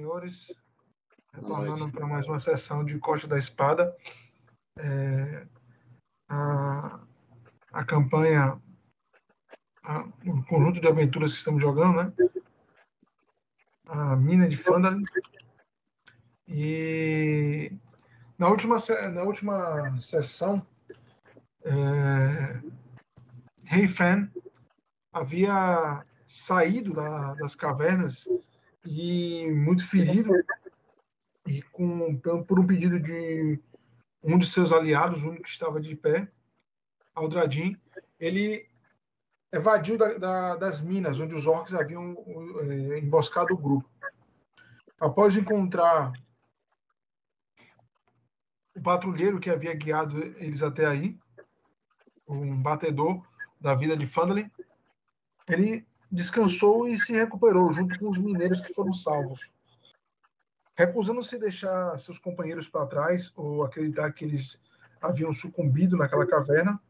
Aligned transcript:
Senhores. 0.00 0.50
Retornando 1.34 1.92
para 1.92 2.06
mais 2.06 2.26
uma 2.26 2.40
sessão 2.40 2.82
de 2.82 2.98
Costa 2.98 3.28
da 3.28 3.38
Espada. 3.38 3.94
É, 4.78 5.46
a, 6.26 7.00
a 7.70 7.84
campanha, 7.84 8.58
a, 9.84 10.00
o 10.24 10.42
conjunto 10.46 10.80
de 10.80 10.88
aventuras 10.88 11.32
que 11.32 11.38
estamos 11.38 11.60
jogando, 11.60 12.02
né? 12.02 12.12
A 13.88 14.16
mina 14.16 14.48
de 14.48 14.56
Fandalin. 14.56 15.04
E 16.48 17.70
na 18.38 18.48
última, 18.48 18.78
na 19.12 19.22
última 19.22 20.00
sessão, 20.00 20.66
é, 21.62 22.62
Rei 23.64 23.86
Fan 23.86 24.32
havia 25.12 26.06
saído 26.24 26.94
da, 26.94 27.34
das 27.34 27.54
cavernas 27.54 28.26
e 28.90 29.48
muito 29.52 29.86
ferido 29.86 30.32
e 31.46 31.62
com 31.62 32.16
por 32.44 32.58
um 32.58 32.66
pedido 32.66 32.98
de 32.98 33.56
um 34.20 34.36
de 34.36 34.46
seus 34.46 34.72
aliados, 34.72 35.22
o 35.22 35.28
único 35.28 35.44
que 35.44 35.48
estava 35.48 35.80
de 35.80 35.94
pé, 35.94 36.28
Aldradin, 37.14 37.80
ele 38.18 38.68
evadiu 39.52 39.96
da, 39.96 40.18
da, 40.18 40.56
das 40.56 40.80
minas 40.80 41.20
onde 41.20 41.36
os 41.36 41.46
orcs 41.46 41.72
haviam 41.72 42.16
é, 42.62 42.98
emboscado 42.98 43.54
o 43.54 43.56
grupo. 43.56 43.88
Após 44.98 45.36
encontrar 45.36 46.12
o 48.74 48.82
patrulheiro 48.82 49.38
que 49.38 49.50
havia 49.50 49.72
guiado 49.72 50.20
eles 50.38 50.64
até 50.64 50.84
aí, 50.84 51.16
um 52.26 52.60
batedor 52.60 53.24
da 53.60 53.72
vida 53.74 53.96
de 53.96 54.06
Fandalin, 54.06 54.50
ele 55.48 55.86
descansou 56.10 56.88
e 56.88 56.98
se 56.98 57.12
recuperou 57.12 57.72
junto 57.72 57.98
com 57.98 58.08
os 58.08 58.18
mineiros 58.18 58.60
que 58.60 58.74
foram 58.74 58.92
salvos. 58.92 59.50
Recusando-se 60.76 61.38
deixar 61.38 61.98
seus 61.98 62.18
companheiros 62.18 62.68
para 62.68 62.86
trás 62.86 63.32
ou 63.36 63.62
acreditar 63.62 64.12
que 64.12 64.24
eles 64.24 64.60
haviam 65.00 65.32
sucumbido 65.32 65.96
naquela 65.96 66.26
caverna, 66.26 66.80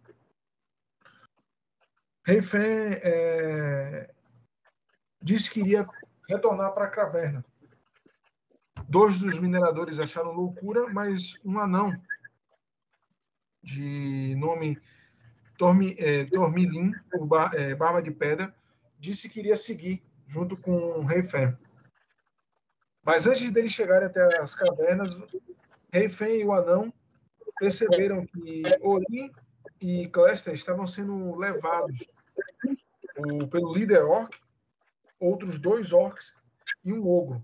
Reifen 2.24 2.60
é, 3.02 4.10
disse 5.22 5.50
que 5.50 5.60
iria 5.60 5.86
retornar 6.28 6.72
para 6.72 6.84
a 6.84 6.90
caverna. 6.90 7.44
Dois 8.88 9.18
dos 9.18 9.38
mineradores 9.38 9.98
acharam 9.98 10.32
loucura, 10.32 10.88
mas 10.88 11.34
um 11.44 11.58
anão 11.58 12.00
de 13.62 14.34
nome 14.36 14.80
Dormi, 15.58 15.94
é, 15.98 16.24
Dormilin, 16.24 16.94
o 17.14 17.26
bar, 17.26 17.54
é, 17.54 17.74
Barba 17.74 18.02
de 18.02 18.10
Pedra, 18.10 18.54
disse 19.00 19.28
que 19.28 19.40
iria 19.40 19.56
seguir 19.56 20.02
junto 20.26 20.56
com 20.56 20.72
o 20.72 21.04
Rei 21.04 21.22
Fem. 21.22 21.56
Mas 23.02 23.26
antes 23.26 23.50
deles 23.50 23.72
chegarem 23.72 24.06
até 24.06 24.38
as 24.38 24.54
cavernas, 24.54 25.16
Rei 25.92 26.08
Fem 26.08 26.42
e 26.42 26.44
o 26.44 26.52
anão 26.52 26.92
perceberam 27.58 28.26
que 28.26 28.62
Orin 28.80 29.32
e 29.80 30.06
Clester 30.08 30.54
estavam 30.54 30.86
sendo 30.86 31.34
levados 31.36 32.06
pelo 33.50 33.72
líder 33.72 34.04
orc, 34.04 34.38
outros 35.18 35.58
dois 35.58 35.92
orcs 35.92 36.34
e 36.84 36.92
um 36.92 37.06
ogro. 37.08 37.42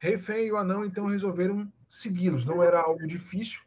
Rei 0.00 0.16
Fem 0.16 0.46
e 0.46 0.52
o 0.52 0.56
anão 0.56 0.84
então 0.84 1.06
resolveram 1.06 1.70
segui-los. 1.88 2.44
Não 2.44 2.62
era 2.62 2.80
algo 2.80 3.04
difícil 3.06 3.60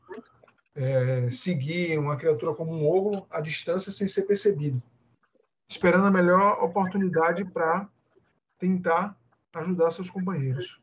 é, 0.73 1.29
seguir 1.29 1.99
uma 1.99 2.15
criatura 2.15 2.55
como 2.55 2.71
um 2.71 2.87
ogro 2.87 3.27
à 3.29 3.41
distância 3.41 3.91
sem 3.91 4.07
ser 4.07 4.23
percebido 4.23 4.81
esperando 5.71 6.05
a 6.05 6.11
melhor 6.11 6.61
oportunidade 6.61 7.45
para 7.45 7.87
tentar 8.59 9.17
ajudar 9.53 9.91
seus 9.91 10.09
companheiros. 10.09 10.81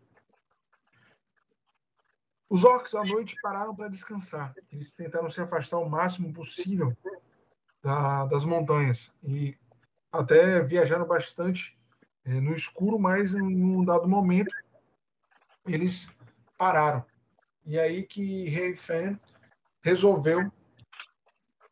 Os 2.49 2.65
orcs 2.65 2.95
à 2.95 3.05
noite 3.05 3.37
pararam 3.43 3.77
para 3.77 3.91
descansar. 3.91 4.55
Eles 4.73 4.95
tentaram 4.95 5.31
se 5.31 5.43
afastar 5.43 5.77
o 5.77 5.89
máximo 5.89 6.33
possível 6.33 6.97
da, 7.83 8.25
das 8.25 8.47
montanhas 8.47 9.13
e 9.23 9.55
até 10.11 10.63
viajaram 10.63 11.07
bastante 11.07 11.79
é, 12.25 12.41
no 12.41 12.55
escuro, 12.55 12.99
mas 12.99 13.35
em 13.35 13.63
um 13.63 13.85
dado 13.85 14.09
momento 14.09 14.55
eles 15.67 16.11
pararam. 16.57 17.05
E 17.67 17.79
aí 17.79 18.05
que 18.05 18.49
Rei 18.49 18.75
Fan 18.75 19.21
resolveu 19.83 20.51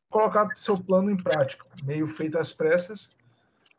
colocar 0.09 0.55
seu 0.57 0.79
plano 0.79 1.11
em 1.11 1.17
prática. 1.17 1.65
Meio 1.83 2.09
feito 2.09 2.39
às 2.39 2.53
pressas, 2.53 3.11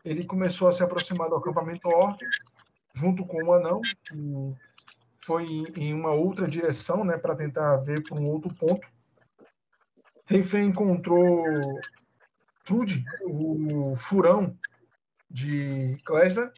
ele 0.03 0.25
começou 0.25 0.67
a 0.67 0.71
se 0.71 0.83
aproximar 0.83 1.29
do 1.29 1.35
acampamento 1.35 1.87
orc, 1.89 2.19
junto 2.93 3.25
com 3.25 3.43
o 3.43 3.53
anão, 3.53 3.81
que 3.81 4.55
foi 5.25 5.45
em 5.75 5.93
uma 5.93 6.11
outra 6.11 6.47
direção, 6.47 7.03
né, 7.03 7.17
para 7.17 7.35
tentar 7.35 7.77
ver 7.77 8.01
por 8.07 8.19
um 8.19 8.25
outro 8.25 8.53
ponto. 8.55 8.87
Reifen 10.25 10.67
encontrou 10.67 11.43
Trude, 12.63 13.05
o 13.23 13.95
furão 13.97 14.57
de 15.29 15.97
Klesler, 16.03 16.51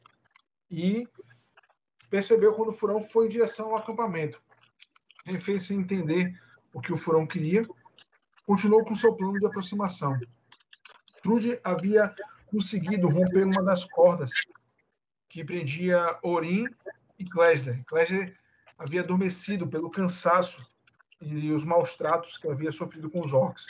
e 0.70 1.08
percebeu 2.10 2.54
quando 2.54 2.70
o 2.70 2.74
furão 2.74 3.02
foi 3.02 3.26
em 3.26 3.30
direção 3.30 3.70
ao 3.70 3.78
acampamento. 3.78 4.42
Reifen, 5.26 5.60
sem 5.60 5.80
entender 5.80 6.40
o 6.74 6.82
que 6.82 6.94
o 6.94 6.98
furão 6.98 7.28
queria, 7.28 7.62
continuou 8.50 8.84
com 8.84 8.96
seu 8.96 9.14
plano 9.14 9.40
de 9.40 9.46
aproximação. 9.46 10.20
Trude 11.22 11.60
havia 11.64 12.12
conseguido 12.48 13.08
romper 13.08 13.46
uma 13.46 13.64
das 13.64 13.86
cordas 13.86 14.32
que 15.30 15.46
prendia 15.46 16.18
Orin 16.24 16.66
e 17.20 17.26
Klesler. 17.26 17.86
Klesler 17.86 18.36
havia 18.76 19.02
adormecido 19.02 19.68
pelo 19.68 19.92
cansaço 19.92 20.66
e 21.22 21.52
os 21.52 21.64
maus 21.64 21.94
tratos 21.94 22.40
que 22.40 22.48
havia 22.48 22.72
sofrido 22.72 23.08
com 23.08 23.20
os 23.20 23.34
orcs. 23.34 23.68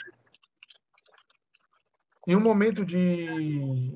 Em 2.26 2.34
um 2.34 2.40
momento 2.40 2.82
de 2.82 3.92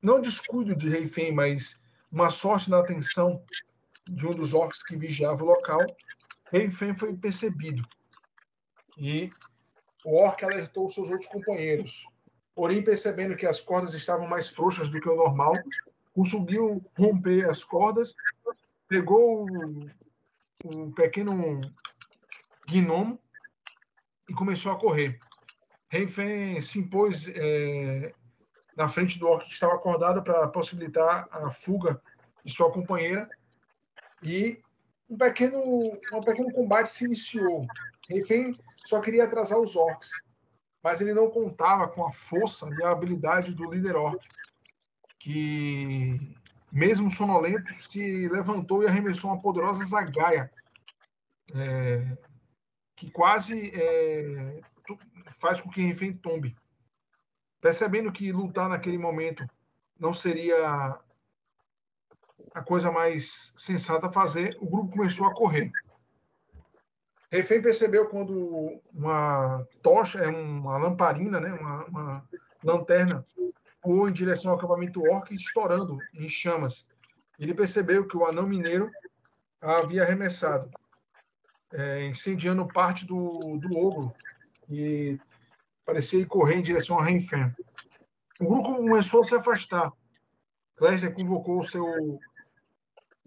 não 0.00 0.20
descuido 0.20 0.76
de 0.76 0.88
Reifen, 0.88 1.32
mas 1.32 1.82
uma 2.12 2.30
sorte 2.30 2.70
na 2.70 2.78
atenção 2.78 3.42
de 4.06 4.24
um 4.24 4.30
dos 4.30 4.54
orcs 4.54 4.84
que 4.84 4.96
vigiava 4.96 5.42
o 5.42 5.48
local, 5.48 5.84
Reifen 6.52 6.96
foi 6.96 7.12
percebido 7.16 7.82
e 8.98 9.30
o 10.04 10.16
orc 10.16 10.44
alertou 10.44 10.88
seus 10.88 11.08
outros 11.10 11.30
companheiros. 11.30 12.08
Porém, 12.54 12.82
percebendo 12.82 13.36
que 13.36 13.46
as 13.46 13.60
cordas 13.60 13.94
estavam 13.94 14.26
mais 14.26 14.48
frouxas 14.48 14.88
do 14.88 15.00
que 15.00 15.08
o 15.08 15.16
normal, 15.16 15.64
conseguiu 16.12 16.84
romper 16.98 17.48
as 17.48 17.62
cordas, 17.62 18.16
pegou 18.88 19.46
o, 20.64 20.92
pequeno 20.92 21.60
gnomo 22.66 23.20
e 24.28 24.34
começou 24.34 24.72
a 24.72 24.78
correr. 24.78 25.18
Reifen 25.88 26.60
se 26.60 26.80
impôs 26.80 27.28
é, 27.28 28.12
na 28.76 28.88
frente 28.88 29.18
do 29.18 29.28
orc 29.28 29.46
que 29.46 29.52
estava 29.52 29.74
acordado 29.74 30.22
para 30.22 30.48
possibilitar 30.48 31.28
a 31.30 31.50
fuga 31.50 32.02
de 32.44 32.52
sua 32.52 32.72
companheira 32.72 33.30
e 34.22 34.60
um 35.08 35.16
pequeno, 35.16 35.62
um 36.12 36.20
pequeno 36.20 36.52
combate 36.52 36.90
se 36.90 37.04
iniciou. 37.04 37.66
Reifen 38.08 38.56
só 38.84 39.00
queria 39.00 39.24
atrasar 39.24 39.58
os 39.58 39.76
orcs, 39.76 40.10
mas 40.82 41.00
ele 41.00 41.14
não 41.14 41.30
contava 41.30 41.88
com 41.88 42.06
a 42.06 42.12
força 42.12 42.68
e 42.78 42.82
a 42.82 42.90
habilidade 42.90 43.54
do 43.54 43.70
líder 43.70 43.96
orc, 43.96 44.20
que, 45.18 46.36
mesmo 46.72 47.10
sonolento, 47.10 47.74
se 47.74 48.28
levantou 48.28 48.82
e 48.82 48.86
arremessou 48.86 49.30
uma 49.30 49.40
poderosa 49.40 49.84
zagaia, 49.84 50.50
é, 51.54 52.16
que 52.96 53.10
quase 53.10 53.70
é, 53.74 54.60
faz 55.38 55.60
com 55.60 55.70
que 55.70 55.82
Refém 55.82 56.12
tombe. 56.12 56.56
Percebendo 57.60 58.12
que 58.12 58.30
lutar 58.30 58.68
naquele 58.68 58.98
momento 58.98 59.44
não 59.98 60.12
seria 60.12 60.98
a 62.54 62.62
coisa 62.62 62.90
mais 62.90 63.52
sensata 63.56 64.06
a 64.06 64.12
fazer, 64.12 64.56
o 64.60 64.68
grupo 64.68 64.96
começou 64.96 65.26
a 65.26 65.34
correr. 65.34 65.70
Refém 67.30 67.60
percebeu 67.60 68.08
quando 68.08 68.80
uma 68.92 69.66
tocha, 69.82 70.18
é 70.18 70.28
uma 70.28 70.78
lamparina, 70.78 71.38
né, 71.38 71.52
uma, 71.52 71.84
uma 71.84 72.28
lanterna, 72.64 73.24
voou 73.84 74.08
em 74.08 74.12
direção 74.12 74.50
ao 74.50 74.58
acampamento 74.58 75.02
orc, 75.02 75.32
estourando 75.32 75.98
em 76.14 76.28
chamas. 76.28 76.86
Ele 77.38 77.54
percebeu 77.54 78.06
que 78.06 78.16
o 78.16 78.24
anão 78.24 78.46
mineiro 78.46 78.90
havia 79.60 80.02
arremessado, 80.02 80.70
é, 81.72 82.06
incendiando 82.06 82.66
parte 82.66 83.06
do, 83.06 83.58
do 83.58 83.78
ogro, 83.78 84.12
e 84.70 85.18
parecia 85.84 86.20
ir 86.20 86.26
correr 86.26 86.56
em 86.56 86.62
direção 86.62 86.98
a 86.98 87.04
Renfen. 87.04 87.54
O 88.40 88.46
grupo 88.46 88.76
começou 88.76 89.20
a 89.20 89.24
se 89.24 89.34
afastar. 89.34 89.92
Lester 90.80 91.12
convocou 91.12 91.60
o 91.60 91.64
seu 91.64 92.20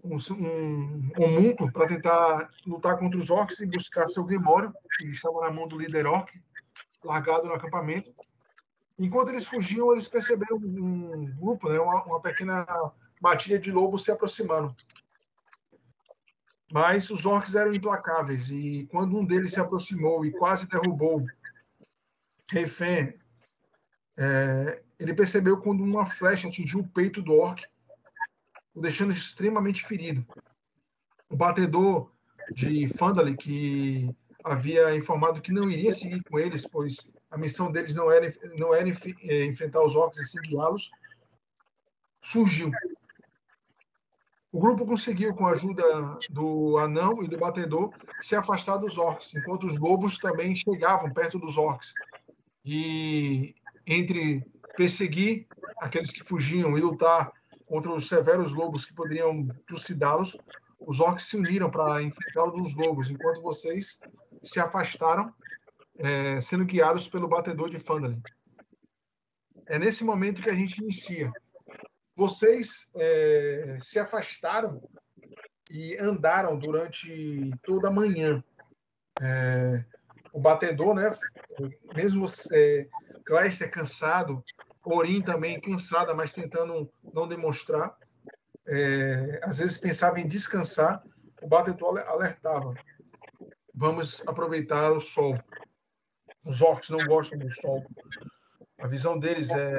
um, 0.02 0.16
um 1.18 1.72
para 1.72 1.86
tentar 1.86 2.50
lutar 2.66 2.98
contra 2.98 3.18
os 3.18 3.30
orcs 3.30 3.60
e 3.60 3.66
buscar 3.66 4.06
seu 4.06 4.24
grimório, 4.24 4.72
que 4.96 5.06
estava 5.06 5.40
na 5.40 5.50
mão 5.50 5.68
do 5.68 5.78
líder 5.78 6.06
orc, 6.06 6.40
largado 7.04 7.46
no 7.46 7.54
acampamento. 7.54 8.12
Enquanto 8.98 9.30
eles 9.30 9.46
fugiam, 9.46 9.92
eles 9.92 10.08
perceberam 10.08 10.56
um 10.56 11.26
grupo, 11.36 11.68
né, 11.68 11.78
uma, 11.78 12.04
uma 12.04 12.20
pequena 12.20 12.66
matilha 13.20 13.58
de 13.58 13.70
lobos 13.70 14.04
se 14.04 14.10
aproximando. 14.10 14.74
Mas 16.72 17.10
os 17.10 17.26
orcs 17.26 17.54
eram 17.54 17.74
implacáveis 17.74 18.50
e 18.50 18.88
quando 18.90 19.16
um 19.16 19.24
deles 19.24 19.52
se 19.52 19.60
aproximou 19.60 20.24
e 20.24 20.32
quase 20.32 20.68
derrubou 20.68 21.24
Refém, 22.52 23.14
é, 24.14 24.82
ele 24.98 25.14
percebeu 25.14 25.56
quando 25.58 25.82
uma 25.82 26.04
flecha 26.04 26.48
atingiu 26.48 26.80
o 26.80 26.88
peito 26.88 27.22
do 27.22 27.32
orc, 27.32 27.64
o 28.74 28.80
deixando 28.80 29.12
extremamente 29.12 29.84
ferido. 29.84 30.26
O 31.28 31.36
batedor 31.36 32.10
de 32.50 32.88
Fandali, 32.88 33.36
que 33.36 34.14
havia 34.44 34.94
informado 34.94 35.40
que 35.40 35.52
não 35.52 35.70
iria 35.70 35.92
seguir 35.92 36.22
com 36.24 36.38
eles, 36.38 36.66
pois 36.66 36.96
a 37.30 37.38
missão 37.38 37.70
deles 37.70 37.94
não 37.94 38.10
era, 38.10 38.32
não 38.58 38.74
era 38.74 38.88
é, 38.88 39.44
enfrentar 39.44 39.82
os 39.82 39.96
orcs 39.96 40.18
e 40.18 40.24
sim 40.24 40.40
guiá-los, 40.42 40.90
surgiu. 42.20 42.70
O 44.50 44.60
grupo 44.60 44.84
conseguiu, 44.84 45.34
com 45.34 45.46
a 45.46 45.52
ajuda 45.52 45.82
do 46.28 46.76
anão 46.76 47.22
e 47.22 47.28
do 47.28 47.38
batedor, 47.38 47.90
se 48.20 48.36
afastar 48.36 48.76
dos 48.76 48.98
orcs, 48.98 49.34
enquanto 49.34 49.64
os 49.64 49.78
lobos 49.78 50.18
também 50.18 50.54
chegavam 50.54 51.10
perto 51.10 51.38
dos 51.38 51.56
orcs. 51.56 51.94
E 52.62 53.54
entre 53.86 54.44
perseguir 54.76 55.46
aqueles 55.78 56.10
que 56.10 56.22
fugiam 56.22 56.76
e 56.76 56.80
lutar 56.82 57.32
contra 57.72 57.90
os 57.90 58.06
severos 58.06 58.52
lobos 58.52 58.84
que 58.84 58.92
poderiam 58.92 59.48
trucidá-los, 59.66 60.36
os 60.78 61.00
orcs 61.00 61.28
se 61.28 61.38
uniram 61.38 61.70
para 61.70 62.02
enfrentar 62.02 62.44
os 62.44 62.76
lobos, 62.76 63.10
enquanto 63.10 63.40
vocês 63.40 63.98
se 64.42 64.60
afastaram, 64.60 65.32
é, 65.96 66.38
sendo 66.42 66.66
guiados 66.66 67.08
pelo 67.08 67.26
batedor 67.26 67.70
de 67.70 67.78
Fandalin. 67.78 68.20
É 69.66 69.78
nesse 69.78 70.04
momento 70.04 70.42
que 70.42 70.50
a 70.50 70.54
gente 70.54 70.82
inicia. 70.82 71.32
Vocês 72.14 72.90
é, 72.94 73.78
se 73.80 73.98
afastaram 73.98 74.78
e 75.70 75.96
andaram 75.96 76.58
durante 76.58 77.50
toda 77.62 77.88
a 77.88 77.90
manhã. 77.90 78.44
É, 79.18 79.82
o 80.30 80.38
batedor, 80.38 80.94
né? 80.94 81.10
Mesmo 81.96 82.28
você, 82.28 82.86
Cleister 83.24 83.70
cansado, 83.70 84.44
Orin 84.84 85.22
também 85.22 85.60
cansada, 85.60 86.14
mas 86.14 86.32
tentando 86.32 86.90
não 87.12 87.28
demonstrar. 87.28 87.96
É, 88.66 89.40
às 89.42 89.58
vezes 89.58 89.78
pensava 89.78 90.20
em 90.20 90.28
descansar, 90.28 91.02
o 91.40 91.48
batedor 91.48 91.98
alertava. 92.00 92.74
Vamos 93.74 94.22
aproveitar 94.26 94.92
o 94.92 95.00
sol. 95.00 95.36
Os 96.44 96.60
orcs 96.60 96.90
não 96.90 96.98
gostam 97.06 97.38
do 97.38 97.48
sol. 97.48 97.84
A 98.78 98.86
visão 98.86 99.18
deles 99.18 99.50
é 99.50 99.78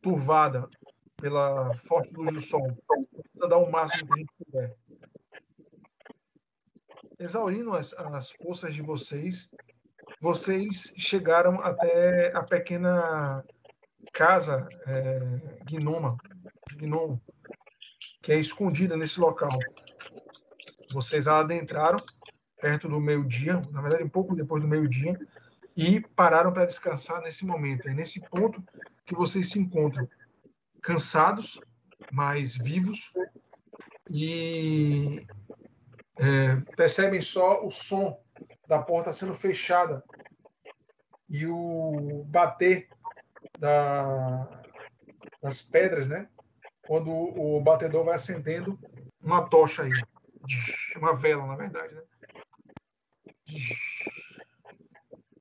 turvada 0.00 0.68
pela 1.16 1.74
forte 1.86 2.12
luz 2.14 2.34
do 2.34 2.40
sol. 2.40 2.76
Precisa 3.12 3.48
dar 3.48 3.58
o 3.58 3.70
máximo 3.70 4.06
que 4.06 4.14
a 4.14 4.16
gente 4.18 4.32
puder. 4.44 4.76
Exaurindo 7.18 7.74
as, 7.74 7.92
as 7.94 8.30
forças 8.30 8.74
de 8.74 8.82
vocês, 8.82 9.50
vocês 10.20 10.92
chegaram 10.96 11.60
até 11.60 12.36
a 12.36 12.42
pequena 12.42 13.44
casa 14.12 14.68
é, 14.86 15.20
gnoma, 15.64 16.16
gnomo, 16.76 17.20
que 18.22 18.32
é 18.32 18.38
escondida 18.38 18.96
nesse 18.96 19.20
local. 19.20 19.56
Vocês 20.92 21.28
adentraram 21.28 21.98
perto 22.60 22.88
do 22.88 23.00
meio-dia, 23.00 23.60
na 23.70 23.80
verdade, 23.80 24.04
um 24.04 24.08
pouco 24.08 24.34
depois 24.34 24.62
do 24.62 24.68
meio-dia, 24.68 25.18
e 25.76 26.00
pararam 26.00 26.52
para 26.52 26.66
descansar 26.66 27.20
nesse 27.22 27.46
momento. 27.46 27.88
É 27.88 27.94
nesse 27.94 28.20
ponto 28.20 28.62
que 29.06 29.14
vocês 29.14 29.50
se 29.50 29.60
encontram 29.60 30.08
cansados, 30.82 31.60
mas 32.10 32.56
vivos, 32.56 33.12
e 34.10 35.24
é, 36.16 36.56
percebem 36.76 37.20
só 37.20 37.64
o 37.64 37.70
som 37.70 38.18
da 38.68 38.78
porta 38.78 39.12
sendo 39.14 39.34
fechada 39.34 40.04
e 41.28 41.46
o 41.46 42.22
bater 42.26 42.88
da, 43.58 44.62
das 45.42 45.62
pedras, 45.62 46.08
né? 46.08 46.28
Quando 46.86 47.10
o 47.10 47.60
batedor 47.60 48.04
vai 48.04 48.14
acendendo 48.14 48.78
uma 49.20 49.48
tocha 49.48 49.82
aí, 49.82 49.92
uma 50.96 51.16
vela, 51.16 51.46
na 51.46 51.56
verdade, 51.56 51.94
né? 51.94 52.02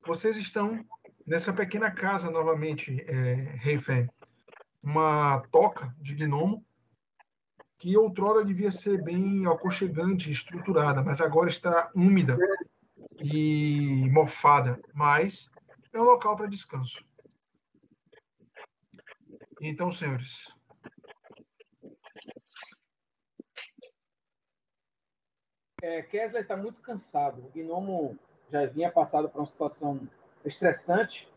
Vocês 0.06 0.38
estão 0.38 0.86
nessa 1.26 1.52
pequena 1.52 1.92
casa 1.92 2.32
novamente, 2.32 3.02
é, 3.08 3.34
Reifen. 3.58 4.10
Uma 4.82 5.42
toca 5.52 5.94
de 6.00 6.16
gnomo 6.16 6.66
que 7.78 7.98
outrora 7.98 8.44
devia 8.46 8.72
ser 8.72 9.04
bem 9.04 9.46
aconchegante, 9.46 10.32
estruturada, 10.32 11.04
mas 11.04 11.20
agora 11.20 11.50
está 11.50 11.92
úmida 11.94 12.38
e 13.20 14.10
mofada. 14.10 14.80
Mas 14.94 15.50
é 15.94 16.00
um 16.00 16.04
local 16.04 16.36
para 16.36 16.48
descanso. 16.48 17.04
Então, 19.62 19.92
senhores. 19.92 20.54
É, 25.82 26.02
Kessler 26.02 26.42
está 26.42 26.56
muito 26.56 26.82
cansado. 26.82 27.48
O 27.48 27.52
gnomo 27.52 28.18
já 28.52 28.66
vinha 28.66 28.92
passado 28.92 29.30
por 29.30 29.40
uma 29.40 29.46
situação 29.46 30.08
estressante. 30.46 31.28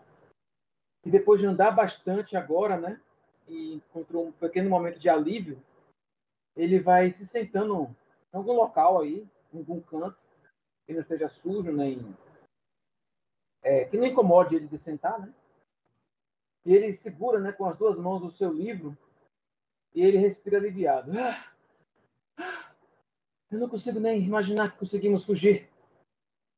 E 1.04 1.10
depois 1.10 1.40
de 1.40 1.46
andar 1.46 1.70
bastante 1.70 2.36
agora, 2.36 2.78
né? 2.78 3.00
E 3.48 3.74
encontrou 3.74 4.26
um 4.26 4.32
pequeno 4.32 4.68
momento 4.68 4.98
de 4.98 5.08
alívio, 5.08 5.62
ele 6.54 6.78
vai 6.78 7.10
se 7.10 7.26
sentando 7.26 7.94
em 8.32 8.36
algum 8.36 8.52
local 8.52 9.00
aí, 9.00 9.26
em 9.52 9.58
algum 9.58 9.80
canto, 9.80 10.19
que 10.90 10.94
não 10.94 11.02
esteja 11.02 11.28
sujo, 11.28 11.70
nem. 11.70 12.16
É, 13.62 13.84
que 13.84 13.96
não 13.96 14.04
incomode 14.04 14.56
ele 14.56 14.66
de 14.66 14.76
sentar, 14.76 15.20
né? 15.20 15.32
E 16.66 16.74
ele 16.74 16.92
segura 16.94 17.38
né, 17.38 17.52
com 17.52 17.64
as 17.64 17.78
duas 17.78 17.96
mãos 17.96 18.24
o 18.24 18.32
seu 18.32 18.52
livro 18.52 18.98
e 19.94 20.02
ele 20.02 20.18
respira 20.18 20.58
aliviado. 20.58 21.12
Ah, 21.16 21.52
ah, 22.38 22.74
eu 23.52 23.60
não 23.60 23.68
consigo 23.68 24.00
nem 24.00 24.20
imaginar 24.20 24.72
que 24.72 24.78
conseguimos 24.78 25.24
fugir. 25.24 25.68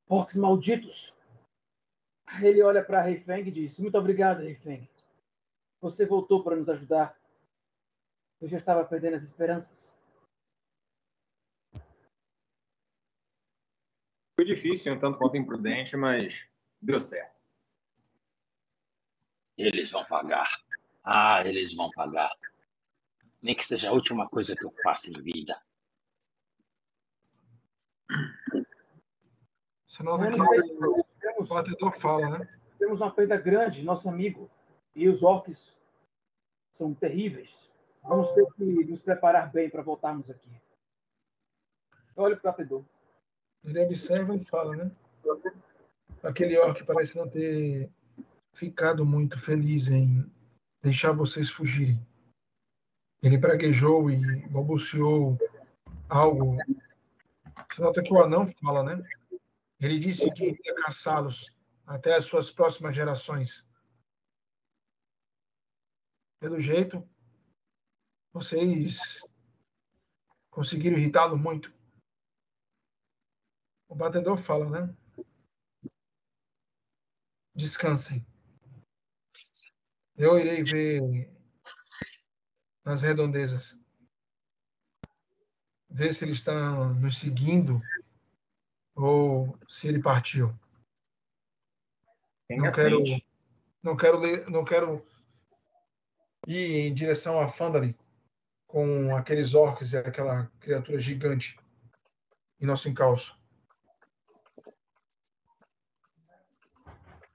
Orcs 0.09 0.37
malditos. 0.37 1.12
Ele 2.41 2.62
olha 2.62 2.83
para 2.83 3.03
Reifeng 3.03 3.47
e 3.47 3.51
diz: 3.53 3.79
Muito 3.79 3.99
obrigado, 3.99 4.41
Reifeng. 4.41 4.89
Você 5.83 6.07
voltou 6.07 6.43
para 6.43 6.57
nos 6.57 6.71
ajudar. 6.71 7.21
Eu 8.41 8.49
já 8.49 8.57
estava 8.57 8.83
perdendo 8.83 9.17
as 9.17 9.25
esperanças. 9.25 9.92
Foi 14.43 14.47
difícil, 14.57 14.93
um 14.93 14.99
tanto 14.99 15.19
quanto 15.19 15.37
imprudente, 15.37 15.97
mas 15.97 16.49
deu 16.81 17.01
certo. 17.01 17.41
Eles 19.57 19.93
vão 19.93 20.05
pagar. 20.05 20.51
Ah, 21.05 21.47
eles 21.47 21.77
vão 21.77 21.89
pagar. 21.93 22.35
Nem 23.41 23.55
que 23.55 23.65
seja 23.65 23.89
a 23.89 23.93
última 23.93 24.29
coisa 24.29 24.57
que 24.57 24.67
eu 24.67 24.75
faça 24.83 25.11
em 25.11 25.23
vida. 25.23 25.57
Nota 30.01 30.29
que 30.33 31.29
o 31.39 31.47
batedor 31.47 31.93
fala, 31.93 32.39
né? 32.41 32.59
Temos 32.81 33.01
uma 33.01 33.13
perda 33.13 33.37
grande, 33.37 33.85
nosso 33.85 34.09
amigo. 34.09 34.51
E 34.93 35.09
os 35.09 35.23
orcs 35.23 35.73
são 36.73 36.93
terríveis. 36.93 37.71
Vamos 38.03 38.33
ter 38.35 38.45
que 38.55 38.65
nos 38.65 39.01
preparar 39.03 39.53
bem 39.53 39.71
para 39.71 39.83
voltarmos 39.83 40.29
aqui. 40.29 40.51
Olha 42.17 42.37
para 42.37 42.49
o 42.49 42.53
batedor. 42.53 42.85
Ele 43.64 43.85
observa 43.85 44.35
e 44.35 44.45
fala, 44.45 44.76
né? 44.76 44.90
Aquele 46.23 46.59
orc 46.59 46.85
parece 46.85 47.16
não 47.16 47.28
ter 47.28 47.90
ficado 48.52 49.04
muito 49.07 49.40
feliz 49.40 49.88
em 49.88 50.31
deixar 50.83 51.12
vocês 51.12 51.50
fugirem. 51.50 52.00
Ele 53.23 53.38
praguejou 53.38 54.11
e 54.11 54.47
balbuciou 54.49 55.38
algo. 56.09 56.57
Você 57.71 57.81
nota 57.81 58.02
que 58.02 58.12
o 58.12 58.23
anão 58.23 58.47
fala, 58.47 58.83
né? 58.83 59.02
Ele 59.81 59.99
disse 59.99 60.31
que 60.33 60.45
iria 60.45 60.75
caçá-los 60.85 61.52
até 61.87 62.14
as 62.14 62.25
suas 62.25 62.50
próximas 62.50 62.95
gerações. 62.95 63.66
Pelo 66.40 66.61
jeito, 66.61 67.09
vocês 68.33 69.21
conseguiram 70.50 70.99
irritá-lo 70.99 71.37
muito. 71.37 71.73
O 73.93 73.95
batedor 73.95 74.39
fala, 74.39 74.71
né? 74.71 74.97
Descansem. 77.55 78.27
Eu 80.17 80.39
irei 80.41 80.63
ver 80.63 81.31
nas 82.83 83.03
redondezas. 83.03 83.79
Ver 85.91 86.15
se 86.15 86.25
ele 86.25 86.33
está 86.33 86.95
nos 86.95 87.19
seguindo 87.19 87.83
ou 88.95 89.59
se 89.69 89.89
ele 89.89 90.01
partiu. 90.01 90.59
não 92.49 92.71
quero, 92.71 93.05
não 93.83 93.95
quero 93.95 94.19
ler, 94.19 94.49
não 94.49 94.65
quero 94.65 95.07
ir 96.47 96.89
em 96.89 96.95
direção 96.95 97.39
a 97.39 97.47
Fandali 97.47 97.95
com 98.67 99.15
aqueles 99.15 99.53
orcs 99.53 99.93
e 99.93 99.99
aquela 99.99 100.47
criatura 100.61 100.99
gigante 100.99 101.61
em 102.59 102.65
nosso 102.65 102.89
encalço. 102.89 103.42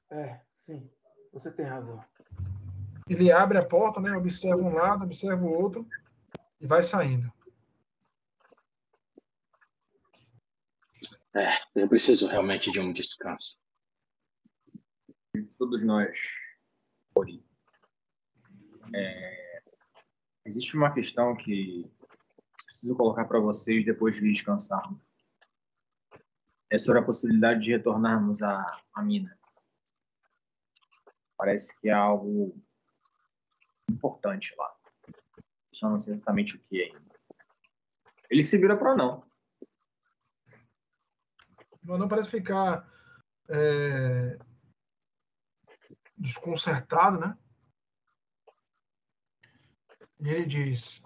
É, 0.09 0.39
sim. 0.65 0.89
Você 1.33 1.51
tem 1.51 1.65
razão. 1.65 2.03
Ele 3.09 3.31
abre 3.31 3.57
a 3.57 3.65
porta, 3.65 3.99
né? 3.99 4.11
Observa 4.15 4.61
um 4.61 4.73
lado, 4.73 5.03
observa 5.03 5.43
o 5.43 5.51
outro 5.51 5.87
e 6.59 6.65
vai 6.65 6.83
saindo. 6.83 7.31
É, 11.35 11.49
eu 11.75 11.87
preciso 11.87 12.27
realmente 12.27 12.71
de 12.71 12.79
um 12.79 12.91
descanso. 12.91 13.59
Todos 15.57 15.83
nós. 15.83 16.19
Ori. 17.15 17.45
É, 18.93 19.63
existe 20.45 20.75
uma 20.75 20.93
questão 20.93 21.35
que 21.35 21.89
preciso 22.65 22.95
colocar 22.95 23.25
para 23.25 23.39
vocês 23.39 23.85
depois 23.85 24.15
de 24.15 24.21
descansarmos. 24.21 24.99
É 26.69 26.77
sobre 26.77 26.99
a 26.99 27.05
possibilidade 27.05 27.61
de 27.61 27.71
retornarmos 27.71 28.41
à, 28.41 28.81
à 28.93 29.01
mina. 29.01 29.36
Parece 31.37 31.79
que 31.79 31.89
é 31.89 31.93
algo 31.93 32.59
importante 33.89 34.55
lá. 34.57 34.75
Só 35.71 35.89
não 35.89 35.99
sei 35.99 36.15
exatamente 36.15 36.55
o 36.55 36.59
que 36.63 36.81
é 36.81 36.85
ainda. 36.85 37.15
Ele 38.29 38.43
se 38.43 38.57
vira 38.57 38.75
para 38.75 38.95
não. 38.95 39.25
Mas 41.83 41.99
não 41.99 42.07
parece 42.07 42.29
ficar 42.29 42.85
é, 43.49 44.37
desconcertado, 46.17 47.19
né? 47.19 47.37
E 50.19 50.29
ele 50.29 50.45
diz: 50.45 51.01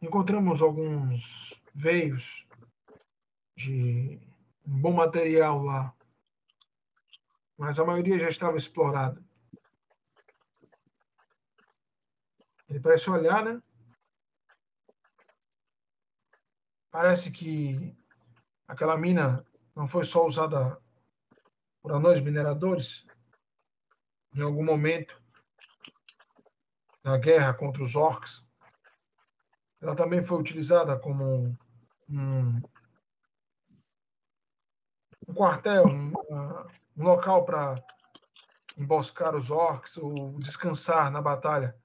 Encontramos 0.00 0.60
alguns 0.60 1.62
veios 1.74 2.46
de 3.56 4.18
bom 4.64 4.92
material 4.92 5.62
lá, 5.62 5.94
mas 7.62 7.78
a 7.78 7.84
maioria 7.84 8.18
já 8.18 8.28
estava 8.28 8.56
explorada. 8.56 9.24
Ele 12.68 12.80
parece 12.80 13.08
olhar, 13.08 13.44
né? 13.44 13.62
Parece 16.90 17.30
que 17.30 17.96
aquela 18.66 18.96
mina 18.96 19.46
não 19.76 19.86
foi 19.86 20.02
só 20.02 20.26
usada 20.26 20.76
por 21.80 21.92
anões 21.92 22.20
mineradores. 22.20 23.06
Em 24.34 24.42
algum 24.42 24.64
momento, 24.64 25.22
na 27.04 27.16
guerra 27.16 27.54
contra 27.54 27.84
os 27.84 27.94
orcs, 27.94 28.44
ela 29.80 29.94
também 29.94 30.20
foi 30.20 30.40
utilizada 30.40 30.98
como 30.98 31.56
um, 32.08 32.60
um 35.28 35.34
quartel, 35.34 35.86
um, 35.86 36.12
um 36.96 37.04
local 37.04 37.44
para 37.44 37.74
emboscar 38.76 39.34
os 39.36 39.50
orcs 39.50 39.96
ou 39.96 40.38
descansar 40.38 41.10
na 41.10 41.20
batalha, 41.20 41.76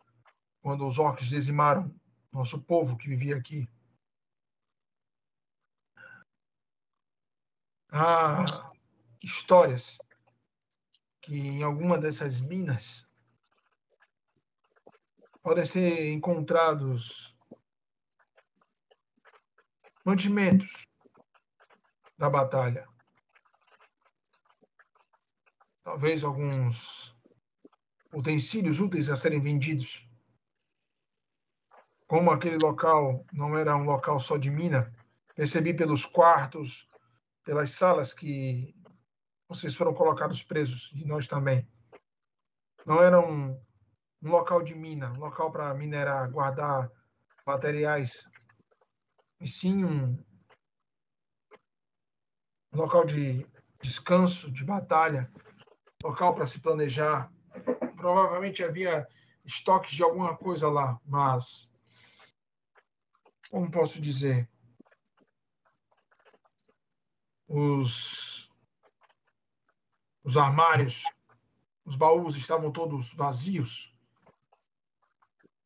quando 0.62 0.88
os 0.88 1.00
orcs 1.00 1.28
dizimaram 1.28 1.94
nosso 2.32 2.62
povo 2.62 2.98
que 2.98 3.08
vivia 3.08 3.36
aqui. 3.36 3.68
há 7.92 8.46
histórias 9.24 9.98
que 11.22 11.36
em 11.36 11.64
alguma 11.64 11.98
dessas 11.98 12.40
minas 12.40 13.06
podem 15.42 15.66
ser 15.66 16.12
encontrados 16.12 17.36
mantimentos 20.06 20.86
da 22.18 22.30
batalha. 22.30 22.88
Talvez 25.88 26.22
alguns 26.22 27.16
utensílios 28.14 28.82
úteis 28.82 29.10
a 29.10 29.16
serem 29.16 29.40
vendidos. 29.40 30.06
Como 32.06 32.30
aquele 32.30 32.58
local 32.58 33.26
não 33.32 33.58
era 33.58 33.74
um 33.74 33.86
local 33.86 34.20
só 34.20 34.36
de 34.36 34.52
mina, 34.52 34.94
percebi 35.34 35.74
pelos 35.74 36.06
quartos, 36.06 36.90
pelas 37.42 37.72
salas 37.72 38.14
que 38.14 38.76
vocês 39.48 39.76
foram 39.76 39.94
colocados 39.94 40.44
presos, 40.44 40.92
e 40.94 41.06
nós 41.06 41.26
também. 41.26 41.66
Não 42.86 43.02
era 43.02 43.18
um, 43.22 43.58
um 44.22 44.30
local 44.30 44.62
de 44.62 44.76
mina, 44.76 45.14
um 45.14 45.20
local 45.20 45.54
para 45.54 45.74
minerar, 45.74 46.30
guardar 46.30 46.92
materiais, 47.46 48.28
e 49.40 49.48
sim 49.48 49.86
um, 49.86 50.22
local 52.74 53.06
de 53.06 53.48
descanso, 53.82 54.52
de 54.52 54.66
batalha, 54.66 55.32
local 56.04 56.36
para 56.36 56.46
se 56.46 56.60
planejar. 56.60 57.32
Provavelmente 57.96 58.64
havia 58.64 59.08
estoques 59.46 59.92
de 59.92 60.04
alguma 60.04 60.36
coisa 60.36 60.70
lá, 60.70 61.00
mas 61.06 61.72
como 63.50 63.72
posso 63.72 64.00
dizer? 64.02 64.50
os, 67.48 68.52
os 70.24 70.36
armários, 70.36 71.04
os 71.86 71.96
baús 71.96 72.36
estavam 72.36 72.72
todos 72.72 73.14
vazios 73.14 73.94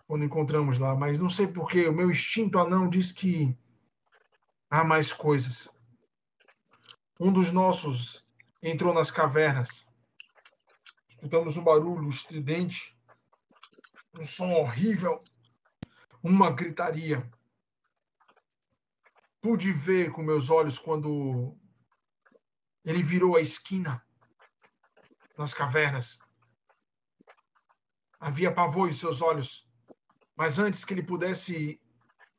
quando 0.06 0.26
encontramos 0.26 0.78
lá, 0.78 0.94
mas 0.94 1.18
não 1.18 1.30
sei 1.30 1.48
porquê, 1.48 1.88
o 1.88 1.94
meu 1.94 2.12
instinto 2.12 2.60
anão 2.60 2.88
diz 2.88 3.12
que 3.12 3.58
há 4.70 4.84
mais 4.84 5.14
coisas. 5.14 5.70
Um 7.20 7.32
dos 7.32 7.52
nossos 7.52 8.26
entrou 8.62 8.94
nas 8.94 9.10
cavernas. 9.10 9.88
Escutamos 11.22 11.56
um 11.56 11.64
barulho 11.64 12.10
estridente, 12.10 12.98
um 14.20 14.26
som 14.26 14.54
horrível, 14.54 15.24
uma 16.24 16.50
gritaria. 16.50 17.32
Pude 19.40 19.72
ver 19.72 20.12
com 20.12 20.24
meus 20.24 20.50
olhos 20.50 20.80
quando 20.80 21.56
ele 22.84 23.04
virou 23.04 23.36
a 23.36 23.40
esquina 23.40 24.04
nas 25.38 25.54
cavernas. 25.54 26.18
Havia 28.20 28.52
pavor 28.52 28.90
em 28.90 28.94
seus 28.94 29.22
olhos, 29.22 29.70
mas 30.36 30.58
antes 30.58 30.84
que 30.84 30.92
ele 30.92 31.04
pudesse 31.04 31.80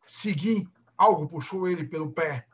seguir, 0.05 0.69
algo 0.97 1.29
puxou 1.29 1.69
ele 1.69 1.87
pelo 1.87 2.13
pé. 2.13 2.49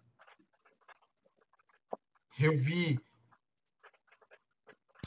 Eu 2.39 2.55
vi 2.55 3.01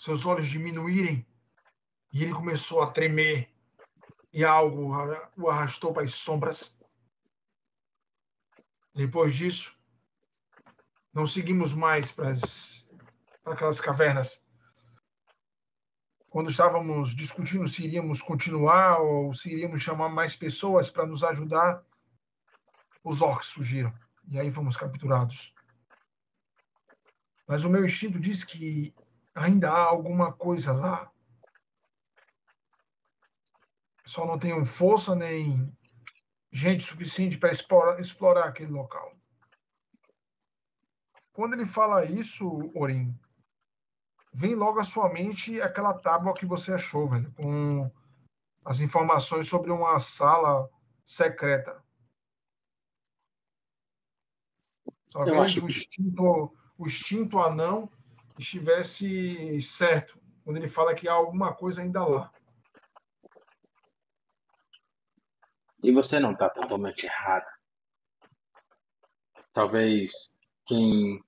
seus 0.01 0.25
olhos 0.25 0.48
diminuírem 0.48 1.24
e 2.12 2.24
ele 2.24 2.34
começou 2.34 2.81
a 2.81 2.89
tremer 2.89 3.53
e 4.34 4.43
algo 4.43 4.91
o 5.38 5.48
arrastou 5.48 5.93
para 5.93 6.01
as 6.01 6.15
sombras. 6.15 6.75
Depois 8.96 9.36
disso, 9.36 9.77
não 11.13 11.27
seguimos 11.27 11.75
mais 11.75 12.12
para, 12.12 12.31
as, 12.31 12.89
para 13.43 13.53
aquelas 13.53 13.79
cavernas. 13.79 14.43
Quando 16.31 16.50
estávamos 16.50 17.13
discutindo 17.13 17.67
se 17.67 17.84
iríamos 17.84 18.24
continuar 18.24 19.00
ou 19.01 19.36
se 19.36 19.51
iríamos 19.51 19.84
chamar 19.84 20.10
mais 20.10 20.36
pessoas 20.36 20.89
para 20.89 21.05
nos 21.05 21.24
ajudar, 21.24 21.86
os 23.03 23.22
orcs 23.22 23.50
surgiram. 23.50 23.93
E 24.31 24.39
aí 24.39 24.50
fomos 24.50 24.75
capturados. 24.75 25.53
Mas 27.48 27.63
o 27.63 27.70
meu 27.70 27.86
instinto 27.86 28.20
diz 28.20 28.43
que 28.43 28.96
ainda 29.34 29.72
há 29.72 29.84
alguma 29.84 30.34
coisa 30.34 30.74
lá. 30.74 31.12
Só 34.06 34.26
não 34.26 34.38
tenho 34.38 34.66
força 34.66 35.16
nem 35.16 35.72
gente 36.52 36.84
suficiente 36.84 37.38
para 37.38 37.52
explorar, 37.52 38.00
explorar 38.00 38.46
aquele 38.46 38.72
local. 38.72 39.16
Quando 41.32 41.54
ele 41.54 41.66
fala 41.66 42.04
isso, 42.04 42.72
Orim, 42.76 43.18
vem 44.34 44.54
logo 44.54 44.80
à 44.80 44.84
sua 44.84 45.12
mente 45.12 45.62
aquela 45.62 45.94
tábua 45.94 46.34
que 46.34 46.46
você 46.46 46.74
achou, 46.74 47.10
velho, 47.10 47.32
com 47.34 47.90
as 48.66 48.80
informações 48.82 49.48
sobre 49.48 49.72
uma 49.72 49.98
sala 50.00 50.70
secreta. 51.06 51.82
Talvez 55.10 55.38
acho 55.38 55.66
o 55.66 55.70
instinto, 55.70 56.58
o 56.78 56.88
instinto 56.88 57.40
anão 57.40 57.90
estivesse 58.42 59.62
certo 59.62 60.20
quando 60.44 60.58
ele 60.58 60.68
fala 60.68 60.96
que 60.96 61.08
há 61.08 61.14
alguma 61.14 61.54
coisa 61.54 61.82
ainda 61.82 62.04
lá. 62.04 62.32
E 65.84 65.92
você 65.92 66.20
não 66.20 66.34
está 66.34 66.50
totalmente 66.50 67.06
errado. 67.06 67.50
Talvez 69.54 70.36
quem 70.66 71.24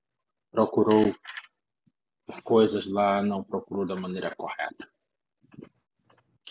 procurou 0.51 1.15
coisas 2.43 2.89
lá 2.89 3.21
não 3.21 3.43
procurou 3.43 3.85
da 3.85 3.95
maneira 3.95 4.33
correta. 4.35 4.89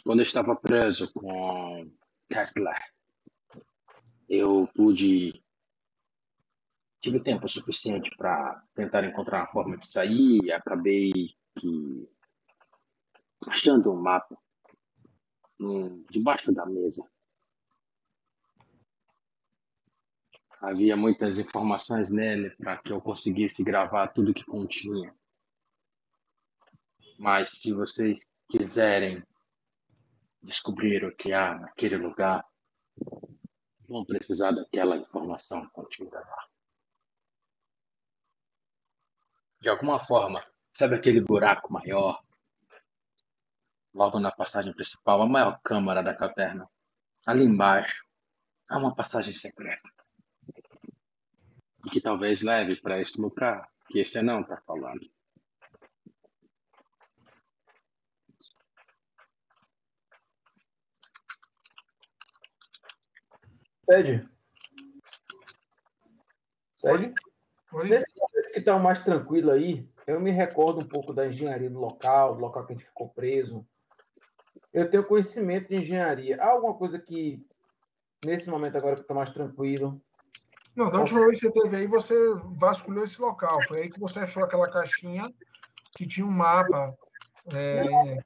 quando 0.04 0.18
eu 0.18 0.24
estava 0.24 0.54
preso 0.56 1.12
com 1.12 1.90
Kessler, 2.28 2.92
eu 4.28 4.68
pude. 4.74 5.41
Tive 7.02 7.18
tempo 7.18 7.48
suficiente 7.48 8.08
para 8.16 8.64
tentar 8.76 9.02
encontrar 9.04 9.40
uma 9.40 9.48
forma 9.48 9.76
de 9.76 9.86
sair 9.88 10.52
acabei 10.52 11.34
que 11.58 12.08
achando 13.48 13.92
um 13.92 14.00
mapa 14.00 14.38
um, 15.58 16.04
debaixo 16.04 16.52
da 16.52 16.64
mesa. 16.64 17.04
Havia 20.60 20.96
muitas 20.96 21.40
informações 21.40 22.08
nele 22.08 22.50
para 22.50 22.78
que 22.78 22.92
eu 22.92 23.00
conseguisse 23.00 23.64
gravar 23.64 24.06
tudo 24.08 24.32
que 24.32 24.44
continha. 24.44 25.12
Mas 27.18 27.48
se 27.60 27.72
vocês 27.72 28.30
quiserem 28.48 29.26
descobrir 30.40 31.04
o 31.04 31.16
que 31.16 31.32
há 31.32 31.58
naquele 31.58 31.96
lugar, 31.96 32.46
vão 33.88 34.04
precisar 34.04 34.52
daquela 34.52 34.96
informação 34.96 35.68
contida 35.70 36.20
lá. 36.20 36.51
De 39.62 39.68
alguma 39.68 39.96
forma, 39.96 40.44
sabe 40.72 40.96
aquele 40.96 41.20
buraco 41.20 41.72
maior? 41.72 42.20
Logo 43.94 44.18
na 44.18 44.32
passagem 44.32 44.72
principal, 44.72 45.22
a 45.22 45.28
maior 45.28 45.60
câmara 45.62 46.02
da 46.02 46.12
caverna. 46.12 46.68
Ali 47.24 47.44
embaixo, 47.44 48.04
há 48.68 48.76
uma 48.76 48.92
passagem 48.92 49.36
secreta. 49.36 49.88
E 51.86 51.90
que 51.92 52.00
talvez 52.00 52.42
leve 52.42 52.80
para 52.80 53.00
esse 53.00 53.20
lugar 53.20 53.70
que 53.88 54.00
esse 54.00 54.20
não 54.20 54.40
está 54.40 54.60
falando. 54.66 55.08
Pede. 63.86 64.28
Oi? 66.82 67.14
Nesse 67.72 68.12
momento 68.16 68.52
que 68.52 68.58
está 68.58 68.78
mais 68.78 69.02
tranquilo 69.02 69.50
aí, 69.50 69.88
eu 70.06 70.20
me 70.20 70.30
recordo 70.30 70.84
um 70.84 70.88
pouco 70.88 71.12
da 71.12 71.26
engenharia 71.26 71.70
do 71.70 71.78
local, 71.78 72.34
do 72.34 72.40
local 72.40 72.66
que 72.66 72.72
a 72.72 72.76
gente 72.76 72.86
ficou 72.86 73.08
preso. 73.08 73.66
Eu 74.72 74.90
tenho 74.90 75.06
conhecimento 75.06 75.68
de 75.68 75.82
engenharia. 75.82 76.42
Há 76.42 76.50
alguma 76.50 76.74
coisa 76.74 76.98
que, 76.98 77.44
nesse 78.24 78.48
momento 78.48 78.76
agora 78.76 78.94
que 78.94 79.02
está 79.02 79.14
mais 79.14 79.32
tranquilo... 79.32 80.00
Não, 80.74 80.90
da 80.90 81.00
última 81.00 81.26
vez 81.26 81.38
que 81.38 81.46
você 81.48 81.52
teve 81.52 81.76
aí, 81.76 81.86
você 81.86 82.14
vasculhou 82.56 83.04
esse 83.04 83.20
local. 83.20 83.58
Foi 83.68 83.82
aí 83.82 83.90
que 83.90 84.00
você 84.00 84.20
achou 84.20 84.42
aquela 84.42 84.70
caixinha 84.70 85.30
que 85.96 86.06
tinha 86.06 86.26
um 86.26 86.30
mapa. 86.30 86.96
É... 87.52 88.18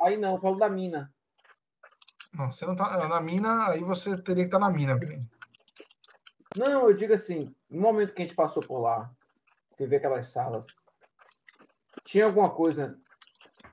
Aí 0.00 0.16
não, 0.16 0.34
eu 0.34 0.40
falo 0.40 0.58
da 0.58 0.68
mina. 0.68 1.12
Não, 2.34 2.50
você 2.50 2.66
não 2.66 2.74
tá 2.74 3.08
na 3.08 3.20
mina, 3.20 3.68
aí 3.68 3.80
você 3.80 4.20
teria 4.20 4.44
que 4.44 4.48
estar 4.48 4.58
tá 4.58 4.66
na 4.66 4.76
mina, 4.76 4.98
velho. 4.98 5.20
Não, 6.56 6.88
eu 6.88 6.96
digo 6.96 7.14
assim, 7.14 7.54
no 7.70 7.80
momento 7.80 8.14
que 8.14 8.22
a 8.22 8.24
gente 8.24 8.34
passou 8.34 8.62
por 8.62 8.78
lá, 8.80 9.10
vê 9.78 9.96
aquelas 9.96 10.28
salas, 10.28 10.66
tinha 12.04 12.24
alguma 12.24 12.50
coisa 12.50 12.98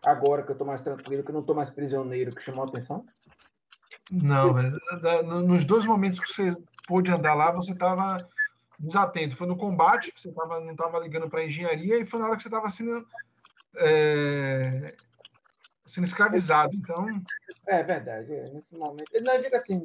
agora 0.02 0.44
que 0.44 0.52
eu 0.52 0.58
tô 0.58 0.66
mais 0.66 0.82
tranquilo, 0.82 1.24
que 1.24 1.30
eu 1.30 1.36
não 1.36 1.44
tô 1.44 1.54
mais 1.54 1.70
prisioneiro, 1.70 2.36
que 2.36 2.42
chamou 2.42 2.64
a 2.64 2.68
atenção? 2.68 3.06
Não, 4.12 4.54
velho. 4.54 4.80
Nos 5.46 5.66
dois 5.66 5.86
momentos 5.86 6.20
que 6.20 6.28
você 6.28 6.56
pôde 6.88 7.12
andar 7.12 7.36
lá, 7.36 7.52
você 7.52 7.74
estava 7.74 8.18
desatento. 8.80 9.36
Foi 9.36 9.46
no 9.46 9.58
combate, 9.58 10.12
que 10.12 10.20
você 10.20 10.32
tava, 10.32 10.60
não 10.60 10.72
estava 10.72 11.00
ligando 11.00 11.30
para 11.30 11.44
engenharia, 11.44 12.00
e 12.00 12.06
foi 12.06 12.20
na 12.20 12.28
hora 12.28 12.36
que 12.36 12.42
você 12.42 12.48
estava 12.48 12.70
sendo 12.70 13.06
é, 13.78 14.96
sendo 15.86 16.06
escravizado. 16.06 16.76
Então. 16.76 17.06
É 17.68 17.84
verdade, 17.84 18.34
é, 18.34 18.50
nesse 18.50 18.76
momento. 18.76 19.12
Não, 19.26 19.36
eu 19.36 19.44
digo 19.44 19.56
assim, 19.56 19.84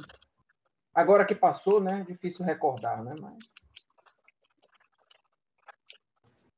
agora 0.95 1.25
que 1.25 1.35
passou, 1.35 1.81
né? 1.81 2.01
É 2.01 2.05
difícil 2.05 2.45
recordar, 2.45 3.03
né? 3.03 3.15
Mas. 3.21 3.39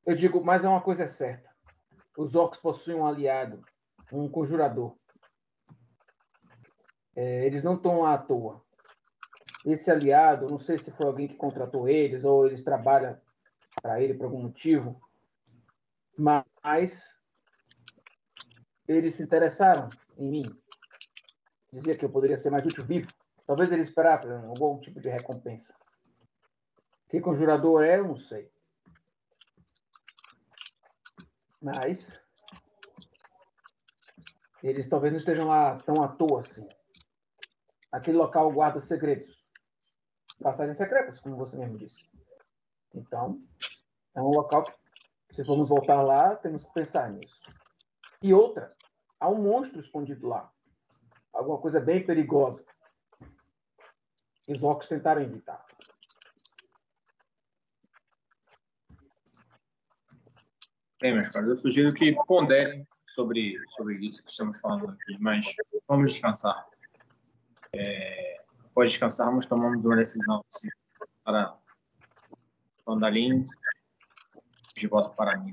Eu 0.04 0.14
digo, 0.14 0.44
mas 0.44 0.64
é 0.64 0.68
uma 0.68 0.80
coisa 0.80 1.08
certa. 1.08 1.50
Os 2.16 2.34
orcs 2.34 2.60
possuem 2.60 2.96
um 2.96 3.06
aliado, 3.06 3.64
um 4.12 4.28
conjurador. 4.28 4.96
É, 7.14 7.46
eles 7.46 7.64
não 7.64 7.74
estão 7.74 8.04
à 8.04 8.16
toa. 8.16 8.62
Esse 9.64 9.90
aliado, 9.90 10.46
não 10.48 10.60
sei 10.60 10.78
se 10.78 10.92
foi 10.92 11.06
alguém 11.06 11.26
que 11.26 11.34
contratou 11.34 11.88
eles 11.88 12.22
ou 12.22 12.46
eles 12.46 12.62
trabalham 12.62 13.20
para 13.82 14.00
ele 14.00 14.14
por 14.14 14.26
algum 14.26 14.42
motivo, 14.42 15.00
mas 16.16 17.04
eles 18.86 19.14
se 19.16 19.22
interessaram 19.22 19.88
em 20.16 20.30
mim. 20.30 20.42
Dizia 21.72 21.96
que 21.96 22.04
eu 22.04 22.10
poderia 22.10 22.36
ser 22.36 22.50
mais 22.50 22.64
útil 22.64 22.84
vivo. 22.84 23.08
Talvez 23.46 23.70
eles 23.70 23.88
esperassem 23.88 24.30
algum 24.32 24.80
tipo 24.80 25.00
de 25.00 25.08
recompensa. 25.08 25.74
Que 27.08 27.20
conjurador 27.20 27.84
é, 27.84 27.98
eu 27.98 28.08
não 28.08 28.18
sei. 28.18 28.50
Mas 31.62 32.06
eles 34.62 34.88
talvez 34.88 35.12
não 35.12 35.20
estejam 35.20 35.46
lá 35.46 35.76
tão 35.78 36.02
à 36.02 36.08
toa 36.08 36.40
assim. 36.40 36.68
Aquele 37.92 38.18
local 38.18 38.50
guarda 38.50 38.80
segredos. 38.80 39.40
Passagens 40.42 40.76
secretas, 40.76 41.20
como 41.20 41.36
você 41.36 41.56
mesmo 41.56 41.78
disse. 41.78 42.04
Então, 42.94 43.40
é 44.14 44.20
um 44.20 44.30
local 44.30 44.64
que, 44.64 45.34
se 45.34 45.44
formos 45.44 45.68
voltar 45.68 46.02
lá, 46.02 46.34
temos 46.36 46.64
que 46.64 46.72
pensar 46.72 47.10
nisso. 47.10 47.40
E 48.20 48.34
outra, 48.34 48.68
há 49.20 49.28
um 49.28 49.40
monstro 49.40 49.80
escondido 49.80 50.26
lá. 50.26 50.50
Alguma 51.32 51.58
coisa 51.58 51.78
bem 51.78 52.04
perigosa. 52.04 52.64
Os 54.48 54.62
orcs 54.62 54.88
tentaram 54.88 55.22
evitar. 55.22 55.64
Bem, 61.00 61.14
meus 61.14 61.28
caros, 61.28 61.50
eu 61.50 61.56
sugiro 61.56 61.92
que 61.92 62.14
ponderem 62.26 62.86
sobre, 63.06 63.58
sobre 63.76 63.96
isso 64.06 64.22
que 64.22 64.30
estamos 64.30 64.60
falando 64.60 64.90
aqui, 64.90 65.18
mas 65.20 65.46
vamos 65.86 66.12
descansar. 66.12 66.66
É, 67.74 68.42
após 68.64 68.90
descansarmos, 68.90 69.46
tomamos 69.46 69.84
uma 69.84 69.96
decisão 69.96 70.42
assim, 70.48 70.68
para 71.22 71.56
Andalim 72.86 73.44
de 74.76 74.86
volta 74.86 75.10
para 75.10 75.36
mim. 75.38 75.52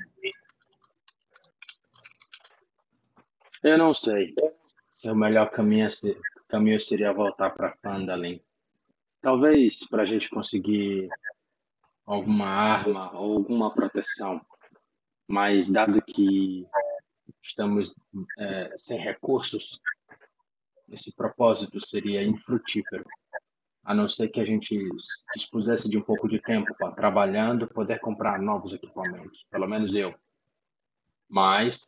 Eu 3.64 3.78
não 3.78 3.94
sei 3.94 4.36
se 4.90 5.10
o 5.10 5.16
melhor 5.16 5.50
caminho, 5.50 5.88
caminho 6.50 6.80
seria 6.80 7.14
voltar 7.14 7.52
para 7.52 7.76
Fandalin. 7.78 8.42
Talvez 9.24 9.88
para 9.88 10.04
a 10.04 10.06
gente 10.06 10.30
conseguir 10.30 11.08
alguma 12.06 12.46
arma 12.46 13.18
ou 13.18 13.38
alguma 13.38 13.74
proteção. 13.74 14.46
Mas 15.26 15.72
dado 15.72 16.02
que 16.02 16.68
estamos 17.42 17.96
é, 18.38 18.74
sem 18.78 19.00
recursos, 19.00 19.80
esse 20.90 21.16
propósito 21.16 21.80
seria 21.80 22.22
infrutífero. 22.22 23.06
A 23.86 23.94
não 23.96 24.10
ser 24.10 24.28
que 24.28 24.42
a 24.42 24.46
gente 24.46 24.78
dispusesse 25.34 25.90
de 25.90 25.98
um 25.98 26.02
pouco 26.02 26.28
de 26.28 26.42
tempo 26.42 26.76
para 26.78 26.92
trabalhando, 26.92 27.66
poder 27.66 28.00
comprar 28.00 28.42
novos 28.42 28.74
equipamentos. 28.74 29.48
Pelo 29.50 29.70
menos 29.70 29.96
eu. 29.96 30.14
Mas 31.30 31.86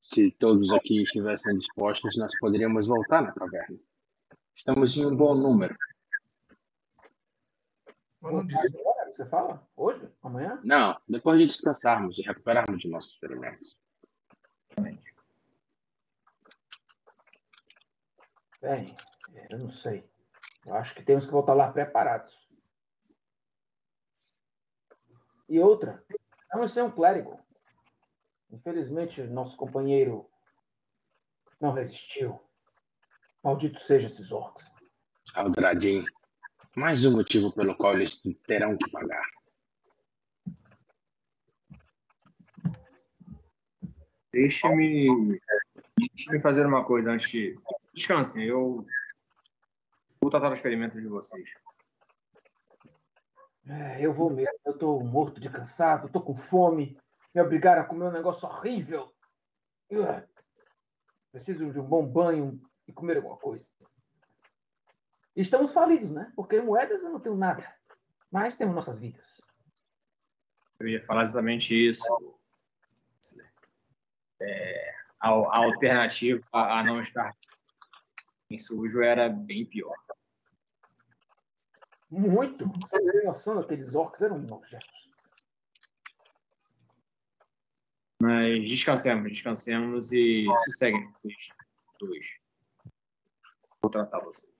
se 0.00 0.30
todos 0.38 0.72
aqui 0.72 1.02
estivessem 1.02 1.56
dispostos, 1.56 2.16
nós 2.16 2.30
poderíamos 2.38 2.86
voltar 2.86 3.22
na 3.22 3.32
caverna. 3.32 3.87
Estamos 4.58 4.96
em 4.96 5.06
um 5.06 5.14
bom 5.14 5.36
número. 5.36 5.72
Você 8.20 9.24
fala? 9.26 9.64
Hoje? 9.76 10.12
Amanhã? 10.20 10.60
Não, 10.64 11.00
depois 11.08 11.38
de 11.38 11.46
descansarmos 11.46 12.18
e 12.18 12.22
recuperarmos 12.22 12.80
de 12.80 12.88
nossos 12.88 13.16
ferimentos. 13.18 13.80
Bem, 18.60 18.96
eu 19.48 19.58
não 19.60 19.70
sei. 19.70 20.04
Eu 20.66 20.74
acho 20.74 20.92
que 20.92 21.04
temos 21.04 21.24
que 21.24 21.30
voltar 21.30 21.54
lá 21.54 21.72
preparados. 21.72 22.36
E 25.48 25.60
outra, 25.60 26.04
vamos 26.52 26.72
ser 26.72 26.82
um 26.82 26.90
clérigo. 26.90 27.38
Infelizmente, 28.50 29.22
nosso 29.22 29.56
companheiro 29.56 30.28
não 31.60 31.70
resistiu. 31.70 32.47
Maldito 33.42 33.80
seja 33.80 34.06
esses 34.06 34.30
orcs. 34.32 34.70
Aldradin, 35.34 36.04
mais 36.76 37.04
um 37.06 37.16
motivo 37.16 37.52
pelo 37.52 37.76
qual 37.76 37.94
eles 37.94 38.22
terão 38.46 38.76
que 38.76 38.90
pagar. 38.90 39.24
Deixe-me 44.32 45.40
deixe 45.96 46.40
fazer 46.40 46.66
uma 46.66 46.84
coisa 46.84 47.10
antes 47.10 47.30
de. 47.30 47.58
Descansem, 47.92 48.44
eu 48.44 48.86
vou 50.20 50.30
tratar 50.30 50.50
o 50.50 50.54
experimento 50.54 51.00
de 51.00 51.08
vocês. 51.08 51.50
É, 53.66 54.00
eu 54.00 54.12
vou 54.12 54.30
mesmo. 54.30 54.58
Eu 54.64 54.72
estou 54.72 55.02
morto 55.02 55.40
de 55.40 55.50
cansado, 55.50 56.06
estou 56.06 56.22
com 56.22 56.36
fome 56.36 56.96
me 57.34 57.40
obrigaram 57.42 57.82
a 57.82 57.84
comer 57.84 58.06
um 58.06 58.12
negócio 58.12 58.48
horrível. 58.48 59.12
Preciso 61.30 61.70
de 61.70 61.78
um 61.78 61.84
bom 61.84 62.04
banho 62.04 62.60
e 62.88 62.92
comer 62.92 63.18
alguma 63.18 63.36
coisa. 63.36 63.68
Estamos 65.36 65.72
falidos, 65.72 66.10
né? 66.10 66.32
Porque 66.34 66.60
moedas 66.60 67.02
eu 67.02 67.10
não 67.10 67.20
tenho 67.20 67.36
nada. 67.36 67.72
Mas 68.30 68.56
temos 68.56 68.74
nossas 68.74 68.98
vidas. 68.98 69.40
Eu 70.80 70.88
ia 70.88 71.04
falar 71.04 71.22
exatamente 71.22 71.74
isso. 71.74 72.02
É, 74.40 74.94
a, 75.20 75.28
a, 75.28 75.56
alternativa 75.58 76.44
a, 76.52 76.80
a, 76.80 76.84
não 76.84 77.00
estar 77.00 77.36
em 78.50 78.58
sujo 78.58 79.02
era 79.02 79.28
bem 79.28 79.64
pior. 79.66 79.96
Muito. 82.10 82.66
Você 82.66 83.12
tem 83.12 83.24
noção 83.24 83.56
daqueles 83.56 83.94
orcs 83.94 84.22
eram 84.22 84.38
nojentos. 84.38 85.08
Mas 88.20 88.68
descansemos, 88.68 89.30
descansemos 89.30 90.12
e 90.12 90.46
sosseguem 90.64 91.12
dois. 92.00 92.38
Vou 93.88 93.90
tratar 93.90 94.20
vocês. 94.20 94.52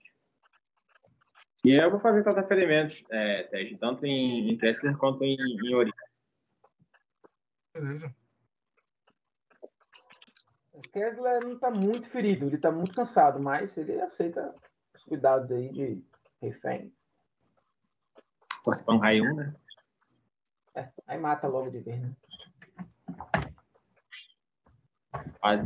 E 1.63 1.71
eu 1.71 1.91
vou 1.91 1.99
fazer 1.99 2.23
tratar 2.23 2.47
ferimentos, 2.47 3.03
é, 3.11 3.43
Ted, 3.43 3.77
tanto 3.77 4.03
em, 4.03 4.49
em 4.49 4.57
Kessler 4.57 4.97
quanto 4.97 5.23
em, 5.23 5.37
em 5.37 5.75
Ori. 5.75 5.93
Beleza. 7.71 8.15
O 10.73 10.81
Kessler 10.81 11.43
não 11.43 11.53
está 11.53 11.69
muito 11.69 12.09
ferido, 12.09 12.47
ele 12.47 12.55
está 12.55 12.71
muito 12.71 12.95
cansado, 12.95 13.39
mas 13.39 13.77
ele 13.77 14.01
aceita 14.01 14.51
os 14.95 15.03
cuidados 15.03 15.51
aí 15.51 15.69
de 15.69 16.03
refém. 16.41 16.91
Pode 18.63 18.79
ser 18.79 18.89
um 18.89 18.97
raio, 18.97 19.35
né? 19.35 19.55
É, 20.73 20.89
aí 21.05 21.19
mata 21.19 21.47
logo 21.47 21.69
de 21.69 21.81
vez, 21.81 22.01
né? 22.01 22.15
Faz. 25.39 25.61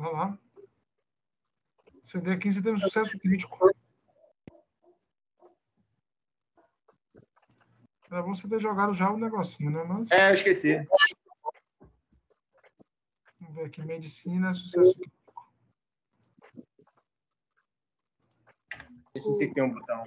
Vamos 0.00 0.14
lá. 0.14 0.38
CD 2.02 2.32
aqui 2.32 2.50
você 2.50 2.62
tem 2.62 2.72
um 2.72 2.78
sucesso 2.78 3.18
crítico. 3.18 3.70
Era 8.10 8.22
bom 8.22 8.34
você 8.34 8.48
ter 8.48 8.58
jogado 8.58 8.94
já 8.94 9.10
o 9.10 9.18
negocinho, 9.18 9.70
né? 9.70 9.84
Mas... 9.84 10.10
É, 10.10 10.30
eu 10.30 10.34
esqueci. 10.34 10.82
Vamos 13.40 13.54
ver 13.54 13.66
aqui. 13.66 13.82
Medicina, 13.82 14.54
sucesso 14.54 14.94
crítico. 14.94 15.52
Esse 19.14 19.34
sim 19.34 19.52
tem 19.52 19.64
um 19.64 19.74
botão. 19.74 20.02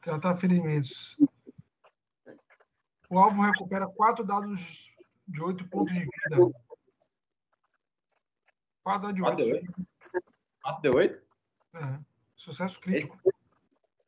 Tratar 0.00 0.38
ferimentos. 0.38 1.18
O 3.12 3.18
alvo 3.18 3.42
recupera 3.42 3.86
quatro 3.86 4.24
dados 4.24 4.90
de 5.28 5.42
8 5.42 5.68
pontos 5.68 5.92
de 5.92 6.00
vida. 6.00 6.50
4 8.82 9.12
de 9.12 9.22
8. 9.22 9.84
4 10.62 10.80
de 10.80 10.88
8? 10.88 11.26
É. 11.74 12.00
Sucesso 12.34 12.80
crítico. 12.80 13.20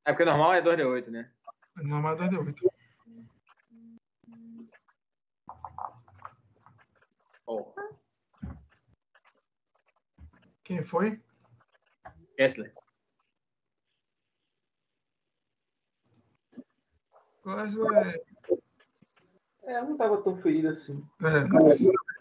É 0.06 0.12
porque 0.12 0.24
normal 0.24 0.54
é 0.54 0.62
2 0.62 0.76
de 0.78 0.84
8, 0.84 1.10
né? 1.10 1.30
Normal 1.76 2.14
é 2.14 2.16
2 2.16 2.30
de 2.30 2.36
8. 2.38 2.72
Oh. 7.46 7.74
Quem 10.64 10.80
foi? 10.80 11.22
Kessler. 12.38 12.74
Kessler 17.42 18.33
é, 19.66 19.82
não 19.82 19.92
estava 19.92 20.22
tão 20.22 20.36
ferido 20.40 20.68
assim. 20.68 21.04
É, 21.22 21.44
não 21.44 21.68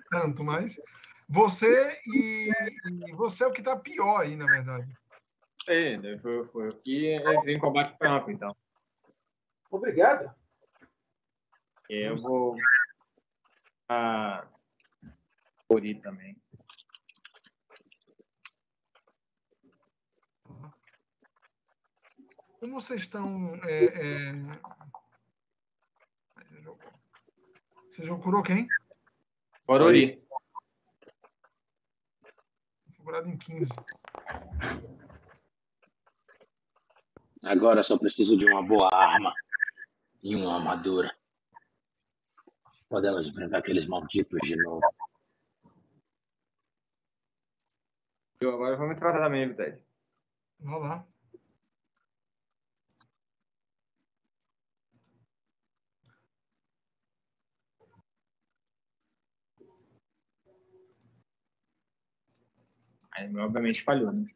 tanto, 0.10 0.44
mas 0.44 0.80
você 1.28 2.00
e, 2.08 2.52
e 3.08 3.14
você 3.14 3.44
é 3.44 3.48
o 3.48 3.52
que 3.52 3.62
está 3.62 3.76
pior 3.76 4.22
aí, 4.22 4.36
na 4.36 4.46
verdade. 4.46 4.92
É, 5.68 6.18
foi, 6.20 6.46
foi 6.48 6.70
o 6.70 6.78
que 6.78 7.16
entrei 7.16 7.56
em 7.56 7.60
combate 7.60 7.98
campo, 7.98 8.30
então. 8.30 8.56
Obrigado. 9.72 10.34
Eu 11.90 12.18
vou 12.18 12.56
a 13.90 14.48
Ori 15.70 15.96
também. 15.96 16.36
Como 22.60 22.80
vocês 22.80 23.02
estão 23.02 23.28
é, 23.66 23.86
é... 23.86 24.32
Você 27.94 28.06
já 28.06 28.18
curou 28.18 28.42
quem? 28.42 28.68
Orori. 29.68 30.18
Foi 32.96 33.06
curado 33.06 33.30
em 33.30 33.38
15. 33.38 33.72
Agora 37.46 37.84
só 37.84 37.96
preciso 37.96 38.36
de 38.36 38.46
uma 38.46 38.64
boa 38.64 38.90
arma 38.92 39.32
e 40.24 40.36
uma 40.36 40.56
armadura. 40.56 41.16
Podemos 42.90 43.28
enfrentar 43.28 43.60
aqueles 43.60 43.88
malditos 43.88 44.40
de 44.42 44.56
novo. 44.56 44.82
Eu 48.40 48.56
agora 48.56 48.76
vamos 48.76 48.98
tratar 48.98 49.20
também, 49.20 49.54
Ted. 49.54 49.80
Vamos 50.60 50.82
lá. 50.82 51.08
Aí, 63.16 63.36
obviamente, 63.38 63.84
falhou, 63.84 64.12
né? 64.12 64.28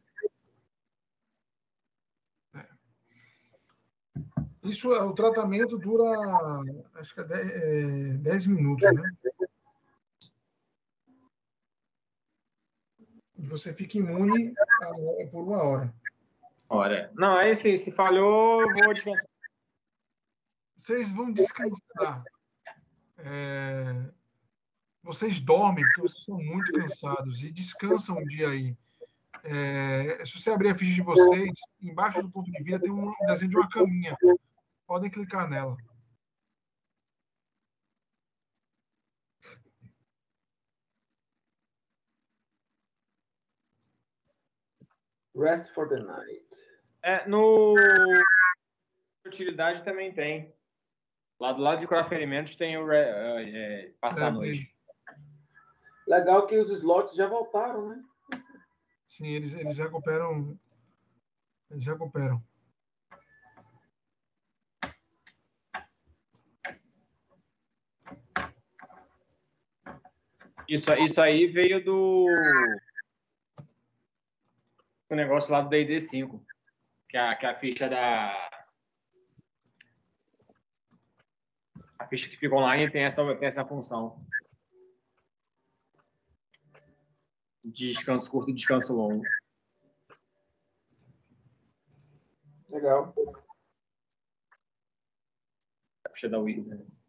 É. 2.54 2.66
Isso, 4.64 4.90
o 4.90 5.12
tratamento 5.12 5.76
dura, 5.76 6.04
acho 6.94 7.14
que 7.14 7.20
é 7.20 7.24
10, 8.18 8.46
é, 8.46 8.48
minutos, 8.48 8.92
né? 8.92 9.12
E 13.36 13.46
você 13.46 13.72
fica 13.72 13.98
imune 13.98 14.54
a, 14.82 15.26
por 15.30 15.42
uma 15.42 15.62
hora. 15.62 15.94
Hora. 16.68 17.10
Não, 17.14 17.34
aí 17.34 17.54
se, 17.54 17.78
se 17.78 17.90
falhou, 17.90 18.60
vou 18.84 18.92
descansar. 18.92 19.30
Vocês 20.76 21.10
vão 21.12 21.32
descansar. 21.32 22.22
É, 23.16 24.10
vocês 25.02 25.40
dormem 25.40 25.84
porque 25.84 26.02
vocês 26.02 26.24
são 26.24 26.38
muito 26.38 26.72
cansados 26.72 27.42
e 27.42 27.50
descansam 27.50 28.18
um 28.18 28.24
dia 28.26 28.48
aí. 28.48 28.76
É, 29.44 30.24
se 30.24 30.38
você 30.38 30.50
abrir 30.50 30.70
a 30.70 30.74
ficha 30.74 30.94
de 30.94 31.02
vocês, 31.02 31.52
embaixo 31.80 32.22
do 32.22 32.30
ponto 32.30 32.50
de 32.50 32.62
vida 32.62 32.80
tem 32.80 32.90
um 32.90 33.12
desenho 33.26 33.50
de 33.50 33.56
uma 33.56 33.68
caminha. 33.68 34.16
Podem 34.86 35.10
clicar 35.10 35.48
nela. 35.48 35.76
Rest 45.36 45.72
for 45.72 45.88
the 45.88 46.02
night. 46.02 46.42
É, 47.02 47.28
no 47.28 47.74
utilidade 49.24 49.84
também 49.84 50.12
tem. 50.12 50.52
Lá 51.38 51.52
do 51.52 51.62
lado 51.62 51.80
de 51.80 51.86
curar 51.86 52.08
ferimentos 52.08 52.56
tem 52.56 52.76
o 52.76 52.90
é, 52.90 53.44
é, 53.48 53.92
passar 54.00 54.28
a 54.28 54.30
noite. 54.32 54.74
Legal 56.08 56.46
que 56.46 56.56
os 56.56 56.70
slots 56.70 57.14
já 57.14 57.26
voltaram, 57.26 57.90
né? 57.90 58.02
Sim, 59.06 59.26
eles, 59.26 59.52
eles 59.52 59.76
recuperam. 59.76 60.58
Eles 61.70 61.86
recuperam. 61.86 62.42
Isso, 70.66 70.94
isso 70.94 71.20
aí 71.20 71.46
veio 71.46 71.84
do. 71.84 72.26
O 75.10 75.14
negócio 75.14 75.52
lá 75.52 75.60
do 75.60 75.68
DD 75.68 76.00
5. 76.00 76.42
Que 77.08 77.18
a, 77.18 77.34
que 77.36 77.44
a 77.44 77.58
ficha 77.58 77.86
da. 77.86 78.32
A 81.98 82.06
ficha 82.06 82.30
que 82.30 82.36
fica 82.38 82.54
online 82.54 82.90
tem 82.90 83.02
essa, 83.02 83.22
tem 83.36 83.48
essa 83.48 83.64
função. 83.64 84.26
Descanso 87.72 88.30
curto 88.30 88.50
e 88.50 88.54
descanso 88.54 88.94
longo. 88.94 89.22
Legal. 92.68 93.14
Puxa 96.08 96.28
da 96.28 96.38
Wizards. 96.38 97.02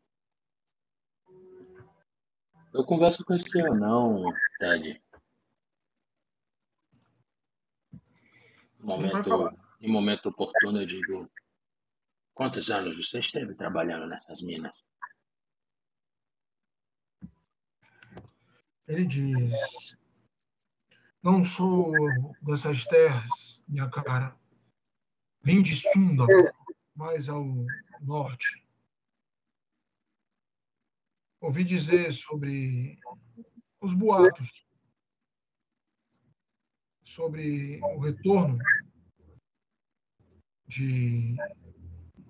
Eu 2.74 2.86
converso 2.86 3.26
com 3.26 3.34
esse 3.34 3.60
anão, 3.66 4.32
Ted. 4.60 5.02
Momento, 8.80 9.52
em 9.82 9.92
momento 9.92 10.30
oportuno, 10.30 10.82
eu 10.82 10.86
digo: 10.86 11.30
Quantos 12.34 12.70
anos 12.70 12.96
você 12.96 13.20
esteve 13.20 13.54
trabalhando 13.56 14.08
nessas 14.08 14.42
minas? 14.42 14.86
Ele 18.88 19.06
diz: 19.06 19.99
Não 21.22 21.44
sou 21.44 21.92
dessas 22.42 22.86
terras, 22.86 23.62
minha 23.68 23.90
cara. 23.90 24.38
Vim 25.44 25.62
de 25.62 25.76
Sunda, 25.76 26.26
mais 26.96 27.28
ao 27.28 27.46
norte. 28.02 28.66
Ouvi 31.42 31.64
dizer 31.66 32.14
sobre 32.14 32.98
os 33.82 33.94
boatos, 33.94 34.66
sobre 37.04 37.80
o 37.82 38.00
retorno 38.00 38.58
de, 40.68 41.36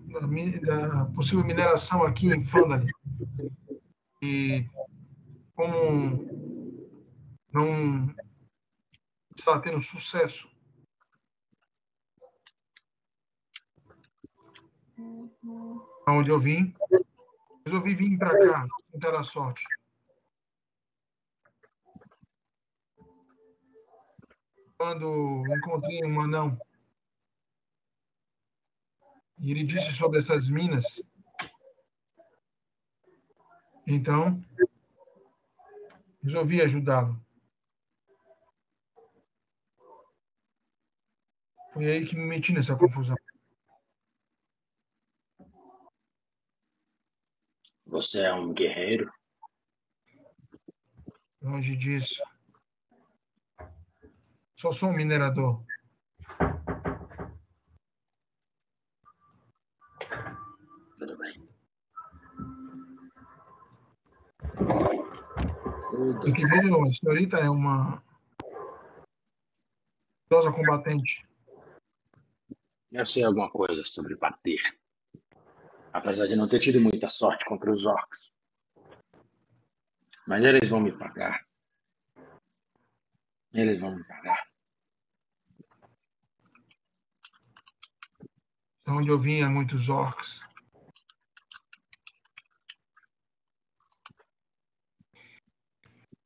da, 0.08 0.88
da 0.88 1.06
possível 1.06 1.46
mineração 1.46 2.04
aqui 2.04 2.28
em 2.28 2.44
Fandali. 2.44 2.92
E 4.22 4.66
como 5.56 6.26
não 7.52 8.16
está 9.40 9.60
tendo 9.60 9.82
sucesso 9.82 10.50
onde 16.08 16.30
eu 16.30 16.40
vim, 16.40 16.74
resolvi 17.66 17.96
vir 17.96 18.18
para 18.18 18.38
cá, 18.48 18.68
tentar 18.92 19.18
a 19.18 19.24
sorte. 19.24 19.64
Quando 24.78 25.44
encontrei 25.56 26.04
um 26.06 26.22
anão, 26.22 26.58
e 29.38 29.52
ele 29.52 29.64
disse 29.64 29.92
sobre 29.94 30.20
essas 30.20 30.50
minas, 30.50 31.02
então 33.86 34.42
resolvi 36.22 36.62
ajudá-lo. 36.62 37.29
Foi 41.74 41.86
aí 41.86 42.06
que 42.06 42.16
me 42.16 42.26
meti 42.26 42.52
nessa 42.52 42.76
confusão. 42.76 43.16
Você 47.86 48.22
é 48.22 48.34
um 48.34 48.54
guerreiro? 48.54 49.12
Longe 51.42 51.76
disso. 51.76 52.22
Só 54.58 54.72
sou 54.72 54.90
um 54.90 54.94
minerador. 54.94 55.64
Tudo 60.98 61.18
bem. 61.18 61.50
O 66.28 66.34
que 66.34 66.46
vejo, 66.46 66.82
a 66.82 66.94
senhorita 66.94 67.38
é 67.38 67.50
uma 67.50 68.04
idosa 70.26 70.52
combatente. 70.52 71.29
Eu 72.92 73.06
sei 73.06 73.24
alguma 73.24 73.52
coisa 73.52 73.84
sobre 73.86 74.16
bater. 74.16 74.60
Apesar 75.94 76.26
de 76.26 76.36
não 76.36 76.48
ter 76.48 76.60
tido 76.60 76.82
muita 76.82 77.08
sorte 77.08 77.46
contra 77.46 77.72
os 77.72 77.86
orcs. 77.86 78.34
Mas 80.28 80.44
eles 80.44 80.70
vão 80.70 80.82
me 80.82 80.92
pagar. 80.92 81.40
Eles 83.54 83.80
vão 83.80 83.96
me 83.96 84.04
pagar. 84.06 84.48
Onde 88.88 89.10
eu 89.10 89.20
vim 89.20 89.42
há 89.44 89.50
muitos 89.50 89.88
orcs. 89.88 90.42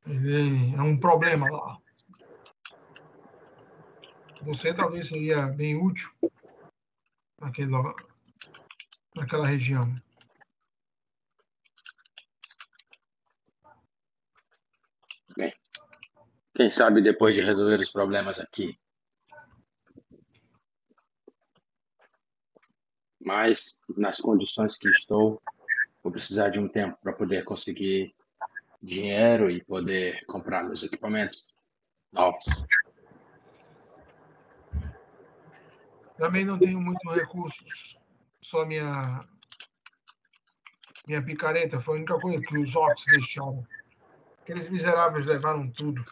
Ele 0.06 0.74
é 0.74 0.80
um 0.80 0.98
problema 0.98 1.50
lá. 1.50 1.78
Você 4.42 4.72
talvez 4.72 5.08
seria 5.08 5.46
bem 5.46 5.76
útil 5.76 6.10
naquele, 7.44 7.70
naquela 9.14 9.46
região. 9.46 9.82
Bem, 15.36 15.52
quem 16.54 16.70
sabe 16.70 17.02
depois 17.02 17.34
de 17.34 17.42
resolver 17.42 17.80
os 17.80 17.90
problemas 17.90 18.40
aqui. 18.40 18.78
Mas, 23.20 23.80
nas 23.96 24.18
condições 24.18 24.76
que 24.76 24.88
estou, 24.88 25.42
vou 26.02 26.12
precisar 26.12 26.50
de 26.50 26.58
um 26.58 26.68
tempo 26.68 26.98
para 27.02 27.12
poder 27.12 27.44
conseguir 27.44 28.14
dinheiro 28.82 29.50
e 29.50 29.64
poder 29.64 30.24
comprar 30.26 30.62
meus 30.64 30.82
equipamentos 30.82 31.46
novos. 32.12 32.44
Também 36.16 36.44
não 36.44 36.58
tenho 36.58 36.80
muitos 36.80 37.14
recursos. 37.14 37.98
Só 38.40 38.64
minha 38.64 39.20
minha 41.06 41.22
picareta 41.22 41.80
foi 41.80 41.94
a 41.94 41.98
única 41.98 42.18
coisa 42.18 42.40
que 42.40 42.56
os 42.56 42.74
orcs 42.74 43.06
deixaram. 43.06 43.66
Aqueles 44.42 44.68
miseráveis 44.70 45.26
levaram 45.26 45.70
tudo. 45.70 46.02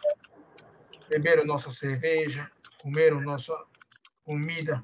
Beberam 1.09 1.45
nossa 1.45 1.71
cerveja, 1.71 2.47
comeram 2.81 3.19
nossa 3.21 3.53
comida, 4.23 4.83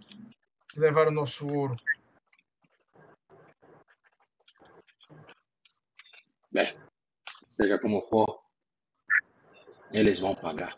levaram 0.75 1.11
nosso 1.11 1.47
ouro. 1.47 1.75
Bem, 6.51 6.75
seja 7.49 7.77
como 7.79 8.01
for, 8.07 8.41
eles 9.91 10.19
vão 10.19 10.33
pagar. 10.33 10.75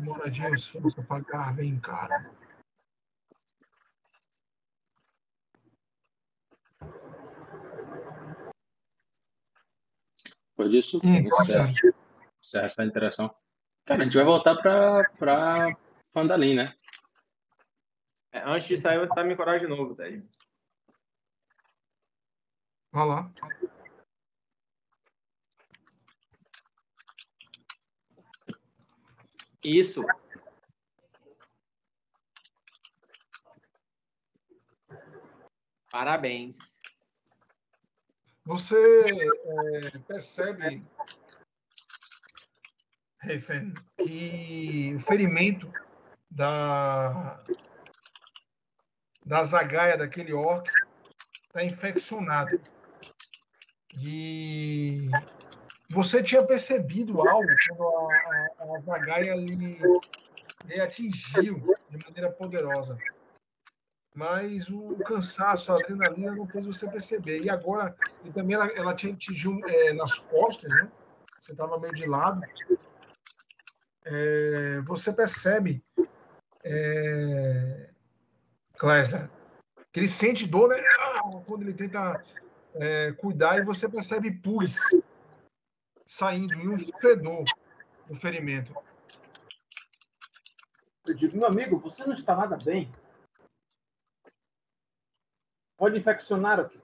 Moradia 0.00 0.50
os 0.50 0.66
fosse 0.68 1.02
pagar 1.02 1.54
bem 1.54 1.78
caro. 1.80 2.14
Depois 10.50 10.70
disso, 10.70 11.00
Hum, 11.04 11.14
encerra, 11.14 11.70
encerra 12.42 12.66
essa 12.66 12.84
interação. 12.84 13.34
Cara, 13.84 14.02
a 14.02 14.04
gente 14.04 14.16
vai 14.16 14.24
voltar 14.24 14.56
pra, 14.56 15.04
pra 15.18 15.76
Fandalim, 16.12 16.56
né? 16.56 16.74
É, 18.32 18.40
antes 18.40 18.66
de 18.66 18.76
sair, 18.76 18.96
eu 18.96 19.00
vou 19.00 19.08
tentar 19.08 19.24
me 19.24 19.34
encorajar 19.34 19.60
de 19.60 19.66
novo, 19.66 19.94
Ted. 19.94 20.28
Vai 22.92 23.06
lá. 23.06 23.32
Isso. 29.68 30.02
Parabéns. 35.90 36.80
Você 38.46 38.76
é, 39.14 39.98
percebe, 40.06 40.82
Reifen, 43.20 43.74
que 43.98 44.94
o 44.96 45.00
ferimento 45.00 45.70
da, 46.30 47.44
da 49.26 49.44
zagaia 49.44 49.98
daquele 49.98 50.32
orc 50.32 50.66
está 51.46 51.62
infeccionado. 51.62 52.58
E 53.94 55.10
você 55.90 56.22
tinha 56.22 56.42
percebido 56.42 57.26
algo 57.28 57.48
quando 57.68 57.82
a, 57.82 58.48
a, 58.58 58.76
a 58.76 58.80
zagaia 58.80 59.34
lhe, 59.34 59.78
lhe 60.66 60.80
atingiu 60.80 61.74
de 61.90 62.04
maneira 62.04 62.30
poderosa 62.30 62.98
mas 64.18 64.68
o 64.68 64.96
cansaço, 65.06 65.72
a 65.72 65.76
adrenalina 65.76 66.34
não 66.34 66.44
fez 66.44 66.66
você 66.66 66.88
perceber. 66.88 67.40
E 67.44 67.48
agora, 67.48 67.94
e 68.24 68.32
também 68.32 68.56
ela, 68.56 68.66
ela 68.74 68.92
te 68.92 69.08
atingiu 69.08 69.60
é, 69.64 69.92
nas 69.92 70.18
costas, 70.18 70.68
né? 70.68 70.90
Você 71.40 71.52
estava 71.52 71.78
meio 71.78 71.94
de 71.94 72.04
lado. 72.04 72.42
É, 74.04 74.80
você 74.80 75.12
percebe, 75.12 75.84
é, 76.64 77.90
Klesler, 78.76 79.30
que 79.92 80.00
ele 80.00 80.08
sente 80.08 80.48
dor 80.48 80.70
né? 80.70 80.82
quando 81.46 81.62
ele 81.62 81.74
tenta 81.74 82.20
é, 82.74 83.12
cuidar 83.12 83.58
e 83.58 83.64
você 83.64 83.88
percebe 83.88 84.32
pus 84.32 84.80
saindo 86.08 86.54
e 86.54 86.66
um 86.66 86.78
fedor 86.78 87.44
do 88.06 88.16
ferimento. 88.16 88.74
Eu 91.06 91.14
digo, 91.14 91.36
meu 91.36 91.46
amigo, 91.46 91.78
você 91.78 92.04
não 92.04 92.14
está 92.14 92.34
nada 92.34 92.56
bem. 92.56 92.90
Pode 95.76 95.98
infeccionar 95.98 96.58
o 96.60 96.68
quê? 96.68 96.80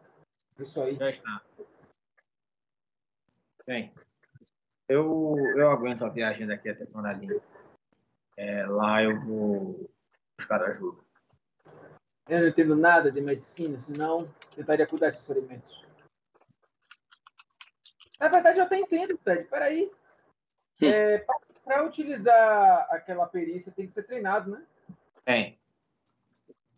Isso 0.61 0.81
aí. 0.81 0.97
Já 0.97 1.11
está. 1.11 1.43
Bem, 3.67 3.93
eu, 4.89 5.35
eu 5.57 5.71
aguento 5.71 6.05
a 6.05 6.11
viagem 6.11 6.47
daqui 6.47 6.69
até 6.69 6.85
Tonalina. 6.85 7.35
É, 8.37 8.67
lá 8.67 9.03
eu 9.03 9.21
vou 9.21 9.91
buscar 10.39 10.63
ajuda. 10.63 11.03
Eu 12.29 12.41
não 12.41 12.49
entendo 12.49 12.77
nada 12.77 13.11
de 13.11 13.21
medicina, 13.21 13.79
senão 13.81 14.29
tentaria 14.55 14.87
cuidar 14.87 15.11
desses 15.11 15.27
ferimentos. 15.27 15.84
Na 18.20 18.29
verdade, 18.29 18.59
eu 18.59 18.64
até 18.64 18.79
entendo, 18.79 19.18
Ted. 19.18 19.44
Peraí. 19.44 19.90
É, 20.83 21.18
Para 21.64 21.85
utilizar 21.85 22.87
aquela 22.90 23.27
perícia, 23.27 23.72
tem 23.72 23.87
que 23.87 23.92
ser 23.92 24.03
treinado, 24.05 24.50
né? 24.50 24.66
Tem. 25.24 25.59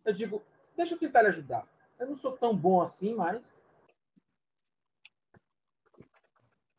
Eu 0.05 0.13
digo, 0.13 0.41
deixa 0.75 0.93
eu 0.93 0.99
tentar 0.99 1.21
lhe 1.21 1.29
ajudar. 1.29 1.67
Eu 1.99 2.07
não 2.07 2.17
sou 2.17 2.31
tão 2.37 2.55
bom 2.55 2.81
assim, 2.81 3.13
mas. 3.13 3.41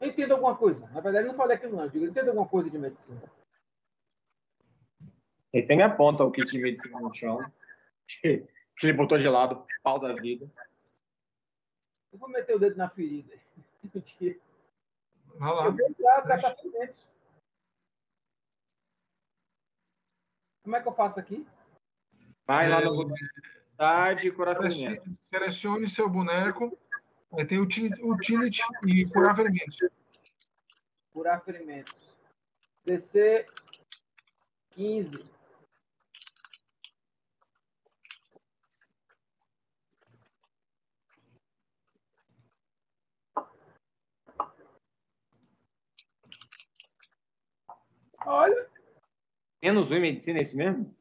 Eu 0.00 0.08
entendo 0.08 0.32
alguma 0.32 0.56
coisa. 0.56 0.86
Na 0.88 1.00
verdade, 1.00 1.26
eu 1.26 1.32
não 1.32 1.36
falei 1.36 1.56
aquilo, 1.56 1.76
não. 1.76 1.84
Eu 1.84 1.90
digo, 1.90 2.04
eu 2.04 2.10
entendo 2.10 2.28
alguma 2.28 2.48
coisa 2.48 2.70
de 2.70 2.78
medicina. 2.78 3.20
Ele 5.52 5.66
tem 5.66 5.76
minha 5.76 5.94
ponta 5.94 6.24
o 6.24 6.30
kit 6.30 6.50
de 6.50 6.58
medicina 6.58 7.00
no 7.00 7.12
chão. 7.12 7.40
Que, 8.06 8.46
que 8.76 8.86
ele 8.86 8.92
botou 8.92 9.18
de 9.18 9.28
lado, 9.28 9.66
pau 9.82 9.98
da 9.98 10.14
vida. 10.14 10.48
Eu 12.12 12.18
vou 12.18 12.28
meter 12.28 12.54
o 12.54 12.58
dedo 12.58 12.76
na 12.76 12.88
ferida. 12.88 13.34
Vai 15.38 15.54
lá. 15.54 15.74
Ferimentos. 16.56 17.06
Como 20.62 20.76
é 20.76 20.82
que 20.82 20.88
eu 20.88 20.92
faço 20.92 21.18
aqui? 21.18 21.46
Vai 22.46 22.68
lá 22.68 22.80
no 22.80 23.10
e 24.26 24.32
curar 24.32 24.56
ferimentos. 24.56 25.18
Selecione, 25.28 25.88
seu 25.88 26.08
boneco. 26.08 26.76
Aí 27.32 27.46
tem 27.46 27.58
utility 27.58 28.62
e 28.86 29.06
curar 29.08 29.36
ferimentos. 29.36 29.78
Curar 31.12 31.42
ferimentos. 31.44 31.94
DC 32.84 33.46
15. 34.70 35.37
Olha, 48.30 48.68
Menos 49.62 49.90
um 49.90 49.94
em 49.94 50.00
medicina, 50.00 50.38
é 50.38 50.42
isso 50.42 50.56
mesmo? 50.56 50.94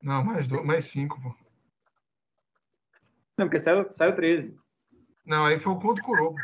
Não, 0.00 0.22
mais, 0.22 0.46
do, 0.46 0.64
mais 0.64 0.84
cinco, 0.84 1.20
pô. 1.20 1.34
Não, 3.36 3.46
porque 3.46 3.58
saiu, 3.58 3.90
saiu 3.90 4.14
13. 4.14 4.56
Não, 5.26 5.44
aí 5.44 5.58
foi 5.58 5.72
o 5.72 5.80
quanto 5.80 6.02
curou. 6.02 6.36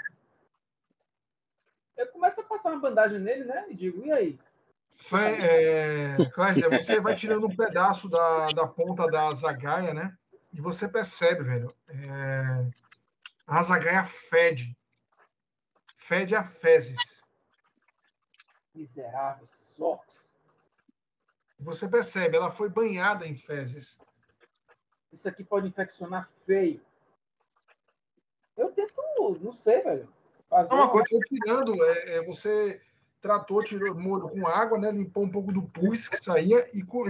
eu 1.97 2.07
começo 2.09 2.41
a 2.41 2.45
passar 2.45 2.71
uma 2.71 2.81
bandagem 2.81 3.21
nele, 3.21 3.45
né? 3.45 3.67
E 3.69 3.75
digo, 3.77 4.05
e 4.05 4.11
aí? 4.11 4.39
É, 5.13 6.17
Cláudia, 6.33 6.69
você 6.69 7.01
vai 7.01 7.15
tirando 7.15 7.47
um 7.47 7.55
pedaço 7.55 8.09
da, 8.09 8.49
da 8.49 8.67
ponta 8.67 9.07
da 9.07 9.33
zagaia, 9.33 9.95
né? 9.95 10.17
E 10.53 10.61
você 10.61 10.89
percebe, 10.89 11.45
velho. 11.45 11.75
é, 11.89 12.67
a 13.47 13.63
zagaia 13.63 14.05
fede. 14.05 14.77
Fede 15.97 16.35
a 16.35 16.43
fezes. 16.43 17.23
Miserável, 18.75 19.49
Você 21.59 21.89
percebe, 21.89 22.37
ela 22.37 22.51
foi 22.51 22.69
banhada 22.69 23.27
em 23.27 23.37
fezes. 23.37 23.99
Isso 25.13 25.29
aqui 25.29 25.45
pode 25.45 25.69
infeccionar 25.69 26.31
feio. 26.47 26.81
Eu 28.57 28.71
tento, 28.73 28.95
não 29.41 29.53
sei, 29.53 29.83
velho. 29.83 30.09
Fazer 30.49 30.75
Uma 30.75 30.89
coisa, 30.89 31.07
foi 31.09 31.21
tirando, 31.21 31.83
é, 31.85 32.17
é, 32.17 32.25
você 32.25 32.81
tratou, 33.21 33.63
tirou 33.63 33.95
molho 33.95 34.29
com 34.29 34.47
água, 34.47 34.79
né? 34.79 34.91
Limpou 34.91 35.25
um 35.25 35.31
pouco 35.31 35.53
do 35.53 35.63
pus 35.63 36.09
que 36.09 36.17
saía 36.17 36.69
e, 36.77 36.83
cu- 36.83 37.09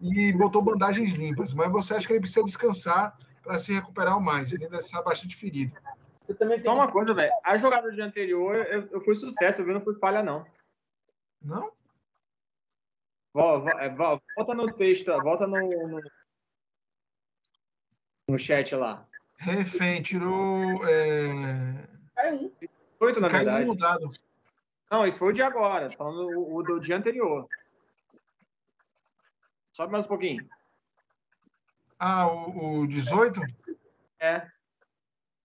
e, 0.00 0.32
botou 0.32 0.62
bandagens 0.62 1.14
limpas. 1.14 1.52
Mas 1.54 1.70
você 1.70 1.94
acha 1.94 2.06
que 2.06 2.12
ele 2.12 2.20
precisa 2.20 2.44
descansar 2.44 3.16
para 3.42 3.58
se 3.58 3.72
recuperar 3.72 4.18
o 4.18 4.20
mais. 4.20 4.52
Ele 4.52 4.64
ainda 4.64 4.80
está 4.80 5.00
bastante 5.00 5.36
ferido. 5.36 5.76
Você 6.22 6.34
também 6.34 6.58
tem 6.58 6.66
Só 6.66 6.72
que 6.74 6.80
uma 6.80 6.92
coisa, 6.92 7.14
velho. 7.14 7.32
A 7.44 7.56
jogada 7.56 7.88
do 7.88 7.94
dia 7.94 8.04
anterior, 8.04 8.56
eu, 8.66 8.86
eu 8.88 9.00
fui 9.00 9.14
sucesso, 9.14 9.60
eu 9.62 9.66
vi, 9.66 9.72
não 9.72 9.80
fui 9.80 9.94
falha, 9.94 10.22
não. 10.22 10.46
Não? 11.42 11.72
Volta 13.32 14.54
no 14.54 14.72
texto, 14.72 15.06
volta 15.22 15.46
no, 15.46 15.88
no, 15.88 16.00
no 18.28 18.38
chat 18.38 18.74
lá. 18.74 19.06
Refém, 19.38 20.02
tirou. 20.02 20.86
É... 20.86 21.88
Cai 22.14 22.32
um. 22.34 22.52
Oito, 23.00 23.20
na 23.20 23.30
Caiu 23.30 23.44
verdade. 23.44 23.64
no 23.66 23.74
dado. 23.76 24.10
Não, 24.90 25.06
esse 25.06 25.18
foi 25.18 25.28
o 25.28 25.32
de 25.32 25.42
agora, 25.42 25.88
tô 25.88 25.96
falando 25.96 26.28
o, 26.38 26.56
o 26.56 26.62
do 26.62 26.80
dia 26.80 26.96
anterior. 26.96 27.48
Sobe 29.72 29.92
mais 29.92 30.04
um 30.04 30.08
pouquinho. 30.08 30.46
Ah, 31.98 32.26
o, 32.26 32.80
o 32.80 32.86
18? 32.88 33.40
É, 34.18 34.46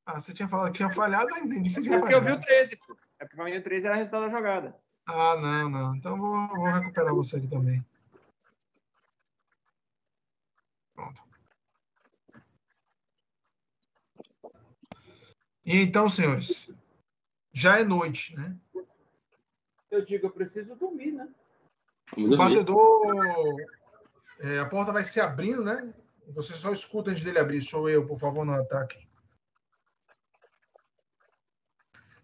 Ah, 0.05 0.19
você 0.19 0.33
tinha 0.33 0.47
falado 0.49 0.71
que 0.71 0.77
tinha 0.77 0.89
falhado, 0.89 1.29
eu 1.29 1.37
entendi 1.37 1.69
você 1.69 1.81
tinha 1.81 1.95
é 1.95 1.99
porque 1.99 2.13
eu 2.15 2.19
vi 2.21 2.25
falhado. 2.27 2.41
o 2.43 2.45
13, 2.45 2.75
pô. 2.77 2.97
É 3.19 3.23
porque 3.25 3.35
pra 3.35 3.45
mim 3.45 3.55
o 3.57 3.63
13 3.63 3.85
era 3.85 3.95
o 3.95 3.99
resultado 3.99 4.23
da 4.23 4.29
jogada. 4.29 4.75
Ah, 5.05 5.35
não, 5.35 5.69
não. 5.69 5.95
Então 5.95 6.17
vou, 6.17 6.47
vou 6.47 6.65
recuperar 6.65 7.13
você 7.13 7.37
aqui 7.37 7.47
também. 7.47 7.85
Pronto. 10.95 11.21
E 15.63 15.77
então, 15.77 16.09
senhores, 16.09 16.69
já 17.53 17.79
é 17.79 17.83
noite, 17.83 18.35
né? 18.35 18.57
Eu 19.91 20.03
digo, 20.03 20.27
eu 20.27 20.31
preciso 20.31 20.75
dormir, 20.75 21.11
né? 21.11 21.27
O 22.17 22.35
batedor. 22.35 23.15
é, 24.39 24.59
a 24.59 24.65
porta 24.65 24.91
vai 24.91 25.03
se 25.03 25.19
abrindo, 25.19 25.63
né? 25.63 25.93
Você 26.29 26.53
só 26.53 26.71
escuta 26.71 27.11
antes 27.11 27.23
dele 27.23 27.39
abrir. 27.39 27.61
Sou 27.61 27.89
eu, 27.89 28.05
por 28.05 28.19
favor, 28.19 28.45
não 28.45 28.55
ataque. 28.55 29.07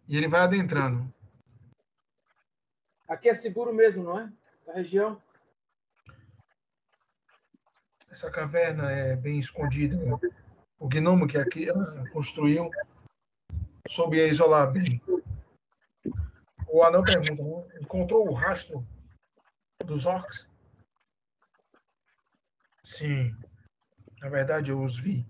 E 0.08 0.17
ele 0.17 0.28
vai 0.28 0.41
adentrando. 0.41 1.13
Aqui 3.12 3.28
é 3.28 3.34
seguro 3.34 3.74
mesmo, 3.74 4.06
não 4.06 4.17
é? 4.17 4.32
Essa 4.62 4.71
região. 4.71 5.21
Essa 8.10 8.32
caverna 8.32 8.89
é 8.89 9.17
bem 9.17 9.38
escondida. 9.38 9.97
né? 9.97 10.17
O 10.80 10.88
gnomo 10.88 11.28
que 11.28 11.38
aqui 11.38 11.67
construiu 12.13 12.71
soube 13.89 14.26
isolar 14.26 14.71
bem. 14.71 15.02
O 16.69 16.84
anão 16.84 17.04
pergunta: 17.04 17.43
encontrou 17.82 18.30
o 18.30 18.34
rastro 18.34 18.88
dos 19.84 20.06
orcs? 20.06 20.47
Sim, 22.82 23.36
na 24.21 24.30
verdade 24.30 24.71
eu 24.71 24.82
os 24.82 24.97
vi. 24.97 25.28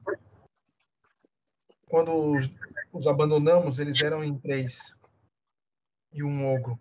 Quando 1.88 2.14
os, 2.14 2.48
os 2.94 3.08
abandonamos, 3.08 3.80
eles 3.80 4.00
eram 4.04 4.24
em 4.24 4.38
três 4.38 4.94
e 6.14 6.22
um 6.22 6.48
ogro. 6.54 6.80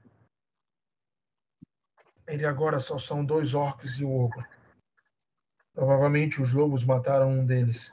Ele 2.30 2.46
agora 2.46 2.78
só 2.78 2.96
são 2.96 3.24
dois 3.24 3.54
orcs 3.54 3.98
e 3.98 4.04
o 4.04 4.12
ogro. 4.12 4.46
Provavelmente 5.74 6.40
os 6.40 6.52
lobos 6.52 6.84
mataram 6.84 7.30
um 7.30 7.44
deles. 7.44 7.92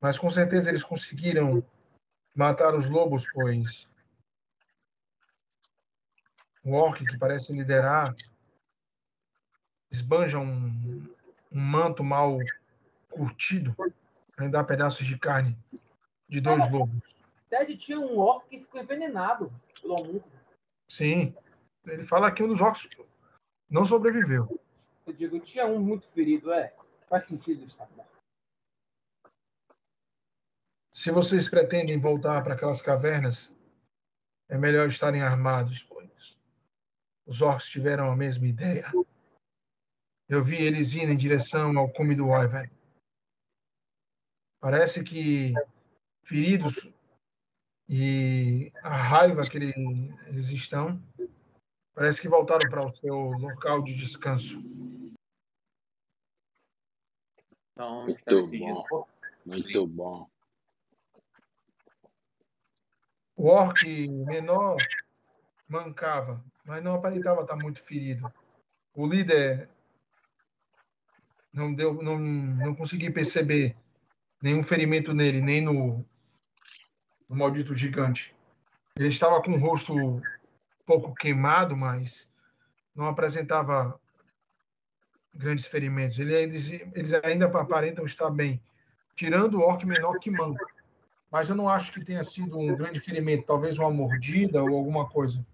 Mas 0.00 0.18
com 0.18 0.28
certeza 0.28 0.68
eles 0.68 0.82
conseguiram 0.82 1.64
matar 2.34 2.74
os 2.74 2.88
lobos, 2.88 3.24
pois 3.32 3.88
o 6.64 6.72
orc 6.72 7.04
que 7.04 7.18
parece 7.18 7.52
liderar 7.52 8.16
esbanja 9.92 10.38
um, 10.38 11.06
um 11.52 11.60
manto 11.60 12.02
mal 12.02 12.38
curtido 13.10 13.76
para 14.34 14.48
dar 14.48 14.64
pedaços 14.64 15.06
de 15.06 15.16
carne 15.16 15.56
de 16.28 16.40
dois 16.40 16.68
lobos. 16.72 17.00
Ted 17.48 17.76
tinha 17.76 18.00
um 18.00 18.18
orc 18.18 18.48
que 18.48 18.58
ficou 18.58 18.80
envenenado 18.80 19.52
pelo 19.80 19.94
homúnculo. 19.94 20.32
Sim, 20.88 21.34
ele 21.86 22.04
fala 22.04 22.32
que 22.32 22.42
um 22.42 22.48
dos 22.48 22.60
orcs 22.60 22.88
não 23.68 23.84
sobreviveu. 23.84 24.60
Eu 25.06 25.12
digo, 25.12 25.40
tinha 25.40 25.66
um 25.66 25.80
muito 25.80 26.08
ferido, 26.08 26.52
é. 26.52 26.74
Faz 27.08 27.26
sentido 27.26 27.64
estar 27.64 27.88
morto. 27.90 28.10
Se 30.92 31.10
vocês 31.10 31.48
pretendem 31.48 32.00
voltar 32.00 32.42
para 32.42 32.54
aquelas 32.54 32.80
cavernas, 32.80 33.54
é 34.48 34.56
melhor 34.56 34.88
estarem 34.88 35.22
armados, 35.22 35.82
pois 35.82 36.38
os 37.26 37.42
orcs 37.42 37.68
tiveram 37.68 38.10
a 38.10 38.16
mesma 38.16 38.46
ideia. 38.46 38.90
Eu 40.28 40.42
vi 40.42 40.56
eles 40.56 40.94
indo 40.94 41.12
em 41.12 41.16
direção 41.16 41.76
ao 41.78 41.92
cume 41.92 42.14
do 42.14 42.28
Wyvern. 42.28 42.70
Parece 44.60 45.02
que 45.04 45.52
feridos 46.22 46.88
e 47.86 48.72
a 48.82 48.96
raiva 48.96 49.42
que 49.42 49.58
ele- 49.58 49.74
eles 50.26 50.48
estão, 50.48 51.02
parece 51.94 52.20
que 52.20 52.28
voltaram 52.28 52.68
para 52.68 52.84
o 52.84 52.90
seu 52.90 53.14
local 53.14 53.82
de 53.82 53.94
descanso. 53.94 54.60
Então, 57.72 58.06
Muito 58.06 58.58
bom. 58.58 59.06
Muito 59.46 59.86
bom. 59.86 60.28
O 63.36 63.48
orc 63.48 63.84
menor 64.08 64.76
mancava, 65.68 66.42
mas 66.64 66.82
não 66.82 66.94
aparentava 66.94 67.42
estar 67.42 67.56
muito 67.56 67.82
ferido. 67.82 68.32
O 68.94 69.06
líder 69.06 69.68
não 71.52 71.74
deu, 71.74 71.94
não, 71.94 72.18
não 72.18 72.74
consegui 72.74 73.10
perceber 73.10 73.76
nenhum 74.40 74.62
ferimento 74.62 75.12
nele, 75.12 75.40
nem 75.40 75.60
no, 75.60 76.04
no 77.28 77.36
maldito 77.36 77.74
gigante. 77.74 78.34
Ele 78.96 79.08
estava 79.08 79.42
com 79.42 79.52
o 79.52 79.58
rosto 79.58 80.22
pouco 80.86 81.14
queimado, 81.14 81.76
mas 81.76 82.28
não 82.94 83.06
apresentava 83.06 83.98
grandes 85.34 85.66
ferimentos. 85.66 86.18
Ele, 86.18 86.34
eles, 86.34 86.70
eles 86.70 87.12
ainda 87.24 87.46
aparentam 87.46 88.04
estar 88.04 88.30
bem, 88.30 88.62
tirando 89.16 89.58
o 89.58 89.62
orc 89.62 89.84
menor 89.84 90.18
que 90.18 90.30
manco. 90.30 90.64
Mas 91.30 91.50
eu 91.50 91.56
não 91.56 91.68
acho 91.68 91.92
que 91.92 92.04
tenha 92.04 92.22
sido 92.22 92.56
um 92.56 92.76
grande 92.76 93.00
ferimento, 93.00 93.46
talvez 93.46 93.78
uma 93.78 93.90
mordida 93.90 94.62
ou 94.62 94.76
alguma 94.76 95.08
coisa. 95.08 95.44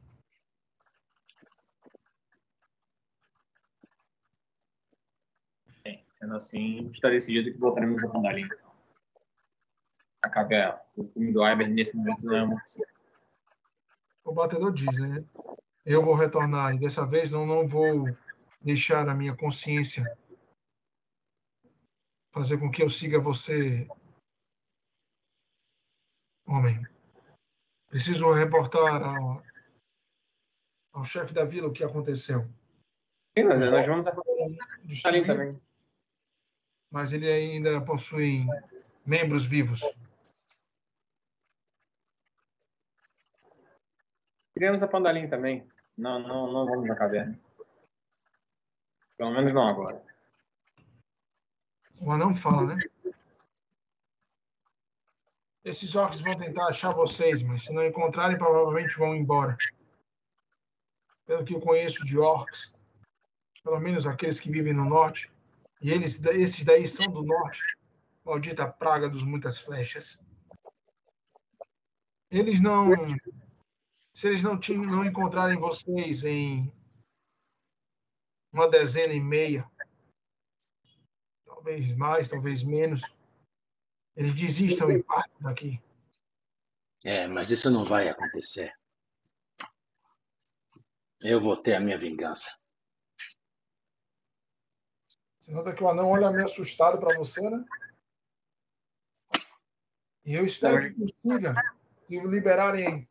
Bem, 5.83 6.05
sendo 6.18 6.37
assim, 6.37 6.91
está 6.93 7.09
decidido 7.09 7.51
que 7.51 7.59
voltaremos 7.59 8.05
a 8.05 8.09
Pandalim. 8.09 8.47
Acabe 10.20 10.55
o 10.97 11.05
filme 11.09 11.33
do 11.33 11.47
Iber 11.47 11.70
nesse 11.70 11.97
momento 11.97 12.26
não 12.26 12.37
é 12.37 12.43
uma 12.43 12.57
opção. 12.57 12.85
O 14.25 14.33
batedor 14.33 14.73
diz, 14.73 14.97
né? 14.99 15.25
Eu 15.85 16.05
vou 16.05 16.14
retornar 16.14 16.75
e 16.75 16.79
dessa 16.79 17.07
vez 17.07 17.31
não, 17.31 17.47
não 17.47 17.66
vou 17.66 18.05
deixar 18.61 19.09
a 19.09 19.14
minha 19.14 19.35
consciência 19.35 20.05
fazer 22.33 22.59
com 22.59 22.71
que 22.71 22.83
eu 22.83 22.91
siga 22.91 23.18
você, 23.21 23.89
homem. 26.47 26.87
Preciso 27.89 28.33
reportar 28.33 29.03
ao, 29.03 29.43
ao 30.93 31.05
chefe 31.05 31.35
da 31.35 31.45
vila 31.45 31.68
o 31.68 31.73
que 31.73 31.83
aconteceu. 31.83 32.43
Sim, 33.37 33.45
nós, 33.45 33.71
nós 33.71 33.87
vamos 33.87 34.07
ali 35.05 35.25
também. 35.25 35.51
Mas 36.91 37.12
ele 37.12 37.31
ainda 37.31 37.81
possui 37.81 38.47
membros 39.05 39.45
vivos. 39.45 39.81
Criamos 44.61 44.83
a 44.83 44.89
Pandalim 44.89 45.27
também. 45.27 45.67
Não, 45.97 46.19
não, 46.19 46.53
não 46.53 46.67
vamos 46.67 46.87
na 46.87 46.95
caverna. 46.95 47.41
Pelo 49.17 49.31
menos 49.31 49.55
não 49.55 49.67
agora. 49.67 50.05
O 51.99 52.13
anão 52.13 52.35
fala, 52.35 52.77
né? 52.77 52.83
Esses 55.65 55.97
orcs 55.97 56.21
vão 56.21 56.37
tentar 56.37 56.67
achar 56.67 56.93
vocês, 56.93 57.41
mas 57.41 57.65
se 57.65 57.73
não 57.73 57.87
encontrarem, 57.87 58.37
provavelmente 58.37 58.99
vão 58.99 59.17
embora. 59.17 59.57
Pelo 61.25 61.43
que 61.43 61.55
eu 61.55 61.61
conheço 61.63 62.05
de 62.05 62.19
orcs, 62.19 62.71
pelo 63.65 63.81
menos 63.81 64.07
aqueles 64.07 64.39
que 64.39 64.51
vivem 64.51 64.75
no 64.75 64.85
norte, 64.85 65.33
e 65.81 65.91
eles, 65.91 66.23
esses 66.23 66.67
daí 66.67 66.87
são 66.87 67.11
do 67.11 67.23
norte, 67.23 67.63
maldita 68.23 68.71
praga 68.71 69.09
dos 69.09 69.23
muitas 69.23 69.59
flechas. 69.59 70.19
Eles 72.31 72.61
não. 72.61 72.91
Se 74.13 74.29
eles 74.29 74.43
não, 74.43 74.59
tinham, 74.59 74.83
não 74.85 75.05
encontrarem 75.05 75.59
vocês 75.59 76.25
em 76.25 76.73
uma 78.53 78.69
dezena 78.69 79.13
e 79.13 79.21
meia, 79.21 79.71
talvez 81.45 81.97
mais, 81.97 82.29
talvez 82.29 82.63
menos, 82.63 83.01
eles 84.17 84.35
desistam 84.35 84.91
em 84.91 85.03
parte 85.03 85.33
daqui. 85.41 85.81
É, 87.05 87.27
mas 87.27 87.51
isso 87.51 87.71
não 87.71 87.85
vai 87.85 88.09
acontecer. 88.09 88.75
Eu 91.23 91.41
vou 91.41 91.57
ter 91.57 91.75
a 91.75 91.81
minha 91.81 91.99
vingança. 91.99 92.59
Você 95.39 95.51
nota 95.51 95.75
que 95.75 95.83
o 95.83 95.89
anão 95.89 96.11
olha 96.11 96.31
meio 96.31 96.45
assustado 96.45 96.99
para 96.99 97.17
você, 97.17 97.49
né? 97.49 97.65
E 100.25 100.35
eu 100.35 100.47
espero 100.47 100.81
que 100.81 100.95
consiga 100.95 101.55
liberarem, 102.09 103.09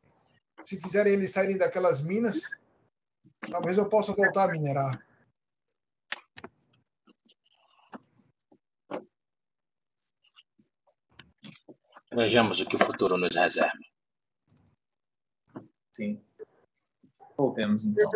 se 0.63 0.79
fizerem 0.79 1.13
eles 1.13 1.31
saírem 1.31 1.57
daquelas 1.57 2.01
minas, 2.01 2.41
talvez 3.49 3.77
eu 3.77 3.87
possa 3.87 4.13
voltar 4.13 4.49
a 4.49 4.51
minerar. 4.51 5.03
Vejamos 12.11 12.59
o 12.59 12.65
que 12.65 12.75
o 12.75 12.79
futuro 12.79 13.17
nos 13.17 13.35
reserva. 13.35 13.77
Sim. 15.93 16.23
Voltemos 17.37 17.85
então. 17.85 18.11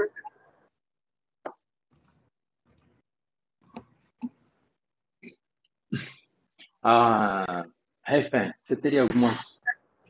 Ah, 6.81 7.65
Refém, 8.05 8.53
você 8.61 8.75
teria 8.75 9.01
algumas 9.01 9.61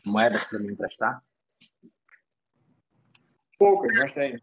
moedas 0.05 0.45
para 0.45 0.59
me 0.59 0.71
emprestar? 0.71 1.23
Poucas, 3.57 3.97
mas 3.97 4.13
tenho. 4.13 4.41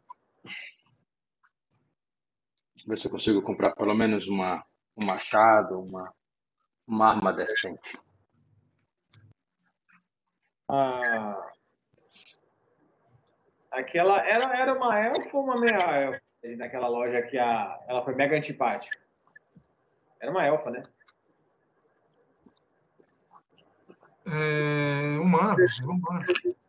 Ver 2.86 2.96
se 2.96 3.06
eu 3.06 3.11
consigo 3.11 3.42
comprar 3.42 3.74
pelo 3.74 3.94
menos 3.94 4.26
uma, 4.26 4.64
um 4.96 5.04
machado, 5.04 5.80
uma, 5.80 6.12
uma 6.86 7.08
arma 7.08 7.32
decente. 7.32 7.98
Ah, 10.68 11.52
aquela 13.70 14.18
ela 14.26 14.56
era 14.56 14.72
uma 14.74 14.98
elfa 14.98 15.36
ou 15.36 15.44
uma 15.44 15.58
meia 15.58 15.76
elfa 15.76 16.22
naquela 16.56 16.88
loja 16.88 17.22
que 17.22 17.38
a, 17.38 17.78
ela 17.88 18.04
foi 18.04 18.14
mega 18.14 18.36
antipática. 18.36 18.98
Era 20.20 20.30
uma 20.30 20.44
elfa, 20.44 20.70
né? 20.70 20.82
É, 24.26 25.18
humana, 25.18 25.56
humana. 25.82 26.26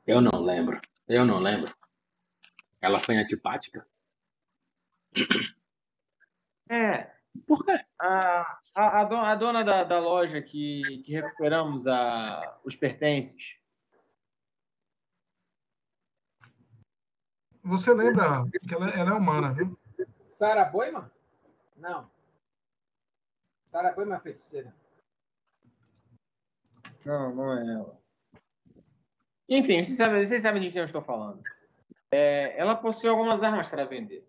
Eu 0.07 0.21
não 0.21 0.41
lembro. 0.41 0.79
Eu 1.07 1.25
não 1.25 1.37
lembro. 1.37 1.71
Ela 2.81 2.99
foi 2.99 3.15
antipática? 3.15 3.87
É. 6.69 7.11
Por 7.47 7.63
quê? 7.63 7.73
A, 7.99 8.59
a, 8.75 9.01
a, 9.01 9.03
dona, 9.03 9.31
a 9.31 9.35
dona 9.35 9.63
da, 9.63 9.83
da 9.83 9.99
loja 9.99 10.41
que, 10.41 10.81
que 11.05 11.13
recuperamos 11.13 11.85
a, 11.87 12.59
os 12.63 12.75
pertences. 12.75 13.57
Você 17.63 17.93
lembra 17.93 18.43
que 18.67 18.73
ela, 18.73 18.89
ela 18.89 19.11
é 19.11 19.13
humana, 19.13 19.53
viu? 19.53 19.79
Sara 20.33 20.65
Boima? 20.65 21.11
Não. 21.77 22.09
Sara 23.69 23.93
Boima 23.93 24.15
é 24.15 24.19
feiticeira. 24.19 24.75
Não, 27.05 27.35
não 27.35 27.53
é 27.53 27.73
ela. 27.73 28.01
Enfim, 29.47 29.83
vocês 29.83 29.97
sabem, 29.97 30.25
vocês 30.25 30.41
sabem 30.41 30.61
de 30.61 30.71
quem 30.71 30.79
eu 30.79 30.85
estou 30.85 31.03
falando. 31.03 31.43
É, 32.11 32.57
ela 32.59 32.75
possui 32.75 33.09
algumas 33.09 33.41
armas 33.41 33.67
para 33.67 33.85
vender. 33.85 34.27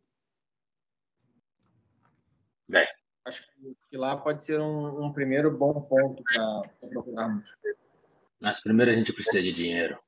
É. 2.72 2.86
Acho 3.24 3.44
que 3.88 3.96
lá 3.96 4.16
pode 4.16 4.42
ser 4.44 4.60
um, 4.60 5.04
um 5.06 5.12
primeiro 5.12 5.50
bom 5.56 5.80
ponto 5.82 6.22
para 6.22 6.62
procurarmos. 6.90 7.52
Mas 8.40 8.60
primeiro 8.60 8.90
a 8.90 8.94
gente 8.94 9.12
precisa 9.12 9.42
de 9.42 9.52
dinheiro. 9.52 9.98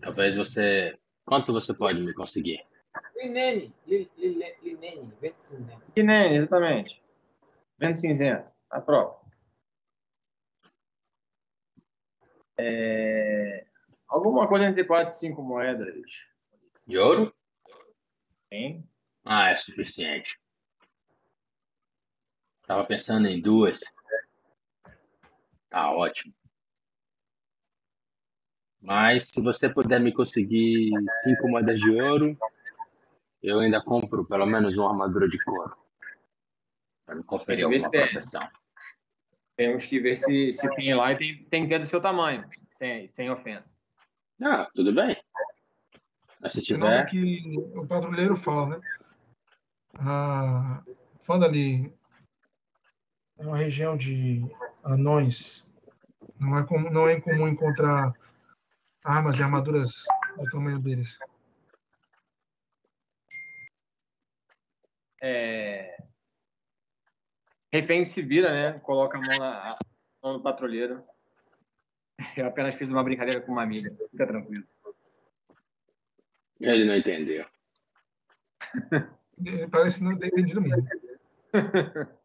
Talvez 0.00 0.36
você. 0.36 0.98
Quanto 1.24 1.52
você 1.52 1.74
pode 1.74 2.00
me 2.00 2.14
conseguir? 2.14 2.64
Linene, 3.16 3.74
Li- 3.86 4.10
Li- 4.16 4.56
Linene, 4.62 5.12
vento 5.20 5.40
cinzento. 5.42 5.82
Nem, 5.96 6.36
exatamente. 6.36 7.02
Vento 7.78 7.98
cinzento, 7.98 8.52
a 8.70 8.80
própria. 8.80 9.28
É, 12.56 13.66
alguma 14.08 14.48
coisa 14.48 14.66
entre 14.66 14.84
4 14.84 15.14
e 15.14 15.18
5 15.18 15.42
moedas. 15.42 15.94
De 16.88 16.96
ouro? 16.96 17.34
Tem? 18.48 18.82
Ah, 19.22 19.50
é 19.50 19.56
suficiente. 19.56 20.40
Tava 22.66 22.82
pensando 22.86 23.28
em 23.28 23.42
duas. 23.42 23.78
Tá 25.68 25.94
ótimo. 25.94 26.32
Mas 28.80 29.24
se 29.24 29.42
você 29.42 29.68
puder 29.68 30.00
me 30.00 30.14
conseguir 30.14 30.90
cinco 31.24 31.46
moedas 31.46 31.78
de 31.78 31.90
ouro, 31.90 32.38
eu 33.42 33.60
ainda 33.60 33.84
compro 33.84 34.26
pelo 34.26 34.46
menos 34.46 34.78
uma 34.78 34.88
armadura 34.88 35.28
de 35.28 35.36
couro. 35.44 35.76
Para 37.04 37.16
me 37.16 37.22
conferir 37.22 37.68
ver 37.68 37.74
alguma 37.74 37.90
tem. 37.90 38.00
proteção. 38.06 38.40
Temos 39.56 39.84
que 39.84 40.00
ver 40.00 40.16
se, 40.16 40.54
se 40.54 40.74
tem 40.74 40.94
lá 40.94 41.12
e 41.12 41.18
tem, 41.18 41.44
tem 41.50 41.62
que 41.64 41.68
ter 41.68 41.80
do 41.80 41.84
seu 41.84 42.00
tamanho, 42.00 42.48
sem, 42.70 43.06
sem 43.08 43.28
ofensa. 43.28 43.76
Ah, 44.42 44.66
tudo 44.74 44.94
bem. 44.94 45.14
Mas 46.40 46.52
se 46.52 46.62
tiver. 46.62 47.06
que 47.06 47.58
o 47.74 47.86
patrulheiro 47.86 48.36
fala, 48.36 48.76
né? 48.76 48.80
A 49.98 50.82
Fandali 51.22 51.92
é 53.38 53.46
uma 53.46 53.56
região 53.56 53.96
de 53.96 54.42
anões. 54.84 55.66
Não 56.38 56.58
é, 56.58 56.64
comum, 56.64 56.90
não 56.90 57.08
é 57.08 57.14
incomum 57.14 57.48
encontrar 57.48 58.12
armas 59.04 59.38
e 59.38 59.42
armaduras 59.42 60.04
do 60.36 60.48
tamanho 60.48 60.78
deles. 60.78 61.18
É, 65.20 65.98
Refém 67.72 68.04
se 68.04 68.22
vira, 68.22 68.50
né? 68.50 68.78
Coloca 68.80 69.18
a 69.18 69.20
mão, 69.20 69.38
na, 69.38 69.72
a 69.72 69.78
mão 70.22 70.32
no 70.34 70.42
patrulheiro. 70.42 71.04
Eu 72.36 72.46
apenas 72.46 72.74
fiz 72.76 72.90
uma 72.90 73.04
brincadeira 73.04 73.40
com 73.40 73.52
uma 73.52 73.62
amiga. 73.62 73.94
Fica 74.10 74.26
tranquilo. 74.26 74.66
Ele 76.60 76.84
não 76.84 76.96
entendeu. 76.96 77.46
Ele 79.44 79.68
parece 79.68 80.02
não 80.02 80.18
ter 80.18 80.28
entendido 80.28 80.60
mesmo. 80.60 80.86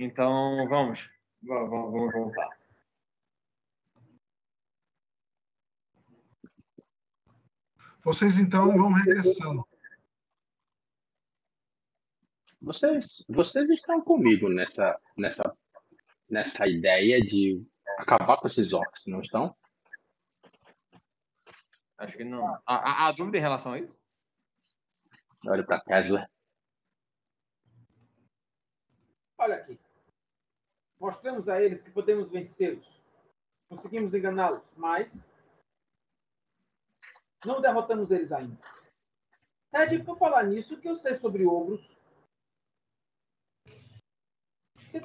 Então, 0.00 0.68
vamos. 0.68 1.10
Vamos, 1.42 1.70
vamos 1.70 2.12
voltar. 2.12 2.48
Vocês 8.04 8.38
então 8.38 8.76
vão 8.76 8.92
regressando. 8.92 9.66
Vocês, 12.60 13.24
vocês 13.28 13.68
estão 13.70 14.00
comigo 14.00 14.48
nessa, 14.48 14.98
nessa, 15.16 15.56
nessa 16.28 16.66
ideia 16.66 17.20
de 17.20 17.64
acabar 17.98 18.36
com 18.36 18.46
esses 18.46 18.72
orcs, 18.72 19.06
não 19.06 19.20
estão? 19.20 19.54
Acho 21.98 22.16
que 22.16 22.24
não. 22.24 22.54
Há, 22.64 23.08
há 23.08 23.12
dúvida 23.12 23.38
em 23.38 23.40
relação 23.40 23.72
a 23.72 23.80
isso? 23.80 23.98
Olha 25.46 25.64
para 25.64 25.80
Tesla. 25.80 26.28
Olha 29.36 29.56
aqui. 29.56 29.78
Mostramos 31.00 31.48
a 31.48 31.60
eles 31.60 31.80
que 31.80 31.90
podemos 31.90 32.30
vencê-los. 32.30 32.86
Conseguimos 33.68 34.14
enganá-los, 34.14 34.64
mas 34.76 35.12
não 37.44 37.60
derrotamos 37.60 38.10
eles 38.10 38.32
ainda. 38.32 38.58
Ted, 39.70 40.02
por 40.04 40.18
falar 40.18 40.44
nisso, 40.44 40.74
o 40.74 40.80
que 40.80 40.88
eu 40.88 40.96
sei 40.96 41.16
sobre 41.18 41.46
ogros? 41.46 41.86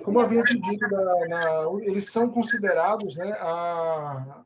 Como 0.04 0.20
eu 0.20 0.24
havia 0.24 0.44
te 0.44 0.58
dito, 0.58 0.88
na, 0.88 1.28
na, 1.28 1.84
eles 1.84 2.10
são 2.10 2.32
considerados 2.32 3.16
né, 3.18 3.34
a, 3.34 4.46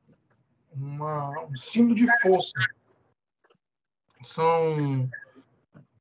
uma, 0.78 1.46
um 1.46 1.56
símbolo 1.56 1.96
de 1.96 2.08
força. 2.22 2.54
São 4.22 5.10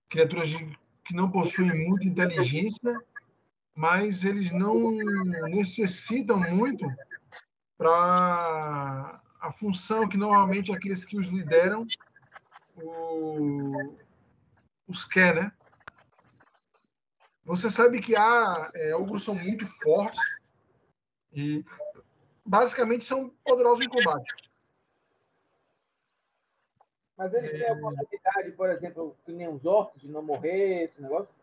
criaturas 0.08 0.48
de, 0.48 0.78
que 1.04 1.14
não 1.14 1.30
possuem 1.30 1.88
muita 1.88 2.06
inteligência, 2.06 3.00
mas 3.74 4.24
eles 4.24 4.52
não 4.52 4.92
necessitam 5.48 6.38
muito 6.38 6.86
para 7.76 9.20
a 9.40 9.52
função 9.52 10.08
que 10.08 10.16
normalmente 10.16 10.72
aqueles 10.72 11.04
que 11.04 11.18
os 11.18 11.26
lideram 11.26 11.86
o, 12.76 13.96
os 14.88 15.04
quer, 15.04 15.34
né? 15.34 15.52
Você 17.44 17.70
sabe 17.70 18.00
que 18.00 18.16
há 18.16 18.70
é, 18.74 18.90
alguns 18.92 19.22
são 19.22 19.34
muito 19.34 19.64
fortes 19.80 20.20
e 21.32 21.64
basicamente 22.44 23.04
são 23.04 23.30
poderosos 23.44 23.86
em 23.86 23.88
combate. 23.88 24.45
Mas 27.16 27.32
eles 27.32 27.50
têm 27.50 27.68
alguma 27.68 27.92
habilidade, 27.92 28.52
por 28.52 28.68
exemplo, 28.68 29.16
que 29.24 29.32
nem 29.32 29.48
os 29.48 29.64
orcs, 29.64 30.02
de 30.02 30.08
não 30.08 30.22
morrer, 30.22 30.84
esse 30.84 31.00
negócio? 31.00 31.34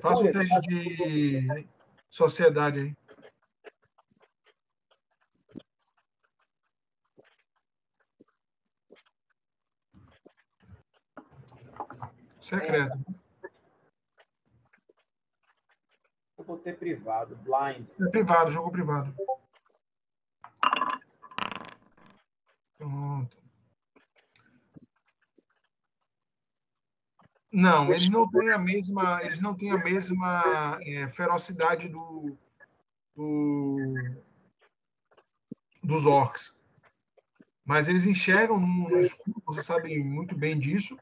Faça 0.00 0.22
um 0.22 0.30
teste 0.30 0.60
de 0.60 1.66
sociedade 2.08 2.80
aí. 2.80 2.96
Secreto. 12.40 12.98
Eu 16.38 16.44
vou 16.44 16.58
ter 16.58 16.78
privado, 16.78 17.36
blind. 17.36 17.86
É 18.00 18.10
privado, 18.10 18.50
jogo 18.50 18.70
privado. 18.70 19.14
Pronto. 22.76 23.39
Não, 27.52 27.92
eles 27.92 28.08
não 28.08 28.30
têm 28.30 28.50
a 28.50 28.58
mesma, 28.58 29.22
eles 29.24 29.40
não 29.40 29.54
têm 29.56 29.72
a 29.72 29.78
mesma 29.78 30.78
é, 30.82 31.08
ferocidade 31.08 31.88
do, 31.88 32.36
do, 33.16 33.94
dos 35.82 36.06
orcs. 36.06 36.54
Mas 37.64 37.88
eles 37.88 38.06
enxergam 38.06 38.58
no, 38.58 38.88
no 38.88 39.00
escuro, 39.00 39.42
vocês 39.44 39.66
sabem 39.66 40.02
muito 40.02 40.36
bem 40.36 40.58
disso. 40.58 40.96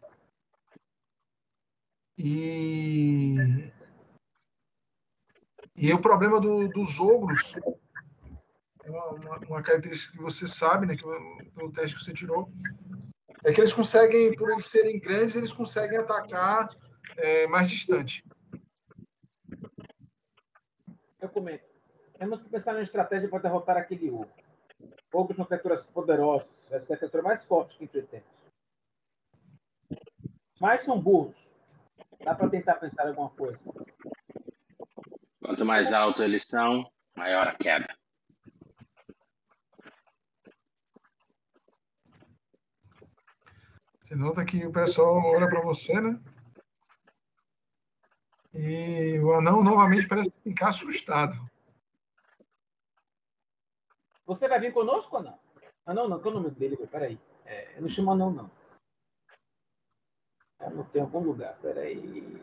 E, 2.17 3.37
e 5.77 5.93
o 5.93 6.01
problema 6.01 6.41
do, 6.41 6.67
dos 6.69 6.99
ogros 6.99 7.55
é 8.85 8.91
uma, 8.91 9.39
uma, 9.39 9.63
característica 9.63 10.17
que 10.17 10.23
você 10.23 10.47
sabe, 10.47 10.87
né, 10.87 10.97
que, 10.97 11.05
pelo 11.55 11.71
teste 11.71 11.97
que 11.97 12.05
você 12.05 12.13
tirou, 12.13 12.51
é 13.45 13.53
que 13.53 13.61
eles 13.61 13.73
conseguem, 13.73 14.35
por 14.35 14.51
eles 14.51 14.67
serem 14.67 14.99
grandes, 14.99 15.37
eles 15.37 15.53
conseguem 15.53 15.99
atacar 15.99 16.69
é, 17.17 17.47
mais 17.47 17.71
distante. 17.71 18.25
Eu 21.21 21.29
comento. 21.29 21.65
Temos 22.19 22.43
que 22.43 22.49
pensar 22.49 22.75
na 22.75 22.83
estratégia 22.83 23.29
para 23.29 23.43
derrotar 23.43 23.77
aquele 23.77 24.11
ogro. 24.11 24.31
Ogros 25.13 25.37
são 25.37 25.47
criaturas 25.47 25.85
poderosas. 25.85 26.67
Vai 26.69 26.81
ser 26.81 26.95
a 26.95 26.97
criatura 26.97 27.23
mais 27.23 27.45
forte 27.45 27.79
que 27.79 27.85
enfrentamos. 27.85 28.27
Mas 30.61 30.83
são 30.83 31.01
burros. 31.01 31.37
Dá 32.25 32.35
para 32.35 32.49
tentar 32.49 32.75
pensar 32.75 33.05
em 33.05 33.09
alguma 33.11 33.31
coisa. 33.31 33.59
Quanto 35.41 35.65
mais 35.65 35.93
alto 35.93 36.23
eles 36.23 36.45
são, 36.45 36.91
maior 37.17 37.47
a 37.47 37.55
queda. 37.55 37.98
Você 44.09 44.17
nota 44.17 44.43
que 44.43 44.65
o 44.65 44.73
pessoal 44.73 45.23
olha 45.23 45.47
para 45.47 45.61
você, 45.61 46.01
né? 46.01 46.19
E 48.55 49.19
o 49.19 49.35
anão 49.35 49.63
novamente 49.63 50.09
parece 50.09 50.33
ficar 50.43 50.71
assustado. 50.71 51.39
Você 54.25 54.49
vai 54.49 54.61
vir 54.61 54.73
conosco 54.73 55.15
ou 55.15 55.23
não? 55.23 55.39
Anão 55.85 56.09
não, 56.09 56.23
qual 56.23 56.33
é 56.33 56.39
o 56.39 56.41
nome 56.41 56.55
dele? 56.55 56.79
Peraí. 56.87 57.21
É, 57.45 57.77
eu 57.77 57.83
não 57.83 57.89
chamo 57.91 58.13
anão, 58.13 58.31
não. 58.31 58.51
Anotei 60.59 61.03
em 61.03 61.05
algum 61.05 61.21
lugar, 61.21 61.59
peraí. 61.59 62.43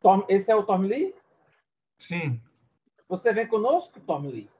Tom, 0.00 0.24
esse 0.30 0.50
é 0.50 0.56
o 0.56 0.64
Tom 0.64 0.78
Lee? 0.78 1.14
Sim. 1.98 2.40
Você 3.06 3.34
vem 3.34 3.46
conosco, 3.46 4.00
Tom 4.00 4.20
Lee? 4.28 4.50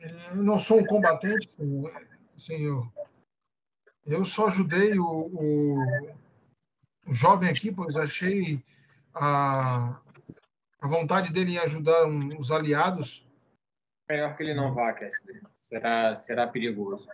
Eu 0.00 0.34
não 0.34 0.58
sou 0.58 0.80
um 0.80 0.86
combatente, 0.86 1.48
senhor. 2.36 2.92
Eu 4.06 4.24
só 4.24 4.48
ajudei 4.48 4.98
o, 4.98 5.06
o, 5.06 5.78
o 7.06 7.14
jovem 7.14 7.48
aqui, 7.48 7.72
pois 7.72 7.96
achei 7.96 8.62
a, 9.14 9.98
a 10.80 10.86
vontade 10.86 11.32
dele 11.32 11.52
em 11.52 11.58
ajudar 11.58 12.06
um, 12.06 12.38
os 12.38 12.50
aliados. 12.50 13.26
Melhor 14.08 14.36
que 14.36 14.42
ele 14.42 14.54
não 14.54 14.74
vá, 14.74 14.92
Kessler. 14.92 15.42
Será, 15.62 16.14
será 16.14 16.46
perigoso. 16.46 17.08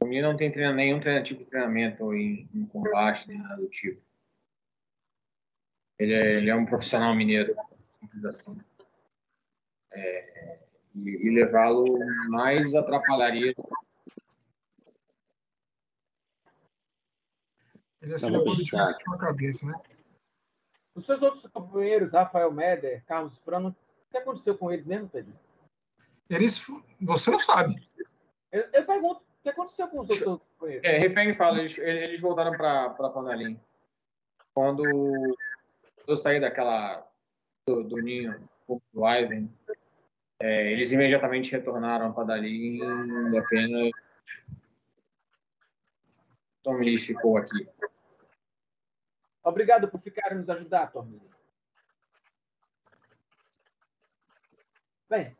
O 0.00 0.06
menino 0.06 0.28
não 0.28 0.36
tem 0.36 0.52
treino, 0.52 0.74
nenhum 0.74 1.00
tipo 1.22 1.42
de 1.42 1.50
treinamento 1.50 2.14
em, 2.14 2.48
em 2.54 2.66
combate, 2.66 3.26
nem 3.26 3.38
nada 3.38 3.56
do 3.56 3.68
tipo. 3.68 4.00
Ele 5.98 6.12
é, 6.12 6.36
ele 6.36 6.50
é 6.50 6.54
um 6.54 6.66
profissional 6.66 7.14
mineiro, 7.14 7.56
simples 7.90 8.24
assim. 8.24 8.60
É, 9.92 10.54
e, 10.94 11.08
e 11.26 11.30
levá-lo 11.34 11.98
mais 12.28 12.74
atrapalharia. 12.74 13.54
Ele 18.04 18.14
assim 18.14 18.30
levou 18.30 18.54
de 18.54 18.76
a 18.76 19.18
cabeça, 19.18 19.66
né? 19.66 19.74
Os 20.94 21.06
seus 21.06 21.20
outros 21.22 21.50
companheiros, 21.50 22.12
Rafael 22.12 22.52
Meder, 22.52 23.02
Carlos 23.06 23.36
Frano, 23.38 23.70
o 23.70 24.10
que 24.10 24.18
aconteceu 24.18 24.56
com 24.56 24.70
eles 24.70 24.86
mesmo, 24.86 25.08
Ted? 25.08 25.28
Eles, 26.30 26.64
você 27.00 27.30
não 27.30 27.40
sabe. 27.40 27.82
Eu, 28.52 28.62
eu 28.72 28.86
pergunto, 28.86 29.22
que 29.44 29.50
aconteceu 29.50 29.86
com 29.88 30.00
os 30.00 30.08
outros 30.08 30.40
companheiros? 30.58 30.84
É, 30.84 30.98
Refém 30.98 31.34
fala, 31.34 31.58
eles, 31.58 31.76
eles 31.76 32.20
voltaram 32.20 32.56
para 32.56 33.10
Panelim. 33.10 33.60
Quando 34.54 34.84
eu 36.06 36.16
saí 36.16 36.40
daquela 36.40 37.06
do, 37.66 37.84
do 37.84 37.96
ninho 38.00 38.48
do 38.66 39.06
Ivan, 39.06 39.48
é, 40.40 40.72
eles 40.72 40.92
imediatamente 40.92 41.52
retornaram 41.52 42.12
para 42.12 42.24
dali 42.24 42.80
apenas 43.36 43.90
Tom 46.62 46.78
ficou 46.98 47.36
aqui. 47.36 47.68
Obrigado 49.44 49.88
por 49.88 50.00
ficarem 50.00 50.38
nos 50.38 50.48
ajudar, 50.48 50.90
Tom 50.90 51.06
Bem, 55.08 55.36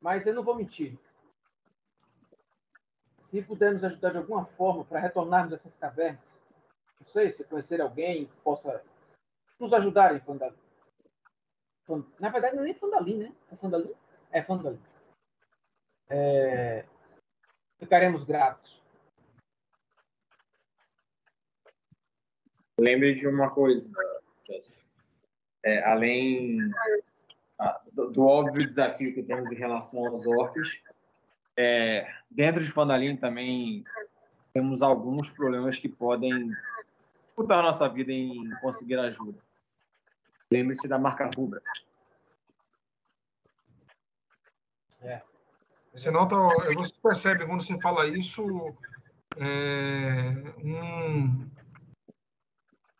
mas 0.00 0.26
eu 0.26 0.34
não 0.34 0.42
vou 0.42 0.56
mentir 0.56 0.98
se 3.30 3.42
pudermos 3.42 3.84
ajudar 3.84 4.10
de 4.10 4.18
alguma 4.18 4.44
forma 4.44 4.84
para 4.84 5.00
retornarmos 5.00 5.52
essas 5.52 5.74
cavernas, 5.74 6.42
sei 7.06 7.30
se 7.30 7.44
conhecer 7.44 7.80
alguém 7.80 8.26
que 8.26 8.36
possa 8.38 8.82
nos 9.60 9.72
ajudar 9.72 10.14
em 10.14 10.20
Fandalim. 10.20 10.56
Na 12.20 12.28
verdade, 12.28 12.54
não 12.54 12.62
é 12.62 12.66
nem 12.66 12.74
Fandalim, 12.74 13.18
né? 13.18 13.34
É 13.50 13.56
Fandalim? 13.56 13.94
É 14.30 14.42
Fandalim. 14.42 14.82
É... 16.08 16.84
Ficaremos 17.78 18.24
gratos. 18.24 18.77
Lembre 22.78 23.14
de 23.14 23.26
uma 23.26 23.50
coisa, 23.50 23.92
é, 25.64 25.84
além 25.84 26.70
do, 27.92 28.10
do, 28.10 28.24
óbvio 28.24 28.66
desafio 28.66 29.12
que 29.12 29.22
temos 29.22 29.50
em 29.50 29.56
relação 29.56 30.06
aos 30.06 30.24
orcs, 30.26 30.80
é, 31.56 32.08
dentro 32.30 32.62
de 32.62 32.70
Fandalim 32.70 33.16
também 33.16 33.84
temos 34.52 34.80
alguns 34.80 35.28
problemas 35.28 35.78
que 35.78 35.88
podem 35.88 36.52
a 37.36 37.62
nossa 37.62 37.88
vida 37.88 38.12
em 38.12 38.50
conseguir 38.60 38.98
ajuda. 38.98 39.38
Lembre-se 40.50 40.88
da 40.88 40.98
marca 40.98 41.30
rubra. 41.36 41.60
É. 45.02 45.20
Você 45.92 46.10
nota, 46.10 46.36
você 46.74 46.94
percebe 47.02 47.46
quando 47.46 47.62
você 47.62 47.80
fala 47.80 48.06
isso 48.06 48.74
é, 49.36 50.30
um, 50.64 51.48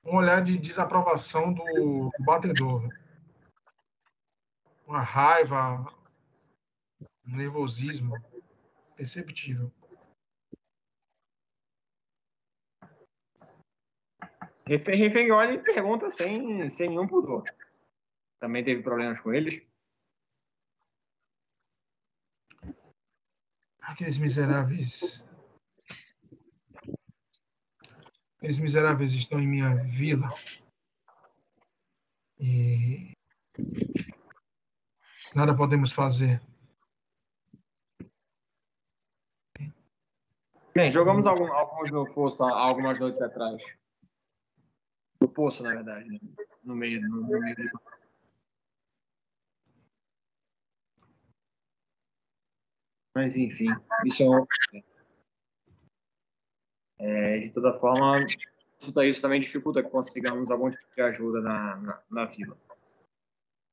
um 0.05 0.17
olhar 0.17 0.43
de 0.43 0.59
desaprovação 0.59 1.53
do 1.53 2.11
batedor. 2.21 2.89
Uma 4.87 5.03
raiva, 5.03 5.85
um 7.27 7.37
nervosismo 7.37 8.15
perceptível. 8.97 9.71
Refengoli 14.67 15.63
pergunta 15.63 16.11
sem, 16.11 16.69
sem 16.69 16.91
nenhum 16.91 17.07
pudor. 17.07 17.43
Também 18.39 18.63
teve 18.63 18.83
problemas 18.83 19.21
com 19.21 19.33
eles? 19.33 19.63
Aqueles 23.81 24.19
miseráveis. 24.19 25.25
Aqueles 28.39 28.61
miseráveis 28.61 29.13
estão 29.13 29.41
em 29.41 29.49
minha 29.49 29.75
vila. 29.85 30.29
E. 32.39 33.13
Nada 35.35 35.57
podemos 35.57 35.91
fazer. 35.91 36.41
Bem, 40.73 40.93
jogamos 40.93 41.27
algum, 41.27 41.53
alguns 41.53 41.91
no 41.91 42.07
algumas 42.45 43.01
noites 43.01 43.21
atrás. 43.21 43.61
No 45.21 45.29
poço, 45.29 45.65
na 45.65 45.71
verdade. 45.71 46.09
Né? 46.09 46.21
No 46.63 46.77
meio, 46.77 47.01
no, 47.01 47.23
no 47.23 47.41
meio 47.41 47.57
de... 47.57 47.69
Mas, 53.17 53.35
enfim, 53.35 53.67
isso 54.05 54.23
é, 54.23 54.47
é 56.99 57.39
De 57.39 57.51
toda 57.51 57.79
forma, 57.79 58.25
isso, 58.81 59.03
isso 59.03 59.23
também 59.23 59.41
dificulta 59.41 59.83
que 59.83 59.91
consigamos 59.91 60.51
algum 60.51 60.71
tipo 60.71 60.85
de 60.95 61.03
ajuda 61.03 61.41
na, 61.41 61.77
na, 61.77 62.03
na 62.11 62.25
vila. 62.27 62.57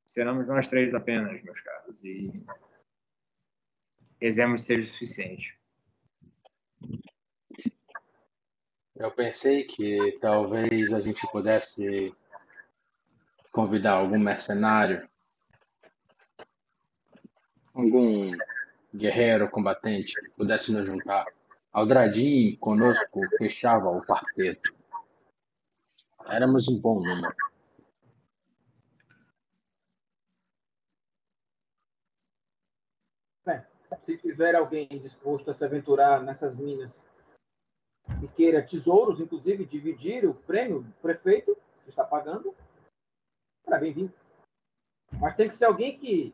Seremos 0.06 0.48
nós 0.48 0.68
três 0.68 0.94
apenas, 0.94 1.42
meus 1.44 1.60
caros, 1.62 2.04
e 2.04 2.32
exemos 4.22 4.64
seja 4.64 4.86
suficiente. 4.86 5.58
Eu 8.96 9.12
pensei 9.12 9.66
que 9.66 10.18
talvez 10.22 10.94
a 10.94 11.02
gente 11.02 11.28
pudesse 11.30 12.16
convidar 13.52 13.94
algum 13.94 14.18
mercenário, 14.18 15.06
algum 17.74 18.32
guerreiro 18.94 19.50
combatente 19.50 20.14
que 20.14 20.30
pudesse 20.32 20.72
nos 20.72 20.88
juntar. 20.88 21.26
Aldradim 21.76 22.56
conosco 22.56 23.20
fechava 23.38 23.90
o 23.90 24.02
quarteto. 24.02 24.74
Éramos 26.26 26.70
um 26.70 26.80
bom 26.80 27.02
número. 27.02 27.36
Se 34.04 34.18
tiver 34.18 34.56
alguém 34.56 34.88
disposto 34.88 35.52
a 35.52 35.54
se 35.54 35.66
aventurar 35.66 36.24
nessas 36.24 36.56
minas 36.56 37.04
e 38.24 38.28
queira 38.30 38.66
tesouros, 38.66 39.20
inclusive 39.20 39.66
dividir 39.66 40.26
o 40.26 40.34
prêmio 40.34 40.82
do 40.82 40.94
prefeito 41.02 41.58
está 41.88 42.06
pagando, 42.06 42.56
será 43.66 43.78
bem-vindo. 43.80 44.14
Mas 45.20 45.36
tem 45.36 45.50
que 45.50 45.56
ser 45.56 45.66
alguém 45.66 46.00
que 46.00 46.34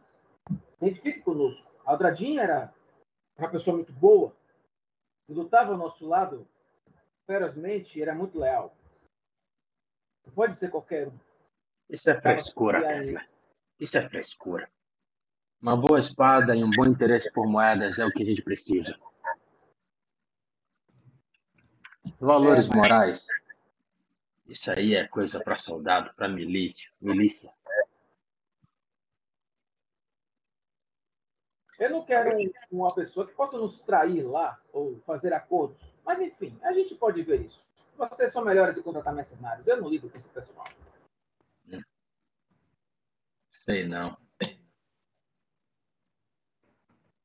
identifique 0.80 1.22
conosco. 1.22 1.66
A 1.84 1.94
Aldradinha 1.94 2.44
era 2.44 2.74
uma 3.40 3.50
pessoa 3.50 3.78
muito 3.78 3.94
boa, 3.94 4.36
que 5.26 5.34
lutava 5.34 5.72
ao 5.72 5.78
nosso 5.78 6.08
lado 6.08 6.48
ferozmente 7.26 8.02
era 8.02 8.14
muito 8.14 8.40
leal. 8.40 8.76
Não 10.26 10.34
pode 10.34 10.58
ser 10.58 10.70
qualquer 10.70 11.08
um. 11.08 11.20
Isso 11.90 12.10
é 12.10 12.20
frescura, 12.20 12.82
Kessler. 12.82 13.30
Isso 13.80 13.98
é 13.98 14.10
frescura. 14.10 14.70
Uma 15.62 15.78
boa 15.78 16.00
espada 16.00 16.56
e 16.56 16.64
um 16.64 16.70
bom 16.70 16.86
interesse 16.86 17.32
por 17.32 17.48
moedas 17.48 18.00
é 18.00 18.06
o 18.06 18.12
que 18.12 18.24
a 18.24 18.26
gente 18.26 18.42
precisa. 18.42 18.98
Valores 22.20 22.70
é, 22.70 22.76
morais. 22.76 23.28
Isso 24.48 24.72
aí 24.72 24.96
é 24.96 25.08
coisa 25.08 25.44
para 25.44 25.56
soldado, 25.56 26.14
para 26.16 26.28
milícia. 26.28 26.90
milícia. 27.02 27.52
Eu 31.82 31.90
não 31.90 32.06
quero 32.06 32.30
uma 32.72 32.94
pessoa 32.94 33.26
que 33.26 33.34
possa 33.34 33.58
nos 33.58 33.82
trair 33.82 34.22
lá 34.22 34.62
ou 34.72 35.00
fazer 35.00 35.34
acordos. 35.34 35.76
Mas, 36.06 36.22
enfim, 36.22 36.56
a 36.62 36.72
gente 36.74 36.94
pode 36.94 37.24
ver 37.24 37.42
isso. 37.42 37.60
Vocês 37.98 38.32
são 38.32 38.46
melhores 38.46 38.76
de 38.76 38.84
contratar 38.84 39.16
mercenários. 39.16 39.66
Eu 39.66 39.82
não 39.82 39.90
lido 39.90 40.08
com 40.08 40.16
esse 40.16 40.30
pessoal. 40.30 40.68
Sei 43.52 43.88
não. 43.88 44.16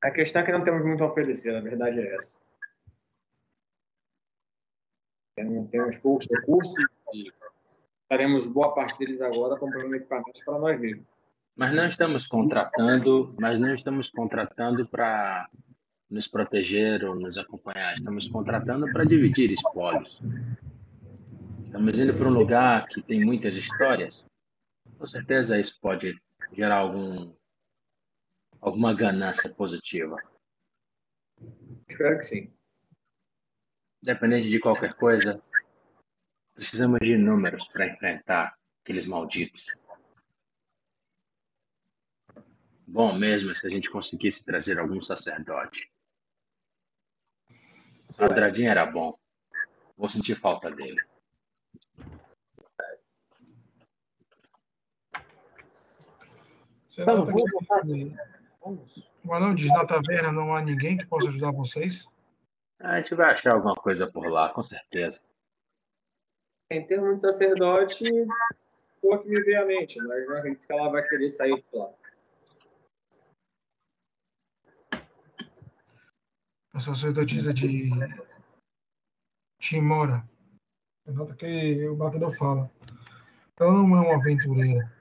A 0.02 0.10
questão 0.10 0.40
é 0.40 0.44
que 0.46 0.52
não 0.52 0.64
temos 0.64 0.86
muito 0.86 1.04
a 1.04 1.08
oferecer, 1.08 1.54
a 1.54 1.60
verdade 1.60 2.00
é 2.00 2.14
essa. 2.14 2.38
Temos 5.34 5.98
poucos 5.98 6.26
recursos 6.30 6.74
e 7.12 7.30
faremos 8.08 8.46
boa 8.46 8.74
parte 8.74 8.98
deles 8.98 9.20
agora 9.20 9.58
comprando 9.58 9.94
equipamentos 9.94 10.42
para 10.44 10.58
nós 10.58 10.80
mesmos. 10.80 11.15
Mas 11.56 11.72
não 11.72 11.86
estamos 11.86 12.26
contratando, 12.26 13.34
mas 13.40 13.58
não 13.58 13.74
estamos 13.74 14.10
contratando 14.10 14.86
para 14.86 15.48
nos 16.10 16.28
proteger 16.28 17.02
ou 17.04 17.14
nos 17.14 17.38
acompanhar. 17.38 17.94
Estamos 17.94 18.28
contratando 18.28 18.92
para 18.92 19.04
dividir 19.04 19.50
espólios. 19.50 20.20
Estamos 21.64 21.98
indo 21.98 22.14
para 22.14 22.28
um 22.28 22.32
lugar 22.32 22.86
que 22.86 23.00
tem 23.02 23.24
muitas 23.24 23.56
histórias. 23.56 24.26
Com 24.98 25.06
certeza 25.06 25.58
isso 25.58 25.78
pode 25.80 26.14
gerar 26.52 26.76
algum 26.76 27.34
alguma 28.60 28.92
ganância 28.92 29.48
positiva. 29.52 30.16
Espero 31.88 32.18
que 32.18 32.24
sim. 32.24 32.52
Independente 34.02 34.48
de 34.48 34.60
qualquer 34.60 34.92
coisa, 34.94 35.42
precisamos 36.54 36.98
de 37.00 37.16
números 37.16 37.68
para 37.68 37.86
enfrentar 37.86 38.54
aqueles 38.82 39.06
malditos. 39.06 39.66
Bom 42.86 43.12
mesmo 43.12 43.50
é 43.50 43.54
se 43.54 43.66
a 43.66 43.70
gente 43.70 43.90
conseguisse 43.90 44.44
trazer 44.44 44.78
algum 44.78 45.02
sacerdote. 45.02 45.90
Aldradinho 48.16 48.70
era 48.70 48.86
bom. 48.86 49.12
Vou 49.96 50.08
sentir 50.08 50.34
falta 50.34 50.70
dele. 50.70 51.02
Você 56.88 57.04
nota 57.04 57.32
que... 57.32 57.42
O 59.24 59.34
anão 59.34 59.54
diz, 59.54 59.68
na 59.68 59.84
taverna 59.84 60.30
não 60.30 60.54
há 60.54 60.62
ninguém 60.62 60.96
que 60.96 61.04
possa 61.06 61.28
ajudar 61.28 61.50
vocês? 61.50 62.06
A 62.78 62.98
gente 62.98 63.14
vai 63.14 63.32
achar 63.32 63.54
alguma 63.54 63.74
coisa 63.74 64.06
por 64.06 64.28
lá, 64.28 64.50
com 64.50 64.62
certeza. 64.62 65.20
Em 66.70 66.86
termos 66.86 67.16
de 67.16 67.22
sacerdote, 67.22 68.04
foi 69.00 69.16
o 69.16 69.18
que 69.18 69.28
me 69.28 69.42
veio 69.42 69.62
à 69.62 69.64
mente, 69.64 69.98
mas 69.98 70.26
não 70.26 70.36
acredito 70.36 70.66
que 70.66 70.72
ela 70.72 70.88
vai 70.88 71.02
querer 71.08 71.30
sair 71.30 71.56
de 71.56 71.64
lá. 71.72 71.90
A 76.76 76.78
sacerdotisa 76.78 77.54
de 77.54 77.88
Timora. 79.58 80.28
Nota 81.06 81.34
que 81.34 81.88
o 81.88 81.96
batedor 81.96 82.36
fala. 82.36 82.70
Ela 83.58 83.72
não 83.72 83.96
é 83.96 84.00
uma 84.02 84.16
aventureira. 84.16 84.92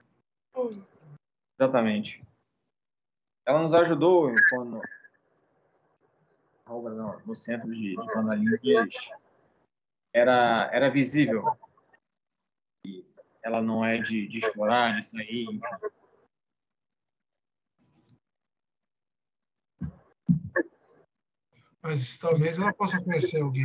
Exatamente. 1.59 2.19
Ela 3.45 3.61
nos 3.63 3.73
ajudou 3.73 4.34
quando 4.49 4.82
no 7.26 7.36
centro 7.36 7.69
de, 7.76 7.97
de 7.97 8.88
era, 10.13 10.69
era 10.71 10.89
visível 10.89 11.43
ela 13.43 13.61
não 13.61 13.84
é 13.84 13.97
de, 13.97 14.28
de 14.28 14.38
explorar, 14.38 14.95
de 14.95 15.05
sair, 15.05 15.43
enfim. 15.43 15.59
Mas 21.86 22.17
talvez 22.17 22.57
ela 22.57 22.73
possa 22.73 22.99
conhecer 22.99 23.39
alguém. 23.39 23.63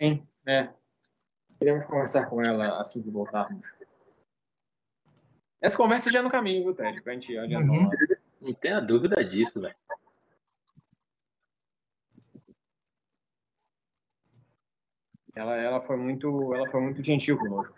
Sim, 0.00 0.24
é. 0.46 0.72
Queremos 1.58 1.84
conversar 1.84 2.26
com 2.26 2.40
ela 2.40 2.80
assim 2.80 3.02
que 3.02 3.10
voltarmos. 3.10 3.66
Essa 5.60 5.76
conversa 5.76 6.12
já 6.12 6.20
é 6.20 6.22
no 6.22 6.30
caminho, 6.30 6.62
viu, 6.62 6.74
Ted? 6.76 7.02
Pra 7.02 7.14
gente 7.14 7.36
adiantar. 7.36 7.68
Uhum. 7.68 7.90
Não 8.40 8.54
tenha 8.54 8.80
dúvida 8.80 9.24
disso, 9.24 9.60
velho. 9.60 9.74
Ela, 15.34 15.56
ela, 15.56 15.80
foi 15.80 15.96
muito, 15.96 16.54
ela 16.54 16.70
foi 16.70 16.80
muito 16.80 17.02
gentil 17.02 17.36
conosco. 17.36 17.74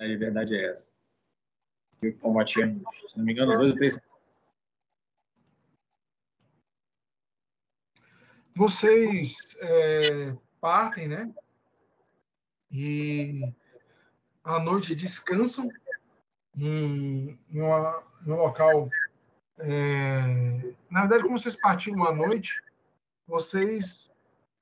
A 0.00 0.04
verdade 0.06 0.56
é 0.56 0.72
essa. 0.72 0.90
E 2.02 2.10
combatíamos, 2.10 2.82
se 3.08 3.16
não 3.16 3.24
me 3.24 3.32
engano, 3.32 3.56
dois 3.56 3.70
ou 3.70 3.76
três. 3.76 4.00
Vocês 8.54 9.56
é, 9.60 10.36
partem, 10.60 11.08
né? 11.08 11.32
E 12.70 13.52
à 14.44 14.58
noite 14.58 14.94
descansam 14.94 15.74
em, 16.56 17.38
em, 17.50 17.60
uma- 17.60 18.02
em 18.26 18.30
um 18.30 18.36
local. 18.36 18.92
é, 19.58 20.20
na 20.90 21.00
verdade, 21.00 21.22
como 21.22 21.38
vocês 21.38 21.56
partiram 21.56 22.04
à 22.04 22.12
noite, 22.12 22.62
vocês 23.26 24.10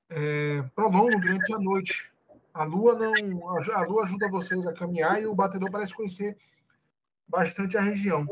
é, 0.09 0.61
prolongam 0.75 1.19
durante 1.19 1.53
a 1.53 1.59
noite. 1.59 2.11
A 2.53 2.63
lua 2.63 2.95
não, 2.95 3.47
a 3.47 3.81
lua 3.83 4.03
ajuda 4.03 4.27
vocês 4.27 4.65
a 4.67 4.73
caminhar 4.73 5.21
e 5.21 5.25
o 5.25 5.33
batedor 5.35 5.71
parece 5.71 5.93
conhecer 5.93 6.37
bastante 7.27 7.77
a 7.77 7.81
região. 7.81 8.27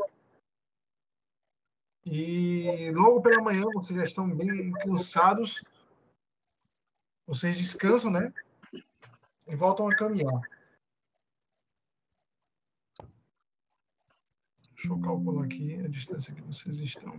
E 2.04 2.90
logo 2.92 3.20
pela 3.20 3.42
manhã 3.42 3.64
vocês 3.74 3.98
já 3.98 4.04
estão 4.04 4.28
bem 4.28 4.72
cansados. 4.72 5.62
Vocês 7.26 7.56
descansam, 7.56 8.10
né? 8.10 8.32
E 9.46 9.54
voltam 9.54 9.88
a 9.88 9.94
caminhar. 9.94 10.40
Deixa 14.74 14.88
eu 14.88 15.00
calcular 15.00 15.44
aqui 15.44 15.74
a 15.74 15.88
distância 15.88 16.34
que 16.34 16.40
vocês 16.42 16.78
estão. 16.78 17.12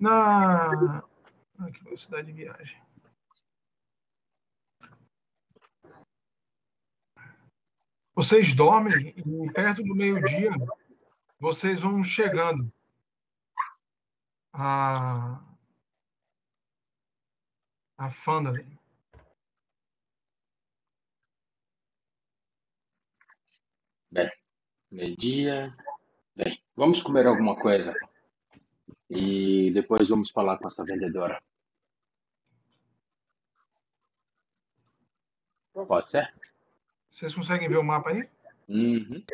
Na 0.00 1.04
aqui, 1.58 1.84
velocidade 1.84 2.28
de 2.28 2.32
viagem. 2.32 2.80
Vocês 8.14 8.54
dormem 8.54 9.14
e 9.14 9.52
perto 9.52 9.82
do 9.82 9.94
meio-dia 9.94 10.50
vocês 11.38 11.80
vão 11.80 12.02
chegando 12.02 12.72
a 14.54 15.38
a 17.98 18.10
Fandalin. 18.10 18.78
Meio-dia. 24.90 25.68
Bem, 26.34 26.58
vamos 26.74 27.02
comer 27.02 27.26
alguma 27.26 27.54
coisa. 27.60 27.94
E 29.10 29.72
depois 29.72 30.08
vamos 30.08 30.30
falar 30.30 30.56
com 30.58 30.68
essa 30.68 30.84
vendedora. 30.84 31.42
Pode 35.72 36.10
ser? 36.10 36.32
Vocês 37.10 37.34
conseguem 37.34 37.68
ver 37.68 37.78
o 37.78 37.82
mapa 37.82 38.10
aí? 38.10 38.28
Uhum. 38.68 39.24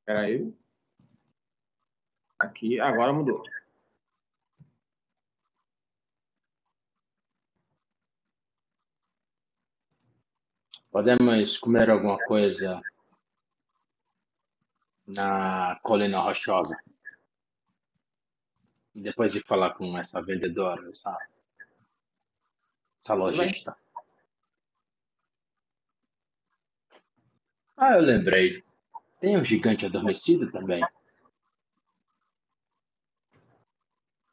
Espera 0.00 0.20
aí. 0.20 0.54
Aqui, 2.38 2.78
agora 2.78 3.12
mudou. 3.12 3.42
Podemos 10.90 11.56
comer 11.58 11.88
alguma 11.88 12.18
coisa 12.26 12.82
na 15.06 15.78
Colina 15.82 16.20
Rochosa. 16.20 16.76
Depois 19.02 19.32
de 19.32 19.40
falar 19.40 19.74
com 19.74 19.96
essa 19.96 20.20
vendedora, 20.20 20.88
essa, 20.90 21.16
essa 23.00 23.14
lojista. 23.14 23.76
Ah, 27.76 27.92
eu 27.92 28.02
lembrei. 28.02 28.62
Tem 29.20 29.36
um 29.36 29.44
gigante 29.44 29.86
adormecido 29.86 30.50
também. 30.50 30.84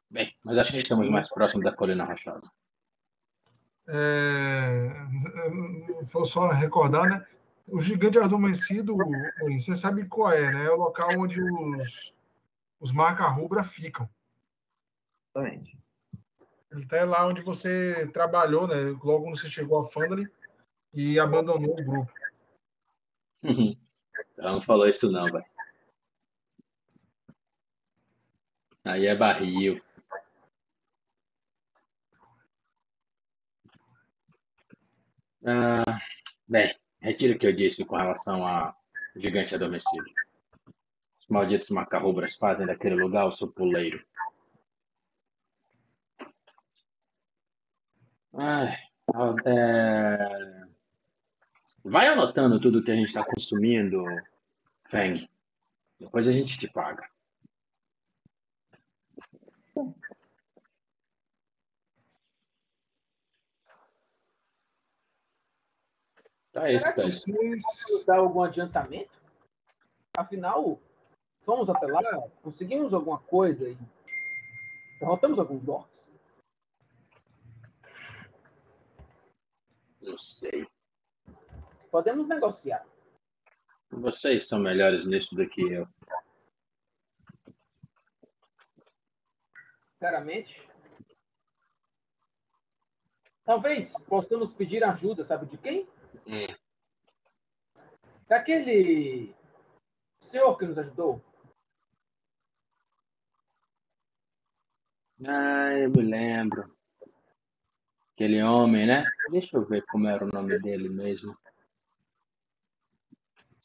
Bem, 0.10 0.36
mas 0.44 0.58
acho 0.58 0.72
que 0.72 0.78
estamos 0.78 1.10
mais 1.10 1.30
próximos 1.30 1.64
da 1.64 1.76
Colina 1.76 2.06
Rochosa. 2.06 2.52
É, 3.88 4.90
vou 6.12 6.26
só 6.26 6.48
recordar, 6.50 7.08
né? 7.08 7.26
O 7.68 7.82
gigante 7.82 8.18
adormecido, 8.18 8.96
você 9.44 9.76
sabe 9.76 10.08
qual 10.08 10.32
é, 10.32 10.52
né? 10.52 10.66
É 10.66 10.72
o 10.72 10.78
local 10.78 11.10
onde 11.18 11.42
os, 11.42 12.14
os 12.80 12.92
marca-rubra 12.92 13.64
ficam. 13.64 14.10
Exatamente. 15.36 15.78
Ele 16.72 16.84
está 16.84 17.04
lá 17.04 17.28
onde 17.28 17.42
você 17.42 18.10
trabalhou, 18.14 18.68
né? 18.68 18.76
Logo 19.04 19.24
quando 19.24 19.38
você 19.38 19.50
chegou 19.50 19.80
a 19.80 19.90
Fandali 19.90 20.32
e 20.94 21.20
abandonou 21.20 21.78
o 21.78 21.84
grupo. 21.84 22.12
Ela 24.38 24.54
não 24.54 24.62
falou 24.62 24.88
isso 24.88 25.12
não, 25.12 25.28
velho. 25.28 25.46
Aí 28.84 29.06
é 29.08 29.16
barril. 29.16 29.82
Ah, 35.48 35.84
bem, 36.48 36.76
retiro 37.00 37.36
o 37.36 37.38
que 37.38 37.48
eu 37.48 37.54
disse 37.54 37.86
com 37.86 37.96
relação 37.96 38.46
a 38.46 38.76
gigante 39.16 39.56
adormecido. 39.56 40.06
Os 41.20 41.28
malditos 41.30 41.70
macarrubras 41.70 42.36
fazem 42.36 42.68
daquele 42.68 42.96
lugar 42.96 43.26
o 43.26 43.32
seu 43.32 43.48
puleiro. 43.48 44.04
Ai, 48.38 48.78
é, 49.46 50.66
Vai 51.88 52.08
anotando 52.08 52.60
tudo 52.60 52.84
que 52.84 52.90
a 52.90 52.96
gente 52.96 53.08
está 53.08 53.24
consumindo, 53.24 54.04
Feng. 54.86 55.30
Depois 56.00 56.28
a 56.28 56.32
gente 56.32 56.58
te 56.58 56.68
paga. 56.68 57.08
Tá 66.52 66.72
isso, 66.72 66.96
tá 66.96 67.04
isso. 67.04 68.06
Dar 68.08 68.18
algum 68.18 68.42
adiantamento? 68.42 69.12
Afinal, 70.18 70.80
fomos 71.46 71.70
até 71.70 71.86
lá, 71.86 72.02
conseguimos 72.42 72.94
alguma 72.94 73.20
coisa 73.20 73.70
e 73.70 73.78
derrotamos 75.00 75.38
alguns 75.38 75.68
orcs. 75.68 76.05
Não 80.06 80.18
sei. 80.20 80.68
Podemos 81.90 82.28
negociar. 82.28 82.86
Vocês 83.90 84.48
são 84.48 84.60
melhores 84.60 85.06
nisso 85.06 85.36
do 85.36 85.50
que 85.50 85.62
eu. 85.62 85.88
Sinceramente. 89.94 90.70
Talvez 93.44 93.94
possamos 94.08 94.54
pedir 94.54 94.84
ajuda, 94.84 95.24
sabe 95.24 95.48
de 95.48 95.58
quem? 95.58 95.88
Hum. 96.28 96.46
Daquele 98.28 99.36
senhor 100.20 100.58
que 100.58 100.66
nos 100.66 100.78
ajudou. 100.78 101.24
Ah, 105.28 105.74
eu 105.74 105.90
me 105.90 106.02
lembro. 106.02 106.75
Aquele 108.16 108.42
homem, 108.42 108.88
né? 108.88 109.04
Deixa 109.30 109.58
eu 109.58 109.66
ver 109.66 109.86
como 109.88 110.08
era 110.08 110.24
o 110.24 110.30
nome 110.30 110.58
dele 110.62 110.88
mesmo. 110.88 111.36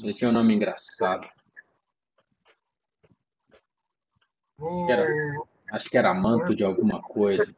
Ele 0.03 0.13
tinha 0.13 0.29
um 0.29 0.33
nome 0.33 0.53
engraçado. 0.53 1.29
vou, 4.59 4.91
Era. 4.91 5.07
Acho 5.71 5.89
que 5.89 5.97
era 5.97 6.13
manto 6.13 6.53
de 6.57 6.65
alguma 6.65 7.01
coisa. 7.01 7.55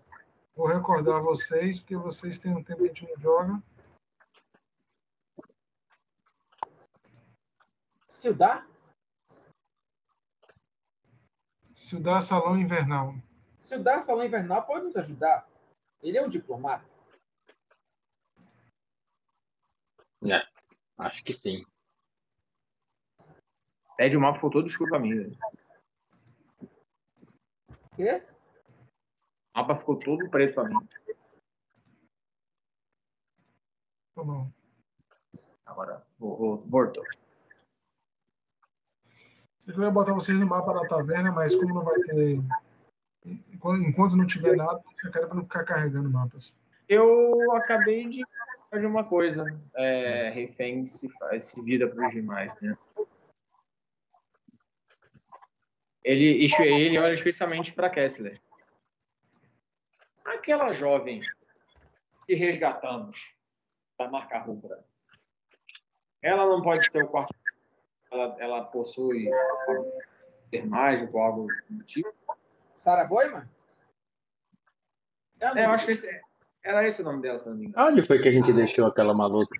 vou 0.55 0.67
recordar 0.67 1.23
vocês, 1.23 1.81
porque 1.81 1.97
vocês 1.97 2.39
têm 2.39 2.55
um 2.55 2.63
tempo 2.63 2.81
que 2.81 2.85
a 2.85 2.89
gente 2.89 3.09
não 3.09 3.17
joga. 3.19 3.63
Sildar 11.73 12.21
Salão 12.21 12.59
Invernal. 12.59 13.15
Sildar 13.63 14.03
Salão 14.03 14.25
Invernal 14.25 14.63
pode 14.65 14.85
nos 14.85 14.97
ajudar. 14.97 15.51
Ele 16.03 16.19
é 16.19 16.23
um 16.23 16.29
diplomata. 16.29 16.85
É, 20.25 20.47
acho 20.99 21.25
que 21.25 21.33
sim. 21.33 21.65
Pede 23.97 24.17
o 24.17 24.21
mapa 24.21 24.37
ficou 24.37 24.51
todo 24.51 24.67
escuro 24.67 24.91
pra 24.91 24.99
mim. 24.99 25.15
velho. 25.15 25.39
Quê? 27.95 28.23
O 29.55 29.59
mapa 29.59 29.77
ficou 29.77 29.99
todo 29.99 30.29
preto 30.29 30.55
pra 30.55 30.65
mim. 30.65 30.89
Tá 34.15 34.25
bom. 34.25 34.51
Agora, 35.65 36.07
vou, 36.19 36.59
voltou. 36.67 37.05
Eu 39.67 39.81
ia 39.81 39.91
botar 39.91 40.13
vocês 40.13 40.39
no 40.39 40.47
mapa 40.47 40.73
da 40.75 40.87
taverna, 40.87 41.31
mas 41.31 41.55
como 41.55 41.75
não 41.75 41.85
vai 41.85 41.99
ter. 42.01 42.39
Enquanto, 43.25 44.17
não 44.17 44.27
tiver 44.27 44.57
nada, 44.57 44.83
eu 45.05 45.13
quero 45.13 45.27
pra 45.27 45.37
não 45.37 45.45
ficar 45.45 45.65
carregando 45.65 46.11
mapas. 46.11 46.57
Eu 46.89 47.53
acabei 47.53 48.09
de 48.09 48.25
fazer 48.71 48.87
uma 48.87 49.05
coisa. 49.05 49.47
É, 49.75 50.31
refém 50.31 50.87
se, 50.87 51.09
faz, 51.11 51.47
se 51.47 51.63
vira 51.63 51.89
para 51.89 52.09
os 52.09 52.13
demais, 52.13 52.53
né? 52.61 52.77
Ele, 56.05 56.47
ele 56.59 56.99
olha 56.99 57.15
especialmente 57.15 57.73
para 57.73 57.89
Kessler. 57.89 58.41
Aquela 60.25 60.73
jovem 60.73 61.23
que 62.27 62.35
resgatamos 62.35 63.37
da 63.97 64.09
marca 64.09 64.39
rubra, 64.39 64.85
ela 66.21 66.47
não 66.47 66.61
pode 66.61 66.91
ser 66.91 67.05
o 67.05 67.09
quarto. 67.09 67.35
Ela, 68.11 68.37
ela 68.41 68.65
possui 68.65 69.33
algum 69.33 69.91
poder 70.53 70.67
mágico, 70.67 71.19
algo 71.19 71.47
do 71.71 71.85
tipo. 71.85 72.13
Sarah 72.83 73.05
Boyman? 73.05 73.49
É, 75.41 75.65
eu 75.65 75.71
acho 75.71 75.87
que 75.87 75.93
esse- 75.93 76.21
era 76.65 76.87
esse 76.87 77.01
o 77.01 77.05
nome 77.05 77.23
dela, 77.23 77.39
se 77.39 77.49
não 77.49 77.57
me 77.57 77.67
engano. 77.67 77.89
Onde 77.89 78.03
foi 78.03 78.21
que 78.21 78.29
a 78.29 78.33
gente 78.33 78.53
deixou 78.53 78.87
aquela 78.87 79.15
maluca? 79.15 79.57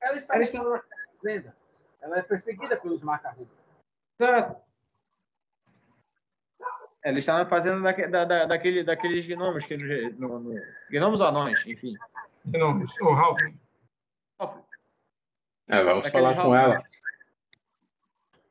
Ela 0.00 0.16
está 0.18 0.34
Ela 0.34 0.42
está 0.42 0.62
na- 0.62 0.82
fazenda. 1.16 1.56
Ela 2.02 2.18
é 2.18 2.22
perseguida 2.22 2.76
pelos. 2.76 3.00
Exato. 4.20 4.60
Ela 7.02 7.18
está 7.18 7.38
na 7.38 7.46
fazenda 7.48 7.80
daque- 7.80 8.06
da, 8.06 8.24
da, 8.24 8.44
daquele, 8.44 8.84
daqueles 8.84 9.26
gnomos 9.26 9.64
que 9.64 9.76
no, 9.76 10.38
no, 10.38 10.66
gnomos 10.90 11.20
ou 11.20 11.26
anões, 11.28 11.64
enfim. 11.66 11.98
Novo, 12.44 12.84
ô 13.00 13.14
Ralph, 13.14 13.40
É, 15.68 15.82
vamos 15.82 16.08
falar 16.08 16.34
com 16.36 16.54
ela. 16.54 16.76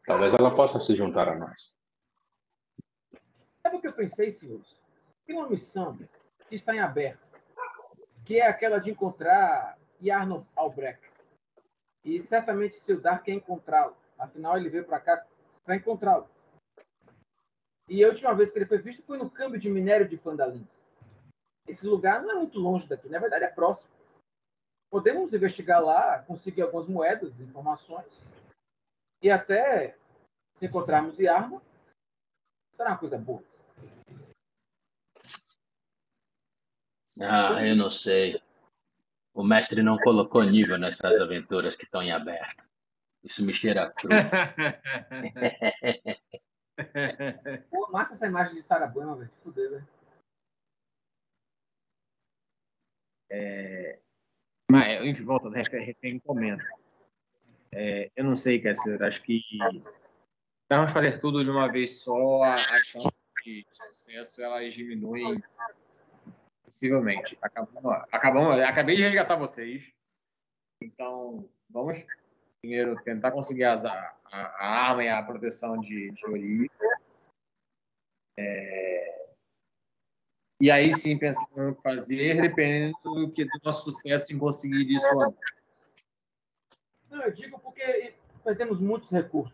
Talvez 0.06 0.34
ela 0.34 0.56
possa 0.56 0.80
se 0.80 0.96
juntar 0.96 1.30
a 1.30 1.36
nós. 1.36 1.80
Sabe 3.62 3.78
o 3.78 3.82
que 3.82 3.88
eu 3.88 3.94
pensei, 3.94 4.32
senhores? 4.32 4.76
Tem 5.26 5.36
uma 5.36 5.50
missão 5.50 5.98
que 6.50 6.56
está 6.56 6.74
em 6.76 6.80
aberto, 6.80 7.26
que 8.26 8.40
é 8.40 8.48
aquela 8.48 8.80
de 8.80 8.90
encontrar 8.92 9.78
Jarno 10.02 10.48
Albrecht. 10.56 11.02
E 12.04 12.22
certamente 12.24 12.80
Sildar 12.80 13.22
quer 13.24 13.34
encontrá-lo. 13.34 13.96
Afinal, 14.18 14.58
ele 14.58 14.70
veio 14.70 14.86
para 14.86 15.00
cá 15.00 15.26
para 15.64 15.76
encontrá-lo. 15.76 16.28
E 17.88 18.04
a 18.04 18.08
última 18.08 18.34
vez 18.34 18.52
que 18.52 18.58
ele 18.58 18.66
foi 18.66 18.80
visto 18.80 19.04
foi 19.04 19.18
no 19.18 19.30
câmbio 19.30 19.60
de 19.60 19.70
minério 19.70 20.08
de 20.08 20.18
Fandalim. 20.18 20.68
Esse 21.68 21.86
lugar 21.86 22.24
não 22.24 22.32
é 22.32 22.36
muito 22.36 22.60
longe 22.60 22.88
daqui, 22.88 23.08
na 23.10 23.20
verdade 23.20 23.46
é 23.46 23.48
próximo. 23.48 23.90
Podemos 24.90 25.34
investigar 25.34 25.82
lá, 25.82 26.20
conseguir 26.24 26.64
algumas 26.64 26.88
moedas, 26.88 27.40
informações, 27.40 28.12
e 29.22 29.30
até 29.30 29.96
se 30.56 30.66
encontrarmos 30.66 31.18
Yarno, 31.20 31.62
será 32.76 32.92
uma 32.92 32.98
coisa 32.98 33.18
boa. 33.18 33.44
Ah, 37.20 37.66
eu 37.66 37.76
não 37.76 37.92
sei. 37.92 38.42
O 39.34 39.44
mestre 39.44 39.82
não 39.82 39.98
colocou 39.98 40.44
nível 40.44 40.78
nessas 40.78 41.20
aventuras 41.20 41.76
que 41.76 41.86
estão 41.86 42.02
em 42.02 42.12
aberto. 42.12 42.64
Isso 43.24 43.46
me 43.46 43.54
cheira 43.54 43.84
a 43.84 43.92
cruz. 43.92 44.16
Pô, 47.70 47.92
massa 47.92 48.14
essa 48.14 48.28
imagem 48.28 48.56
de 48.56 48.64
Sarah 48.64 48.88
Bueno, 48.88 49.18
velho. 49.18 49.30
Fudeu, 49.44 49.72
velho. 49.72 49.88
Mas, 54.72 55.06
enfim, 55.06 55.26
volta, 55.26 55.50
refém 55.50 56.18
comenta. 56.20 56.64
É, 57.74 58.10
eu 58.16 58.24
não 58.24 58.38
sei, 58.38 58.62
Kessler, 58.62 59.04
acho 59.04 59.22
que 59.22 59.42
vamos 60.70 60.92
fazer 60.92 61.20
tudo 61.20 61.44
de 61.44 61.50
uma 61.50 61.70
vez 61.70 62.00
só, 62.00 62.44
a, 62.44 62.54
a 62.54 62.84
chance 62.84 63.10
de 63.44 63.66
sucesso 63.74 64.42
elas 64.42 64.74
diminuem 64.74 65.42
sensivelmente. 66.72 67.38
Acabamos, 67.42 68.04
acabamos, 68.12 68.60
acabei 68.62 68.96
de 68.96 69.04
resgatar 69.04 69.36
vocês, 69.36 69.94
então 70.82 71.50
vamos 71.70 72.06
primeiro 72.62 72.96
tentar 73.04 73.32
conseguir 73.32 73.66
as, 73.66 73.84
a, 73.84 74.16
a 74.32 74.68
arma 74.88 75.04
e 75.04 75.10
a 75.10 75.22
proteção 75.22 75.80
de, 75.80 76.12
de 76.12 76.26
Ori. 76.26 76.72
É, 78.40 79.26
e 80.62 80.72
aí 80.72 80.94
sim 80.94 81.18
pensar 81.18 81.46
no 81.56 81.76
que 81.76 81.82
fazer, 81.82 82.42
dependendo 82.42 82.98
do, 83.04 83.32
que, 83.32 83.44
do 83.44 83.60
nosso 83.64 83.92
sucesso 83.92 84.34
em 84.34 84.40
conseguir 84.40 84.90
isso 84.96 85.08
ou 85.08 85.16
não. 85.16 85.38
Não, 87.10 87.24
eu 87.24 87.32
digo 87.34 87.60
porque 87.60 88.14
nós 88.46 88.58
temos 88.58 88.80
muitos 88.80 89.10
recursos. 89.10 89.54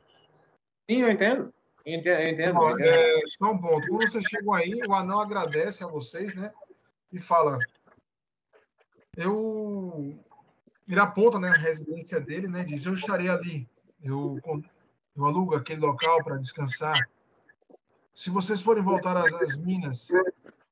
Sim, 0.89 1.01
eu 1.01 1.09
entendo. 1.09 1.51
Eu 1.86 1.93
entendo, 1.93 2.20
eu 2.20 2.30
entendo, 2.30 2.61
eu 2.61 2.72
entendo. 2.72 2.84
é, 2.84 3.22
só 3.28 3.51
um 3.51 3.57
ponto. 3.57 3.88
Quando 3.88 4.01
vocês 4.01 4.24
chegam 4.26 4.53
aí, 4.53 4.74
o 4.86 4.93
anão 4.93 5.20
agradece 5.20 5.84
a 5.84 5.88
vocês, 5.88 6.36
né? 6.36 6.53
E 7.12 7.20
fala. 7.20 7.60
Eu. 9.16 10.24
Ele 10.88 10.99
aponta 10.99 11.39
né, 11.39 11.49
a 11.49 11.58
residência 11.58 12.20
dele, 12.20 12.47
né? 12.47 12.64
Diz: 12.64 12.86
Eu 12.86 12.93
estarei 12.93 13.30
ali. 13.30 13.70
Eu, 14.01 14.39
eu 15.16 15.26
alugo 15.26 15.55
aquele 15.55 15.82
local 15.82 16.24
para 16.24 16.38
descansar. 16.38 17.10
Se 18.14 18.30
vocês 18.30 18.62
forem 18.62 18.84
voltar 18.84 19.18
às, 19.18 19.34
às 19.34 19.58
minas 19.58 20.08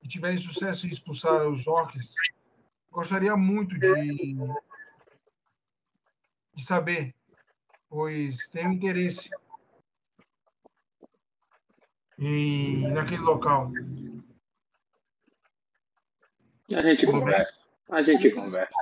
e 0.02 0.08
tiverem 0.08 0.38
sucesso 0.38 0.88
em 0.88 0.90
expulsar 0.90 1.48
os 1.48 1.68
orcs, 1.68 2.14
gostaria 2.92 3.36
muito 3.36 3.78
de, 3.78 4.36
de 6.54 6.64
saber, 6.64 7.14
pois 7.90 8.48
tenho 8.50 8.72
interesse 8.72 9.30
em, 12.18 12.88
naquele 12.92 13.22
local. 13.22 13.72
A 16.74 16.82
gente 16.82 17.06
conversa. 17.06 17.68
A 17.90 18.02
gente 18.02 18.32
conversa. 18.32 18.78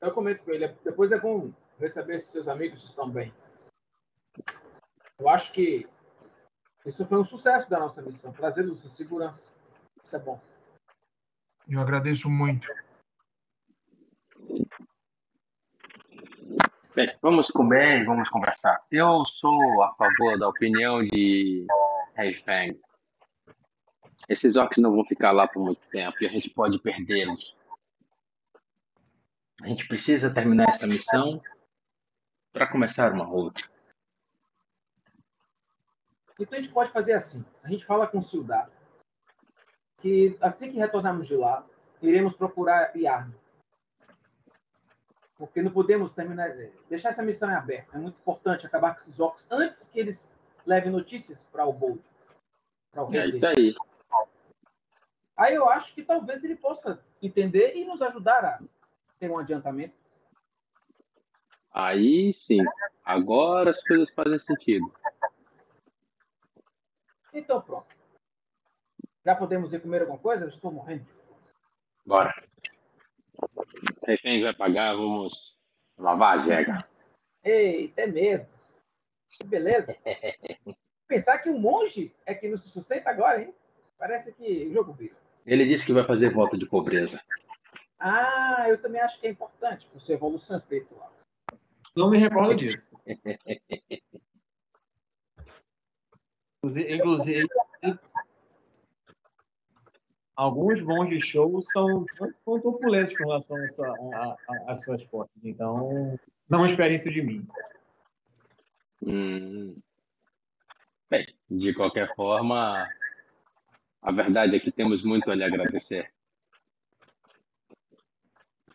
Eu 0.00 0.12
comento 0.12 0.44
com 0.44 0.52
ele. 0.52 0.68
Depois 0.84 1.10
é 1.10 1.18
bom 1.18 1.52
ver 1.78 1.92
saber 1.92 2.22
se 2.22 2.30
seus 2.30 2.46
amigos 2.46 2.84
estão 2.84 3.10
bem. 3.10 3.34
Eu 5.18 5.28
acho 5.28 5.52
que 5.52 5.88
isso 6.86 7.04
foi 7.06 7.18
um 7.18 7.24
sucesso 7.24 7.68
da 7.68 7.80
nossa 7.80 8.02
missão. 8.02 8.32
Trazê-los 8.32 8.84
em 8.84 8.90
segurança. 8.90 9.50
Isso 10.04 10.14
é 10.14 10.18
bom. 10.18 10.40
Eu 11.68 11.80
agradeço 11.80 12.28
muito. 12.28 12.68
Bem, 16.94 17.12
vamos 17.20 17.50
comer 17.50 18.02
e 18.02 18.04
vamos 18.04 18.28
conversar. 18.28 18.84
Eu 18.90 19.24
sou 19.24 19.82
a 19.82 19.94
favor 19.94 20.38
da 20.38 20.48
opinião 20.48 21.02
de 21.02 21.66
Heifeng. 22.16 22.78
Esses 24.28 24.56
orcs 24.56 24.82
não 24.82 24.92
vão 24.92 25.04
ficar 25.04 25.32
lá 25.32 25.46
por 25.46 25.62
muito 25.62 25.86
tempo 25.88 26.16
e 26.20 26.26
a 26.26 26.30
gente 26.30 26.50
pode 26.50 26.78
perdê-los. 26.78 27.56
A 29.62 29.68
gente 29.68 29.86
precisa 29.86 30.32
terminar 30.32 30.68
essa 30.68 30.86
missão 30.86 31.40
para 32.52 32.66
começar 32.66 33.12
uma 33.12 33.28
outra. 33.28 33.64
Então 36.38 36.58
a 36.58 36.60
gente 36.60 36.72
pode 36.72 36.90
fazer 36.90 37.12
assim. 37.12 37.44
A 37.62 37.68
gente 37.68 37.84
fala 37.84 38.06
com 38.06 38.18
o 38.18 38.24
Sildar 38.24 38.70
que 40.04 40.36
assim 40.38 40.70
que 40.70 40.76
retornarmos 40.76 41.26
de 41.26 41.34
lá, 41.34 41.64
iremos 42.02 42.36
procurar 42.36 42.94
Yarno. 42.94 43.34
Porque 45.38 45.62
não 45.62 45.70
podemos 45.70 46.12
terminar, 46.12 46.54
deixar 46.90 47.08
essa 47.08 47.22
missão 47.22 47.50
em 47.50 47.54
aberto. 47.54 47.94
É 47.94 47.98
muito 47.98 48.18
importante 48.18 48.66
acabar 48.66 48.94
com 48.94 49.00
esses 49.00 49.18
orcs 49.18 49.46
antes 49.50 49.88
que 49.88 49.98
eles 49.98 50.30
levem 50.66 50.92
notícias 50.92 51.44
para 51.50 51.64
o 51.64 51.72
Bold. 51.72 52.02
É 53.14 53.26
isso 53.28 53.46
aí. 53.46 53.74
Aí 55.36 55.54
eu 55.54 55.68
acho 55.68 55.94
que 55.94 56.02
talvez 56.02 56.42
ele 56.44 56.56
possa 56.56 57.02
entender 57.20 57.74
e 57.74 57.84
nos 57.84 58.00
ajudar 58.02 58.44
a 58.44 58.60
ter 59.18 59.30
um 59.30 59.38
adiantamento. 59.38 59.94
Aí 61.72 62.32
sim. 62.32 62.60
Agora 63.04 63.70
as 63.70 63.82
coisas 63.82 64.10
fazem 64.10 64.38
sentido. 64.38 64.92
Então 67.32 67.60
pronto. 67.60 67.96
Já 69.24 69.34
podemos 69.34 69.72
ir 69.72 69.80
comer 69.80 70.02
alguma 70.02 70.18
coisa? 70.18 70.44
Eu 70.44 70.50
estou 70.50 70.70
morrendo. 70.70 71.06
Bora. 72.06 72.32
Refém 74.06 74.42
vai 74.42 74.54
pagar, 74.54 74.94
vamos 74.94 75.58
Lavagega. 75.98 76.86
Eita, 77.42 78.02
é 78.02 78.06
mesmo. 78.06 78.48
Que 79.30 79.44
beleza. 79.44 79.96
Pensar 81.08 81.38
que 81.38 81.50
um 81.50 81.58
monge 81.58 82.14
é 82.24 82.34
que 82.34 82.48
não 82.48 82.56
se 82.56 82.68
sustenta 82.68 83.10
agora, 83.10 83.42
hein? 83.42 83.54
Parece 83.98 84.32
que 84.32 84.66
o 84.66 84.72
jogo 84.72 84.92
vira. 84.92 85.23
Ele 85.46 85.66
disse 85.66 85.84
que 85.84 85.92
vai 85.92 86.02
fazer 86.04 86.30
voto 86.30 86.56
de 86.56 86.66
pobreza. 86.66 87.22
Ah, 87.98 88.66
eu 88.68 88.80
também 88.80 89.00
acho 89.00 89.20
que 89.20 89.26
é 89.26 89.30
importante 89.30 89.86
para 89.86 90.00
sua 90.00 90.14
evolução 90.14 90.56
espiritual. 90.56 91.12
Não 91.96 92.10
me 92.10 92.18
recordo 92.18 92.54
disso. 92.56 92.98
Inclusive, 96.64 97.46
alguns 100.34 100.80
bons 100.80 101.08
de 101.08 101.20
show 101.20 101.60
são 101.62 102.06
muito 102.46 102.68
opulentos 102.68 103.16
com 103.16 103.24
relação 103.24 103.66
às 104.66 104.82
suas 104.82 105.04
posses. 105.04 105.44
Então, 105.44 106.18
não 106.48 106.66
espere 106.66 106.94
isso 106.94 107.10
de 107.10 107.22
mim. 107.22 107.46
Hum. 109.02 109.76
Bem, 111.10 111.26
de 111.50 111.74
qualquer 111.74 112.12
forma, 112.14 112.90
a 114.04 114.12
verdade 114.12 114.56
é 114.56 114.60
que 114.60 114.70
temos 114.70 115.02
muito 115.02 115.30
a 115.30 115.34
lhe 115.34 115.42
agradecer. 115.42 116.12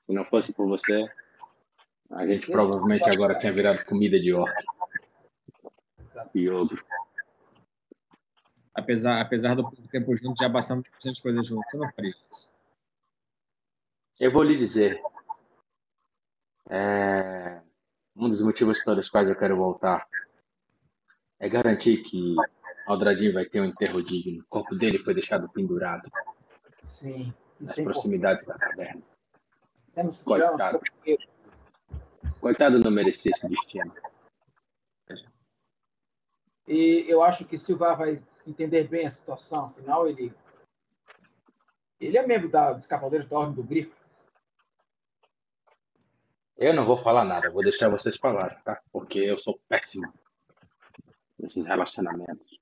Se 0.02 0.12
não 0.12 0.26
fosse 0.26 0.54
por 0.54 0.68
você, 0.68 1.08
a 2.12 2.28
gente 2.28 2.52
provavelmente 2.52 3.10
agora 3.10 3.38
tinha 3.38 3.54
virado 3.54 3.86
comida 3.86 4.20
de 4.20 4.34
orc. 4.34 4.54
E 6.36 6.50
ogro 6.50 6.84
apesar, 8.80 9.22
apesar 9.22 9.56
do 9.56 9.70
tempo 9.92 10.16
junto, 10.16 10.40
já 10.40 10.50
bastante 10.50 10.90
bastante 10.90 11.22
coisa 11.22 11.44
junto. 11.44 11.64
Você 11.70 11.78
não 11.78 11.92
faria 11.92 12.12
isso? 12.32 12.50
Eu 14.20 14.32
vou 14.32 14.44
lhe 14.44 14.58
dizer. 14.58 15.02
É... 16.70 17.62
Um 18.16 18.28
dos 18.28 18.42
motivos 18.42 18.84
pelos 18.84 19.10
quais 19.10 19.30
eu 19.30 19.38
quero 19.38 19.56
voltar 19.56 20.08
é 21.40 21.48
garantir 21.48 22.04
que 22.04 22.36
Aldradinho 22.90 23.34
vai 23.34 23.46
ter 23.46 23.62
um 23.62 23.66
enterro 23.66 24.02
digno. 24.02 24.42
O 24.42 24.48
corpo 24.48 24.76
dele 24.76 24.98
foi 24.98 25.14
deixado 25.14 25.48
pendurado. 25.50 26.10
Sim. 26.96 27.32
Nas 27.62 27.78
é 27.78 27.84
proximidades 27.84 28.48
da 28.48 28.58
caverna. 28.58 29.04
Temos 29.94 30.18
Coitado. 30.18 30.82
Coitado 32.42 32.80
não 32.80 32.90
merecia 32.90 33.32
esse 33.32 33.48
destino. 33.48 33.94
E 36.68 37.06
eu 37.08 37.22
acho 37.22 37.46
que 37.46 37.60
Silva 37.60 37.94
vai 37.94 38.24
entender 38.48 38.88
bem 38.88 39.06
a 39.06 39.12
situação. 39.12 39.66
Afinal, 39.66 40.08
ele, 40.08 40.34
ele 42.00 42.18
é 42.18 42.26
membro 42.26 42.50
da, 42.50 42.74
dos 42.74 42.88
Cavaleiros 42.88 43.30
da 43.30 43.38
Ordem 43.38 43.56
do 43.56 43.64
Grifo. 43.64 43.96
Eu 46.58 46.74
não 46.74 46.88
vou 46.88 46.98
falar 46.98 47.24
nada, 47.24 47.52
vou 47.52 47.62
deixar 47.62 47.88
vocês 47.88 48.18
falarem, 48.18 48.58
tá? 48.64 48.82
Porque 48.92 49.20
eu 49.20 49.38
sou 49.38 49.60
péssimo 49.70 50.12
nesses 51.38 51.68
relacionamentos. 51.68 52.60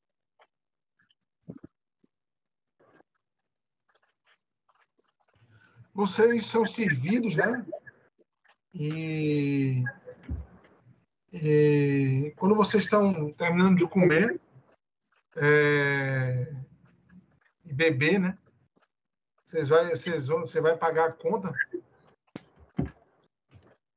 Vocês 5.97 6.45
são 6.45 6.63
servidos, 6.63 7.35
né? 7.35 7.65
E, 8.71 9.83
e 11.33 12.31
quando 12.37 12.53
vocês 12.53 12.83
estão 12.83 13.33
terminando 13.33 13.77
de 13.77 13.87
comer, 13.87 14.39
é, 15.35 16.53
e 17.65 17.73
beber, 17.73 18.19
né? 18.19 18.37
Vocês 19.43 19.69
vai, 19.69 19.89
vocês 19.89 20.27
vão, 20.27 20.41
você 20.41 20.61
vai 20.61 20.77
pagar 20.77 21.09
a 21.09 21.13
conta. 21.13 21.51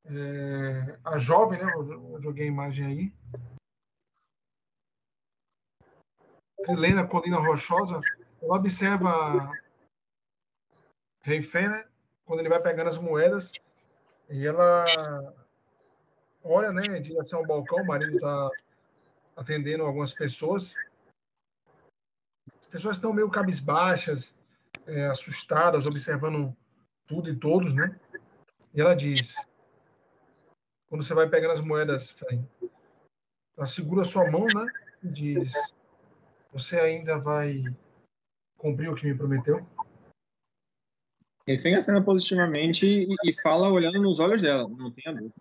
É, 0.07 0.99
a 1.05 1.19
jovem, 1.19 1.63
né? 1.63 1.71
Eu 1.75 2.19
joguei 2.23 2.47
a 2.47 2.49
imagem 2.49 2.87
aí. 2.87 3.13
Trilena 6.63 7.07
Colina 7.07 7.37
Rochosa. 7.37 8.01
Ela 8.41 8.57
observa 8.57 9.53
Rei 11.23 11.41
né? 11.69 11.90
Quando 12.31 12.39
ele 12.39 12.49
vai 12.49 12.63
pegando 12.63 12.87
as 12.87 12.97
moedas. 12.97 13.51
E 14.29 14.47
ela 14.47 15.35
olha, 16.45 16.73
né? 16.73 16.97
Em 16.97 17.03
direção 17.03 17.41
ao 17.41 17.47
balcão. 17.47 17.83
O 17.83 17.87
marido 17.87 18.15
está 18.15 18.49
atendendo 19.37 19.83
algumas 19.83 20.15
pessoas 20.15 20.73
pessoas 22.71 22.99
estão 22.99 23.13
meio 23.13 23.29
cabisbaixas, 23.29 24.39
é, 24.87 25.07
assustadas, 25.07 25.87
observando 25.87 26.57
tudo 27.05 27.29
e 27.29 27.35
todos, 27.35 27.75
né? 27.75 27.99
E 28.73 28.81
ela 28.81 28.95
diz: 28.95 29.35
quando 30.89 31.03
você 31.03 31.13
vai 31.15 31.29
pegando 31.29 31.55
as 31.55 31.61
moedas, 31.61 32.15
ela 33.59 33.67
segura 33.67 34.03
a 34.03 34.05
sua 34.05 34.31
mão, 34.31 34.47
né? 34.47 34.73
E 35.03 35.09
diz: 35.09 35.53
Você 36.53 36.79
ainda 36.79 37.19
vai 37.19 37.65
cumprir 38.57 38.89
o 38.89 38.95
que 38.95 39.05
me 39.05 39.19
prometeu? 39.19 39.67
Ele 41.51 41.59
vem 41.59 42.05
positivamente 42.05 42.87
e, 42.87 43.09
e 43.25 43.43
fala 43.43 43.69
olhando 43.69 44.01
nos 44.01 44.21
olhos 44.21 44.41
dela, 44.41 44.69
não 44.69 44.93
tenha 44.93 45.13
dúvida. 45.13 45.35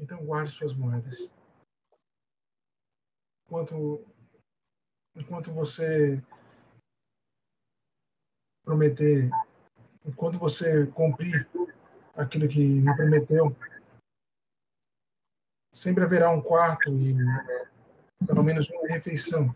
Então 0.00 0.24
guarde 0.24 0.52
suas 0.52 0.74
moedas. 0.74 1.30
Enquanto 3.44 4.02
enquanto 5.14 5.52
você 5.52 6.18
prometer, 8.64 9.28
enquanto 10.02 10.38
você 10.38 10.86
cumprir 10.86 11.46
aquilo 12.16 12.48
que 12.48 12.66
me 12.66 12.96
prometeu, 12.96 13.54
sempre 15.74 16.04
haverá 16.04 16.30
um 16.30 16.40
quarto 16.40 16.88
e 16.88 17.14
pelo 18.26 18.42
menos 18.42 18.70
uma 18.70 18.88
refeição. 18.88 19.54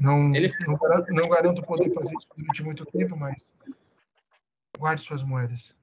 Não, 0.00 0.34
Ele... 0.34 0.50
não, 0.66 0.76
garanto, 0.76 1.12
não 1.12 1.28
garanto 1.28 1.62
poder 1.62 1.92
fazer 1.92 2.16
isso 2.16 2.26
durante 2.36 2.62
muito 2.64 2.86
tempo, 2.86 3.16
mas 3.16 3.52
guarde 4.78 5.02
suas 5.02 5.22
moedas. 5.22 5.76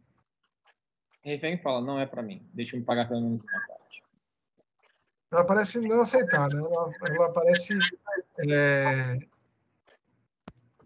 Ele 1.24 1.38
vem 1.38 1.54
e 1.54 1.58
fala, 1.58 1.82
não 1.82 2.00
é 2.00 2.06
para 2.06 2.24
mim, 2.24 2.46
deixa 2.54 2.76
eu 2.76 2.80
me 2.80 2.86
pagar 2.86 3.08
pelo 3.08 3.22
menos 3.22 3.42
uma 3.42 3.68
parte 3.68 3.78
ela 5.32 5.44
parece 5.44 5.80
não 5.82 6.02
aceitar, 6.02 6.50
né? 6.50 6.60
Ela, 6.60 6.94
ela 7.10 7.34
parece 7.34 7.78
é, 8.50 9.20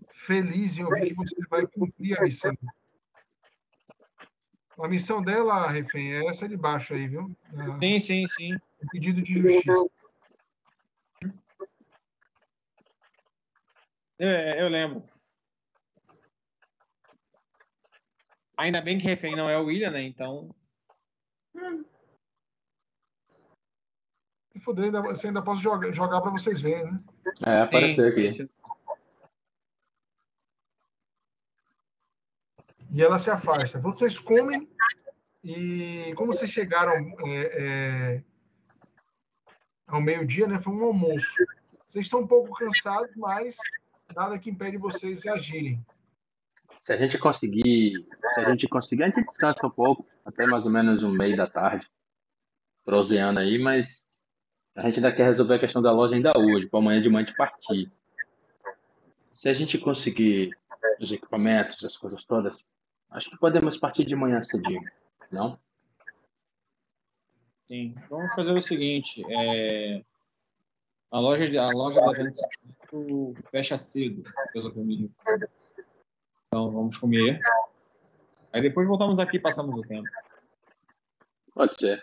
feliz 0.10 0.78
em 0.78 0.84
ouvir 0.84 1.10
que 1.10 1.14
você 1.14 1.36
vai 1.50 1.66
cumprir 1.68 2.20
a 2.20 2.24
missão. 2.24 2.58
A 4.80 4.88
missão 4.88 5.22
dela, 5.22 5.70
refém, 5.70 6.14
é 6.14 6.26
essa 6.26 6.50
de 6.50 6.58
baixo 6.58 6.96
aí, 6.96 7.08
viu? 7.08 7.36
sim, 7.80 8.00
sim, 8.00 8.28
sim. 8.30 8.56
O 8.56 8.88
pedido 8.90 9.22
de 9.22 9.34
justiça. 9.34 9.86
É, 14.24 14.62
eu 14.62 14.70
lembro. 14.70 15.04
Ainda 18.56 18.80
bem 18.80 19.00
que 19.00 19.08
refém 19.08 19.36
não 19.36 19.50
é 19.50 19.58
o 19.58 19.66
William, 19.66 19.90
né? 19.90 20.04
Então. 20.04 20.54
Hum. 21.56 21.84
E 24.54 24.60
foder, 24.60 24.86
ainda, 24.86 25.02
você 25.02 25.26
ainda 25.26 25.42
posso 25.42 25.60
jogar, 25.60 25.92
jogar 25.92 26.22
para 26.22 26.30
vocês 26.30 26.62
verem, 26.62 26.92
né? 26.92 27.04
É, 27.44 27.62
aparecer 27.62 28.12
aqui. 28.12 28.48
E 32.92 33.02
ela 33.02 33.18
se 33.18 33.32
afasta. 33.32 33.80
Vocês 33.80 34.20
comem 34.20 34.70
e 35.44 36.14
como 36.16 36.32
vocês 36.32 36.52
chegaram 36.52 36.94
é, 37.26 38.18
é, 38.18 38.24
ao 39.88 40.00
meio-dia, 40.00 40.46
né? 40.46 40.62
Foi 40.62 40.74
um 40.74 40.84
almoço. 40.84 41.44
Vocês 41.88 42.06
estão 42.06 42.20
um 42.20 42.28
pouco 42.28 42.54
cansados, 42.54 43.16
mas 43.16 43.58
nada 44.14 44.38
que 44.40 44.50
impede 44.50 44.78
vocês 44.78 45.26
agirem. 45.26 45.84
Se 46.80 46.94
a 46.94 46.98
gente 46.98 47.18
conseguir, 47.18 48.06
se 48.34 48.40
a 48.40 48.50
gente 48.50 48.68
conseguir, 48.68 49.04
a 49.04 49.08
gente 49.08 49.26
descansa 49.26 49.66
um 49.66 49.70
pouco, 49.70 50.06
até 50.26 50.46
mais 50.46 50.66
ou 50.66 50.72
menos 50.72 51.04
um 51.04 51.12
meio 51.12 51.38
da 51.38 51.48
tarde, 51.48 51.88
proseando 52.84 53.40
aí, 53.40 53.60
mas 53.60 54.08
a 54.76 54.82
gente 54.84 54.96
ainda 54.96 55.12
quer 55.12 55.26
resolver 55.26 55.56
a 55.56 55.60
questão 55.60 55.82
da 55.82 55.92
loja 55.92 56.16
ainda 56.16 56.32
hoje, 56.38 56.68
para 56.68 56.80
amanhã 56.80 57.02
de 57.02 57.10
manhã 57.10 57.26
de 57.26 57.36
partir. 57.36 57.92
Se 59.32 59.50
a 59.50 59.54
gente 59.54 59.78
conseguir 59.78 60.58
os 61.00 61.12
equipamentos, 61.12 61.84
as 61.84 61.98
coisas 61.98 62.24
todas, 62.24 62.68
acho 63.10 63.30
que 63.30 63.38
podemos 63.38 63.78
partir 63.78 64.06
de 64.06 64.16
manhã 64.16 64.42
cedinho, 64.42 64.84
não? 65.32 65.60
Sim. 67.68 67.96
Vamos 68.10 68.34
fazer 68.34 68.52
o 68.52 68.62
seguinte, 68.62 69.24
é... 69.30 70.04
A 71.12 71.20
loja, 71.20 71.46
de, 71.46 71.58
a 71.58 71.68
loja 71.68 72.00
da 72.00 72.10
Atlântico 72.10 73.36
é 73.44 73.50
fecha 73.50 73.78
cedo, 73.78 74.24
pelo 74.54 74.74
caminho. 74.74 75.14
Então 76.48 76.72
vamos 76.72 76.98
comer. 76.98 77.42
Aí 78.54 78.62
depois 78.62 78.88
voltamos 78.88 79.20
aqui 79.20 79.36
e 79.36 79.42
passamos 79.42 79.78
o 79.78 79.82
tempo. 79.82 80.08
Pode 81.54 81.78
ser. 81.78 82.02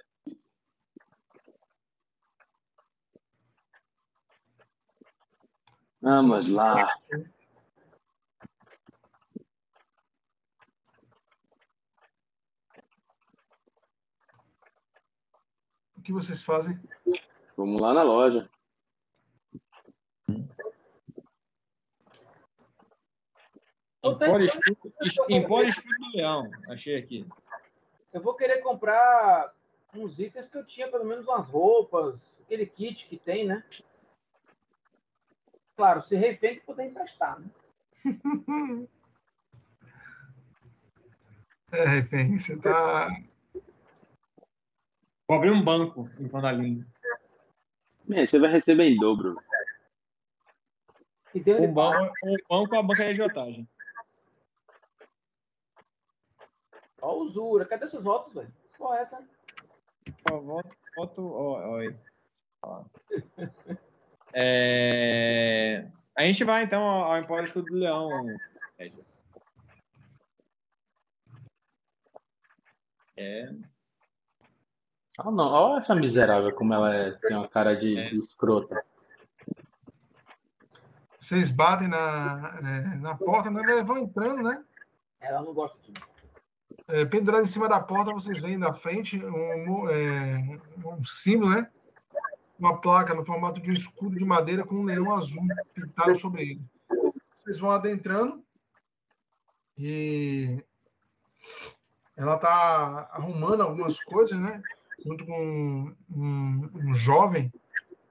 Vamos 6.03 6.49
lá. 6.49 6.95
O 15.97 16.03
que 16.03 16.13
vocês 16.13 16.43
fazem? 16.43 16.79
Vamos 17.57 17.81
lá 17.81 17.95
na 17.95 18.03
loja. 18.03 18.49
Empório 24.03 24.45
escudo, 24.45 24.95
Empório 25.29 25.69
escudo 25.69 25.95
do 25.99 26.17
leão. 26.17 26.51
Achei 26.69 26.97
aqui. 26.97 27.27
Eu 28.13 28.21
vou 28.23 28.35
querer 28.35 28.59
comprar 28.59 29.53
uns 29.95 30.19
itens 30.19 30.49
que 30.49 30.57
eu 30.57 30.65
tinha, 30.65 30.89
pelo 30.89 31.05
menos 31.05 31.27
umas 31.27 31.49
roupas, 31.49 32.39
aquele 32.41 32.67
kit 32.67 33.07
que 33.07 33.17
tem, 33.19 33.47
né? 33.47 33.63
Claro, 35.77 36.03
se 36.03 36.17
refém 36.17 36.57
que 36.57 36.67
puder 36.67 36.87
emprestar, 36.87 37.41
né? 37.41 37.51
é, 41.73 41.85
refém, 41.85 42.39
você 42.39 42.57
tá. 42.57 43.09
Vou 45.27 45.37
abrir 45.37 45.51
um 45.51 45.63
banco 45.63 46.09
em 46.19 46.29
Pandalinho. 46.29 46.87
É, 48.11 48.25
você 48.25 48.39
vai 48.39 48.51
receber 48.51 48.85
em 48.85 48.99
dobro. 48.99 49.37
E 51.35 51.41
um, 51.53 51.73
banco, 51.73 52.15
um 52.25 52.37
banco 52.49 52.69
com 52.69 52.77
a 52.77 52.83
banca 52.83 53.05
de 53.05 53.11
agiotagem. 53.11 53.69
Ó, 57.01 57.15
usura. 57.17 57.65
Cadê 57.65 57.89
seus 57.89 58.03
votos, 58.03 58.35
velho? 58.35 58.53
Qual 58.77 58.95
é 58.95 59.03
essa? 59.03 59.23
Ó, 60.31 60.39
voto, 60.39 60.77
voto, 60.97 61.33
ó, 61.35 61.81
ó, 62.63 62.85
é... 64.33 65.87
A 66.17 66.23
gente 66.23 66.45
vai 66.45 66.65
então 66.65 66.83
ao 66.83 67.19
Empório 67.19 67.47
Escudo 67.47 67.67
do 67.67 67.77
Leão. 67.77 68.09
É. 73.17 73.51
Oh, 75.25 75.31
não. 75.31 75.47
Olha 75.47 75.79
essa 75.79 75.95
miserável 75.95 76.55
como 76.55 76.75
ela 76.75 76.95
é, 76.95 77.11
tem 77.13 77.37
uma 77.37 77.49
cara 77.49 77.75
de, 77.75 77.99
é. 77.99 78.05
de 78.05 78.19
escrota. 78.19 78.85
Vocês 81.21 81.51
batem 81.51 81.89
na, 81.89 82.59
é, 82.63 82.97
na 82.97 83.17
porta, 83.17 83.51
né? 83.51 83.83
vão 83.83 83.99
entrando, 83.99 84.43
né? 84.43 84.65
Ela 85.21 85.43
não 85.43 85.53
gosta 85.53 85.77
de 85.83 85.93
é, 86.89 87.05
pendurado 87.05 87.43
em 87.43 87.47
cima 87.47 87.69
da 87.69 87.79
porta, 87.81 88.13
vocês 88.13 88.41
veem 88.41 88.57
na 88.57 88.73
frente 88.73 89.23
um, 89.23 89.89
é, 89.91 90.59
um 90.85 91.05
símbolo, 91.05 91.51
né? 91.51 91.71
Uma 92.59 92.81
placa 92.81 93.15
no 93.15 93.25
formato 93.25 93.61
de 93.61 93.71
um 93.71 93.75
escudo 93.75 94.17
de 94.17 94.25
madeira 94.25 94.65
com 94.65 94.77
um 94.77 94.85
leão 94.85 95.15
azul 95.15 95.47
pintado 95.75 96.19
sobre 96.19 96.43
ele. 96.43 96.63
Vocês 97.37 97.61
vão 97.61 97.71
adentrando 97.71 98.43
e 99.77 100.65
ela 102.17 102.35
está 102.35 103.09
arrumando 103.13 103.63
algumas 103.63 104.01
coisas, 104.01 104.41
né? 104.41 104.63
Junto 105.05 105.25
com 105.27 105.41
um, 105.41 105.97
um, 106.11 106.71
um 106.75 106.95
jovem, 106.95 107.53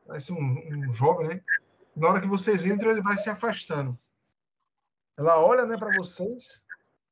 parece 0.05 0.31
um, 0.31 0.37
um 0.37 0.93
jovem, 0.93 1.27
né? 1.27 1.41
Na 1.95 2.09
hora 2.09 2.21
que 2.21 2.27
vocês 2.27 2.63
entram, 2.63 2.91
ele 2.91 3.01
vai 3.01 3.17
se 3.17 3.29
afastando. 3.29 3.97
Ela 5.17 5.39
olha, 5.39 5.65
né, 5.65 5.75
para 5.75 5.89
vocês 5.89 6.63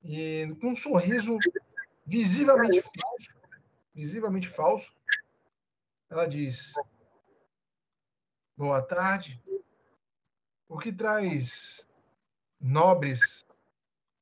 e 0.08 0.56
com 0.62 0.70
um 0.70 0.76
sorriso 0.76 1.40
visivelmente 2.06 2.82
falso, 2.82 3.40
visivelmente 3.94 4.48
falso, 4.48 4.96
ela 6.10 6.28
diz: 6.28 6.74
Boa 8.56 8.82
tarde. 8.84 9.42
O 10.68 10.78
que 10.78 10.92
traz 10.92 11.88
nobres? 12.60 13.48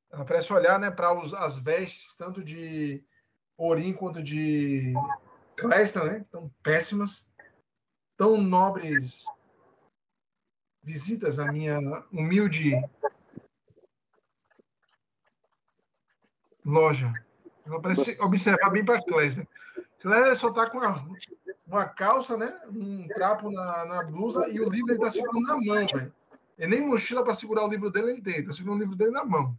Ela 0.10 0.24
parece 0.24 0.54
olhar, 0.54 0.80
né, 0.80 0.90
para 0.90 1.12
as 1.40 1.58
vestes 1.58 2.16
tanto 2.16 2.44
de 2.44 3.04
Orim 3.58 3.94
quanto 3.94 4.24
de 4.24 4.94
Clesta, 5.58 6.04
né? 6.04 6.26
Tão 6.32 6.50
péssimas, 6.62 7.28
tão 8.16 8.38
nobres 8.38 9.26
visitas 10.82 11.40
à 11.40 11.52
minha 11.52 11.80
humilde 12.12 12.74
loja. 16.66 17.14
Ela 17.66 17.82
parece 17.82 18.22
observar 18.22 18.70
bem 18.70 18.84
para 18.84 18.99
a 18.99 19.03
Clésia. 19.03 19.47
Clésia 19.99 20.36
só 20.36 20.49
está 20.49 20.70
com 20.70 20.80
uma, 20.80 21.07
uma, 21.66 21.86
calça, 21.86 22.36
né? 22.36 22.59
um 22.70 23.07
trapo 23.07 23.49
na, 23.49 23.86
na 23.86 24.03
blusa 24.03 24.49
e 24.49 24.59
o 24.59 24.70
livro 24.70 24.91
ele 24.91 24.99
está 24.99 25.09
segurando 25.09 25.41
na 25.41 25.55
mão, 25.55 25.88
velho. 25.88 26.14
E 26.57 26.68
nem 26.68 26.82
mochila 26.82 27.24
para 27.24 27.34
segurar 27.34 27.66
o 27.66 27.70
livro 27.70 27.89
dele 27.89 28.11
ele 28.11 28.22
tem, 28.22 28.39
está 28.39 28.53
segurando 28.53 28.80
o 28.80 28.84
livro 28.84 28.95
dele 28.97 29.11
na 29.11 29.24
mão. 29.24 29.57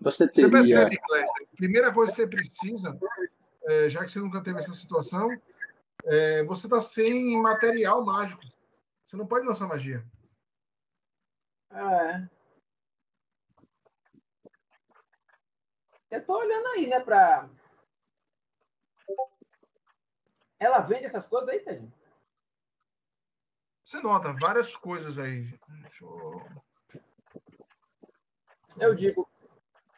Você 0.00 0.28
teria... 0.28 0.50
Você 0.50 0.56
percebe, 0.56 0.98
Clésia? 0.98 1.34
Primeira 1.56 1.92
coisa 1.92 2.12
que 2.12 2.16
você 2.16 2.26
precisa, 2.26 2.98
é, 3.64 3.88
já 3.88 4.04
que 4.04 4.12
você 4.12 4.18
nunca 4.18 4.42
teve 4.42 4.58
essa 4.58 4.74
situação, 4.74 5.30
é, 6.04 6.44
você 6.44 6.66
está 6.66 6.80
sem 6.80 7.40
material 7.40 8.04
mágico. 8.04 8.42
Você 9.04 9.16
não 9.16 9.26
pode 9.26 9.46
lançar 9.46 9.66
magia. 9.66 10.04
Ah, 11.70 11.94
é. 11.94 12.33
Eu 16.14 16.24
tô 16.24 16.38
olhando 16.38 16.68
aí, 16.68 16.86
né, 16.86 17.00
pra. 17.00 17.50
Ela 20.60 20.78
vende 20.78 21.06
essas 21.06 21.26
coisas 21.26 21.48
aí, 21.48 21.58
Tadinho? 21.58 21.92
Você 23.84 24.00
nota 24.00 24.32
várias 24.40 24.76
coisas 24.76 25.18
aí. 25.18 25.42
Deixa 25.82 26.04
eu. 26.04 26.40
Eu 28.78 28.94
digo. 28.94 29.28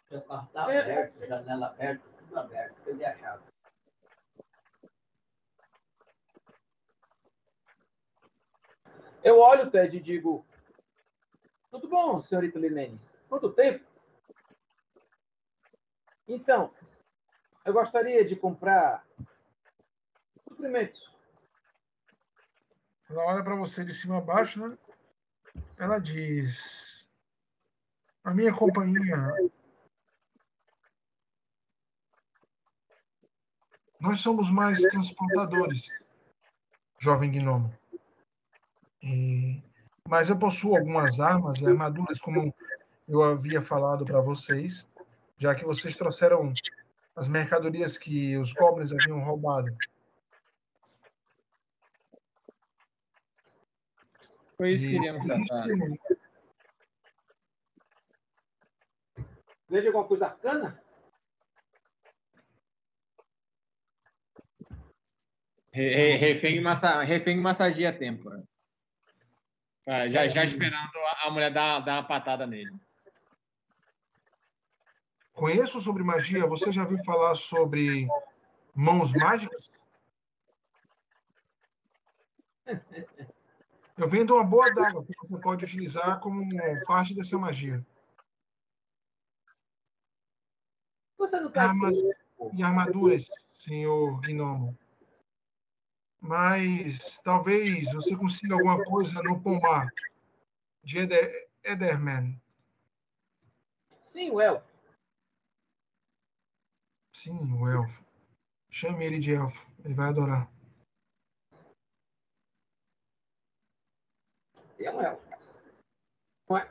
Seu 0.09 0.23
carro 0.23 0.49
tá 0.55 0.63
aberto, 0.63 1.19
janela 1.19 1.67
aberta, 1.67 2.09
tudo 2.17 2.39
aberto. 2.39 2.83
Cadê 2.83 3.05
a 3.05 3.19
chave? 3.19 3.45
Eu 9.23 9.39
olho, 9.39 9.71
Ted, 9.71 9.95
e 9.95 10.01
digo: 10.01 10.47
Tudo 11.71 11.89
bom, 11.89 12.23
senhorita 12.23 12.59
Linene? 12.59 12.99
Quanto 13.29 13.53
tempo? 13.53 13.85
Então, 16.29 16.73
eu 17.65 17.73
gostaria 17.73 18.25
de 18.25 18.35
comprar 18.35 19.07
suprimentos. 20.49 21.15
Ela 23.09 23.25
olha 23.27 23.45
para 23.45 23.55
você 23.55 23.85
de 23.85 23.95
cima 23.95 24.19
a 24.19 24.21
baixo, 24.21 24.67
né? 24.67 24.77
Ela 25.77 25.99
diz: 26.01 27.09
A 28.25 28.35
minha 28.35 28.53
companhia. 28.53 29.17
Nós 34.01 34.21
somos 34.21 34.51
mais 34.51 34.81
transportadores, 34.83 35.89
jovem 36.99 37.31
gnomo. 37.31 37.73
E... 39.03 39.63
Mas 40.09 40.29
eu 40.29 40.39
possuo 40.39 40.77
algumas 40.77 41.19
armas 41.19 41.61
e 41.61 41.67
armaduras, 41.67 42.21
como 42.21 42.55
eu 43.09 43.23
havia 43.23 43.63
falado 43.63 44.05
para 44.05 44.21
vocês 44.21 44.89
já 45.39 45.55
que 45.55 45.65
vocês 45.65 45.95
trouxeram 45.95 46.53
as 47.15 47.29
mercadorias 47.29 47.97
que 47.97 48.37
os 48.37 48.53
goblins 48.53 48.93
haviam 48.93 49.23
roubado. 49.23 49.77
Foi 54.57 54.73
isso 54.73 54.87
que 54.87 54.93
queríamos 54.93 55.27
tratar. 55.27 55.67
Veja 59.69 59.89
alguma 59.89 60.07
coisa 60.07 60.27
arcana? 60.27 60.83
Refém, 65.73 66.61
massa, 66.63 67.03
refém 67.03 67.37
massageia 67.37 67.91
a 67.91 67.93
tempo. 67.93 68.31
Ah, 69.87 70.09
já, 70.09 70.27
já 70.27 70.43
esperando 70.43 70.91
a 71.23 71.31
mulher 71.31 71.53
dar, 71.53 71.81
dar 71.81 71.97
uma 72.01 72.09
patada 72.09 72.47
nele. 72.47 72.73
Conheço 75.37 75.83
sobre 75.83 76.03
magia. 76.03 76.47
Você 76.47 76.73
já 76.73 76.83
viu 76.83 76.99
falar 77.05 77.35
sobre 77.35 78.09
mãos 78.75 79.13
mágicas? 79.13 79.71
Eu 83.99 84.09
vendo 84.09 84.35
uma 84.35 84.43
boa 84.43 84.65
daga 84.75 85.05
que 85.05 85.13
você 85.21 85.39
pode 85.39 85.65
utilizar 85.67 86.21
como 86.21 86.43
parte 86.87 87.15
dessa 87.15 87.39
magia. 87.39 87.87
Você 91.19 91.39
não 91.39 91.51
tá 91.51 91.65
Armas 91.65 91.97
e 92.55 92.63
armaduras, 92.63 93.29
senhor 93.53 94.19
Gnomo. 94.23 94.77
Mas 96.19 97.21
talvez 97.21 97.93
você 97.93 98.17
consiga 98.17 98.55
alguma 98.55 98.83
coisa 98.85 99.23
no 99.23 99.39
pomar 99.41 99.93
de 100.83 100.99
Eder, 100.99 101.49
Ederman. 101.63 102.41
Sim, 104.13 104.41
elfo. 104.41 104.66
Sim, 107.27 107.61
o 107.61 107.69
elfo. 107.69 108.05
Chame 108.71 109.05
ele 109.05 109.19
de 109.19 109.35
elfo. 109.35 109.67
Ele 109.85 109.95
vai 109.95 110.11
adorar. 110.11 110.49
É 114.79 114.91
um 114.93 115.01
elfo. 115.01 115.29
Não 116.49 116.57
é? 116.57 116.71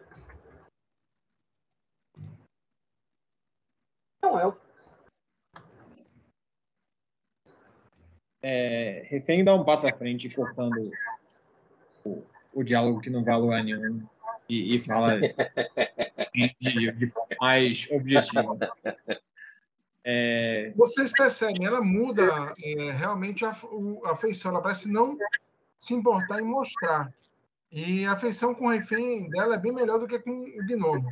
É 4.23 4.27
um 4.27 4.39
elfo. 4.39 4.61
É, 8.41 9.01
refém 9.09 9.43
dá 9.43 9.53
um 9.53 9.65
passo 9.65 9.85
à 9.87 9.97
frente, 9.97 10.33
cortando 10.33 10.89
o, 12.05 12.25
o 12.53 12.63
diálogo 12.63 13.01
que 13.01 13.09
não 13.09 13.25
vale 13.25 13.41
lugar 13.41 13.61
nenhum 13.61 14.07
e, 14.47 14.73
e 14.73 14.79
fala 14.79 15.19
de, 16.61 16.91
de, 16.93 17.09
forma 17.09 17.35
mais 17.41 17.89
objetiva. 17.91 18.57
É... 20.07 20.71
Vocês 20.75 21.11
percebem, 21.11 21.65
ela 21.65 21.81
muda 21.81 22.53
é, 22.63 22.91
realmente 22.91 23.43
a, 23.43 23.57
a 24.05 24.15
feição, 24.15 24.51
ela 24.51 24.61
parece 24.61 24.87
não 24.87 25.17
se 25.79 25.95
importar 25.95 26.39
em 26.39 26.45
mostrar. 26.45 27.11
E 27.71 28.05
a 28.05 28.15
feição 28.15 28.53
com 28.53 28.67
o 28.67 28.69
refém 28.69 29.27
dela 29.29 29.55
é 29.55 29.57
bem 29.57 29.73
melhor 29.73 29.99
do 29.99 30.07
que 30.07 30.19
com 30.19 30.43
o 30.43 30.65
gnomo. 30.67 31.09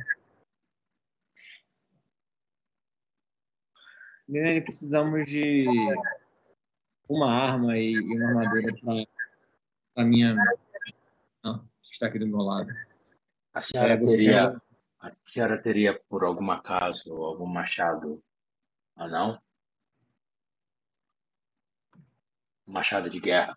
Milene, 4.28 4.62
precisamos 4.62 5.26
de 5.26 5.66
uma 7.08 7.30
arma 7.30 7.76
e, 7.76 7.98
uma 7.98 8.28
armadura 8.28 8.74
para 8.80 10.04
a 10.04 10.06
minha. 10.06 10.36
Não, 11.42 11.68
está 11.82 12.06
aqui 12.06 12.18
do 12.18 12.26
meu 12.26 12.38
lado. 12.38 12.72
A 13.52 13.60
senhora, 13.60 13.94
é, 13.94 13.96
teria, 13.96 14.62
a 15.00 15.12
senhora 15.24 15.60
teria, 15.60 16.00
por 16.08 16.24
algum 16.24 16.50
acaso, 16.50 17.12
algum 17.12 17.46
machado 17.46 18.22
ah, 18.96 19.08
não? 19.08 19.40
Machado 22.66 23.08
de 23.10 23.20
guerra. 23.20 23.56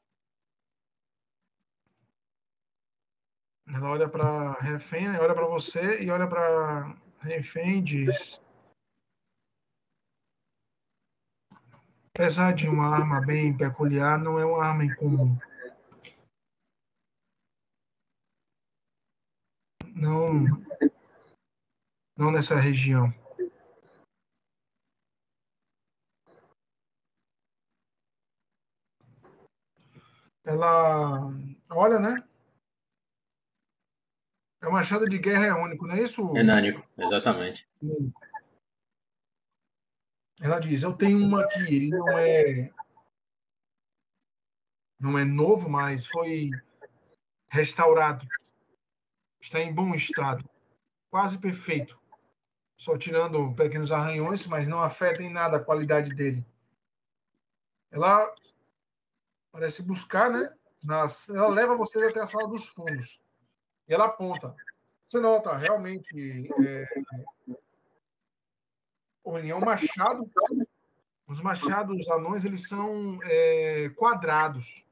Ela 3.68 3.90
olha 3.90 4.10
para 4.10 4.54
refém, 4.62 5.10
olha 5.20 5.34
para 5.34 5.46
você 5.46 6.02
e 6.02 6.10
olha 6.10 6.28
para 6.28 6.96
refém 7.20 7.80
e 7.80 7.82
diz: 7.82 8.42
Apesar 12.14 12.54
de 12.54 12.68
uma 12.68 12.88
arma 12.88 13.22
bem 13.22 13.56
peculiar, 13.56 14.18
não 14.18 14.40
é 14.40 14.46
uma 14.46 14.64
arma 14.64 14.86
incomum. 14.86 15.38
Não, 19.94 20.46
não 22.18 22.32
nessa 22.32 22.56
região. 22.56 23.14
Ela 30.48 31.30
olha, 31.72 32.00
né? 32.00 32.24
É 34.62 34.68
o 34.68 34.72
machado 34.72 35.08
de 35.10 35.20
guerra 35.20 35.48
é 35.48 35.54
único, 35.54 35.86
não 35.86 35.94
é 35.94 36.02
isso? 36.02 36.22
Enânico, 36.38 36.88
exatamente. 36.98 37.68
Ela 40.40 40.60
diz: 40.60 40.84
Eu 40.84 40.94
tenho 40.94 41.18
uma 41.18 41.44
aqui, 41.44 41.76
ele 41.76 41.90
não 41.90 42.18
é. 42.18 42.72
Não 44.98 45.20
é 45.20 45.26
novo, 45.26 45.70
mas 45.70 46.08
foi 46.08 46.50
restaurado. 47.50 48.26
Está 49.42 49.60
em 49.60 49.76
bom 49.76 49.94
estado. 49.94 50.50
Quase 51.12 51.38
perfeito. 51.38 52.00
Só 52.80 52.98
tirando 52.98 53.54
pequenos 53.54 53.92
arranhões, 53.92 54.48
mas 54.48 54.66
não 54.66 54.82
afeta 54.82 55.22
em 55.22 55.30
nada 55.30 55.58
a 55.58 55.64
qualidade 55.64 56.16
dele. 56.16 56.46
Ela 57.92 58.34
parece 59.58 59.82
buscar, 59.82 60.30
né? 60.30 60.54
Nas, 60.84 61.28
ela 61.30 61.48
leva 61.48 61.76
vocês 61.76 62.06
até 62.06 62.22
a 62.22 62.28
sala 62.28 62.48
dos 62.48 62.68
fundos. 62.68 63.20
E 63.90 63.94
ela 63.94 64.06
aponta. 64.06 64.56
Você 65.04 65.20
nota 65.20 65.56
realmente 65.56 66.48
é, 66.64 66.86
Olha, 69.26 69.52
é 69.52 69.60
machado. 69.60 70.32
Os 71.28 71.42
machados 71.42 72.08
anões 72.10 72.46
eles 72.46 72.68
são 72.68 73.18
é, 73.24 73.90
quadrados. 73.96 74.86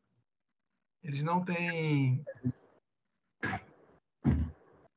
Eles 1.04 1.22
não 1.22 1.46
têm 1.46 2.26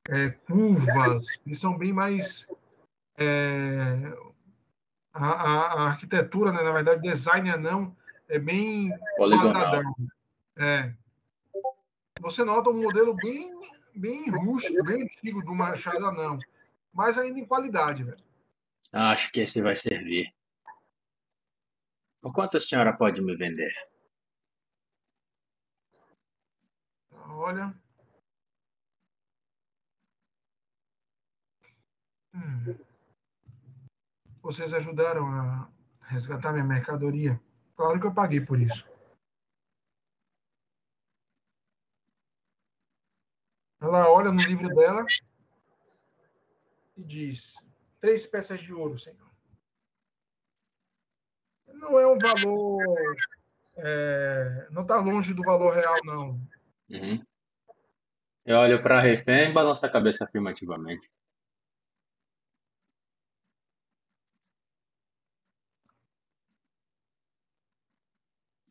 é, 0.09 0.31
curvas. 0.31 1.27
Eles 1.47 1.61
são 1.61 1.77
bem 1.77 1.93
mais 1.93 2.49
é, 3.19 4.17
a, 5.13 5.27
a, 5.27 5.73
a, 5.75 5.87
arquitetura, 5.89 6.53
né, 6.53 6.63
na 6.63 6.73
verdade, 6.73 7.03
design 7.03 7.51
anão 7.51 7.95
é 8.29 8.39
bem 8.39 8.91
quadradão. 9.17 9.95
É. 10.57 10.95
Você 12.21 12.45
nota 12.45 12.71
um 12.71 12.83
modelo 12.83 13.15
bem, 13.15 13.51
bem 13.95 14.29
rústico, 14.31 14.85
bem 14.85 15.03
antigo 15.03 15.43
do 15.43 15.55
machado 15.55 16.07
anão, 16.07 16.39
mas 16.93 17.19
ainda 17.19 17.39
em 17.39 17.47
qualidade, 17.47 18.05
velho. 18.05 18.23
Acho 18.93 19.31
que 19.33 19.41
esse 19.41 19.63
vai 19.63 19.77
servir. 19.77 20.33
Por 22.21 22.33
quanto 22.33 22.57
a 22.57 22.61
senhora 22.61 22.93
pode 22.93 23.23
me 23.23 23.37
vender? 23.37 23.73
Olha. 27.13 27.73
Hum. 32.35 32.77
Vocês 34.43 34.73
ajudaram 34.73 35.29
a 35.29 35.71
resgatar 36.07 36.53
minha 36.53 36.65
mercadoria. 36.65 37.41
Claro 37.79 38.01
que 38.01 38.07
eu 38.09 38.13
paguei 38.13 38.41
por 38.41 38.61
isso. 38.61 38.85
Ela 43.81 44.11
olha 44.11 44.33
no 44.33 44.43
livro 44.43 44.69
dela 44.75 45.07
e 46.97 47.05
diz: 47.05 47.55
três 48.01 48.27
peças 48.27 48.61
de 48.61 48.75
ouro, 48.75 48.99
Senhor. 48.99 49.31
Não 51.69 52.01
é 52.01 52.07
um 52.09 52.19
valor. 52.19 53.17
É, 53.77 54.69
não 54.73 54.83
está 54.83 54.97
longe 54.97 55.33
do 55.33 55.45
valor 55.45 55.73
real, 55.73 55.99
não. 56.03 56.31
Uhum. 56.91 57.25
Eu 58.45 58.57
olho 58.57 58.83
para 58.83 58.99
a 58.99 59.01
refém 59.01 59.51
e 59.51 59.53
balanço 59.53 59.87
a 59.87 59.89
cabeça 59.89 60.25
afirmativamente. 60.25 61.09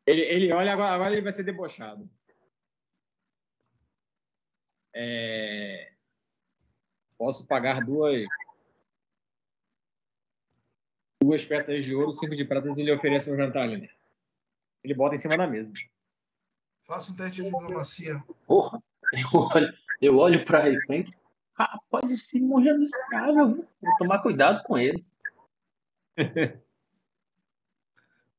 Ele, 0.07 0.21
ele 0.21 0.53
olha, 0.53 0.71
agora, 0.71 0.95
agora 0.95 1.11
ele 1.11 1.21
vai 1.21 1.33
ser 1.33 1.43
debochado. 1.43 2.09
É... 4.95 5.91
Posso 7.17 7.45
pagar 7.45 7.83
duas 7.85 8.25
duas 11.21 11.43
peças 11.43 11.83
de 11.83 11.93
ouro, 11.93 12.13
cinco 12.13 12.37
de 12.37 12.45
prata 12.45 12.69
e 12.69 12.81
ele 12.81 12.93
oferece 12.93 13.29
um 13.29 13.35
jantar 13.35 13.63
ali. 13.63 13.89
Ele 14.81 14.93
bota 14.93 15.15
em 15.15 15.19
cima 15.19 15.35
da 15.35 15.45
mesa. 15.45 15.73
Faça 16.85 17.11
um 17.11 17.15
teste 17.15 17.41
de 17.41 17.49
diplomacia. 17.49 18.23
Porra, 18.45 18.81
eu 19.11 19.39
olho, 19.53 19.73
eu 20.01 20.17
olho 20.17 20.45
pra 20.45 20.61
refém. 20.61 21.05
Rapaz, 21.53 22.11
esse 22.11 22.39
mulher 22.39 22.75
é 22.75 22.77
miserável. 22.77 23.67
Vou 23.81 23.97
tomar 23.97 24.21
cuidado 24.21 24.63
com 24.63 24.77
ele. 24.77 25.05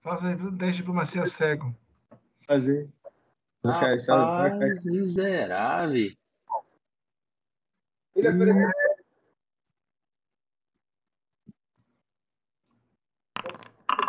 Faça 0.09 0.29
um 0.29 0.57
teste 0.57 0.73
de 0.73 0.79
diplomacia 0.79 1.27
cego. 1.27 1.77
Fazer. 2.47 2.89
Rapaz, 3.63 4.07
miserável. 4.87 6.17
Ele 8.17 8.29
ofereceu 8.29 8.71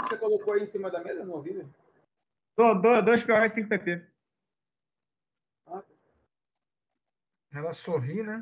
você 0.07 0.17
colocou 0.17 0.53
aí 0.53 0.63
em 0.63 0.67
cima 0.67 0.89
da 0.89 1.03
mesa? 1.03 1.25
Não 1.25 1.33
ouvi, 1.33 1.53
né? 1.53 1.69
Dois 3.03 3.21
PO 3.21 3.33
e 3.33 3.49
5 3.49 3.67
PP. 3.67 4.07
Ah. 5.67 5.83
Ela 7.51 7.73
sorri, 7.73 8.23
né? 8.23 8.41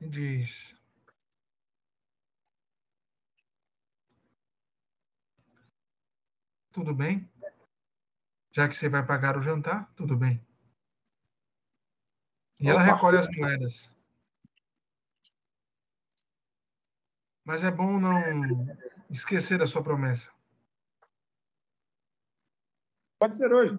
E 0.00 0.08
diz: 0.08 0.79
Tudo 6.72 6.94
bem? 6.94 7.28
Já 8.52 8.68
que 8.68 8.76
você 8.76 8.88
vai 8.88 9.04
pagar 9.04 9.36
o 9.36 9.42
jantar, 9.42 9.92
tudo 9.94 10.16
bem. 10.16 10.44
E 12.58 12.64
Opa. 12.64 12.72
ela 12.72 12.82
recolhe 12.82 13.18
as 13.18 13.28
moedas. 13.36 13.90
Mas 17.44 17.64
é 17.64 17.70
bom 17.70 17.98
não 17.98 18.20
esquecer 19.10 19.58
da 19.58 19.66
sua 19.66 19.82
promessa. 19.82 20.30
Pode 23.18 23.36
ser 23.36 23.52
hoje. 23.52 23.78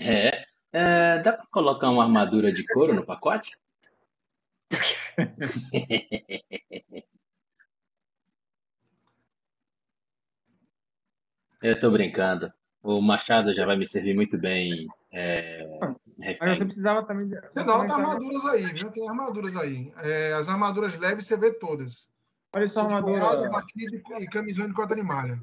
É. 0.00 0.46
é 0.72 1.18
dá 1.18 1.36
para 1.36 1.46
colocar 1.48 1.90
uma 1.90 2.04
armadura 2.04 2.52
de 2.52 2.66
couro 2.66 2.94
no 2.94 3.04
pacote? 3.04 3.58
Eu 11.64 11.72
estou 11.72 11.90
brincando. 11.90 12.52
O 12.82 13.00
machado 13.00 13.54
já 13.54 13.64
vai 13.64 13.76
me 13.76 13.86
servir 13.86 14.14
muito 14.14 14.36
bem 14.36 14.86
é, 15.10 15.64
mas 16.40 16.58
você 16.58 16.64
precisava 16.64 17.04
também. 17.04 17.28
Você 17.28 17.62
nota 17.62 17.94
armaduras 17.94 18.44
aí, 18.46 18.72
viu? 18.72 18.90
Tem 18.90 19.08
armaduras 19.08 19.56
aí. 19.56 19.92
É, 19.98 20.32
as 20.32 20.48
armaduras 20.48 20.98
leves 20.98 21.26
você 21.26 21.36
vê 21.36 21.52
todas. 21.52 22.08
Olha 22.54 22.68
sua 22.68 22.82
armadura. 22.82 23.20
Costurado, 23.20 23.52
batido 23.52 23.96
e 24.20 24.26
camisão 24.26 24.66
de 24.66 24.74
cota 24.74 24.94
de 24.96 25.02
malha. 25.02 25.40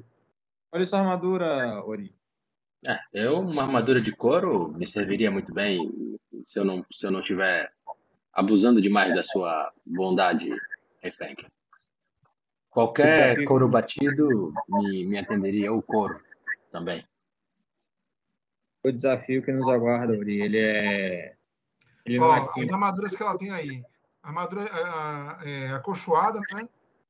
Olha 0.70 0.86
sua 0.86 1.00
armadura, 1.00 1.82
Ori. 1.84 2.14
É, 2.86 2.98
eu, 3.12 3.40
uma 3.40 3.62
armadura 3.62 4.00
de 4.00 4.12
couro 4.12 4.72
me 4.76 4.86
serviria 4.86 5.30
muito 5.30 5.52
bem 5.52 6.18
se 6.44 6.58
eu 6.58 6.64
não, 6.64 6.84
se 6.92 7.06
eu 7.06 7.10
não 7.10 7.20
estiver 7.20 7.72
abusando 8.32 8.80
demais 8.80 9.14
da 9.14 9.22
sua 9.22 9.72
bondade, 9.86 10.54
Refeng. 11.00 11.36
Qualquer 12.72 13.44
couro 13.44 13.68
batido 13.68 14.50
me, 14.66 15.04
me 15.04 15.18
atenderia, 15.18 15.70
ou 15.70 15.82
couro 15.82 16.24
também. 16.70 17.06
O 18.82 18.90
desafio 18.90 19.42
que 19.42 19.52
nos 19.52 19.68
aguarda, 19.68 20.16
Ori, 20.16 20.40
ele 20.40 20.58
é. 20.58 21.36
Ele 22.06 22.18
Ó, 22.18 22.34
é 22.34 22.38
as 22.38 22.50
simples. 22.50 22.72
armaduras 22.72 23.14
que 23.14 23.22
ela 23.22 23.36
tem 23.36 23.50
aí. 23.50 23.84
Armadura 24.22 24.62
é, 25.44 25.68
acolchoada, 25.72 26.46
né? 26.50 26.66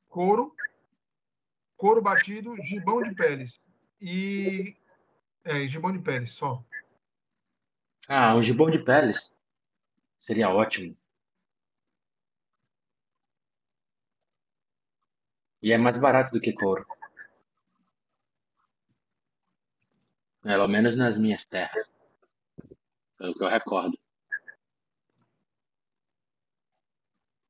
Couro. 0.08 0.52
Couro 1.76 2.02
batido, 2.02 2.56
gibão 2.60 3.00
de 3.00 3.14
peles. 3.14 3.60
E. 4.00 4.76
É, 5.44 5.64
gibão 5.68 5.92
de 5.92 6.00
peles, 6.00 6.32
só. 6.32 6.64
Ah, 8.08 8.34
um 8.34 8.42
gibão 8.42 8.68
de 8.68 8.80
peles. 8.80 9.32
Seria 10.18 10.50
ótimo. 10.50 10.96
E 15.62 15.72
é 15.72 15.78
mais 15.78 15.96
barato 15.98 16.32
do 16.32 16.40
que 16.40 16.52
couro. 16.52 16.84
Pelo 20.42 20.66
menos 20.66 20.96
nas 20.96 21.16
minhas 21.16 21.44
terras. 21.44 21.92
Pelo 23.16 23.34
que 23.34 23.44
eu 23.44 23.48
recordo. 23.48 23.96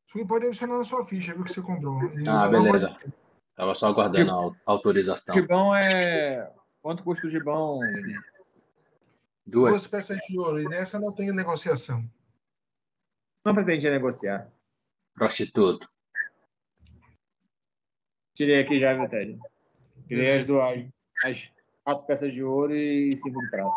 Isso 0.06 0.26
pode 0.26 0.46
adicionar 0.46 0.76
na 0.76 0.84
sua 0.84 1.06
ficha, 1.06 1.32
viu, 1.34 1.44
que 1.44 1.52
você 1.54 1.62
comprou. 1.62 2.02
E 2.18 2.28
Ah, 2.28 2.44
não 2.50 2.62
beleza. 2.64 2.90
pode- 2.90 3.12
Tava 3.54 3.74
só 3.74 3.88
aguardando 3.88 4.30
a 4.30 4.34
au- 4.34 4.56
autorização. 4.66 5.34
Gibão 5.34 5.74
é. 5.74 6.52
Quanto 6.82 7.02
custa 7.04 7.26
o 7.26 7.30
gibão? 7.30 7.90
Duas 9.46 9.72
Duas. 9.72 9.86
peças 9.86 10.18
de 10.18 10.38
ouro. 10.38 10.60
E 10.60 10.68
nessa 10.68 10.98
não 10.98 11.12
tem 11.12 11.32
negociação. 11.32 12.02
Não 13.44 13.54
pretendia 13.54 13.90
negociar. 13.90 14.50
Prostituto. 15.14 15.90
Tirei 18.34 18.60
aqui 18.60 18.80
já, 18.80 18.94
viu, 18.94 19.08
Ted? 19.08 19.38
Tirei 20.08 20.36
as 20.36 20.44
duas. 20.44 20.86
As 21.22 21.52
quatro 21.84 22.06
peças 22.06 22.32
de 22.32 22.42
ouro 22.42 22.74
e 22.74 23.14
cinco 23.14 23.40
de 23.40 23.48
prata. 23.48 23.74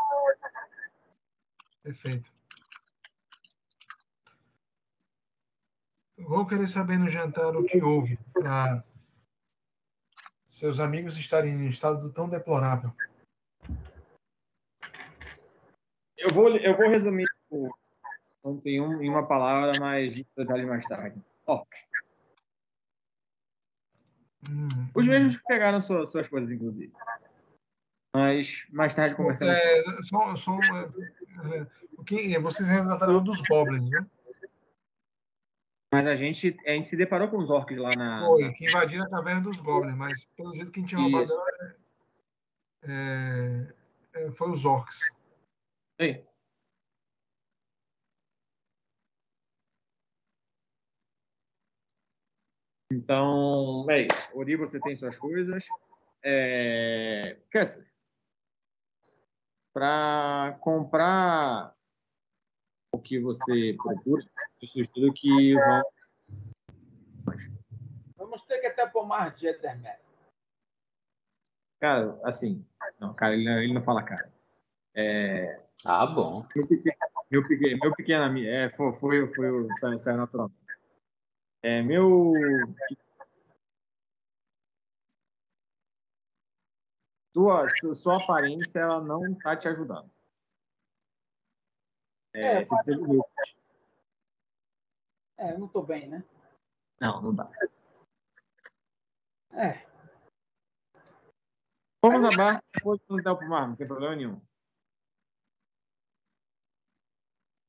Perfeito. 1.83 2.31
Vou 6.17 6.45
querer 6.45 6.67
saber 6.67 6.97
no 6.97 7.09
jantar 7.09 7.55
o 7.55 7.63
que 7.65 7.81
houve 7.83 8.17
para 8.33 8.83
seus 10.47 10.79
amigos 10.79 11.17
estarem 11.17 11.53
em 11.53 11.65
um 11.65 11.67
estado 11.67 12.11
tão 12.13 12.29
deplorável. 12.29 12.91
Eu 16.17 16.29
vou, 16.33 16.49
eu 16.57 16.77
vou 16.77 16.89
resumir 16.89 17.25
tipo, 17.25 17.77
em, 18.65 18.79
um, 18.81 19.01
uma 19.01 19.27
palavra, 19.27 19.77
mas 19.79 20.15
detalhe 20.35 20.65
mais 20.65 20.85
tarde. 20.87 21.21
Orcs. 21.45 21.87
Hum, 24.49 24.89
Os 24.93 25.07
mesmos 25.07 25.37
que 25.37 25.43
pegaram 25.45 25.81
suas, 25.81 26.11
suas 26.11 26.27
coisas, 26.27 26.51
inclusive. 26.51 26.93
Mas 28.15 28.65
mais 28.71 28.93
tarde 28.93 29.15
conversamos. 29.15 29.53
É, 29.53 29.83
só, 30.03 30.35
só, 30.35 30.57
é, 30.61 31.59
é, 31.59 31.67
o 31.97 32.03
que 32.03 32.37
vocês 32.39 32.67
relataram 32.67 33.23
dos 33.23 33.41
goblins, 33.41 33.89
né? 33.89 34.05
Mas 35.93 36.07
a 36.07 36.15
gente, 36.15 36.57
a 36.65 36.71
gente 36.71 36.87
se 36.87 36.97
deparou 36.97 37.27
com 37.29 37.37
os 37.37 37.49
orcs 37.49 37.77
lá 37.77 37.89
na. 37.95 38.25
Foi, 38.25 38.51
que 38.53 38.65
invadiram 38.65 39.05
a 39.05 39.09
caverna 39.09 39.41
dos 39.41 39.59
goblins, 39.59 39.95
mas 39.95 40.25
pelo 40.37 40.53
jeito 40.53 40.71
que 40.71 40.79
a 40.79 40.81
gente 40.81 40.89
tinha 40.89 41.01
roubado 41.01 41.33
é, 42.83 43.67
é, 44.13 44.31
foi 44.31 44.51
os 44.51 44.65
orcs. 44.65 44.99
Ei. 45.99 46.25
Então, 52.95 53.85
é 53.89 54.03
isso. 54.03 54.29
Ori, 54.33 54.55
você 54.55 54.79
tem 54.79 54.95
suas 54.95 55.17
coisas. 55.19 55.65
É... 56.23 57.37
Kessler, 57.51 57.85
para 59.73 60.57
comprar 60.61 61.75
o 62.93 62.99
que 62.99 63.19
você 63.19 63.75
procura, 63.77 64.25
eu 64.61 64.67
sugiro 64.67 65.13
que 65.13 65.53
vão. 65.55 65.83
Vamos 68.17 68.41
ter 68.45 68.59
que 68.59 68.67
até 68.67 68.87
pomar 68.87 69.35
de 69.35 69.47
Edermet. 69.47 69.99
Cara, 71.81 72.17
assim. 72.23 72.65
Não, 72.99 73.13
cara, 73.13 73.33
ele 73.33 73.43
não, 73.43 73.61
ele 73.61 73.73
não 73.73 73.83
fala 73.83 74.01
cara. 74.03 74.33
É, 74.95 75.59
Ah, 75.83 76.05
bom. 76.05 76.47
Meu 76.55 76.65
pequeno, 76.65 76.95
meu 77.29 77.47
pequeno, 77.47 77.79
meu 77.83 77.93
pequeno 77.95 78.23
amigo, 78.23 78.47
é, 78.47 78.69
foi, 78.71 78.93
foi, 78.93 79.33
foi, 79.35 79.51
o- 79.51 79.75
saiu, 79.75 79.97
saiu 79.97 80.17
natural. 80.17 80.49
É, 81.65 81.81
meu. 81.81 82.31
Sua, 87.33 87.67
su- 87.79 87.95
sua 87.95 88.23
aparência, 88.23 88.81
ela 88.81 89.01
não 89.01 89.33
tá 89.39 89.57
te 89.57 89.67
ajudando. 89.67 90.11
É, 92.35 92.41
É, 92.59 92.63
você 92.65 92.75
precisa 92.75 92.97
de 92.97 93.03
roupas. 93.03 93.55
É, 95.39 95.53
eu 95.53 95.59
não 95.59 95.67
tô 95.67 95.81
bem, 95.81 96.07
né? 96.07 96.23
Não, 97.01 97.19
não 97.19 97.33
dá. 97.33 97.49
É. 99.53 99.83
Vamos 102.03 102.23
a 102.25 102.29
bar, 102.37 102.63
depois 102.75 103.01
vamos 103.07 103.23
dar 103.23 103.35
pro 103.35 103.49
mar, 103.49 103.67
não 103.67 103.75
tem 103.75 103.87
problema 103.87 104.15
nenhum. 104.15 104.39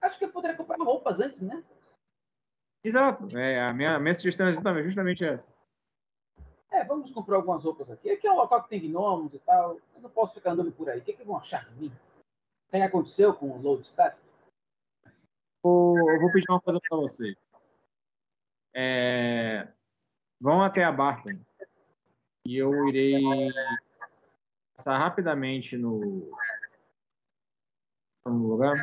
Acho 0.02 0.18
que 0.18 0.26
eu 0.26 0.32
poderia 0.32 0.54
comprar 0.54 0.76
roupas 0.84 1.18
antes, 1.18 1.40
né? 1.40 1.64
Exato. 2.86 3.36
É, 3.36 3.60
a 3.60 3.72
minha, 3.72 3.96
a 3.96 3.98
minha 3.98 4.14
sugestão 4.14 4.46
é 4.46 4.52
justamente, 4.52 4.84
justamente 4.84 5.24
essa. 5.24 5.52
É, 6.70 6.84
vamos 6.84 7.10
comprar 7.10 7.34
algumas 7.34 7.64
roupas 7.64 7.90
aqui. 7.90 8.08
Aqui 8.08 8.28
é 8.28 8.30
um 8.30 8.36
local 8.36 8.62
que 8.62 8.68
tem 8.68 8.80
gnomos 8.80 9.34
e 9.34 9.40
tal. 9.40 9.76
Eu 9.96 10.02
não 10.02 10.10
posso 10.10 10.34
ficar 10.34 10.52
andando 10.52 10.70
por 10.70 10.88
aí. 10.88 11.00
O 11.00 11.02
que, 11.02 11.12
que 11.14 11.24
vão 11.24 11.36
achar 11.36 11.68
de 11.68 11.74
mim? 11.80 11.88
O 11.88 12.70
que 12.70 12.76
aconteceu 12.76 13.34
com 13.34 13.50
o 13.50 13.60
Lodestaff? 13.60 14.16
Vou- 15.64 15.98
eu 16.12 16.20
vou 16.20 16.30
pedir 16.30 16.48
uma 16.48 16.60
coisa 16.60 16.78
para 16.88 16.96
você. 16.96 17.36
É, 18.72 19.66
vão 20.40 20.62
até 20.62 20.84
a 20.84 20.92
Barton 20.92 21.40
e 22.46 22.56
eu 22.56 22.86
irei 22.88 23.20
passar 24.76 24.96
rapidamente 24.96 25.76
no, 25.76 26.30
no 28.24 28.46
lugar. 28.46 28.76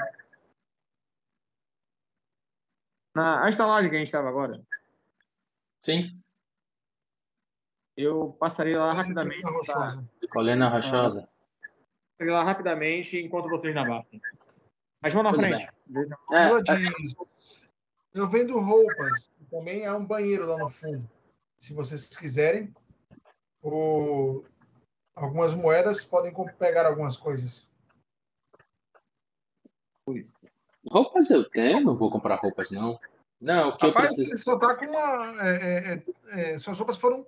Na 3.15 3.44
a 3.44 3.49
estalagem 3.49 3.90
que 3.90 3.95
a 3.95 3.99
gente 3.99 4.07
estava 4.07 4.27
agora, 4.27 4.60
Sim. 5.80 6.19
eu 7.95 8.35
passarei 8.40 8.76
lá 8.76 8.91
rapidamente. 8.91 9.41
Tá? 9.41 9.49
Rochosa. 9.52 10.10
Colina 10.30 10.69
rochosa. 10.69 11.30
Passarei 12.18 12.34
lá 12.34 12.44
rapidamente 12.44 13.19
enquanto 13.19 13.49
vocês 13.49 13.76
na 13.76 13.85
Barton. 13.85 14.19
Mas 15.02 15.14
vão 15.14 15.22
na 15.22 15.31
Tudo 15.31 15.41
frente. 15.41 15.68
É, 16.31 16.61
diz: 16.61 17.15
Eu 18.14 18.30
vendo 18.30 18.57
roupas. 18.57 19.30
Também 19.52 19.85
há 19.85 19.95
um 19.95 20.06
banheiro 20.06 20.48
lá 20.48 20.57
no 20.57 20.69
fundo. 20.69 21.07
Se 21.60 21.73
vocês 21.73 22.15
quiserem. 22.15 22.73
Ou 23.61 24.45
algumas 25.15 25.53
moedas 25.53 26.03
podem 26.03 26.34
pegar 26.57 26.85
algumas 26.85 27.18
coisas. 27.18 27.69
Roupas 30.90 31.30
eu 31.30 31.44
tenho, 31.50 31.82
não 31.82 31.96
vou 31.96 32.12
comprar 32.12 32.36
roupas, 32.36 32.72
não. 32.72 33.00
Não, 33.40 33.70
o 33.70 33.78
que 33.78 33.86
eu 33.86 33.90
Rapaz, 33.90 34.16
preciso. 34.16 34.30
você 34.30 34.38
só 34.38 34.58
tá 34.58 34.76
com 34.76 34.86
uma. 34.86 35.46
é, 35.46 35.56
é, 35.56 36.04
é, 36.32 36.54
é, 36.54 36.60
suas 36.60 36.78
roupas 36.78 36.98
foram 36.98 37.26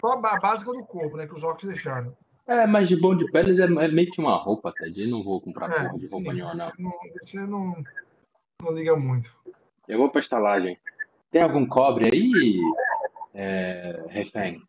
só 0.00 0.12
a 0.12 0.38
básica 0.38 0.72
do 0.72 0.84
corpo, 0.84 1.16
né? 1.16 1.26
Que 1.26 1.34
os 1.34 1.42
orcs 1.42 1.64
deixaram. 1.64 2.16
É, 2.46 2.64
mas 2.66 2.88
de 2.88 2.96
bom 2.96 3.16
de 3.16 3.28
peles 3.32 3.58
é, 3.58 3.64
é 3.64 3.88
meio 3.88 4.10
que 4.10 4.20
uma 4.20 4.36
roupa, 4.36 4.72
Ted. 4.72 5.06
Não 5.08 5.24
vou 5.24 5.40
comprar 5.40 5.68
É, 5.70 5.82
porra 5.82 5.98
de 5.98 6.06
roupa 6.06 6.30
sim, 6.30 6.36
nenhuma, 6.36 6.54
não. 6.54 6.70
Você, 6.70 6.82
não, 6.82 6.92
você 7.20 7.40
não, 7.40 7.84
não 8.62 8.72
liga 8.72 8.94
muito. 8.94 9.34
Eu 9.88 9.98
vou 9.98 10.08
pra 10.08 10.20
estalagem. 10.20 10.78
Tem 11.30 11.42
algum 11.42 11.66
cobre 11.66 12.08
aí, 12.12 12.60
é, 13.34 14.04
refém? 14.08 14.62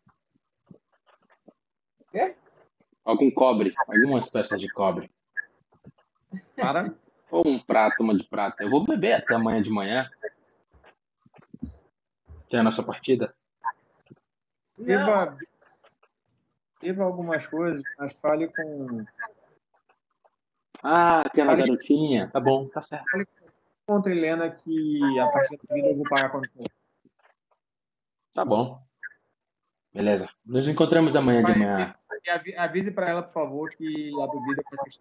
Quê? 2.10 2.34
Algum 3.04 3.30
cobre, 3.30 3.72
algumas 3.86 4.28
peças 4.28 4.60
de 4.60 4.68
cobre. 4.68 5.08
Para. 6.56 6.94
Ou 7.30 7.46
um 7.46 7.58
prato, 7.58 8.02
uma 8.02 8.16
de 8.16 8.24
prata. 8.24 8.62
Eu 8.62 8.70
vou 8.70 8.84
beber 8.84 9.12
até 9.14 9.34
amanhã 9.34 9.60
de 9.62 9.70
manhã. 9.70 10.10
Que 12.48 12.56
é 12.56 12.60
a 12.60 12.62
nossa 12.62 12.82
partida. 12.82 13.34
Beba, 14.78 15.38
beba 16.80 17.04
algumas 17.04 17.46
coisas, 17.46 17.82
mas 17.98 18.18
fale 18.18 18.48
com 18.48 19.04
Ah, 20.82 21.20
aquela 21.22 21.52
Olha- 21.52 21.66
garotinha. 21.66 22.30
Tá 22.32 22.40
bom, 22.40 22.68
tá 22.68 22.80
certo. 22.80 23.06
contra 23.86 24.12
Helena 24.12 24.50
que 24.50 25.18
a 25.18 25.28
partir 25.28 25.58
da 25.66 25.74
vida 25.74 25.88
eu 25.88 25.96
vou 25.96 26.06
pagar 26.06 26.30
quando 26.30 26.48
for. 26.50 26.64
Tá 28.34 28.44
bom. 28.44 28.80
Beleza. 29.92 30.28
Nos 30.44 30.68
encontramos 30.68 31.16
amanhã 31.16 31.42
de 31.42 31.58
manhã. 31.58 31.94
avi- 32.30 32.54
Avise 32.56 32.92
pra 32.92 33.08
ela, 33.08 33.22
por 33.22 33.32
favor, 33.32 33.70
que 33.70 34.10
a 34.22 34.26
bebida 34.26 34.62
vai 34.70 34.90
ser 34.90 35.00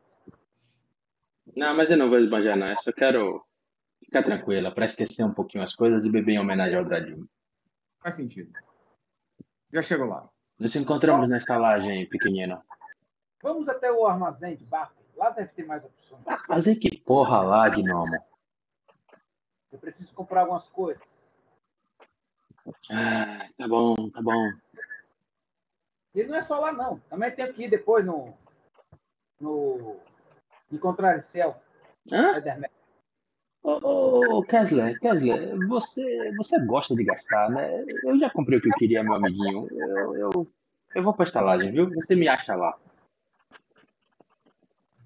Não, 1.57 1.75
mas 1.75 1.89
eu 1.89 1.97
não 1.97 2.07
vou 2.07 2.19
esbanjar, 2.19 2.55
não. 2.55 2.67
Eu 2.67 2.77
só 2.77 2.91
quero 2.91 3.43
ficar 4.05 4.21
tranquila 4.21 4.71
para 4.71 4.85
esquecer 4.85 5.25
um 5.25 5.33
pouquinho 5.33 5.63
as 5.63 5.75
coisas 5.75 6.05
e 6.05 6.11
beber 6.11 6.33
em 6.33 6.39
homenagem 6.39 6.77
ao 6.77 6.85
Dradinho. 6.85 7.27
Faz 7.99 8.13
sentido. 8.13 8.53
Já 9.73 9.81
chegou 9.81 10.05
lá. 10.05 10.29
Nos 10.59 10.75
encontramos 10.75 11.27
na 11.27 11.37
estalagem, 11.37 12.07
pequenino. 12.09 12.61
Vamos 13.41 13.67
até 13.67 13.91
o 13.91 14.05
armazém 14.05 14.55
de 14.55 14.65
Baffer. 14.65 15.03
Lá 15.15 15.31
deve 15.31 15.51
ter 15.53 15.65
mais 15.65 15.83
opções. 15.83 16.23
Vai 16.23 16.37
fazer 16.37 16.75
que 16.75 16.95
porra 16.95 17.41
lá, 17.41 17.67
gnomo? 17.69 18.23
Eu 19.71 19.79
preciso 19.79 20.13
comprar 20.13 20.41
algumas 20.41 20.69
coisas. 20.69 21.27
Ah, 22.91 23.47
tá 23.57 23.67
bom, 23.67 23.95
tá 24.11 24.21
bom. 24.21 24.51
E 26.13 26.23
não 26.23 26.35
é 26.35 26.41
só 26.43 26.59
lá, 26.59 26.71
não. 26.71 26.99
Também 27.09 27.31
tenho 27.31 27.51
que 27.51 27.63
ir 27.63 27.69
depois 27.69 28.05
no. 28.05 28.31
no. 29.39 29.99
Encontrar 30.71 31.21
céu. 31.23 31.55
Hã? 32.11 32.41
Ô, 33.63 34.37
ô, 34.37 34.43
Kessler, 34.43 34.97
Kessler, 34.99 35.57
você, 35.67 36.31
você 36.33 36.59
gosta 36.59 36.95
de 36.95 37.03
gastar, 37.03 37.49
né? 37.49 37.83
Eu 38.03 38.17
já 38.17 38.29
comprei 38.29 38.59
o 38.59 38.61
que 38.61 38.69
eu 38.69 38.73
queria, 38.73 39.03
meu 39.03 39.13
amiguinho. 39.15 39.67
Eu, 39.71 40.15
eu, 40.15 40.47
eu 40.95 41.03
vou 41.03 41.13
pra 41.13 41.25
estalagem, 41.25 41.71
viu? 41.71 41.89
Você 41.95 42.15
me 42.15 42.27
acha 42.29 42.55
lá. 42.55 42.77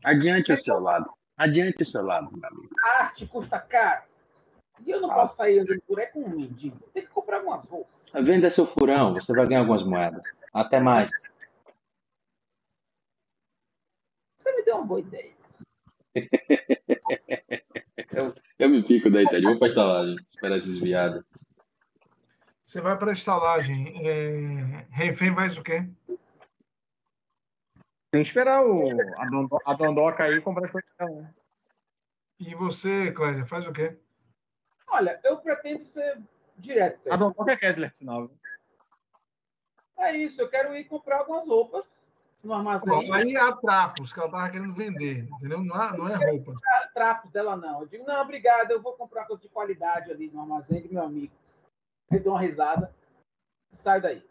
Adiante 0.03 0.51
o 0.51 0.57
seu 0.57 0.79
lado. 0.79 1.11
Adiante 1.38 1.81
o 1.81 1.85
seu 1.85 2.03
lado, 2.03 2.29
meu 2.31 2.47
amigo. 2.49 2.69
A 2.83 3.03
arte 3.03 3.25
custa 3.25 3.59
caro. 3.59 4.03
E 4.85 4.91
eu 4.91 4.99
não 5.01 5.09
Ah. 5.11 5.15
posso 5.15 5.35
sair 5.38 5.59
andando 5.59 5.81
por 5.81 5.99
aí 5.99 6.07
com 6.07 6.21
um 6.21 6.29
mendigo. 6.29 6.77
Tem 6.93 7.03
que 7.03 7.09
comprar 7.09 7.38
algumas 7.38 7.65
roupas. 7.65 8.11
Venda 8.13 8.49
seu 8.49 8.65
furão, 8.65 9.13
você 9.13 9.33
vai 9.33 9.47
ganhar 9.47 9.61
algumas 9.61 9.83
moedas. 9.83 10.25
Até 10.53 10.79
mais. 10.79 11.11
Você 14.39 14.51
me 14.55 14.63
deu 14.63 14.75
uma 14.77 14.85
boa 14.85 14.99
ideia. 14.99 15.31
Eu, 18.13 18.35
eu 18.59 18.69
me 18.69 18.83
fico 18.83 19.09
daí, 19.09 19.27
Ted. 19.27 19.43
Vou 19.43 19.57
pra 19.57 19.67
estalagem. 19.67 20.15
Esperar 20.25 20.55
esses 20.57 20.77
viados. 20.79 21.23
Você 22.65 22.81
vai 22.81 22.97
para 22.97 23.11
a 23.11 23.13
estalagem. 23.13 24.07
É... 24.07 24.88
Refém 24.91 25.33
faz 25.33 25.57
o 25.57 25.63
quê? 25.63 25.88
Tem 28.11 28.23
que 28.23 28.27
esperar 28.27 28.65
o, 28.65 28.83
a, 29.17 29.25
dondo, 29.29 29.57
a 29.65 29.73
dondoca 29.73 30.25
aí 30.25 30.35
e 30.35 30.41
comprar 30.41 30.65
as 30.65 30.71
coisas 30.71 30.89
dela, 30.97 31.21
né? 31.21 31.33
E 32.39 32.53
você, 32.55 33.11
Clésia, 33.11 33.45
faz 33.45 33.65
o 33.65 33.71
quê? 33.71 33.97
Olha, 34.88 35.19
eu 35.23 35.38
pretendo 35.38 35.85
ser 35.85 36.21
direto. 36.57 37.11
A 37.11 37.15
dondoca 37.15 37.53
é 37.53 37.57
Kessler, 37.57 37.95
sinal. 37.95 38.29
É 39.97 40.17
isso, 40.17 40.41
eu 40.41 40.49
quero 40.49 40.75
ir 40.75 40.85
comprar 40.85 41.19
algumas 41.19 41.47
roupas 41.47 42.01
no 42.43 42.53
armazém. 42.53 43.13
Aí 43.13 43.38
há 43.38 43.55
trapos 43.55 44.13
que 44.13 44.19
ela 44.19 44.27
estava 44.27 44.49
querendo 44.49 44.73
vender, 44.73 45.27
entendeu? 45.30 45.63
Não, 45.63 45.76
há- 45.76 45.97
não 45.97 46.07
é 46.09 46.15
roupas. 46.15 46.55
trapos 46.93 47.31
dela, 47.31 47.55
não. 47.55 47.81
Eu 47.81 47.88
digo, 47.88 48.05
não, 48.05 48.22
obrigado, 48.22 48.72
eu 48.72 48.81
vou 48.81 48.93
comprar 48.93 49.26
coisa 49.26 49.41
de 49.41 49.49
qualidade 49.49 50.11
ali 50.11 50.30
no 50.31 50.41
armazém 50.41 50.81
do 50.81 50.93
meu 50.93 51.03
amigo. 51.03 51.34
Eu 52.11 52.22
dou 52.22 52.34
uma 52.34 52.41
risada 52.41 52.93
saio 53.73 54.01
daí. 54.01 54.26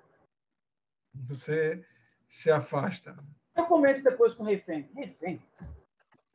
Você 1.29 1.85
se 2.29 2.51
afasta. 2.51 3.17
Eu 3.57 3.67
comento 3.67 4.03
depois 4.03 4.35
com 4.35 4.43
o 4.43 4.47
refém. 4.47 4.89
Refém, 4.95 5.43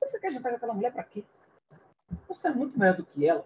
você 0.04 0.20
quer 0.20 0.32
jantar 0.32 0.50
com 0.52 0.58
aquela 0.58 0.74
mulher 0.74 0.92
pra 0.92 1.04
quê? 1.04 1.24
Você 2.28 2.48
é 2.48 2.52
muito 2.52 2.78
melhor 2.78 2.96
do 2.96 3.06
que 3.06 3.28
ela. 3.28 3.46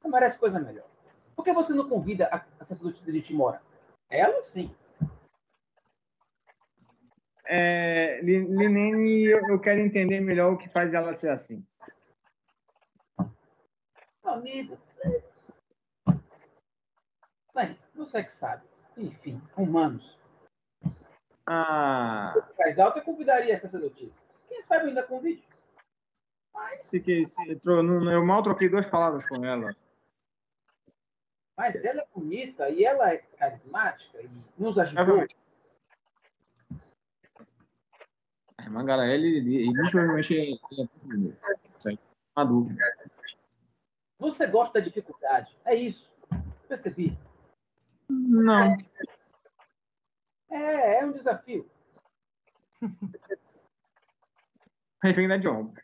Você 0.00 0.08
merece 0.08 0.38
coisa 0.38 0.58
melhor. 0.58 0.86
Por 1.34 1.44
que 1.44 1.52
você 1.52 1.72
não 1.72 1.88
convida 1.88 2.28
a, 2.32 2.64
sacerdotisa 2.64 3.10
de 3.10 3.22
Timora? 3.22 3.62
Ela 4.08 4.42
sim. 4.42 4.74
É, 7.52 8.20
Li- 8.22 8.44
Linene, 8.46 9.24
eu, 9.24 9.40
eu 9.48 9.58
quero 9.60 9.80
entender 9.80 10.20
melhor 10.20 10.52
o 10.52 10.56
que 10.56 10.68
faz 10.68 10.94
ela 10.94 11.12
ser 11.12 11.30
assim. 11.30 11.66
Amigo. 14.22 14.78
Bem, 17.52 17.76
você 17.92 18.22
que 18.22 18.32
sabe. 18.32 18.62
Enfim, 18.96 19.42
humanos. 19.56 20.16
Ah, 21.44 22.32
alto 22.78 23.00
eu 23.00 23.04
convidaria 23.04 23.56
a 23.56 23.58
sacerdotisa. 23.58 24.14
Quem 24.48 24.62
sabe 24.62 24.86
ainda 24.86 25.02
convide. 25.02 25.42
se 26.82 27.00
que 27.00 27.24
se 27.24 27.60
eu 27.64 28.24
mal 28.24 28.44
troquei 28.44 28.68
duas 28.68 28.86
palavras 28.86 29.26
com 29.28 29.44
ela. 29.44 29.74
Mas 31.58 31.84
ela 31.84 32.02
é 32.02 32.06
bonita 32.14 32.70
e 32.70 32.84
ela 32.84 33.12
é 33.12 33.18
carismática 33.18 34.20
e 34.22 34.30
nos 34.56 34.78
ajudou. 34.78 35.04
Provavelmente. 35.04 35.49
Garaele, 38.84 39.38
ele, 39.38 39.56
ele 39.56 39.72
definitivamente 39.72 40.38
é, 40.38 40.52
é 40.52 40.56
não 41.14 42.02
há 42.36 42.44
dúvida. 42.44 42.82
Você 44.18 44.46
gosta 44.46 44.78
da 44.78 44.84
dificuldade. 44.84 45.56
É 45.64 45.74
isso. 45.74 46.08
Percebi. 46.68 47.18
Não. 48.08 48.76
É, 50.50 51.00
é 51.00 51.04
um 51.04 51.12
desafio. 51.12 51.68
Refém 55.02 55.40
de 55.40 55.48
ombro. 55.48 55.82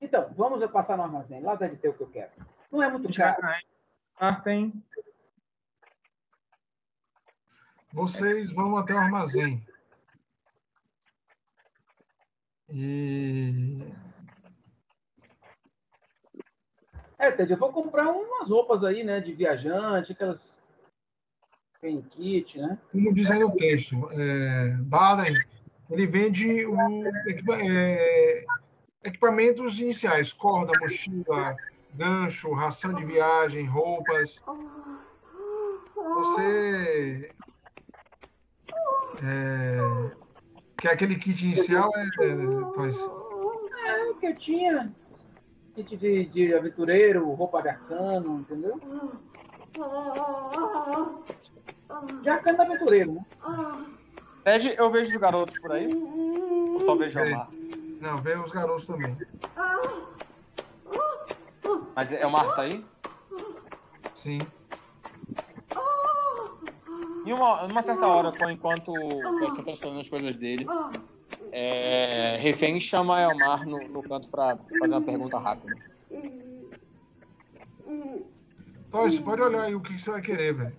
Então, 0.00 0.32
vamos 0.34 0.64
passar 0.70 0.96
no 0.96 1.02
armazém. 1.02 1.42
Lá 1.42 1.56
deve 1.56 1.76
ter 1.76 1.88
o 1.88 1.94
que 1.94 2.02
eu 2.02 2.10
quero. 2.10 2.30
Não 2.70 2.82
é 2.82 2.90
muito 2.90 3.12
caro. 3.16 3.42
Ah, 4.16 4.40
tem. 4.40 4.72
Vocês 7.94 8.50
vão 8.50 8.76
até 8.76 8.92
o 8.92 8.98
armazém. 8.98 9.64
E 12.68 13.78
É, 17.16 17.30
Ted, 17.30 17.52
eu 17.52 17.58
vou 17.58 17.72
comprar 17.72 18.10
umas 18.10 18.50
roupas 18.50 18.82
aí, 18.82 19.04
né? 19.04 19.20
De 19.20 19.32
viajante, 19.32 20.12
aquelas. 20.12 20.58
Tem 21.80 22.02
kit, 22.02 22.58
né? 22.58 22.78
como 22.90 23.14
diz 23.14 23.30
aí 23.30 23.38
no 23.38 23.54
texto, 23.54 24.10
é, 24.12 24.74
Baden, 24.78 25.38
ele 25.90 26.06
vende 26.06 26.64
o 26.64 26.76
é, 27.52 28.44
equipamentos 29.04 29.78
iniciais, 29.78 30.32
corda, 30.32 30.72
mochila, 30.80 31.54
gancho, 31.92 32.54
ração 32.54 32.94
de 32.94 33.04
viagem, 33.04 33.66
roupas. 33.66 34.42
Você 35.94 37.30
é, 39.22 40.10
quer 40.78 40.92
aquele 40.92 41.16
kit 41.16 41.44
inicial, 41.44 41.90
é, 41.96 42.26
é, 42.26 42.36
Toys? 42.74 42.98
É 43.86 44.10
o 44.10 44.14
que 44.14 44.26
eu 44.26 44.34
tinha. 44.36 44.94
Kit 45.74 45.96
de, 45.96 46.26
de 46.26 46.54
aventureiro, 46.54 47.30
roupa 47.32 47.62
de 47.62 47.68
arcano, 47.68 48.40
entendeu? 48.40 48.80
De 52.22 52.28
arcano 52.28 52.62
aventureiro, 52.62 53.12
né? 53.12 53.24
Ted, 54.44 54.74
eu 54.76 54.90
vejo 54.90 55.10
os 55.10 55.16
garotos 55.16 55.58
por 55.58 55.72
aí. 55.72 55.86
Ou 55.94 56.80
só 56.80 56.94
vejo 56.96 57.18
o 57.18 57.30
mar. 57.30 57.48
Não, 58.00 58.18
vem 58.18 58.36
os 58.36 58.52
garotos 58.52 58.84
também. 58.84 59.16
Mas 61.96 62.12
é 62.12 62.26
o 62.26 62.30
mar 62.30 62.54
tá 62.54 62.62
aí? 62.62 62.84
Sim. 64.14 64.38
Em 67.24 67.32
uma, 67.32 67.66
numa 67.66 67.82
certa 67.82 68.06
hora, 68.06 68.52
enquanto 68.52 68.92
você 68.92 69.62
tá 69.62 69.76
falando 69.76 70.00
as 70.00 70.08
coisas 70.08 70.36
dele, 70.36 70.66
é, 71.50 72.36
Refém 72.38 72.80
chama 72.80 73.20
Elmar 73.20 73.66
no, 73.66 73.78
no 73.88 74.02
canto 74.02 74.28
pra 74.28 74.58
fazer 74.78 74.94
uma 74.94 75.02
pergunta 75.02 75.38
rápida. 75.38 75.74
Toys, 78.90 79.18
pode 79.18 79.42
olhar 79.42 79.62
aí 79.62 79.74
o 79.74 79.80
que 79.80 79.98
você 79.98 80.10
vai 80.10 80.20
querer, 80.20 80.54
velho. 80.54 80.76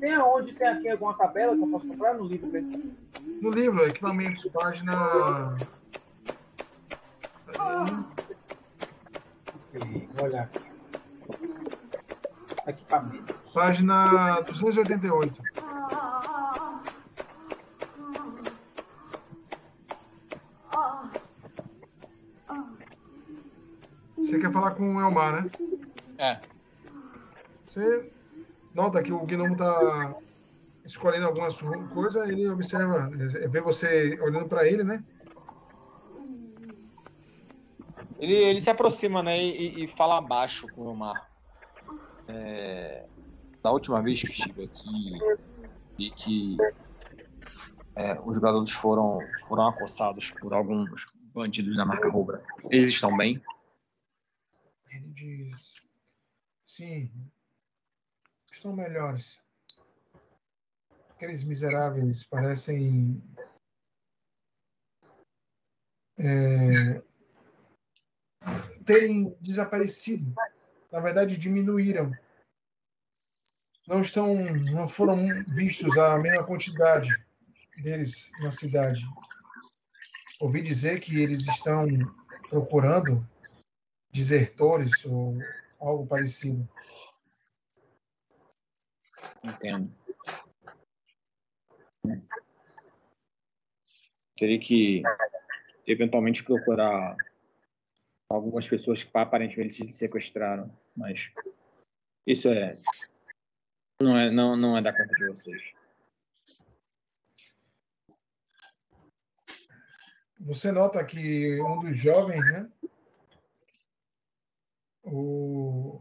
Tem 0.00 0.14
aonde 0.14 0.52
tem 0.54 0.68
aqui 0.68 0.88
alguma 0.88 1.14
tabela 1.14 1.56
que 1.56 1.62
eu 1.62 1.68
posso 1.68 1.86
comprar 1.86 2.14
no 2.14 2.24
livro 2.24 2.46
mesmo? 2.48 2.94
No 3.40 3.50
livro, 3.50 3.86
equipamentos, 3.86 4.44
página. 4.52 5.66
Ok, 9.54 10.08
vou 10.14 10.24
olhar 10.24 10.42
aqui. 10.44 10.64
Equipamento. 12.66 13.34
Página 13.52 14.40
288. 14.40 15.42
Você 24.16 24.38
quer 24.38 24.52
falar 24.52 24.72
com 24.72 24.96
o 24.96 25.00
Elmar, 25.00 25.44
né? 25.44 25.50
É. 26.18 26.40
Você 27.66 28.10
nota 28.74 29.02
que 29.02 29.12
o 29.12 29.24
gnomo 29.26 29.56
tá 29.56 30.14
escolhendo 30.84 31.26
algumas 31.26 31.60
coisas, 31.92 32.28
ele 32.28 32.48
observa, 32.48 33.10
vê 33.10 33.60
você 33.60 34.18
olhando 34.20 34.48
para 34.48 34.66
ele, 34.66 34.82
né? 34.82 35.02
Ele, 38.18 38.34
ele 38.34 38.60
se 38.60 38.70
aproxima, 38.70 39.22
né, 39.22 39.42
e, 39.42 39.84
e 39.84 39.88
fala 39.88 40.20
baixo 40.20 40.66
com 40.68 40.82
o 40.82 40.90
Elmar. 40.90 41.28
É, 42.26 43.04
da 43.62 43.70
última 43.70 44.00
vez 44.02 44.20
que 44.20 44.28
estive 44.28 44.64
aqui 44.64 45.18
e 45.98 46.10
que 46.10 46.56
é, 47.96 48.20
os 48.20 48.36
jogadores 48.36 48.70
foram, 48.70 49.20
foram 49.46 49.68
acossados 49.68 50.30
por 50.32 50.52
alguns 50.52 51.06
bandidos 51.32 51.76
da 51.76 51.84
marca 51.84 52.08
Rubra. 52.08 52.44
Eles 52.70 52.92
estão 52.92 53.16
bem? 53.16 53.42
Ele 54.90 55.08
diz: 55.12 55.82
Sim, 56.66 57.10
estão 58.52 58.74
melhores. 58.74 59.40
Aqueles 61.10 61.44
miseráveis 61.44 62.24
parecem. 62.24 63.22
É, 66.18 67.02
terem 68.84 69.36
desaparecido. 69.40 70.34
Na 70.90 71.00
verdade, 71.00 71.38
diminuíram. 71.38 72.12
Não 73.86 74.00
estão, 74.00 74.34
não 74.72 74.88
foram 74.88 75.16
vistos 75.48 75.96
a 75.98 76.18
mesma 76.18 76.44
quantidade 76.44 77.23
deles 77.82 78.30
na 78.40 78.50
cidade. 78.50 79.04
Ouvi 80.40 80.62
dizer 80.62 81.00
que 81.00 81.22
eles 81.22 81.46
estão 81.46 81.86
procurando 82.48 83.26
desertores 84.12 85.04
ou 85.04 85.36
algo 85.80 86.06
parecido. 86.06 86.68
Entendo. 89.44 89.92
Teria 94.36 94.58
que 94.58 95.02
eventualmente 95.86 96.42
procurar 96.42 97.16
algumas 98.28 98.66
pessoas 98.66 99.02
que 99.02 99.10
aparentemente 99.14 99.74
se 99.74 99.92
sequestraram, 99.92 100.76
mas 100.96 101.30
isso 102.26 102.48
é 102.48 102.72
não 104.00 104.18
é 104.18 104.30
não, 104.30 104.56
não 104.56 104.76
é 104.76 104.82
da 104.82 104.92
conta 104.92 105.14
de 105.14 105.28
vocês. 105.28 105.62
Você 110.44 110.70
nota 110.70 111.02
que 111.02 111.58
um 111.62 111.80
dos 111.80 111.96
jovens, 111.96 112.44
né? 112.46 112.70
O, 115.02 116.00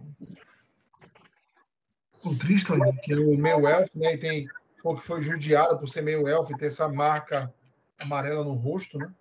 o 2.25 2.37
Tristan, 2.37 2.79
que 3.03 3.13
é 3.13 3.15
o 3.15 3.37
meio 3.37 3.65
elfo, 3.67 3.97
né? 3.97 4.13
E 4.13 4.17
tem 4.17 4.47
foi 4.81 4.95
que 4.97 5.01
foi 5.01 5.21
judiado 5.21 5.79
por 5.79 5.87
ser 5.87 6.01
meio 6.01 6.27
elfo 6.27 6.51
e 6.51 6.57
ter 6.57 6.65
essa 6.65 6.89
marca 6.89 7.53
amarela 8.01 8.43
no 8.43 8.53
rosto, 8.53 8.97
né? 8.97 9.13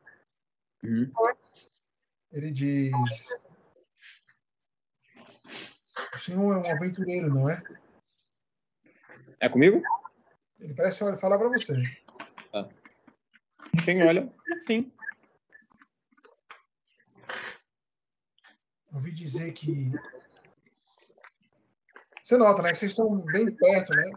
Uhum. 0.82 1.12
Ele 2.32 2.50
diz: 2.50 2.92
O 6.14 6.18
senhor 6.18 6.56
é 6.56 6.68
um 6.68 6.72
aventureiro, 6.72 7.32
não 7.32 7.48
é? 7.48 7.62
É 9.38 9.48
comigo? 9.48 9.80
Ele 10.58 10.74
parece 10.74 10.98
falar 10.98 11.38
para 11.38 11.48
você. 11.48 11.74
Quem 13.84 14.02
olha? 14.02 14.32
Sim. 14.66 14.91
Ouvi 18.94 19.10
dizer 19.10 19.52
que. 19.52 19.90
Você 22.22 22.36
nota, 22.36 22.62
né? 22.62 22.70
Que 22.72 22.78
vocês 22.78 22.92
estão 22.92 23.18
bem 23.18 23.50
perto, 23.50 23.94
né? 23.94 24.12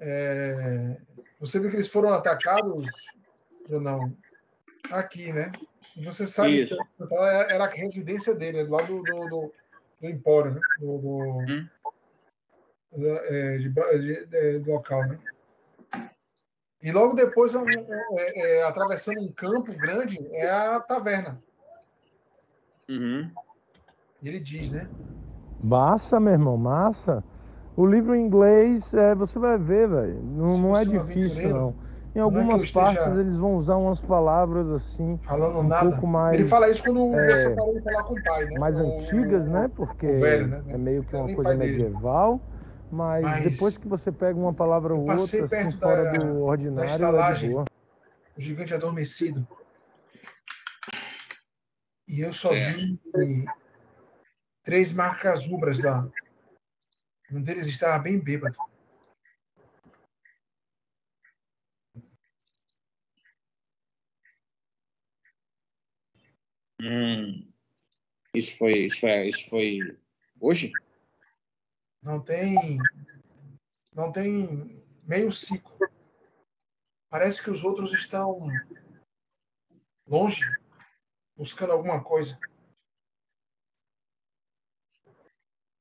É... 0.00 0.96
Você 1.40 1.58
viu 1.58 1.70
que 1.70 1.76
eles 1.76 1.88
foram 1.88 2.12
atacados 2.12 2.86
ou 3.68 3.80
não? 3.80 4.16
Aqui, 4.90 5.32
né? 5.32 5.52
E 5.96 6.04
você 6.04 6.26
sabe 6.26 6.62
Isso. 6.62 6.76
que 6.76 7.14
era 7.14 7.64
a 7.64 7.70
residência 7.70 8.34
dele, 8.34 8.64
lá 8.64 8.82
do, 8.82 9.02
do, 9.02 9.28
do, 9.28 9.54
do 10.00 10.08
Empório, 10.08 10.54
né? 10.54 10.60
Do, 10.78 10.98
do, 10.98 11.18
Hum. 11.48 11.68
é, 12.92 13.58
de, 13.58 13.68
de- 13.68 14.26
de- 14.26 14.58
do 14.60 14.72
local, 14.72 15.06
né? 15.06 15.18
E 16.80 16.92
logo 16.92 17.14
depois, 17.14 17.54
um- 17.54 17.62
um- 17.62 18.18
é, 18.18 18.58
é, 18.58 18.62
atravessando 18.62 19.20
um 19.20 19.32
campo 19.32 19.72
grande, 19.72 20.18
é 20.34 20.48
a 20.48 20.80
taverna. 20.80 21.42
Uhum. 22.88 23.32
E 24.22 24.28
ele 24.28 24.40
diz, 24.40 24.70
né? 24.70 24.88
Massa, 25.62 26.18
meu 26.20 26.32
irmão, 26.32 26.56
massa. 26.56 27.22
O 27.76 27.86
livro 27.86 28.14
em 28.14 28.24
inglês, 28.26 28.82
é, 28.92 29.14
você 29.14 29.38
vai 29.38 29.56
ver, 29.56 29.88
velho. 29.88 30.20
Não, 30.22 30.58
não 30.58 30.76
é 30.76 30.82
é 30.82 30.86
um 30.86 31.06
difícil, 31.06 31.50
não. 31.50 31.74
Em 32.14 32.18
não 32.18 32.22
é 32.22 32.24
algumas 32.24 32.70
partes 32.72 33.06
eles 33.16 33.36
vão 33.36 33.56
usar 33.56 33.76
umas 33.76 34.00
palavras 34.00 34.68
assim, 34.70 35.16
Falando 35.18 35.60
um 35.60 35.68
nada. 35.68 35.88
pouco 35.90 36.06
mais, 36.06 36.38
Ele 36.40 36.48
fala 36.48 36.68
isso 36.68 36.82
quando 36.82 37.14
é, 37.14 37.36
você 37.36 37.54
parou 37.54 37.74
de 37.74 37.82
falar 37.82 38.02
com 38.04 38.14
o 38.14 38.22
pai, 38.22 38.46
né? 38.46 38.58
mais 38.58 38.76
O- 38.76 38.80
antigas, 38.80 39.44
o- 39.46 39.50
né? 39.50 39.70
Porque 39.76 40.06
velho, 40.06 40.48
né? 40.48 40.64
é 40.68 40.78
meio 40.78 41.04
que 41.04 41.14
é 41.14 41.18
uma 41.18 41.32
coisa 41.34 41.56
dele. 41.56 41.72
medieval. 41.84 42.40
Mas, 42.90 43.22
Mas 43.22 43.42
depois 43.42 43.76
que 43.76 43.86
você 43.86 44.10
pega 44.10 44.38
uma 44.38 44.52
palavra 44.54 44.94
ou 44.94 45.02
outra, 45.02 45.44
assim, 45.44 45.78
fora 45.78 46.04
da- 46.04 46.18
do 46.18 46.40
ordinário, 46.42 46.84
é 46.84 46.88
de 46.88 46.92
estalagem. 46.94 47.50
boa. 47.50 47.64
o 48.36 48.40
gigante 48.40 48.72
adormecido. 48.72 49.46
E 52.06 52.20
eu 52.20 52.32
só 52.32 52.52
É. 52.54 52.72
vi 52.72 52.98
três 54.68 54.92
marcas 54.92 55.46
rubras 55.46 55.82
lá. 55.82 56.06
Um 57.32 57.42
deles 57.42 57.66
estava 57.68 57.98
bem 57.98 58.20
bêbado. 58.20 58.58
Hum. 66.78 67.50
Isso 68.34 68.58
foi, 68.58 68.84
isso 68.84 69.00
foi, 69.00 69.28
isso 69.30 69.48
foi 69.48 69.98
hoje? 70.38 70.70
Não 72.02 72.20
tem. 72.20 72.76
Não 73.94 74.12
tem 74.12 74.84
meio 75.02 75.32
ciclo. 75.32 75.78
Parece 77.08 77.42
que 77.42 77.50
os 77.50 77.64
outros 77.64 77.94
estão 77.94 78.48
longe, 80.06 80.44
buscando 81.34 81.72
alguma 81.72 82.04
coisa. 82.04 82.38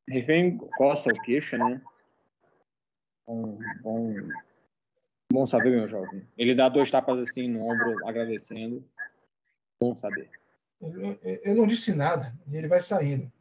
Refém 0.08 0.58
coça 0.58 1.10
o 1.10 1.22
queixo, 1.22 1.58
né? 1.58 1.82
Bom, 3.28 3.58
bom, 3.82 4.14
bom 5.32 5.46
saber, 5.46 5.72
meu 5.72 5.90
jovem. 5.90 6.26
Ele 6.38 6.56
dá 6.56 6.70
dois 6.70 6.90
tapas 6.90 7.20
assim 7.20 7.50
no 7.50 7.68
ombro, 7.68 8.06
agradecendo. 8.08 8.88
Bom 9.82 9.96
saber. 9.96 10.30
Eu, 10.82 11.20
eu- 11.44 11.56
não 11.56 11.68
disse 11.68 11.94
nada, 11.94 12.34
e 12.48 12.56
ele 12.56 12.68
vai 12.68 12.80
saindo. 12.80 13.32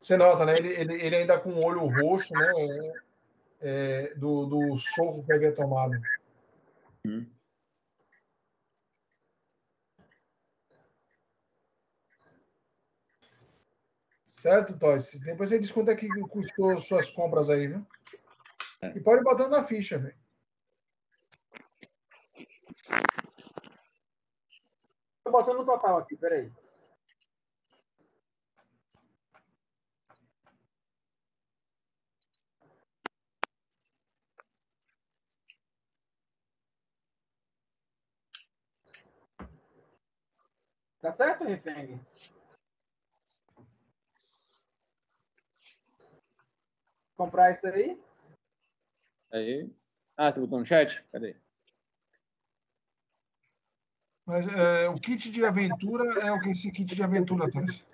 Você 0.00 0.16
nota, 0.16 0.44
né? 0.44 0.56
Ele, 0.58 0.68
ele, 0.68 0.94
ele 1.02 1.16
ainda 1.16 1.38
com 1.38 1.50
o 1.50 1.64
olho 1.64 1.86
roxo, 1.86 2.34
né? 2.36 2.46
é, 2.46 3.00
é, 3.60 4.14
do, 4.14 4.44
do 4.46 4.76
soco 4.76 5.24
que 5.24 5.32
havia 5.32 5.54
tomado. 5.54 6.04
Hum. 7.06 7.26
Certo, 14.44 14.78
Toys? 14.78 15.18
Depois 15.20 15.48
você 15.48 15.58
diz 15.58 15.70
quanto 15.70 15.90
é 15.90 15.96
que 15.96 16.06
custou 16.28 16.76
suas 16.82 17.08
compras 17.08 17.48
aí, 17.48 17.66
viu? 17.66 17.86
É. 18.82 18.88
E 18.88 19.00
pode 19.00 19.22
ir 19.22 19.24
botando 19.24 19.52
na 19.52 19.62
ficha, 19.62 19.96
velho. 19.96 20.14
Tô 25.24 25.30
botando 25.30 25.56
no 25.56 25.64
total 25.64 25.96
aqui, 25.96 26.14
peraí. 26.14 26.52
Tá 41.00 41.14
certo, 41.14 41.44
Refeng? 41.44 41.98
Comprar 47.16 47.52
isso 47.52 47.66
aí? 47.66 48.00
Aí. 49.32 49.70
Ah, 50.16 50.32
tu 50.32 50.40
botou 50.40 50.58
no 50.58 50.64
chat? 50.64 51.02
Cadê? 51.12 51.36
Mas 54.26 54.46
é, 54.48 54.88
o 54.88 54.94
kit 54.94 55.30
de 55.30 55.44
aventura 55.44 56.20
é 56.20 56.32
o 56.32 56.40
que 56.40 56.50
esse 56.50 56.72
kit 56.72 56.94
de 56.94 57.02
aventura, 57.02 57.50
Toys? 57.50 57.84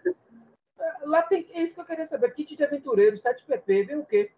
Lá 1.02 1.22
tem. 1.22 1.51
É 1.52 1.62
isso 1.62 1.74
que 1.74 1.80
eu 1.80 1.84
queria 1.86 2.06
saber. 2.06 2.32
Kit 2.34 2.56
de 2.56 2.62
aventureiro, 2.62 3.18
7PP, 3.18 3.86
vem 3.86 3.97
o 3.97 4.06
quê? 4.06 4.32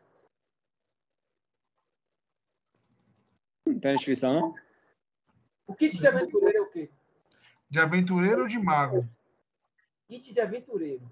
Não 3.67 3.79
tem 3.79 3.93
na 3.93 3.97
descrição, 3.97 4.35
não? 4.35 4.55
O 5.67 5.75
kit 5.75 5.99
de 5.99 6.07
aventureiro 6.07 6.59
é 6.59 6.61
o 6.63 6.71
quê? 6.71 6.91
De 7.69 7.79
aventureiro 7.79 8.43
ou 8.43 8.49
de 8.49 8.59
mago? 8.59 9.07
Kit 10.09 10.33
de 10.33 10.41
aventureiro. 10.41 11.11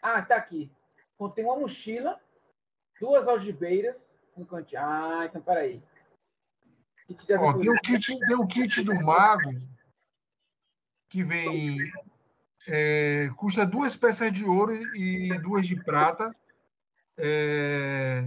Ah, 0.00 0.22
tá 0.22 0.36
aqui. 0.36 0.70
Contém 1.20 1.44
uma 1.44 1.58
mochila, 1.58 2.18
duas 2.98 3.28
algibeiras, 3.28 4.10
um 4.34 4.42
cantinho. 4.42 4.80
Ah, 4.80 5.26
então 5.26 5.42
peraí. 5.42 5.82
Kit 7.06 7.26
tem 7.26 7.36
o 7.36 7.80
kit, 7.82 8.18
tem 8.20 8.36
o 8.36 8.46
kit 8.46 8.82
do 8.82 8.94
mago 8.94 9.50
que 11.10 11.22
vem. 11.22 11.76
é, 12.66 13.28
custa 13.36 13.66
duas 13.66 13.94
peças 13.94 14.32
de 14.32 14.46
ouro 14.46 14.74
e 14.96 15.38
duas 15.40 15.66
de 15.66 15.76
prata. 15.84 16.34
É, 17.18 18.22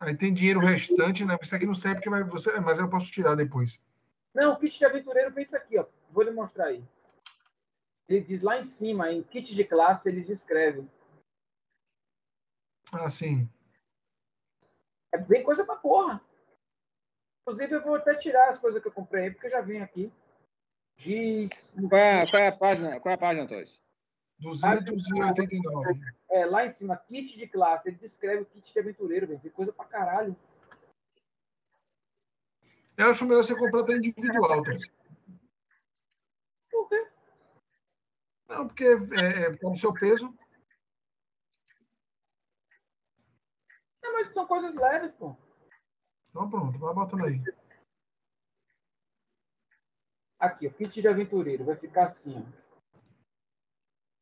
Aí 0.00 0.16
tem 0.16 0.34
dinheiro 0.34 0.58
restante, 0.58 1.24
né? 1.24 1.38
Isso 1.40 1.54
aqui 1.54 1.64
não 1.64 1.74
serve 1.74 1.98
porque 1.98 2.10
vai 2.10 2.24
você, 2.24 2.58
mas 2.58 2.80
eu 2.80 2.90
posso 2.90 3.08
tirar 3.12 3.36
depois. 3.36 3.80
Não, 4.34 4.54
o 4.54 4.58
kit 4.58 4.76
de 4.76 4.84
aventureiro 4.84 5.32
vem 5.32 5.44
isso 5.44 5.56
aqui, 5.56 5.78
ó. 5.78 5.86
Vou 6.10 6.24
lhe 6.24 6.32
mostrar 6.32 6.66
aí. 6.66 6.82
Ele 8.08 8.20
diz 8.20 8.42
lá 8.42 8.58
em 8.58 8.64
cima, 8.64 9.12
em 9.12 9.22
kit 9.22 9.54
de 9.54 9.62
classe, 9.62 10.08
ele 10.08 10.24
descreve. 10.24 10.84
Ah, 12.94 13.10
sim. 13.10 13.48
É 15.12 15.18
bem 15.18 15.42
coisa 15.42 15.64
pra 15.64 15.76
porra. 15.76 16.20
Inclusive, 17.42 17.74
eu 17.74 17.82
vou 17.82 17.96
até 17.96 18.14
tirar 18.14 18.50
as 18.50 18.58
coisas 18.58 18.80
que 18.80 18.88
eu 18.88 18.92
comprei 18.92 19.24
aí, 19.24 19.30
porque 19.30 19.50
já 19.50 19.60
vem 19.60 19.82
aqui. 19.82 20.12
Giz. 20.96 21.50
Qual 21.88 22.00
é, 22.00 22.26
qual 22.30 22.42
é 22.42 22.48
a 22.48 22.56
página, 22.56 23.00
qual 23.00 23.10
é 23.10 23.14
a 23.14 23.18
página, 23.18 23.48
Toys? 23.48 23.80
289. 24.38 26.00
É, 26.30 26.46
lá 26.46 26.66
em 26.66 26.72
cima, 26.72 26.96
kit 26.96 27.36
de 27.36 27.48
classe. 27.48 27.88
Ele 27.88 27.96
descreve 27.96 28.42
o 28.42 28.46
kit 28.46 28.72
de 28.72 28.78
aventureiro, 28.78 29.26
velho. 29.26 29.40
Tem 29.40 29.50
coisa 29.50 29.72
pra 29.72 29.84
caralho. 29.84 30.36
Eu 32.96 33.10
acho 33.10 33.24
melhor 33.24 33.42
você 33.42 33.56
comprar 33.56 33.80
até 33.80 33.94
individual? 33.94 34.62
Por 36.70 36.88
quê? 36.88 37.08
Não, 38.48 38.68
porque 38.68 38.84
é, 38.84 39.58
é 39.60 39.66
o 39.66 39.74
seu 39.74 39.92
peso. 39.92 40.32
É, 44.02 44.03
mas 44.14 44.32
são 44.32 44.46
coisas 44.46 44.74
leves, 44.74 45.12
pô. 45.16 45.36
Então 46.30 46.48
pronto, 46.48 46.78
vai 46.78 46.94
botando 46.94 47.24
aí. 47.24 47.40
Aqui, 50.38 50.66
o 50.66 50.74
kit 50.74 51.00
de 51.00 51.08
aventureiro. 51.08 51.64
Vai 51.64 51.76
ficar 51.76 52.06
assim, 52.06 52.34
ó. 52.36 52.64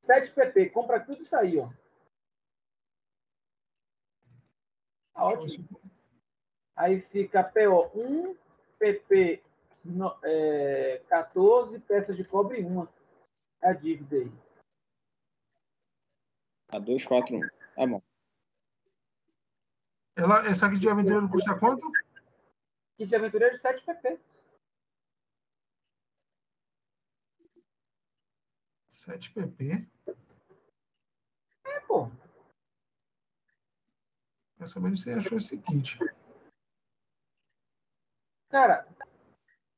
7 0.06 0.32
PP. 0.32 0.70
Compra 0.70 1.04
tudo 1.04 1.22
isso 1.22 1.36
aí, 1.36 1.58
ó. 1.58 1.68
Tá 5.14 5.24
ótimo. 5.24 5.68
Aí 6.74 7.00
fica 7.02 7.50
PO1, 7.52 8.36
PP 8.78 9.42
no, 9.84 10.18
é, 10.24 10.98
14, 11.08 11.78
peças 11.80 12.16
de 12.16 12.24
cobre 12.24 12.64
1. 12.64 12.88
É 13.62 13.68
a 13.68 13.72
dívida 13.72 14.16
aí. 14.16 14.32
A 16.68 16.78
241. 16.78 17.40
Tá 17.74 17.86
bom. 17.86 18.02
Ela, 20.14 20.46
essa 20.46 20.66
aqui 20.66 20.78
de 20.78 20.88
aventureiro 20.88 21.28
custa 21.28 21.58
quanto? 21.58 21.90
Kit 22.96 23.08
de 23.08 23.16
aventureiro 23.16 23.56
7 23.56 23.84
PP. 23.84 24.20
7 28.88 29.32
pp. 29.32 29.88
É, 31.66 31.80
pô. 31.80 32.08
Quer 34.58 34.68
saber 34.68 34.88
onde 34.88 35.02
você 35.02 35.12
achou 35.12 35.38
esse 35.38 35.58
kit? 35.58 35.98
Cara, 38.48 38.86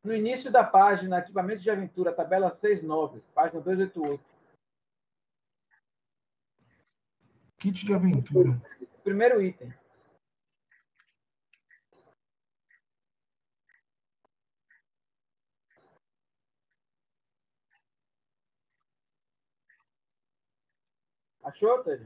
no 0.03 0.13
início 0.13 0.51
da 0.51 0.65
página, 0.65 1.21
equipamento 1.21 1.63
de 1.63 1.71
aventura, 1.71 2.15
tabela 2.15 2.53
69, 2.53 3.23
página 3.33 3.63
288. 3.63 4.23
Kit 7.57 7.87
de 7.87 7.95
aventura. 7.95 8.61
Primeiro 9.03 9.41
item. 9.41 9.73
Achou, 21.45 21.85
Ted? 21.85 22.03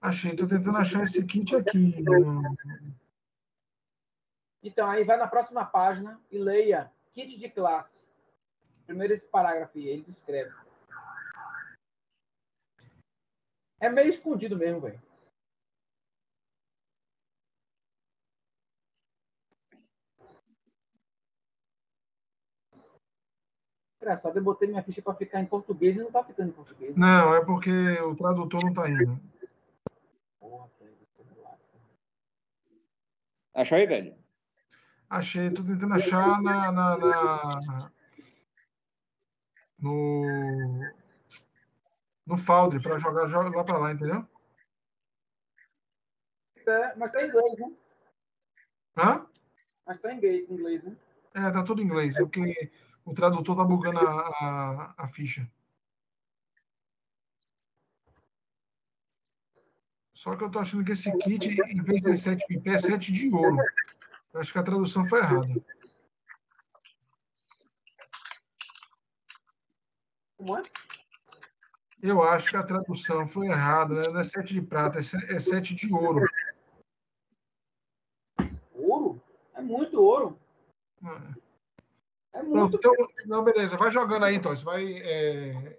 Achei, 0.00 0.36
tô 0.36 0.46
tentando 0.46 0.78
achar 0.78 1.02
esse 1.02 1.24
kit 1.26 1.54
aqui. 1.54 1.92
Então, 4.62 4.88
aí 4.88 5.04
vai 5.04 5.16
na 5.16 5.26
próxima 5.26 5.64
página 5.64 6.18
e 6.30 6.38
leia 6.38 6.90
kit 7.12 7.36
de 7.36 7.50
classe. 7.50 7.98
Primeiro 8.86 9.12
esse 9.12 9.26
parágrafo 9.26 9.76
aí, 9.76 9.88
ele 9.88 10.02
descreve. 10.02 10.54
É 13.80 13.88
meio 13.88 14.10
escondido 14.10 14.56
mesmo, 14.56 14.80
velho. 14.80 15.02
Engraçado, 24.00 24.38
eu 24.38 24.42
botei 24.42 24.66
minha 24.66 24.82
ficha 24.82 25.02
para 25.02 25.14
ficar 25.14 25.40
em 25.40 25.46
português 25.46 25.94
e 25.94 25.98
não 25.98 26.10
tá 26.10 26.24
ficando 26.24 26.48
em 26.48 26.52
português. 26.52 26.96
Não, 26.96 27.34
é 27.34 27.44
porque 27.44 27.70
o 28.00 28.16
tradutor 28.16 28.64
não 28.64 28.72
tá 28.72 28.88
indo. 28.88 29.20
Porra, 30.38 30.68
me 30.80 31.42
lasca. 31.42 31.78
Achou 33.54 33.76
aí, 33.76 33.86
velho? 33.86 34.14
Achei, 35.10 35.50
tô 35.50 35.62
tentando 35.62 35.92
achar 35.94 36.40
na, 36.40 36.72
na- 36.72 36.96
na- 36.96 37.92
no 39.78 40.22
no 42.26 42.38
Foundry 42.38 42.80
para 42.80 42.98
jogar 42.98 43.26
joga 43.26 43.54
lá 43.54 43.64
para 43.64 43.78
lá, 43.78 43.92
entendeu? 43.92 44.26
É, 46.66 46.94
mas 46.96 47.12
tá 47.12 47.22
em 47.22 47.28
inglês, 47.28 47.58
né? 47.58 47.72
Hã? 48.96 49.26
Mas 49.86 50.00
tá 50.00 50.12
em 50.12 50.16
inglês, 50.16 50.48
em 50.48 50.54
inglês, 50.54 50.84
né? 50.84 50.96
É, 51.34 51.50
tá 51.50 51.62
tudo 51.64 51.82
em 51.82 51.84
inglês, 51.84 52.16
é 52.16 52.20
porque 52.20 52.70
o 53.04 53.14
tradutor 53.14 53.56
tá 53.56 53.64
bugando 53.64 53.98
a, 53.98 54.10
a, 54.12 54.94
a 55.04 55.08
ficha. 55.08 55.48
Só 60.14 60.36
que 60.36 60.44
eu 60.44 60.50
tô 60.50 60.58
achando 60.58 60.84
que 60.84 60.92
esse 60.92 61.10
kit, 61.18 61.48
em 61.48 61.82
vez 61.82 62.02
de 62.02 62.16
7 62.16 62.44
PP, 62.46 62.70
é 62.70 62.78
7 62.78 63.12
de 63.12 63.34
ouro. 63.34 63.56
Eu 64.32 64.40
acho 64.40 64.52
que 64.52 64.58
a 64.58 64.62
tradução 64.62 65.08
foi 65.08 65.20
errada. 65.20 65.46
É? 70.40 70.62
Eu 72.02 72.22
acho 72.22 72.50
que 72.50 72.56
a 72.56 72.62
tradução 72.62 73.26
foi 73.26 73.46
errada, 73.46 73.94
né? 73.94 74.08
Não 74.08 74.20
é 74.20 74.24
7 74.24 74.52
de 74.54 74.62
prata, 74.62 74.98
é 74.98 75.02
se- 75.02 75.16
é 75.32 75.38
7 75.38 75.74
de 75.74 75.92
ouro. 75.92 76.26
Ouro? 78.74 79.22
É 79.54 79.60
muito 79.62 80.00
ouro. 80.02 80.38
É 81.02 81.49
Pronto, 82.32 82.48
muito. 82.48 82.76
então, 82.76 82.94
não, 83.26 83.44
beleza, 83.44 83.76
vai 83.76 83.90
jogando 83.90 84.24
aí, 84.24 84.36
então. 84.36 84.54
Você 84.54 84.64
vai 84.64 85.00
é, 85.02 85.78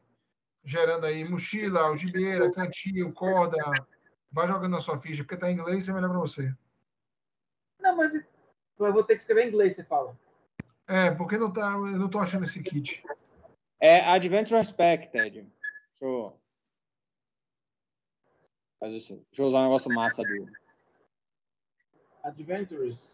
gerando 0.63 1.05
aí 1.05 1.27
mochila, 1.27 1.81
algibeira, 1.81 2.51
cantinho, 2.51 3.13
corda. 3.13 3.57
Vai 4.31 4.47
jogando 4.47 4.71
na 4.71 4.79
sua 4.79 4.99
ficha, 4.99 5.23
porque 5.23 5.37
tá 5.37 5.49
em 5.49 5.53
inglês, 5.53 5.87
é 5.87 5.93
melhor 5.93 6.09
para 6.09 6.19
você. 6.19 6.53
Não, 7.79 7.95
mas 7.97 8.13
eu 8.13 8.93
vou 8.93 9.03
ter 9.03 9.15
que 9.15 9.21
escrever 9.21 9.45
em 9.45 9.49
inglês, 9.49 9.75
você 9.75 9.83
fala. 9.83 10.17
É, 10.87 11.11
porque 11.11 11.37
não 11.37 11.51
tá, 11.51 11.71
eu 11.71 11.97
não 11.97 12.09
tô 12.09 12.19
achando 12.19 12.43
esse 12.43 12.61
kit. 12.61 13.03
É 13.79 14.01
Adventure 14.01 14.73
Pack, 14.73 15.09
Ted. 15.11 15.41
Deixa 15.41 16.05
eu. 16.05 16.39
Fazer 18.79 18.97
isso. 18.97 19.15
Deixa 19.29 19.41
eu 19.41 19.47
usar 19.47 19.59
um 19.59 19.63
negócio 19.63 19.91
massa 19.91 20.23
do. 20.23 20.51
Adventures. 22.23 23.10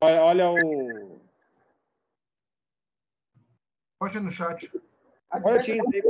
Olha, 0.00 0.22
olha 0.22 0.50
o. 0.50 1.20
Pode 3.98 4.16
ir 4.16 4.20
no 4.20 4.30
chat. 4.30 4.70
Olha 5.30 5.58
o 5.58 5.62
Teams 5.62 5.92
aí. 5.92 6.02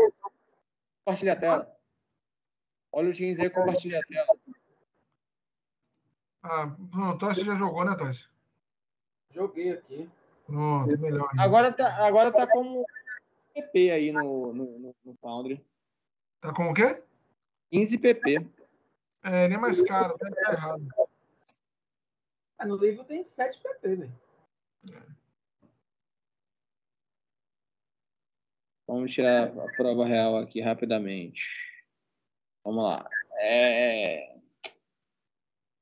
Compartilha 1.05 1.33
a 1.33 1.37
tela. 1.37 1.79
Olha 2.93 3.11
o 3.11 3.13
Teams 3.13 3.41
aí, 3.41 3.51
compartilha 3.51 4.01
a 4.01 4.03
tela. 4.03 4.39
Ah, 6.43 6.77
pronto, 6.91 7.19
Tosse 7.19 7.43
já 7.43 7.55
jogou, 7.55 7.85
né, 7.85 7.97
Tosse? 7.97 8.29
Joguei 9.31 9.73
aqui. 9.73 10.09
Pronto, 10.47 10.99
melhor. 10.99 11.29
ainda. 11.31 11.43
Agora 11.43 11.73
tá, 11.73 12.07
agora 12.07 12.33
tá 12.33 12.47
como 12.47 12.87
PP 13.55 13.91
aí 13.91 14.13
no, 14.13 14.53
no, 14.53 14.95
no, 15.05 15.15
Foundry. 15.21 15.65
Tá 16.41 16.53
com 16.55 16.71
o 16.71 16.75
quê? 16.75 17.03
15 17.71 17.99
PP. 17.99 18.47
É, 19.25 19.47
ele 19.47 19.55
é 19.55 19.59
mais 19.59 19.81
caro, 19.83 20.17
tá 20.17 20.31
tá 20.31 20.53
errado. 20.53 20.87
Ah, 22.59 22.67
no 22.67 22.77
livro 22.77 23.05
tem 23.05 23.25
7 23.25 23.61
PP, 23.63 23.97
velho. 23.97 24.21
Vamos 28.87 29.13
tirar 29.13 29.57
a 29.59 29.69
prova 29.69 30.07
real 30.07 30.39
aqui 30.39 30.61
rapidamente. 30.61 31.43
Vamos 32.65 32.83
lá. 32.83 33.11
É, 33.41 34.39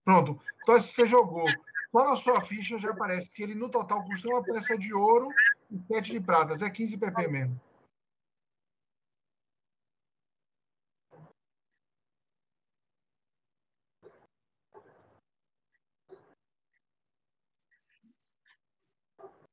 Pronto, 0.06 0.40
Tosse, 0.64 0.92
você 0.92 1.06
jogou. 1.06 1.46
Só 1.90 2.08
na 2.08 2.14
sua 2.14 2.40
ficha 2.40 2.78
já 2.78 2.90
aparece 2.90 3.28
que 3.28 3.42
ele 3.42 3.56
no 3.56 3.68
total 3.68 4.04
custa 4.04 4.28
uma 4.28 4.44
peça 4.44 4.78
de 4.78 4.94
ouro 4.94 5.36
e 5.68 5.80
7 5.92 6.12
de 6.12 6.20
pratas. 6.20 6.62
É 6.62 6.70
15 6.70 6.96
PP 6.96 7.26
mesmo. 7.26 7.60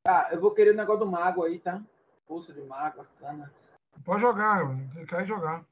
Ah, 0.05 0.27
eu 0.33 0.41
vou 0.41 0.53
querer 0.53 0.71
o 0.71 0.75
negócio 0.75 1.05
do 1.05 1.09
mago 1.09 1.43
aí, 1.45 1.59
tá? 1.59 1.81
Força 2.27 2.51
de 2.51 2.61
mago, 2.61 2.97
bacana. 2.97 3.53
Pode 4.03 4.21
jogar, 4.21 4.65
você 4.65 5.05
quer 5.05 5.25
jogar. 5.25 5.65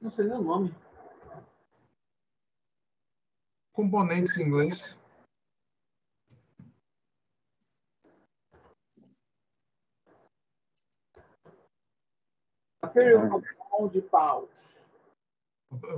Não 0.00 0.10
sei 0.10 0.24
nem 0.24 0.38
o 0.38 0.42
nome. 0.42 0.74
Componentes 3.74 4.38
em 4.38 4.44
inglês. 4.44 4.96
Aquele 12.80 13.16
é. 13.16 13.88
de 13.90 14.00
pau. 14.00 14.48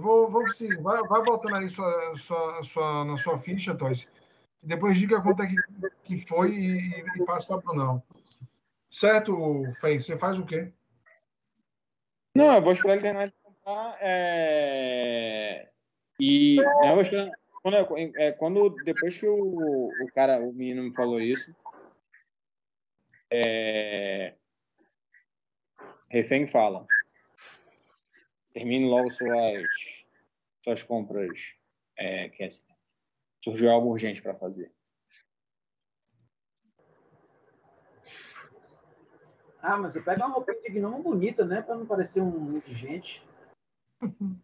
Vou, 0.01 0.31
vou 0.31 0.51
sim, 0.51 0.75
vai, 0.83 1.03
vai 1.05 1.23
botando 1.23 1.55
aí 1.55 1.69
sua, 1.69 2.17
sua, 2.17 2.63
sua, 2.63 3.05
na 3.05 3.17
sua 3.17 3.39
ficha, 3.39 3.75
Toys. 3.75 4.09
Depois 4.63 4.99
diga 4.99 5.21
quanto 5.21 5.43
é 5.43 5.47
que, 5.47 5.57
que 6.05 6.19
foi 6.27 6.53
e, 6.55 7.05
e 7.17 7.25
passa 7.25 7.47
para 7.47 7.57
o 7.57 7.61
Brunão. 7.63 8.03
Certo, 8.91 9.65
Fei? 9.81 10.01
Você 10.01 10.19
faz 10.19 10.39
o 10.39 10.45
quê? 10.47 10.73
Não, 12.35 12.55
eu 12.55 12.63
vou 12.63 12.73
esperar 12.73 12.95
ele 12.95 13.03
terminar 13.03 13.27
de 13.27 13.35
contar. 13.43 13.99
É... 14.01 15.69
E 16.19 16.57
não, 16.57 16.85
eu 16.85 16.93
vou 16.95 17.03
esperar- 17.03 17.33
quando, 17.63 17.77
eu- 17.77 18.13
é, 18.17 18.33
quando 18.33 18.71
depois 18.85 19.19
que 19.19 19.27
o, 19.27 19.35
o 20.01 20.11
cara, 20.15 20.41
o 20.41 20.53
menino 20.53 20.83
me 20.83 20.95
falou 20.95 21.21
isso, 21.21 21.55
é... 23.31 24.35
Refém 26.11 26.47
fala. 26.47 26.89
Termine 28.59 28.87
logo 28.87 29.09
suas, 29.09 29.71
suas 30.65 30.83
compras, 30.83 31.55
é, 31.97 32.29
Kessler. 32.31 32.77
Surgiu 33.45 33.71
algo 33.71 33.89
urgente 33.89 34.21
para 34.21 34.35
fazer. 34.35 34.73
Ah, 39.63 39.77
mas 39.77 39.95
eu 39.95 40.03
pego 40.03 40.25
uma 40.25 40.35
roupinha 40.35 40.61
de 40.61 40.71
gnomo 40.71 41.01
bonita, 41.01 41.45
né? 41.45 41.63
Pra 41.63 41.77
não 41.77 41.87
parecer 41.87 42.21
um 42.21 42.57
indigente. 42.57 43.25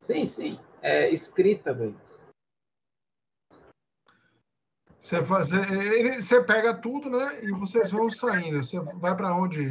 Sim, 0.00 0.26
sim. 0.26 0.58
É 0.82 1.10
escrita, 1.10 1.72
velho. 1.72 1.98
Você, 4.98 5.22
faz, 5.24 5.50
ele, 5.50 6.20
você 6.20 6.42
pega 6.42 6.74
tudo, 6.74 7.08
né? 7.08 7.42
E 7.42 7.50
vocês 7.52 7.90
vão 7.90 8.10
saindo. 8.10 8.62
Você 8.62 8.78
vai 8.80 9.16
para 9.16 9.34
onde? 9.34 9.66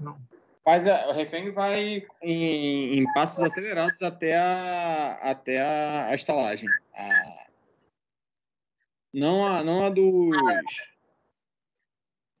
Não. 0.00 0.16
Mas 0.64 0.86
a- 0.86 1.08
o 1.08 1.12
refém 1.12 1.50
vai 1.50 2.06
em, 2.22 2.98
em 2.98 3.12
passos 3.12 3.42
acelerados 3.42 4.00
até 4.02 4.36
a, 4.36 5.14
até 5.30 5.60
a, 5.60 6.06
a 6.08 6.14
estalagem. 6.14 6.72
A- 6.94 7.46
não, 9.12 9.44
a, 9.44 9.62
não 9.64 9.82
a 9.84 9.90
dos. 9.90 10.36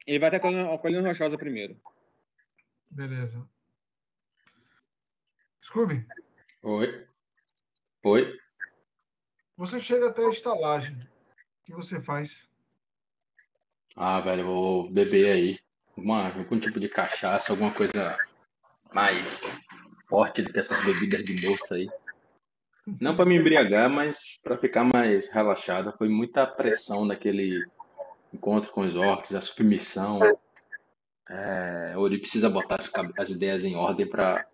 Ele 0.06 0.18
vai 0.18 0.28
até 0.28 0.36
a 0.36 0.40
colina, 0.40 0.72
a 0.74 0.78
colina 0.78 1.06
rochosa 1.08 1.36
primeiro. 1.36 1.80
Beleza. 2.90 3.48
Scooby, 5.62 6.06
Oi. 6.62 7.06
Oi. 8.04 8.38
você 9.56 9.80
chega 9.80 10.08
até 10.08 10.24
a 10.26 10.30
estalagem. 10.30 10.96
O 10.96 11.64
que 11.64 11.72
você 11.72 12.00
faz? 12.00 12.48
Ah, 13.94 14.20
velho, 14.20 14.42
eu 14.42 14.46
vou 14.46 14.90
beber 14.90 15.32
aí. 15.32 15.58
Uma, 15.96 16.26
algum 16.26 16.58
tipo 16.58 16.80
de 16.80 16.88
cachaça, 16.88 17.52
alguma 17.52 17.72
coisa 17.72 18.18
mais 18.92 19.42
forte 20.08 20.42
do 20.42 20.52
que 20.52 20.58
essas 20.58 20.84
bebidas 20.84 21.24
de 21.24 21.46
moça 21.46 21.74
aí. 21.74 21.88
Não 23.00 23.14
para 23.14 23.26
me 23.26 23.36
embriagar, 23.36 23.88
mas 23.88 24.40
para 24.42 24.58
ficar 24.58 24.84
mais 24.84 25.28
relaxado. 25.30 25.96
Foi 25.96 26.08
muita 26.08 26.46
pressão 26.46 27.04
naquele 27.04 27.64
encontro 28.32 28.70
com 28.72 28.82
os 28.82 28.96
orcs, 28.96 29.34
a 29.34 29.40
submissão. 29.40 30.20
É, 31.30 31.94
Ori 31.96 32.18
precisa 32.18 32.50
botar 32.50 32.76
as, 32.80 32.92
as 33.16 33.30
ideias 33.30 33.64
em 33.64 33.76
ordem 33.76 34.08
para 34.08 34.44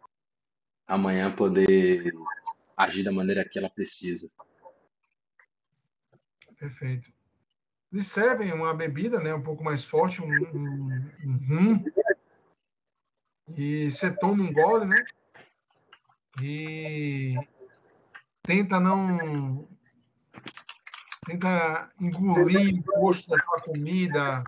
amanhã 0.86 1.34
poder 1.34 2.12
agir 2.76 3.02
da 3.02 3.12
maneira 3.12 3.48
que 3.48 3.58
ela 3.58 3.70
precisa. 3.70 4.30
Perfeito. 6.58 7.17
Eles 7.92 8.06
servem 8.06 8.52
uma 8.52 8.74
bebida, 8.74 9.18
né, 9.18 9.34
um 9.34 9.42
pouco 9.42 9.64
mais 9.64 9.82
forte, 9.82 10.22
um, 10.22 10.28
um, 10.28 11.10
um 11.24 11.38
rum. 11.48 11.84
E 13.56 13.90
você 13.90 14.10
toma 14.10 14.44
um 14.44 14.52
gole, 14.52 14.84
né? 14.84 15.04
E 16.42 17.34
tenta 18.42 18.78
não. 18.78 19.66
Tenta 21.24 21.90
engolir 21.98 22.78
o 22.78 23.00
gosto 23.00 23.28
daquela 23.30 23.60
comida 23.60 24.44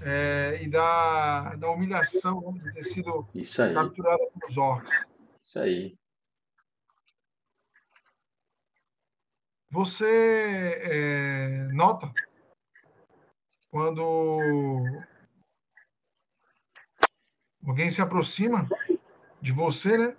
é, 0.00 0.58
e 0.62 0.68
da, 0.68 1.54
da 1.56 1.70
humilhação 1.70 2.54
de 2.54 2.72
ter 2.72 2.82
sido 2.82 3.28
capturada 3.74 4.26
pelos 4.38 4.56
orcs. 4.56 5.06
isso 5.40 5.58
aí. 5.58 5.98
Você 9.70 10.80
é, 10.82 11.68
nota 11.72 12.12
quando 13.70 14.82
alguém 17.64 17.90
se 17.90 18.02
aproxima 18.02 18.68
de 19.40 19.52
você, 19.52 19.96
né? 19.96 20.16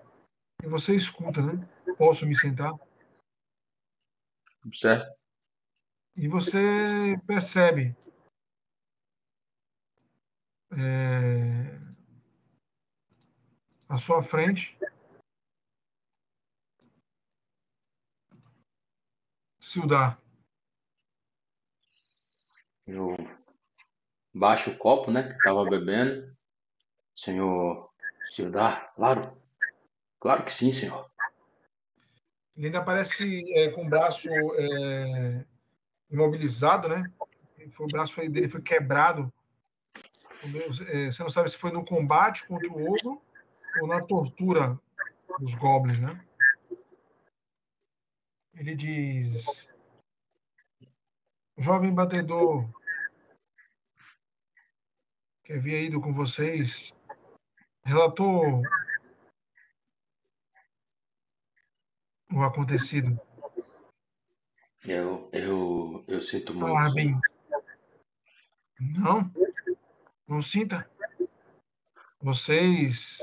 E 0.63 0.67
você 0.67 0.95
escuta, 0.95 1.41
né? 1.41 1.67
Posso 1.97 2.25
me 2.25 2.35
sentar? 2.35 2.71
Certo? 4.73 5.13
E 6.15 6.27
você 6.27 7.15
percebe 7.27 7.95
é, 10.71 11.77
à 13.89 13.97
sua 13.97 14.21
frente 14.21 14.77
Sildar. 19.59 20.19
Eu 22.85 23.15
baixo 24.33 24.71
o 24.71 24.77
copo, 24.77 25.11
né, 25.11 25.33
que 25.33 25.41
tava 25.41 25.65
bebendo. 25.65 26.35
Senhor 27.15 27.89
Sildar, 28.23 28.93
claro. 28.95 29.41
Claro 30.19 30.45
que 30.45 30.53
sim, 30.53 30.71
senhor. 30.71 31.09
Ele 32.55 32.67
ainda 32.67 32.83
parece 32.83 33.43
é, 33.53 33.71
com 33.71 33.85
o 33.85 33.89
braço 33.89 34.29
é, 34.55 35.45
imobilizado, 36.09 36.87
né? 36.87 37.09
O 37.79 37.87
braço 37.87 38.13
foi- 38.13 38.29
dele 38.29 38.47
foi 38.47 38.61
quebrado. 38.61 39.31
É, 40.87 41.11
Você 41.11 41.23
não 41.23 41.29
sabe 41.29 41.49
se 41.49 41.57
foi 41.57 41.71
no 41.71 41.85
combate 41.85 42.45
contra 42.45 42.69
o 42.69 42.93
ogro 42.93 43.21
ou 43.75 43.87
na 43.87 44.01
tortura 44.01 44.79
dos 45.39 45.55
goblins, 45.55 45.99
né? 45.99 46.19
Ele 48.55 48.75
diz: 48.75 49.67
jovem 51.57 51.93
batedor 51.93 52.69
que 55.51 55.57
havia 55.57 55.79
ido 55.79 55.99
com 55.99 56.13
vocês 56.13 56.93
relatou 57.83 58.63
o 62.31 62.41
acontecido. 62.41 63.19
Eu, 64.85 65.29
eu, 65.33 66.05
eu 66.07 66.21
sinto 66.21 66.53
muito. 66.53 66.73
Arvin. 66.73 67.19
Não, 68.79 69.29
não 70.25 70.41
sinta. 70.41 70.89
Vocês 72.21 73.17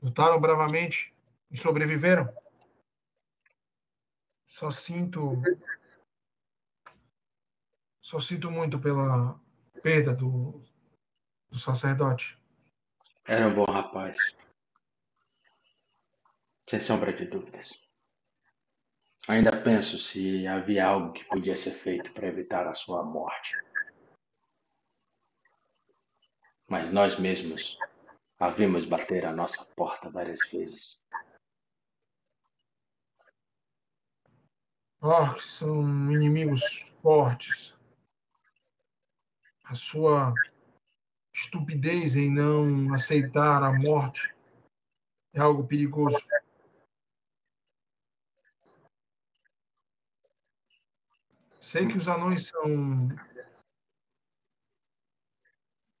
lutaram 0.00 0.40
bravamente 0.40 1.12
e 1.50 1.58
sobreviveram. 1.58 2.32
Só 4.46 4.70
sinto. 4.70 5.32
Só 8.00 8.20
sinto 8.20 8.50
muito 8.50 8.78
pela 8.78 9.38
perda 9.80 10.14
do, 10.14 10.62
do 11.50 11.58
sacerdote. 11.58 12.38
Era 13.26 13.48
um 13.48 13.54
bom 13.54 13.64
rapaz. 13.64 14.36
Sem 16.64 16.80
sombra 16.80 17.12
de 17.12 17.26
dúvidas. 17.26 17.72
Ainda 19.28 19.50
penso 19.62 19.98
se 19.98 20.46
havia 20.46 20.86
algo 20.86 21.12
que 21.12 21.24
podia 21.24 21.54
ser 21.54 21.72
feito 21.72 22.12
para 22.12 22.26
evitar 22.26 22.66
a 22.66 22.74
sua 22.74 23.02
morte. 23.04 23.58
Mas 26.66 26.90
nós 26.90 27.18
mesmos 27.18 27.78
havíamos 28.38 28.84
bater 28.84 29.26
a 29.26 29.32
nossa 29.32 29.64
porta 29.74 30.10
várias 30.10 30.40
vezes. 30.50 31.06
Orcs 35.00 35.44
são 35.44 36.10
inimigos 36.10 36.86
fortes. 37.02 37.77
A 39.68 39.74
sua 39.74 40.34
estupidez 41.30 42.16
em 42.16 42.32
não 42.32 42.94
aceitar 42.94 43.62
a 43.62 43.70
morte 43.70 44.34
é 45.34 45.40
algo 45.40 45.66
perigoso. 45.66 46.18
Sei 51.60 51.86
que 51.86 51.98
os 51.98 52.08
anões 52.08 52.48
são 52.48 53.08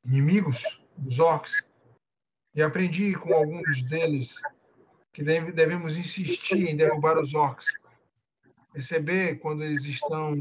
inimigos 0.02 0.62
dos 0.96 1.18
orcs, 1.18 1.62
E 2.54 2.62
aprendi 2.62 3.14
com 3.14 3.34
alguns 3.34 3.82
deles 3.82 4.40
que 5.12 5.22
deve, 5.22 5.52
devemos 5.52 5.94
insistir 5.94 6.70
em 6.70 6.74
derrubar 6.74 7.18
os 7.18 7.34
orcs. 7.34 7.66
Perceber 8.72 9.38
quando 9.40 9.62
eles 9.62 9.84
estão 9.84 10.38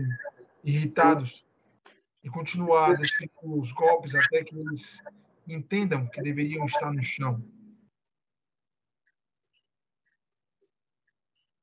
irritados 0.64 1.46
e 2.28 2.30
continuar 2.30 2.92
a 2.92 2.94
desferir 2.96 3.32
os 3.42 3.72
golpes 3.72 4.14
até 4.14 4.44
que 4.44 4.54
eles 4.54 5.02
entendam 5.48 6.06
que 6.10 6.22
deveriam 6.22 6.66
estar 6.66 6.92
no 6.92 7.02
chão. 7.02 7.42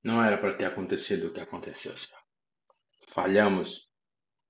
Não 0.02 0.24
era 0.24 0.38
para 0.38 0.54
ter 0.54 0.64
acontecido 0.64 1.28
o 1.28 1.32
que 1.32 1.40
aconteceu, 1.40 1.94
senhor. 1.96 2.20
Falhamos 3.08 3.90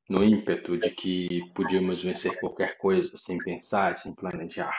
no 0.09 0.23
ímpeto 0.23 0.79
de 0.79 0.91
que 0.91 1.53
podíamos 1.53 2.03
vencer 2.05 2.39
qualquer 2.39 2.79
coisa 2.79 3.17
sem 3.17 3.39
pensar, 3.39 3.99
sem 3.99 4.15
planejar. 4.15 4.75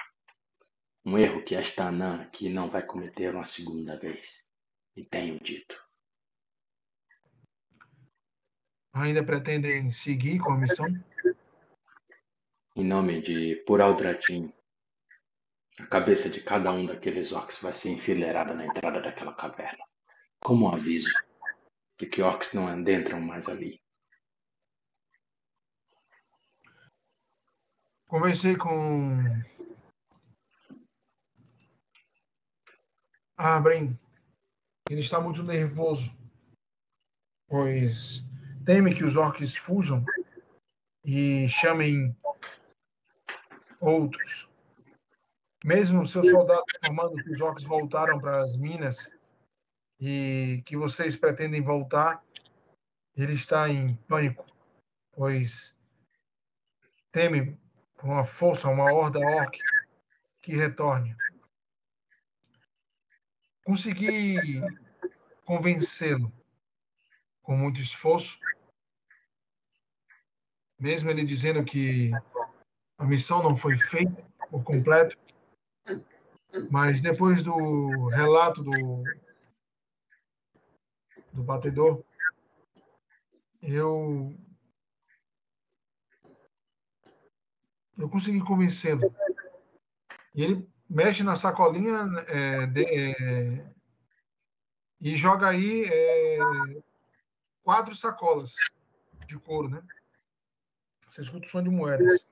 Um 1.06 1.18
erro 1.18 1.44
que 1.44 1.56
esta 1.56 1.88
anã 1.88 2.22
aqui 2.22 2.50
não 2.50 2.70
vai 2.70 2.86
cometer 2.86 3.36
uma 3.36 3.46
segunda 3.46 4.00
vez. 4.00 4.50
E 4.96 5.04
tenho 5.04 5.38
dito. 5.42 5.85
Ainda 8.96 9.22
pretendem 9.22 9.92
seguir 9.92 10.40
com 10.40 10.54
a 10.54 10.58
missão? 10.58 10.88
Em 12.78 12.84
nome 12.86 13.22
de 13.22 13.58
Puraldratin, 13.68 14.54
a 15.78 15.86
cabeça 15.86 16.30
de 16.30 16.42
cada 16.42 16.72
um 16.72 16.86
daqueles 16.86 17.34
orcs 17.34 17.62
vai 17.62 17.74
ser 17.74 17.90
enfileirada 17.90 18.54
na 18.54 18.66
entrada 18.66 19.02
daquela 19.02 19.34
caverna, 19.34 19.84
como 20.40 20.66
um 20.66 20.74
aviso 20.74 21.14
de 22.00 22.06
que 22.06 22.22
orcs 22.22 22.54
não 22.54 22.70
adentram 22.70 23.20
mais 23.20 23.50
ali. 23.50 23.82
Conversei 28.08 28.56
com 28.56 29.20
Abrim. 33.36 34.00
Ele 34.90 35.02
está 35.02 35.20
muito 35.20 35.44
nervoso, 35.44 36.16
pois 37.50 38.24
teme 38.66 38.96
que 38.96 39.04
os 39.04 39.16
orcs 39.16 39.56
fujam 39.56 40.04
e 41.04 41.48
chamem 41.48 42.16
outros. 43.80 44.50
Mesmo 45.64 46.06
seus 46.08 46.30
soldados 46.30 46.66
informando 46.76 47.24
que 47.24 47.32
os 47.32 47.42
orcs 47.42 47.64
voltaram 47.64 48.20
para 48.20 48.42
as 48.42 48.58
minas 48.58 49.12
e 50.00 50.64
que 50.66 50.76
vocês 50.76 51.16
pretendem 51.16 51.62
voltar, 51.62 52.24
ele 53.16 53.34
está 53.34 53.70
em 53.70 53.96
pânico, 54.08 54.46
pois 55.14 55.76
teme 57.12 57.58
por 57.96 58.10
uma 58.10 58.26
força, 58.26 58.68
uma 58.68 58.92
horda 58.92 59.20
orc 59.20 59.64
que 60.42 60.54
retorne. 60.54 61.16
Consegui 63.64 64.62
convencê-lo 65.46 66.32
com 67.42 67.56
muito 67.56 67.80
esforço, 67.80 68.40
mesmo 70.80 71.10
ele 71.10 71.24
dizendo 71.24 71.64
que 71.64 72.12
a 72.98 73.06
missão 73.06 73.42
não 73.42 73.58
foi 73.58 73.78
feita 73.78 74.26
por 74.50 74.64
completo, 74.64 75.18
mas 76.70 77.02
depois 77.02 77.44
do 77.44 78.08
relato 78.10 78.64
do, 78.64 79.14
do 81.34 81.44
batedor, 81.44 82.04
eu 83.62 84.36
eu 87.98 88.10
consegui 88.10 88.42
convencê-lo. 88.42 89.02
E 90.34 90.44
ele 90.44 90.70
mexe 90.90 91.24
na 91.24 91.36
sacolinha 91.36 92.06
é, 92.28 92.68
de, 92.68 92.86
é, 92.86 93.74
e 95.00 95.16
joga 95.16 95.50
aí 95.50 95.84
é, 95.86 96.38
quatro 97.64 97.96
sacolas 97.96 98.54
de 99.26 99.40
couro, 99.40 99.70
né? 99.70 99.82
Você 101.16 101.22
escuta 101.22 101.46
o 101.46 101.50
som 101.50 101.64
de 101.64 101.70
moedas. 101.70 102.28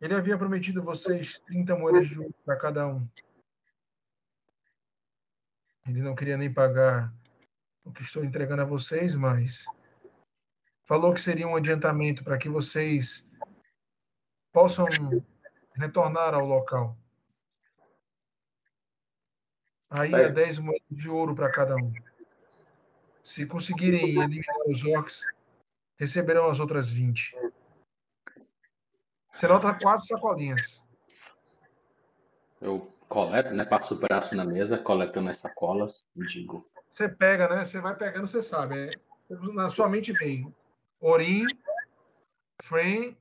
Ele 0.00 0.14
havia 0.14 0.38
prometido 0.38 0.80
a 0.80 0.84
vocês 0.84 1.38
30 1.40 1.76
moedas 1.76 2.08
de 2.08 2.18
ouro 2.18 2.34
para 2.42 2.56
cada 2.56 2.88
um. 2.88 3.06
Ele 5.86 6.00
não 6.00 6.14
queria 6.14 6.38
nem 6.38 6.50
pagar 6.50 7.12
o 7.84 7.92
que 7.92 8.02
estou 8.02 8.24
entregando 8.24 8.62
a 8.62 8.64
vocês, 8.64 9.14
mas 9.14 9.66
falou 10.86 11.12
que 11.12 11.20
seria 11.20 11.46
um 11.46 11.56
adiantamento 11.56 12.24
para 12.24 12.38
que 12.38 12.48
vocês 12.48 13.28
possam 14.50 14.86
retornar 15.74 16.32
ao 16.32 16.46
local. 16.46 16.96
Aí 19.90 20.14
é 20.14 20.32
10 20.32 20.60
moedas 20.60 20.88
de 20.88 21.10
ouro 21.10 21.34
para 21.34 21.52
cada 21.52 21.76
um. 21.76 21.92
Se 23.22 23.44
conseguirem 23.44 24.16
eliminar 24.18 24.56
os 24.66 24.82
orcs, 24.86 25.22
receberão 25.98 26.46
as 26.46 26.58
outras 26.60 26.88
20. 26.88 27.36
Você 29.38 29.46
nota 29.46 29.72
quatro 29.72 30.04
sacolinhas. 30.04 30.82
Eu 32.60 32.92
coleto, 33.08 33.54
né? 33.54 33.64
Passo 33.64 33.94
o 33.94 33.98
braço 34.00 34.34
na 34.34 34.44
mesa, 34.44 34.76
coletando 34.76 35.30
as 35.30 35.38
sacolas 35.38 36.04
digo. 36.16 36.68
Você 36.90 37.08
pega, 37.08 37.48
né? 37.48 37.64
Você 37.64 37.80
vai 37.80 37.96
pegando, 37.96 38.26
você 38.26 38.42
sabe. 38.42 38.88
É, 38.88 38.98
na 39.54 39.70
sua 39.70 39.88
mente 39.88 40.12
vem 40.12 40.52
Orim, 41.00 41.46
Fren, 42.64 43.16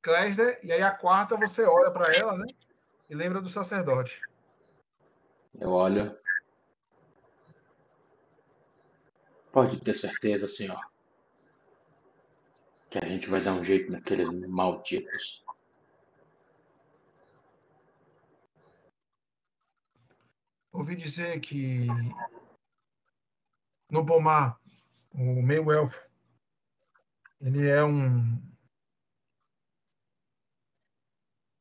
Klesner, 0.00 0.58
e 0.64 0.72
aí 0.72 0.82
a 0.82 0.92
quarta 0.92 1.36
você 1.36 1.62
olha 1.64 1.90
para 1.90 2.10
ela, 2.10 2.38
né? 2.38 2.46
E 3.10 3.14
lembra 3.14 3.42
do 3.42 3.48
sacerdote. 3.50 4.24
Eu 5.60 5.72
olho. 5.72 6.18
Pode 9.52 9.78
ter 9.80 9.94
certeza, 9.94 10.48
senhor, 10.48 10.80
que 12.88 12.98
a 12.98 13.06
gente 13.06 13.28
vai 13.28 13.42
dar 13.42 13.52
um 13.52 13.64
jeito 13.64 13.92
naqueles 13.92 14.48
malditos. 14.48 15.49
Ouvi 20.72 20.94
dizer 20.94 21.40
que 21.40 21.86
no 23.90 24.06
Pomar, 24.06 24.60
o 25.12 25.42
meio 25.42 25.72
elfo, 25.72 26.00
ele 27.40 27.68
é 27.68 27.82
um. 27.82 28.40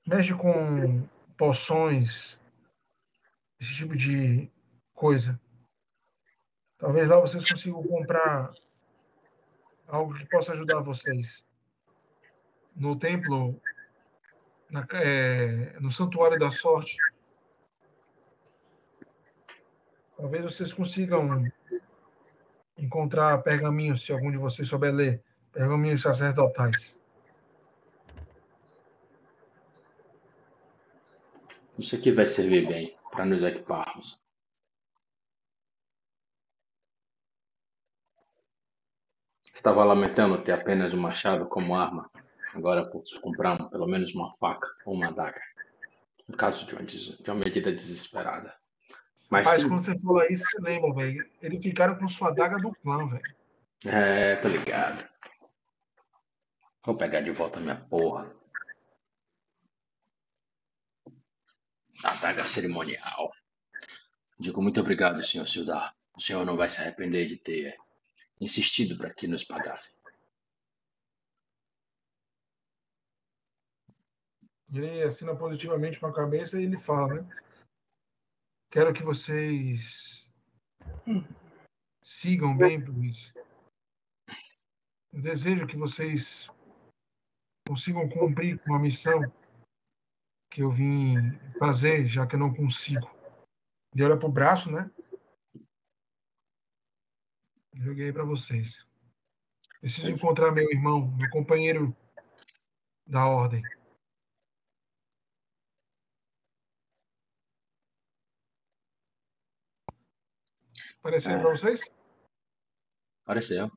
mexe 0.06 0.36
com 0.36 1.08
poções, 1.38 2.40
esse 3.60 3.74
tipo 3.74 3.98
de 3.98 4.52
coisa. 4.94 5.42
Talvez 6.78 7.10
lá 7.10 7.20
vocês 7.20 7.50
consigam 7.50 7.82
comprar 7.84 8.54
algo 9.88 10.14
que 10.14 10.26
possa 10.26 10.52
ajudar 10.52 10.82
vocês. 10.82 11.44
No 12.76 12.98
templo, 12.98 13.60
na, 14.70 14.86
é, 14.94 15.80
no 15.80 15.92
Santuário 15.92 16.38
da 16.38 16.52
Sorte, 16.52 17.04
Talvez 20.20 20.44
vocês 20.44 20.74
consigam 20.74 21.50
encontrar 22.78 23.42
pergaminhos, 23.42 24.04
se 24.04 24.12
algum 24.12 24.30
de 24.30 24.38
vocês 24.38 24.68
souber 24.68 24.94
ler, 24.94 25.24
pergaminhos 25.54 26.02
sacerdotais. 26.02 27.00
Isso 31.78 31.96
aqui 31.96 32.12
vai 32.12 32.26
servir 32.26 32.68
bem 32.68 32.98
para 33.10 33.24
nos 33.26 33.44
equiparmos. 33.44 34.22
Estava 39.56 39.86
lamentando 39.86 40.44
ter 40.44 40.52
apenas 40.52 40.94
um 40.94 41.00
machado 41.00 41.48
como 41.48 41.76
arma. 41.76 42.12
Agora 42.54 42.86
posso 42.86 43.22
comprar 43.22 43.70
pelo 43.70 43.88
menos 43.88 44.14
uma 44.14 44.34
faca 44.34 44.68
ou 44.86 44.96
uma 44.96 45.08
adaga. 45.08 45.42
No 46.28 46.36
caso 46.36 46.66
de 46.66 46.76
uma, 46.76 46.84
de 46.84 47.32
uma 47.32 47.36
medida 47.36 47.72
desesperada. 47.72 48.59
Mas 49.30 49.48
sim. 49.50 49.70
quando 49.70 49.86
você 49.86 50.00
falou 50.00 50.24
isso, 50.24 50.44
você 50.44 50.62
lembra, 50.62 50.94
velho. 50.94 51.30
Eles 51.42 51.62
ficaram 51.62 51.96
com 51.96 52.08
sua 52.08 52.32
daga 52.32 52.58
do 52.58 52.74
clã, 52.74 53.08
velho. 53.08 53.36
É, 53.86 54.36
tô 54.38 54.48
ligado. 54.48 55.08
Vou 56.84 56.98
pegar 56.98 57.22
de 57.22 57.32
volta 57.32 57.60
minha 57.60 57.76
porra. 57.76 58.36
A 62.04 62.16
daga 62.16 62.44
cerimonial. 62.44 63.32
Digo 64.40 64.62
muito 64.62 64.80
obrigado, 64.80 65.22
senhor 65.22 65.46
Sildar. 65.46 65.96
O 66.16 66.22
senhor 66.22 66.46
não 66.46 66.58
vai 66.58 66.70
se 66.70 66.82
arrepender 66.82 67.28
de 67.28 67.38
ter 67.38 67.78
insistido 68.42 68.98
para 68.98 69.14
que 69.14 69.28
nos 69.28 69.44
pagassem. 69.44 69.94
Ele 74.74 75.04
assina 75.04 75.36
positivamente 75.36 76.00
com 76.00 76.08
a 76.08 76.14
cabeça 76.14 76.60
e 76.60 76.64
ele 76.64 76.78
fala, 76.78 77.16
né? 77.16 77.28
Quero 78.72 78.94
que 78.94 79.02
vocês 79.02 80.30
sigam 82.04 82.56
bem, 82.56 82.84
pois 82.84 83.34
eu 85.12 85.22
desejo 85.22 85.66
que 85.66 85.76
vocês 85.76 86.48
consigam 87.68 88.08
cumprir 88.08 88.60
com 88.60 88.76
a 88.76 88.80
missão 88.80 89.22
que 90.52 90.62
eu 90.62 90.70
vim 90.70 91.16
fazer, 91.58 92.08
já 92.08 92.28
que 92.28 92.36
eu 92.36 92.40
não 92.40 92.54
consigo. 92.54 93.10
Ele 93.94 94.04
olha 94.04 94.18
pro 94.18 94.30
braço, 94.30 94.72
né? 94.72 94.90
Joguei 97.74 98.14
para 98.14 98.24
vocês. 98.24 98.86
Preciso 99.80 100.12
encontrar 100.12 100.52
meu 100.52 100.70
irmão, 100.70 101.08
meu 101.18 101.30
companheiro 101.32 101.96
da 103.08 103.28
ordem. 103.28 103.64
Apareceu 111.00 111.32
É. 111.32 111.40
para 111.40 111.50
vocês? 111.50 111.82
Pareceu. 113.26 113.72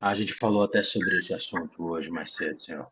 A 0.00 0.14
gente 0.14 0.32
falou 0.34 0.62
até 0.62 0.82
sobre 0.82 1.18
esse 1.18 1.34
assunto 1.34 1.82
hoje 1.84 2.10
mais 2.10 2.32
cedo, 2.34 2.60
senhor. 2.60 2.90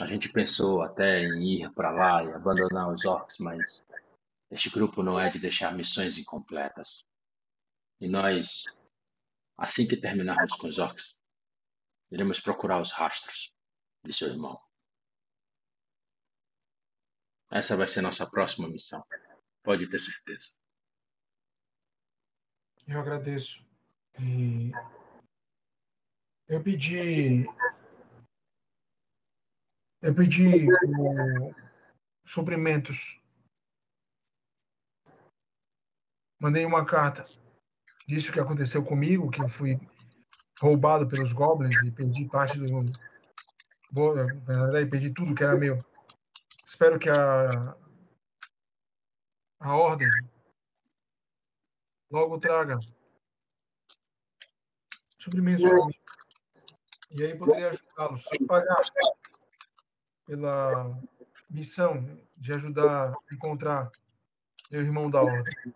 A 0.00 0.06
gente 0.06 0.32
pensou 0.32 0.82
até 0.82 1.20
em 1.20 1.62
ir 1.62 1.72
para 1.72 1.90
lá 1.90 2.24
e 2.24 2.32
abandonar 2.32 2.92
os 2.92 3.04
orcs, 3.04 3.38
mas 3.38 3.86
este 4.50 4.68
grupo 4.68 5.02
não 5.02 5.18
é 5.20 5.30
de 5.30 5.38
deixar 5.38 5.74
missões 5.74 6.18
incompletas. 6.18 7.06
E 8.00 8.08
nós, 8.08 8.64
assim 9.56 9.86
que 9.86 9.96
terminarmos 9.96 10.56
com 10.56 10.66
os 10.66 10.78
orcs, 10.78 11.20
iremos 12.10 12.40
procurar 12.40 12.80
os 12.80 12.92
rastros 12.92 13.54
de 14.04 14.12
seu 14.12 14.28
irmão. 14.28 14.60
Essa 17.50 17.76
vai 17.76 17.86
ser 17.86 18.00
nossa 18.02 18.28
próxima 18.28 18.68
missão. 18.68 19.04
Pode 19.62 19.88
ter 19.88 19.98
certeza. 19.98 20.58
Eu 22.86 23.00
agradeço. 23.00 23.64
E 24.20 24.70
eu 26.46 26.62
pedi. 26.62 27.46
Eu 30.02 30.14
pedi 30.14 30.66
o- 30.68 31.54
suprimentos. 32.24 33.18
Mandei 36.38 36.66
uma 36.66 36.84
carta. 36.84 37.26
Disse 38.06 38.28
o 38.28 38.32
que 38.32 38.40
aconteceu 38.40 38.84
comigo, 38.84 39.30
que 39.30 39.40
eu 39.40 39.48
fui 39.48 39.80
roubado 40.60 41.08
pelos 41.08 41.32
goblins 41.32 41.80
e 41.82 41.90
perdi 41.90 42.26
parte 42.26 42.58
do. 42.58 42.84
Verdade, 43.90 44.90
perdi 44.90 45.10
tudo 45.10 45.34
que 45.34 45.42
era 45.42 45.56
meu. 45.56 45.78
Espero 46.66 46.98
que 46.98 47.08
a. 47.08 47.74
A 49.60 49.74
ordem 49.76 50.08
logo 52.14 52.38
traga 52.38 52.78
suprimentos 55.18 55.64
para 55.64 55.86
mim. 55.86 55.94
E 57.10 57.24
aí 57.24 57.36
poderia 57.36 57.70
ajudá-los, 57.70 58.24
pagar 58.46 58.82
pela 60.24 60.96
missão 61.50 62.04
de 62.36 62.52
ajudar 62.52 63.12
a 63.12 63.34
encontrar 63.34 63.90
meu 64.70 64.80
irmão 64.80 65.10
da 65.10 65.22
ordem. 65.22 65.74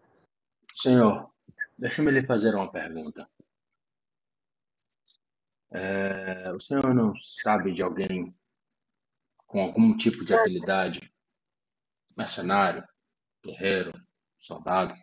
Senhor, 0.74 1.28
deixa-me 1.76 2.10
lhe 2.12 2.24
fazer 2.24 2.54
uma 2.54 2.70
pergunta. 2.70 3.28
É, 5.70 6.52
o 6.52 6.60
senhor 6.60 6.94
não 6.94 7.14
sabe 7.16 7.74
de 7.74 7.82
alguém 7.82 8.34
com 9.46 9.60
algum 9.60 9.96
tipo 9.96 10.24
de 10.24 10.34
habilidade, 10.34 11.12
mercenário, 12.16 12.86
guerreiro, 13.44 13.92
soldado, 14.38 14.94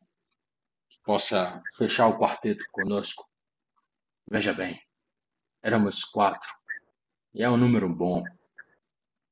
possa 1.05 1.63
fechar 1.77 2.07
o 2.07 2.17
quarteto 2.17 2.65
conosco? 2.71 3.23
Veja 4.29 4.53
bem, 4.53 4.81
éramos 5.61 6.03
quatro, 6.03 6.49
e 7.33 7.43
é 7.43 7.49
um 7.49 7.57
número 7.57 7.87
bom. 7.87 8.35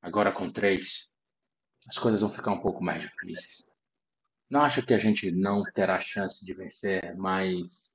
Agora 0.00 0.32
com 0.32 0.50
três, 0.50 1.12
as 1.88 1.98
coisas 1.98 2.20
vão 2.20 2.30
ficar 2.30 2.52
um 2.52 2.60
pouco 2.60 2.82
mais 2.82 3.02
difíceis. 3.02 3.66
Não 4.48 4.60
acho 4.60 4.86
que 4.86 4.94
a 4.94 4.98
gente 4.98 5.30
não 5.32 5.64
terá 5.64 6.00
chance 6.00 6.44
de 6.44 6.54
vencer, 6.54 7.16
mas 7.16 7.92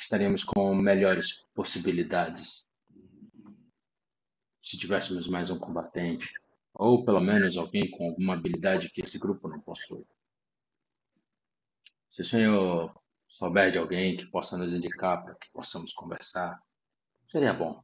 estaríamos 0.00 0.42
com 0.42 0.74
melhores 0.74 1.36
possibilidades 1.54 2.68
se 4.62 4.78
tivéssemos 4.78 5.28
mais 5.28 5.50
um 5.50 5.58
combatente, 5.58 6.32
ou 6.72 7.04
pelo 7.04 7.20
menos 7.20 7.56
alguém 7.56 7.90
com 7.90 8.08
alguma 8.08 8.34
habilidade 8.34 8.90
que 8.90 9.02
esse 9.02 9.18
grupo 9.18 9.48
não 9.48 9.60
possui. 9.60 10.04
Se 12.12 12.20
o 12.20 12.24
senhor 12.26 13.02
souber 13.26 13.72
de 13.72 13.78
alguém 13.78 14.18
que 14.18 14.26
possa 14.26 14.58
nos 14.58 14.74
indicar 14.74 15.24
para 15.24 15.34
que 15.34 15.50
possamos 15.50 15.94
conversar, 15.94 16.62
seria 17.26 17.54
bom. 17.54 17.82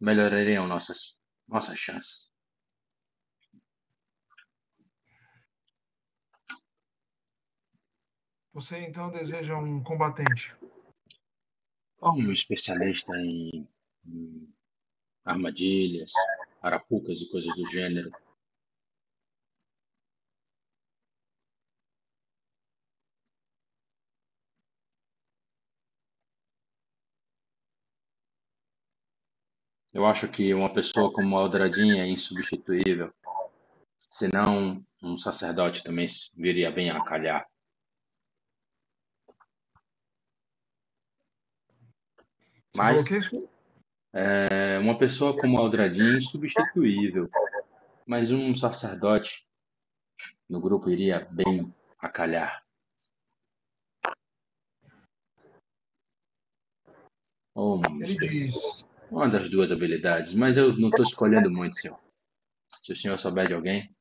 Melhorariam 0.00 0.66
nossas, 0.66 1.16
nossas 1.46 1.78
chances. 1.78 2.28
Você 8.52 8.78
então 8.80 9.12
deseja 9.12 9.56
um 9.56 9.80
combatente? 9.84 10.56
Um 12.02 12.32
especialista 12.32 13.16
em, 13.16 13.68
em 14.04 14.52
armadilhas, 15.24 16.12
arapucas 16.60 17.20
e 17.20 17.30
coisas 17.30 17.54
do 17.54 17.64
gênero. 17.70 18.10
Eu 29.96 30.04
acho 30.04 30.28
que 30.28 30.52
uma 30.52 30.70
pessoa 30.70 31.10
como 31.10 31.38
Aldradinha 31.38 32.02
é 32.02 32.06
insubstituível. 32.06 33.10
Senão, 34.10 34.84
um 35.02 35.16
sacerdote 35.16 35.82
também 35.82 36.06
viria 36.36 36.70
bem 36.70 36.90
a 36.90 37.02
calhar. 37.02 37.48
Mas 42.76 43.06
é, 44.12 44.78
uma 44.78 44.98
pessoa 44.98 45.34
como 45.34 45.56
Aldradinha 45.56 46.12
é 46.12 46.18
insubstituível. 46.18 47.30
Mas 48.06 48.30
um 48.30 48.54
sacerdote 48.54 49.48
no 50.46 50.60
grupo 50.60 50.90
iria 50.90 51.26
bem 51.30 51.74
a 51.98 52.10
calhar. 52.10 52.62
Uma, 57.54 57.88
Ele 58.04 58.14
diz: 58.18 58.84
uma 59.10 59.28
das 59.28 59.48
duas 59.48 59.72
habilidades, 59.72 60.34
mas 60.34 60.56
eu 60.56 60.76
não 60.76 60.88
estou 60.88 61.04
escolhendo 61.04 61.50
muito, 61.50 61.78
senhor. 61.78 61.98
Se 62.82 62.92
o 62.92 62.96
senhor 62.96 63.18
souber 63.18 63.48
de 63.48 63.54
alguém, 63.54 63.96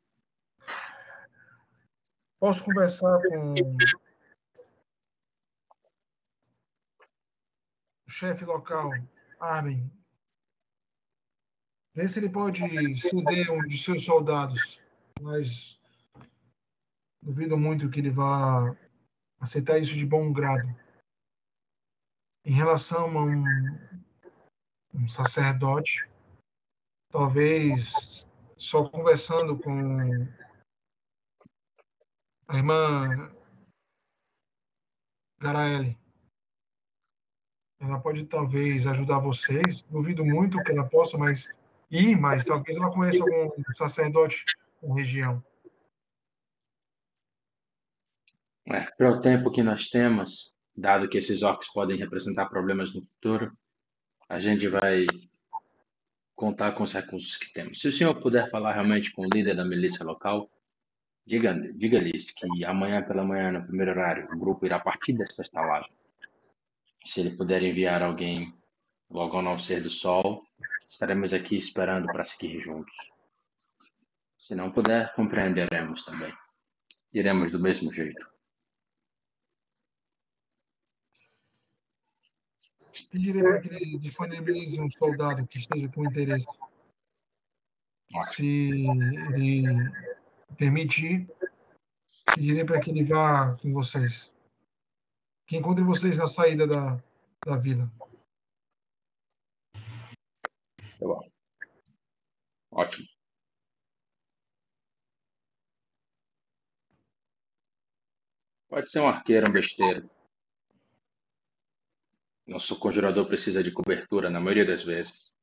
Posso 2.45 2.63
conversar 2.63 3.19
com 3.23 3.53
o 8.05 8.11
chefe 8.11 8.45
local, 8.45 8.91
Armin. 9.39 9.89
Vê 11.95 12.07
se 12.07 12.19
ele 12.19 12.29
pode 12.29 12.59
ceder 12.99 13.49
um 13.49 13.65
de 13.65 13.77
seus 13.77 14.05
soldados, 14.05 14.79
mas 15.21 15.79
duvido 17.19 17.57
muito 17.57 17.89
que 17.89 17.99
ele 17.99 18.11
vá 18.11 18.75
aceitar 19.39 19.79
isso 19.79 19.95
de 19.95 20.05
bom 20.05 20.31
grado. 20.31 20.67
Em 22.43 22.53
relação 22.53 23.17
a 23.17 23.23
um, 23.23 23.43
um 24.95 25.07
sacerdote, 25.07 26.09
talvez 27.11 28.27
só 28.57 28.87
conversando 28.89 29.57
com 29.57 30.27
a 32.47 32.57
irmã 32.57 33.31
Garaele. 35.39 35.97
Ela 37.79 37.99
pode 37.99 38.25
talvez 38.25 38.87
ajudar 38.87 39.19
vocês. 39.19 39.83
Duvido 39.83 40.25
muito 40.25 40.63
que 40.63 40.71
ela 40.71 40.87
possa, 40.87 41.17
mas 41.17 41.47
ir, 41.91 42.19
mas 42.19 42.45
talvez 42.45 42.77
ela 42.77 42.91
conheça 42.91 43.21
algum 43.23 43.51
sacerdote 43.75 44.45
com 44.79 44.93
região. 44.93 45.43
é, 48.67 49.07
o 49.07 49.21
tempo 49.21 49.51
que 49.51 49.61
nós 49.61 49.89
temos, 49.89 50.51
dado 50.75 51.07
que 51.07 51.17
esses 51.17 51.43
orcs 51.43 51.71
podem 51.71 51.97
representar 51.97 52.47
problemas 52.47 52.95
no 52.95 53.01
futuro, 53.01 53.55
a 54.27 54.39
gente 54.39 54.67
vai 54.67 55.05
contar 56.35 56.73
com 56.73 56.83
os 56.83 56.93
recursos 56.93 57.37
que 57.37 57.53
temos. 57.53 57.79
Se 57.79 57.87
o 57.87 57.91
senhor 57.91 58.15
puder 58.19 58.49
falar 58.49 58.73
realmente 58.73 59.11
com 59.11 59.23
o 59.25 59.29
líder 59.29 59.55
da 59.55 59.63
milícia 59.63 60.03
local, 60.03 60.49
diga- 61.25 61.53
diga-lhes 61.73 62.31
que 62.31 62.65
amanhã 62.65 63.01
pela 63.03 63.23
manhã, 63.23 63.51
no 63.51 63.63
primeiro 63.65 63.91
horário, 63.91 64.27
o 64.33 64.37
grupo 64.37 64.65
irá 64.65 64.79
partir 64.79 65.13
dessa 65.13 65.41
estalagem. 65.41 65.91
Se 67.05 67.21
ele 67.21 67.31
puder 67.37 67.61
enviar 67.63 68.01
alguém 68.01 68.53
logo 69.09 69.37
ao 69.37 69.43
nascer 69.43 69.81
do 69.81 69.89
sol, 69.89 70.43
estaremos 70.89 71.33
aqui 71.33 71.55
esperando 71.55 72.07
para 72.07 72.25
seguir 72.25 72.59
juntos. 72.59 72.95
Se 74.39 74.55
não 74.55 74.71
puder, 74.71 75.13
compreenderemos 75.13 76.03
também. 76.03 76.33
Iremos 77.13 77.51
do 77.51 77.59
mesmo 77.59 77.93
jeito. 77.93 78.34
Pedirei 83.03 83.43
para 83.43 83.61
que 83.61 83.97
disponibilize 83.97 84.79
um 84.79 84.89
soldado 84.89 85.45
que 85.47 85.57
esteja 85.57 85.89
com 85.89 86.05
interesse. 86.05 86.47
Se 88.31 88.85
ele 89.33 89.63
permitir, 90.57 91.27
pedirei 92.33 92.63
para 92.63 92.79
que 92.79 92.91
ele 92.91 93.03
vá 93.03 93.57
com 93.57 93.73
vocês. 93.73 94.31
Que 95.47 95.57
encontre 95.57 95.83
vocês 95.83 96.17
na 96.17 96.27
saída 96.27 96.65
da, 96.65 96.97
da 97.45 97.57
vila. 97.57 97.91
Tá 100.99 101.05
bom. 101.05 101.29
Ótimo. 102.71 103.07
Pode 108.69 108.89
ser 108.89 108.99
um 108.99 109.07
arqueiro, 109.07 109.49
um 109.49 109.53
besteiro. 109.53 110.09
Nosso 112.45 112.77
conjurador 112.77 113.27
precisa 113.27 113.63
de 113.63 113.71
cobertura 113.71 114.29
na 114.29 114.39
maioria 114.39 114.65
das 114.65 114.83
vezes. 114.83 115.35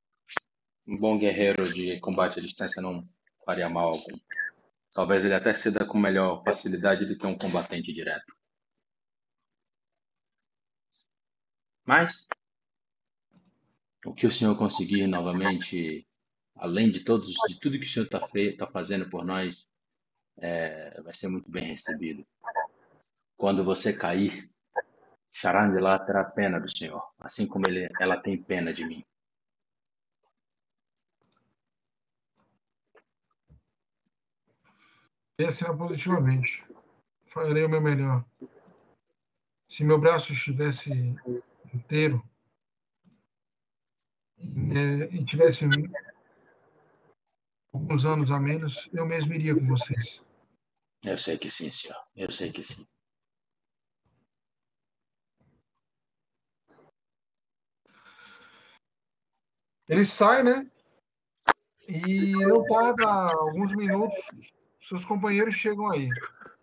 Um 0.86 0.96
bom 0.96 1.18
guerreiro 1.18 1.64
de 1.64 1.98
combate 2.00 2.38
à 2.38 2.42
distância 2.42 2.80
não 2.80 3.08
faria 3.44 3.68
mal 3.68 3.88
algum. 3.88 4.18
Talvez 4.92 5.24
ele 5.24 5.34
até 5.34 5.52
ceda 5.52 5.84
com 5.84 5.98
melhor 5.98 6.44
facilidade 6.44 7.06
do 7.06 7.18
que 7.18 7.26
um 7.26 7.36
combatente 7.36 7.92
direto. 7.92 8.36
Mas, 11.84 12.28
o 14.06 14.14
que 14.14 14.26
o 14.26 14.30
senhor 14.30 14.56
conseguir 14.56 15.06
novamente, 15.08 16.06
além 16.54 16.90
de 16.90 17.00
todos, 17.00 17.32
de 17.48 17.58
tudo 17.58 17.78
que 17.78 17.86
o 17.86 17.88
senhor 17.88 18.04
está 18.04 18.20
tá 18.20 18.70
fazendo 18.70 19.10
por 19.10 19.24
nós, 19.24 19.68
é, 20.38 21.00
vai 21.00 21.14
ser 21.14 21.28
muito 21.28 21.50
bem 21.50 21.66
recebido. 21.66 22.24
Quando 23.36 23.64
você 23.64 23.92
cair, 23.92 24.51
Charandilá 25.32 25.98
terá 25.98 26.22
pena 26.24 26.60
do 26.60 26.70
Senhor, 26.70 27.02
assim 27.18 27.46
como 27.46 27.66
ele, 27.66 27.88
ela 27.98 28.20
tem 28.20 28.40
pena 28.40 28.72
de 28.72 28.84
mim. 28.84 29.02
Pense 35.34 35.64
positivamente. 35.64 36.64
Farei 37.26 37.64
o 37.64 37.68
meu 37.68 37.80
melhor. 37.80 38.22
Se 39.66 39.82
meu 39.82 39.98
braço 39.98 40.34
estivesse 40.34 40.92
inteiro 41.72 42.22
e 44.38 45.24
tivesse 45.24 45.64
alguns 47.72 48.04
anos 48.04 48.30
a 48.30 48.38
menos, 48.38 48.90
eu 48.92 49.06
mesmo 49.06 49.32
iria 49.32 49.54
com 49.54 49.66
vocês. 49.66 50.22
Eu 51.02 51.16
sei 51.16 51.38
que 51.38 51.48
sim, 51.48 51.70
senhor. 51.70 51.96
Eu 52.14 52.30
sei 52.30 52.52
que 52.52 52.62
sim. 52.62 52.86
Ele 59.93 60.05
sai, 60.06 60.43
né? 60.43 60.66
E 61.86 62.32
não 62.32 62.64
tarda 62.64 63.06
alguns 63.06 63.74
minutos, 63.74 64.31
seus 64.81 65.05
companheiros 65.05 65.55
chegam 65.55 65.90
aí. 65.90 66.09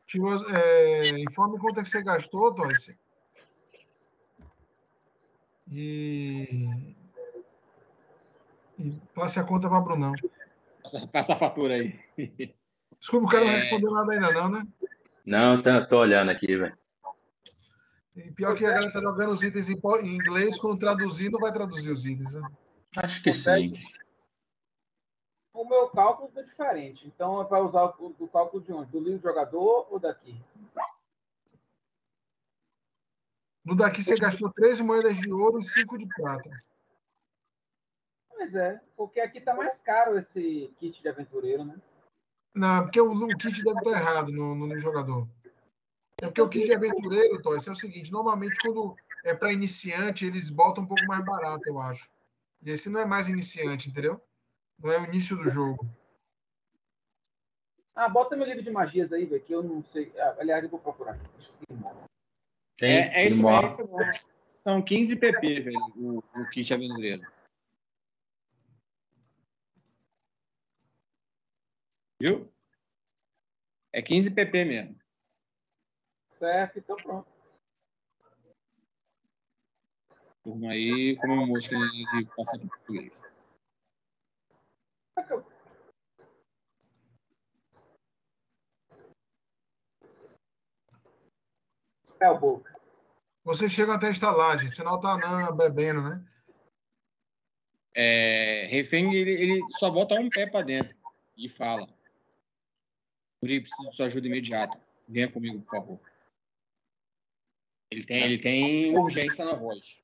Tirou, 0.07 0.49
é, 0.49 1.09
informe 1.19 1.59
quanto 1.59 1.79
é 1.79 1.83
que 1.83 1.89
você 1.89 2.01
gastou, 2.01 2.55
Toyce. 2.55 2.97
E, 5.71 6.95
e 8.79 8.99
passe 9.13 9.39
a 9.39 9.43
conta 9.43 9.69
para 9.69 9.81
Brunão. 9.81 10.13
Passa, 10.81 11.07
passa, 11.07 11.33
a 11.33 11.37
fatura 11.37 11.75
aí. 11.75 11.99
Desculpa, 12.99 13.27
o 13.27 13.29
cara 13.29 13.45
não 13.45 13.51
é... 13.51 13.57
respondeu 13.57 13.91
nada 13.91 14.13
ainda 14.13 14.31
não, 14.31 14.49
né? 14.49 14.67
Não, 15.23 15.61
tá, 15.61 15.85
tô 15.85 15.99
olhando 15.99 16.31
aqui, 16.31 16.55
velho. 16.55 16.75
E 18.15 18.31
pior 18.31 18.55
que 18.55 18.65
a 18.65 18.71
galera 18.71 18.91
tá 18.91 18.99
jogando 18.99 19.33
os 19.33 19.43
itens 19.43 19.69
em, 19.69 19.77
inglês, 20.03 20.57
quando 20.57 20.79
traduzir, 20.79 21.29
não 21.29 21.39
vai 21.39 21.53
traduzir 21.53 21.91
os 21.91 22.07
itens. 22.07 22.33
Né? 22.33 22.41
Acho 22.97 23.21
que 23.21 23.31
sim. 23.33 23.73
O 25.53 25.65
meu 25.65 25.89
cálculo 25.89 26.31
é 26.35 26.43
diferente. 26.43 27.07
Então 27.07 27.41
é 27.41 27.45
para 27.45 27.63
usar 27.63 27.83
o, 27.99 28.15
o 28.17 28.27
cálculo 28.27 28.63
de 28.63 28.71
onde? 28.71 28.91
Do 28.91 28.99
livro 28.99 29.21
jogador 29.21 29.87
ou 29.91 29.99
daqui? 29.99 30.35
No 33.63 33.75
daqui 33.75 34.03
você 34.03 34.15
gastou 34.15 34.51
13 34.51 34.81
moedas 34.81 35.17
de 35.17 35.31
ouro 35.31 35.59
e 35.59 35.63
5 35.63 35.97
de 35.97 36.07
prata. 36.07 36.49
Pois 38.29 38.55
é, 38.55 38.81
porque 38.95 39.19
aqui 39.19 39.41
tá 39.41 39.53
mais 39.53 39.77
caro 39.79 40.17
esse 40.17 40.73
kit 40.79 41.01
de 41.01 41.09
aventureiro, 41.09 41.65
né? 41.65 41.75
Não, 42.55 42.83
porque 42.83 42.99
o, 42.99 43.11
o 43.11 43.37
kit 43.37 43.63
deve 43.63 43.77
estar 43.77 43.91
errado 43.91 44.31
no, 44.31 44.55
no 44.55 44.65
livro 44.65 44.81
jogador. 44.81 45.27
É 46.21 46.25
porque 46.25 46.41
o 46.41 46.49
kit 46.49 46.65
de 46.65 46.73
aventureiro, 46.73 47.41
Toys, 47.41 47.67
é 47.67 47.71
o 47.71 47.75
seguinte: 47.75 48.11
normalmente 48.11 48.57
quando 48.61 48.95
é 49.23 49.33
para 49.33 49.53
iniciante, 49.53 50.25
eles 50.25 50.49
botam 50.49 50.83
um 50.83 50.87
pouco 50.87 51.05
mais 51.05 51.23
barato, 51.23 51.61
eu 51.67 51.79
acho. 51.79 52.09
E 52.61 52.71
esse 52.71 52.89
não 52.89 52.99
é 52.99 53.05
mais 53.05 53.29
iniciante, 53.29 53.89
entendeu? 53.89 54.21
Não 54.77 54.91
é 54.91 54.99
o 54.99 55.05
início 55.05 55.35
do 55.37 55.49
jogo. 55.49 55.87
Ah, 57.95 58.07
bota 58.07 58.35
meu 58.35 58.45
livro 58.45 58.63
de 58.63 58.71
magias 58.71 59.11
aí, 59.11 59.25
velho, 59.25 59.43
que 59.43 59.53
eu 59.53 59.63
não 59.63 59.83
sei. 59.85 60.11
Ah, 60.17 60.35
aliás, 60.39 60.63
eu 60.63 60.69
vou 60.69 60.79
procurar. 60.79 61.19
Tem, 62.77 62.91
é, 62.91 63.23
é 63.23 63.27
isso 63.27 63.41
mesmo. 63.43 63.87
São 64.47 64.81
15 64.81 65.15
pp, 65.15 65.61
velho, 65.61 65.79
o, 65.95 66.17
o 66.19 66.49
kit 66.49 66.73
aventureiro. 66.73 67.25
Viu? 72.21 72.51
É 73.93 74.01
15 74.01 74.31
pp 74.31 74.65
mesmo. 74.65 74.99
Certo, 76.31 76.79
então 76.79 76.95
pronto 76.97 77.38
turma 80.43 80.71
aí, 80.71 81.15
como 81.17 81.33
uma 81.33 81.45
mosca 81.45 81.75
de 81.75 82.25
passa 82.35 82.57
em 82.57 82.67
português. 82.67 83.21
É 92.19 92.29
o 92.29 92.37
boca. 92.37 92.79
Você 93.43 93.69
chega 93.69 93.95
até 93.95 94.07
a 94.07 94.11
estalagem, 94.11 94.69
sinal 94.73 94.99
tá 94.99 95.17
não, 95.17 95.55
bebendo, 95.55 96.01
né? 96.01 96.25
É, 97.95 98.67
refém, 98.69 99.13
ele, 99.15 99.31
ele 99.31 99.61
só 99.71 99.89
bota 99.89 100.15
um 100.15 100.29
pé 100.29 100.45
para 100.45 100.65
dentro 100.65 100.95
e 101.35 101.49
fala. 101.49 101.87
Yuri, 103.43 103.61
preciso 103.61 103.89
de 103.89 103.95
sua 103.95 104.05
ajuda 104.07 104.27
imediata. 104.27 104.79
Venha 105.07 105.31
comigo, 105.31 105.61
por 105.61 105.69
favor. 105.69 105.99
Ele 107.89 108.03
tem, 108.05 108.23
ele 108.23 108.37
tem 108.37 108.95
urgência 108.95 109.43
na 109.43 109.55
voz. 109.55 110.01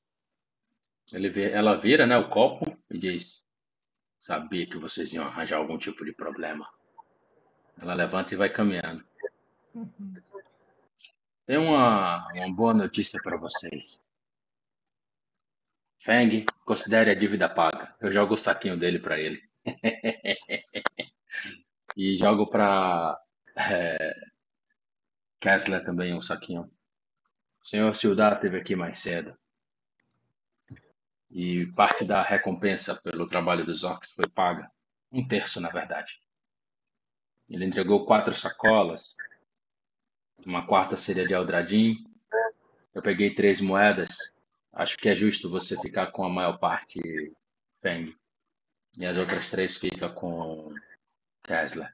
Ela 1.12 1.80
vira 1.80 2.06
né, 2.06 2.16
o 2.16 2.28
copo 2.28 2.76
e 2.90 2.98
diz: 2.98 3.44
Sabia 4.18 4.66
que 4.66 4.76
vocês 4.76 5.12
iam 5.12 5.24
arranjar 5.24 5.58
algum 5.58 5.78
tipo 5.78 6.04
de 6.04 6.12
problema. 6.12 6.68
Ela 7.80 7.94
levanta 7.94 8.34
e 8.34 8.36
vai 8.36 8.50
caminhando. 8.50 9.04
Tem 11.46 11.58
uma, 11.58 12.26
uma 12.32 12.54
boa 12.54 12.74
notícia 12.74 13.20
para 13.22 13.36
vocês. 13.36 14.02
Feng, 16.00 16.44
considere 16.64 17.10
a 17.10 17.14
dívida 17.14 17.48
paga. 17.48 17.94
Eu 18.00 18.10
jogo 18.10 18.34
o 18.34 18.36
saquinho 18.36 18.76
dele 18.76 18.98
para 18.98 19.18
ele. 19.18 19.42
e 21.96 22.16
jogo 22.16 22.48
para 22.48 23.20
é, 23.56 24.14
Kessler 25.40 25.84
também 25.84 26.14
um 26.14 26.22
saquinho. 26.22 26.62
O 27.62 27.66
senhor 27.66 27.94
Ciudad 27.94 28.34
esteve 28.34 28.58
aqui 28.58 28.74
mais 28.74 28.98
cedo. 28.98 29.36
E 31.30 31.66
parte 31.72 32.04
da 32.04 32.22
recompensa 32.22 32.94
pelo 32.94 33.26
trabalho 33.26 33.64
dos 33.64 33.84
orcs 33.84 34.12
foi 34.12 34.28
paga. 34.28 34.70
Um 35.12 35.26
terço, 35.26 35.60
na 35.60 35.70
verdade. 35.70 36.20
Ele 37.48 37.64
entregou 37.64 38.06
quatro 38.06 38.34
sacolas. 38.34 39.16
Uma 40.44 40.66
quarta 40.66 40.96
seria 40.96 41.26
de 41.26 41.34
Aldradim. 41.34 42.04
Eu 42.94 43.02
peguei 43.02 43.34
três 43.34 43.60
moedas. 43.60 44.34
Acho 44.72 44.96
que 44.98 45.08
é 45.08 45.16
justo 45.16 45.50
você 45.50 45.78
ficar 45.80 46.08
com 46.08 46.24
a 46.24 46.28
maior 46.28 46.58
parte, 46.58 47.00
Feng. 47.80 48.14
E 48.96 49.04
as 49.04 49.16
outras 49.16 49.50
três 49.50 49.76
fica 49.76 50.08
com 50.08 50.74
Kessler. 51.42 51.92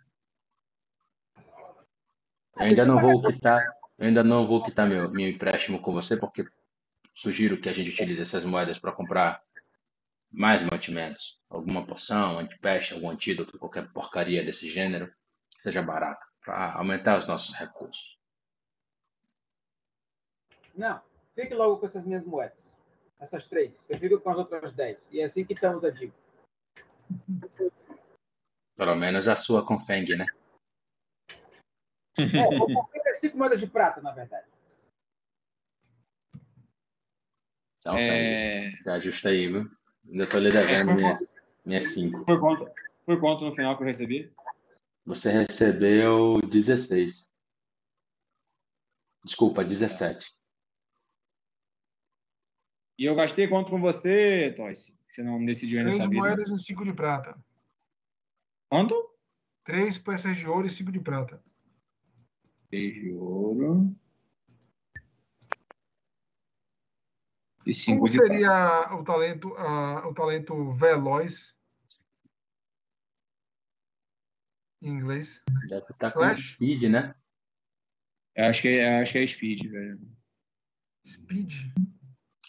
Eu 2.56 2.66
ainda 2.66 2.84
não 2.84 3.00
vou 3.00 3.22
quitar, 3.22 3.64
ainda 3.98 4.22
não 4.22 4.46
vou 4.46 4.62
quitar 4.62 4.88
meu, 4.88 5.10
meu 5.10 5.28
empréstimo 5.28 5.80
com 5.80 5.92
você 5.92 6.16
porque 6.16 6.44
sugiro 7.14 7.60
que 7.60 7.68
a 7.68 7.72
gente 7.72 7.90
utilize 7.90 8.20
essas 8.20 8.44
moedas 8.44 8.78
para 8.78 8.92
comprar 8.92 9.42
mais 10.30 10.62
mantimentos, 10.62 11.40
alguma 11.50 11.86
poção, 11.86 12.38
antipeste, 12.38 12.94
algum 12.94 13.10
antídoto, 13.10 13.58
qualquer 13.58 13.92
porcaria 13.92 14.44
desse 14.44 14.70
gênero, 14.70 15.12
que 15.54 15.62
seja 15.62 15.82
barato, 15.82 16.26
para 16.40 16.72
aumentar 16.72 17.18
os 17.18 17.26
nossos 17.26 17.54
recursos. 17.54 18.18
Não, 20.74 21.02
fique 21.34 21.52
logo 21.54 21.78
com 21.78 21.86
essas 21.86 22.04
minhas 22.04 22.24
moedas. 22.24 22.72
Essas 23.20 23.46
três. 23.46 23.84
Eu 23.88 23.98
fico 23.98 24.18
com 24.20 24.30
as 24.30 24.38
outras 24.38 24.74
dez. 24.74 25.06
E 25.12 25.20
é 25.20 25.24
assim 25.24 25.44
que 25.44 25.52
estamos 25.52 25.84
a 25.84 25.90
dívida. 25.90 26.16
Pelo 28.74 28.96
menos 28.96 29.28
a 29.28 29.36
sua 29.36 29.64
com 29.64 29.78
Feng, 29.78 30.16
né? 30.16 30.26
É, 32.18 32.58
vou 32.58 32.66
comprar 32.66 33.14
cinco 33.14 33.38
moedas 33.38 33.60
de 33.60 33.66
prata, 33.66 34.00
na 34.00 34.12
verdade. 34.12 34.51
Então, 37.82 37.98
é... 37.98 38.72
se 38.76 38.88
ajusta 38.88 39.30
aí, 39.30 39.48
viu? 39.48 39.68
Ainda 40.08 40.24
tô 40.26 40.38
lhe 40.38 40.50
devendo 40.50 40.94
minhas, 40.94 41.34
minhas 41.66 41.92
cinco. 41.92 42.24
Por 42.24 42.38
conta, 42.38 42.72
Foi 43.04 43.18
quanto 43.18 43.44
no 43.44 43.54
final 43.56 43.76
que 43.76 43.82
eu 43.82 43.86
recebi? 43.86 44.32
Você 45.04 45.32
recebeu 45.32 46.40
16. 46.48 47.28
Desculpa, 49.24 49.64
17. 49.64 50.32
E 52.98 53.04
eu 53.04 53.16
gastei 53.16 53.48
quanto 53.48 53.70
com 53.70 53.80
você, 53.80 54.52
Toyce? 54.56 54.96
Você 55.08 55.24
não 55.24 55.44
decidiu 55.44 55.80
ainda 55.80 55.90
Três 55.90 56.04
sua 56.04 56.08
vida. 56.10 56.22
moedas 56.22 56.48
e 56.50 56.58
cinco 56.58 56.84
de 56.84 56.92
prata. 56.92 57.36
Quanto? 58.70 58.94
Três 59.64 59.98
peças 59.98 60.36
de 60.36 60.46
ouro 60.46 60.68
e 60.68 60.70
cinco 60.70 60.92
de 60.92 61.00
prata. 61.00 61.42
Três 62.70 62.94
de 62.94 63.12
ouro. 63.12 63.92
E 67.64 67.72
cinco 67.72 68.00
Como 68.00 68.10
de 68.10 68.18
seria 68.18 68.94
o 68.94 69.04
talento, 69.04 69.54
ah, 69.56 70.06
o 70.08 70.14
talento 70.14 70.72
veloz 70.72 71.56
em 74.80 74.88
inglês? 74.88 75.40
Deve 75.68 75.86
estar 75.90 76.12
com 76.12 76.34
speed, 76.34 76.84
né? 76.84 77.14
Eu 78.34 78.46
acho 78.46 78.62
que, 78.62 78.68
eu 78.68 79.02
acho 79.02 79.12
que 79.12 79.18
é 79.18 79.26
speed, 79.26 79.70
velho. 79.70 80.00
Speed? 81.06 81.52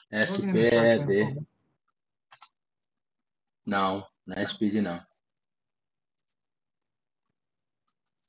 SP 0.10 0.46
Olha 0.46 0.54
no 0.54 0.70
chat, 0.70 1.06
D. 1.06 1.26
por 1.26 1.34
favor. 1.34 1.48
Não, 3.66 4.08
não 4.26 4.36
é 4.36 4.48
speed 4.48 4.76
não. 4.76 5.06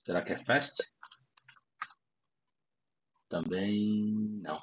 Será 0.05 0.23
que 0.23 0.35
é 0.35 0.44
fast? 0.44 0.93
Também 3.28 4.12
não. 4.43 4.62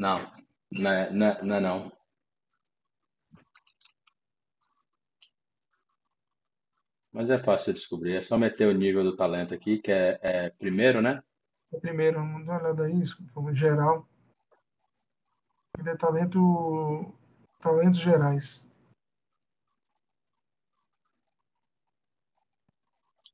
Não, 0.00 0.18
não 0.72 0.90
é 0.90 1.10
não. 1.12 1.26
é- 1.26 1.42
não, 1.44 1.56
é 1.56 1.60
não. 1.60 1.92
Mas 7.12 7.28
é 7.28 7.38
fácil 7.38 7.74
de 7.74 7.80
descobrir. 7.80 8.16
É 8.16 8.22
só 8.22 8.38
meter 8.38 8.66
o 8.66 8.72
nível 8.72 9.04
do 9.04 9.14
talento 9.14 9.52
aqui, 9.52 9.78
que 9.78 9.92
é, 9.92 10.18
é 10.22 10.50
primeiro, 10.50 11.02
né? 11.02 11.22
Primeiro, 11.82 12.18
vamos 12.18 12.46
dar 12.46 12.52
uma 12.52 12.62
olhada 12.62 12.84
aí, 12.86 13.06
forma 13.34 13.54
geral. 13.54 14.08
Ele 15.78 15.90
é 15.90 15.96
talento, 15.96 17.14
talentos 17.60 18.00
gerais. 18.00 18.66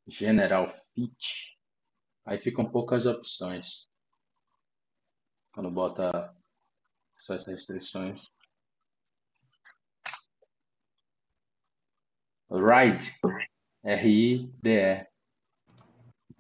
General 0.09 0.69
Fit. 0.69 1.57
Aí 2.25 2.39
ficam 2.41 2.69
poucas 2.69 3.07
opções. 3.07 3.89
Quando 5.53 5.71
bota 5.71 6.36
essas 7.19 7.45
restrições. 7.47 8.33
Ride. 12.51 13.11
R-I-D-E. 13.85 15.07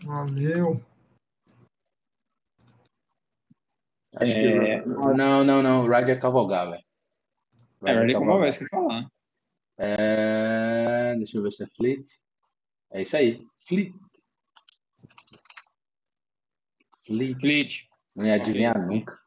Valeu. 0.05 0.85
Acho 4.17 4.33
É. 4.33 4.81
que. 4.83 4.87
Não, 4.89 5.45
não, 5.45 5.63
não. 5.63 5.89
Ride 5.89 6.11
é 6.13 6.19
cavalgar, 6.21 6.71
velho. 6.71 6.85
É, 7.85 7.91
Ride 7.93 7.99
ali 8.03 8.13
como 8.15 8.27
cavalgar. 8.27 8.39
vai 8.41 8.49
isso 8.49 8.59
que 8.61 8.69
falar. 8.69 9.11
É, 9.79 11.15
Deixa 11.17 11.37
eu 11.39 11.43
ver 11.43 11.53
se 11.53 11.65
é 11.65 11.67
Fleet. 11.77 12.05
É 12.93 13.03
isso 13.03 13.17
aí. 13.17 13.47
Fleet. 13.67 13.93
Fleet. 17.05 17.41
Fleet. 17.41 17.89
Não 18.17 18.27
ia 18.27 18.35
adivinhar 18.35 18.79
nunca. 18.87 19.19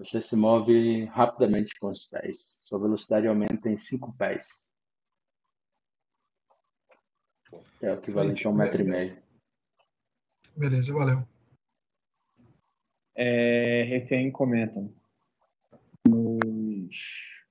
Você 0.00 0.18
se 0.22 0.34
move 0.34 1.04
rapidamente 1.04 1.78
com 1.78 1.88
os 1.88 2.06
pés. 2.06 2.64
Sua 2.66 2.78
velocidade 2.78 3.26
aumenta 3.26 3.68
em 3.68 3.76
5 3.76 4.10
pés. 4.14 4.72
É 7.82 7.90
o 7.90 7.96
equivalente 7.96 8.46
a 8.46 8.50
um 8.50 8.54
metro 8.54 8.80
e 8.80 8.84
meio. 8.84 9.22
Beleza, 10.56 10.94
valeu. 10.94 11.22
É, 13.14 13.82
refém 13.82 14.32
comentam. 14.32 14.90
Nos 16.08 17.44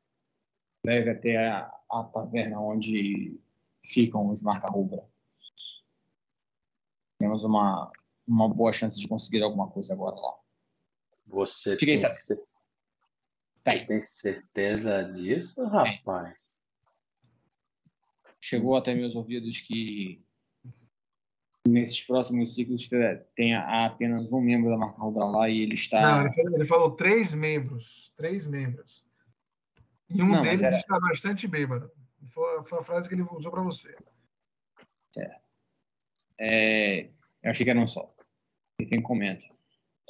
leve 0.83 1.11
até 1.11 1.37
a, 1.37 1.71
a 1.91 2.03
taverna 2.05 2.59
onde 2.59 3.39
ficam 3.83 4.27
os 4.31 4.41
marca-rubra. 4.41 5.07
Temos 7.19 7.43
uma, 7.43 7.91
uma 8.27 8.49
boa 8.49 8.73
chance 8.73 8.99
de 8.99 9.07
conseguir 9.07 9.43
alguma 9.43 9.69
coisa 9.69 9.93
agora 9.93 10.15
lá. 10.15 10.48
Você 11.29 11.71
Fiquei 11.77 11.95
tem, 11.95 11.97
sabendo. 11.97 12.19
cer- 12.19 12.43
Tá 13.63 13.71
aí. 13.71 13.85
tem 13.85 14.03
certeza 14.03 15.03
disso, 15.03 15.63
rapaz? 15.65 16.57
Chegou 18.41 18.75
até 18.75 18.95
meus 18.95 19.15
ouvidos 19.15 19.59
que 19.61 20.23
nesses 21.67 22.01
próximos 22.01 22.55
ciclos 22.55 22.89
tem 23.35 23.53
apenas 23.55 24.31
um 24.31 24.41
membro 24.41 24.69
da 24.71 24.77
marca-rubra 24.77 25.25
lá 25.25 25.49
e 25.49 25.59
ele 25.61 25.75
está. 25.75 26.01
Não, 26.01 26.21
ele 26.21 26.31
falou, 26.31 26.55
ele 26.55 26.65
falou 26.65 26.91
três 26.95 27.33
membros. 27.33 28.11
Três 28.15 28.47
membros. 28.47 29.05
E 30.09 30.23
um 30.23 30.29
Não, 30.29 30.41
deles 30.41 30.61
era- 30.61 30.77
está 30.77 30.99
bastante 30.99 31.47
bêbado. 31.47 31.91
Foi, 32.29 32.63
foi 32.65 32.79
a 32.79 32.83
frase 32.83 33.07
que 33.07 33.15
ele 33.15 33.23
usou 33.23 33.51
para 33.51 33.61
você. 33.61 33.95
É, 36.39 37.09
eu 37.43 37.51
achei 37.51 37.65
que 37.65 37.69
era 37.69 37.79
um 37.79 37.87
só. 37.87 38.13
E 38.79 38.85
quem 38.85 39.01
comenta. 39.01 39.45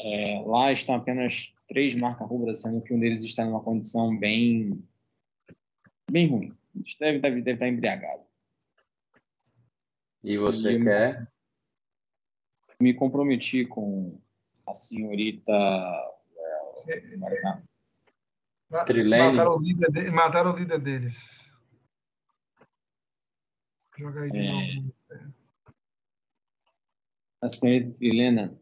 É, 0.01 0.41
lá 0.45 0.71
estão 0.71 0.95
apenas 0.95 1.53
três 1.67 1.93
marcas 1.95 2.27
rubras, 2.27 2.61
sendo 2.61 2.81
que 2.81 2.93
um 2.93 2.99
deles 2.99 3.23
está 3.23 3.43
numa 3.45 3.61
condição 3.61 4.17
bem 4.17 4.81
bem 6.09 6.27
ruim. 6.27 6.57
Deve, 6.99 7.19
deve, 7.19 7.41
deve 7.41 7.51
estar 7.53 7.67
embriagado. 7.67 8.23
E 10.23 10.37
você 10.37 10.77
E- 10.77 10.83
quer? 10.83 11.27
Me 12.79 12.93
comprometi 12.93 13.65
com 13.65 14.19
a 14.65 14.73
senhorita. 14.73 15.51
Ma- 18.69 18.85
Trilene. 18.85 19.31
Mataram 19.31 19.55
o 19.57 19.59
líder, 19.61 19.91
de- 19.91 20.11
mataram 20.11 20.53
o 20.53 20.57
líder 20.57 20.79
deles. 20.79 21.49
Joga 23.97 24.21
aí 24.21 24.31
de 24.31 24.37
É. 24.37 24.51
novo. 24.51 24.95
A 27.41 27.49
senhorita 27.49 27.97
Trilena. 27.97 28.57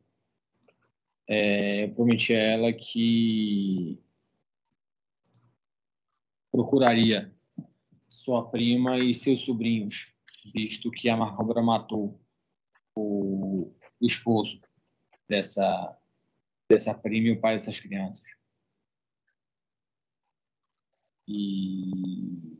É, 1.27 1.83
eu 1.83 1.93
prometi 1.93 2.33
a 2.33 2.39
ela 2.39 2.73
que 2.73 4.01
procuraria 6.51 7.35
sua 8.09 8.49
prima 8.49 8.97
e 8.97 9.13
seus 9.13 9.39
sobrinhos, 9.39 10.13
visto 10.53 10.89
que 10.89 11.09
a 11.09 11.17
Marcobra 11.17 11.61
matou 11.61 12.19
o 12.95 13.75
esposo 14.01 14.59
dessa, 15.27 15.97
dessa 16.69 16.93
prima 16.93 17.27
e 17.27 17.31
o 17.31 17.41
pai 17.41 17.55
dessas 17.55 17.79
crianças. 17.79 18.25
E, 21.27 22.57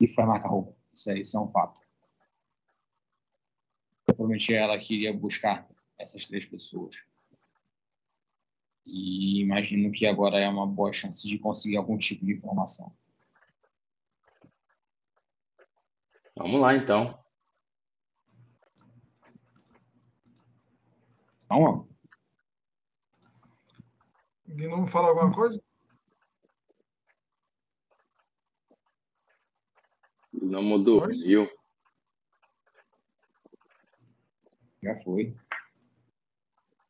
e 0.00 0.08
foi 0.08 0.24
a 0.24 0.26
marca-roupa. 0.26 0.74
Isso, 0.92 1.12
isso 1.12 1.36
é 1.36 1.40
um 1.40 1.50
fato. 1.50 1.80
Eu 4.08 4.14
prometi 4.14 4.54
a 4.54 4.60
ela 4.60 4.78
que 4.78 4.94
iria 4.94 5.12
buscar 5.12 5.68
essas 5.98 6.26
três 6.26 6.46
pessoas. 6.46 6.96
E 8.86 9.40
imagino 9.40 9.90
que 9.90 10.06
agora 10.06 10.38
é 10.38 10.48
uma 10.48 10.66
boa 10.66 10.92
chance 10.92 11.26
de 11.26 11.38
conseguir 11.38 11.76
algum 11.76 11.96
tipo 11.96 12.24
de 12.24 12.32
informação. 12.34 12.94
Vamos 16.36 16.60
lá, 16.60 16.74
então. 16.76 17.18
Vamos 21.48 21.86
lá. 21.88 21.94
Gnomo 24.46 24.86
fala 24.86 25.08
alguma 25.08 25.32
coisa? 25.32 25.62
Não 30.32 30.62
mudou, 30.62 31.00
Pois. 31.00 31.22
viu? 31.22 31.48
Já 34.82 34.96
foi. 35.02 35.34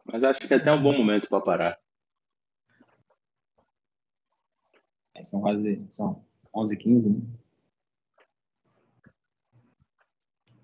Mas 0.05 0.25
acho 0.25 0.41
que 0.41 0.53
é 0.53 0.57
até 0.57 0.73
um 0.73 0.83
bom 0.83 0.97
momento 0.97 1.29
para 1.29 1.41
parar. 1.41 1.84
É, 5.15 5.23
São 5.25 5.41
quase 5.41 5.87
são 5.91 6.25
11 6.55 6.77
15 6.77 7.09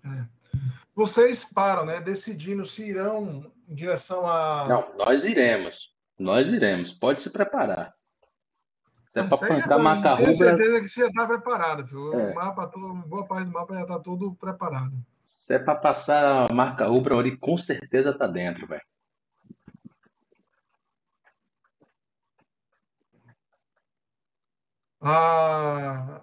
né? 0.04 0.28
Vocês 0.94 1.44
param, 1.44 1.84
né? 1.86 2.00
Decidindo 2.00 2.64
se 2.66 2.84
irão 2.84 3.50
em 3.68 3.74
direção 3.74 4.26
a. 4.26 4.66
Não, 4.68 4.96
nós 4.96 5.24
iremos. 5.24 5.94
Nós 6.18 6.52
iremos. 6.52 6.92
Pode 6.92 7.22
se 7.22 7.30
preparar. 7.30 7.94
Se 9.08 9.18
é 9.20 9.24
para 9.24 9.34
Isso 9.36 9.44
aí 9.44 9.50
já 9.60 9.68
pancar 9.68 9.76
tá- 9.76 9.82
maca 9.82 10.16
Tenho 10.16 10.34
certeza 10.34 10.80
que 10.80 10.88
você 10.88 11.00
já 11.00 11.06
está 11.08 11.26
preparado, 11.26 11.84
viu? 11.86 12.12
É. 12.12 12.32
O 12.32 12.34
mapa, 12.34 12.66
todo, 12.66 12.94
boa 13.06 13.26
parte 13.26 13.46
do 13.46 13.52
mapa 13.52 13.74
já 13.74 13.82
está 13.82 13.98
todo 13.98 14.34
preparado. 14.34 14.92
se 15.22 15.54
é 15.54 15.58
para 15.58 15.74
passar 15.74 16.50
a 16.50 16.54
marca 16.54 16.86
rubra, 16.86 17.16
ali 17.16 17.36
com 17.36 17.56
certeza 17.56 18.12
tá 18.12 18.26
dentro, 18.26 18.66
velho. 18.66 18.82
A 25.00 26.22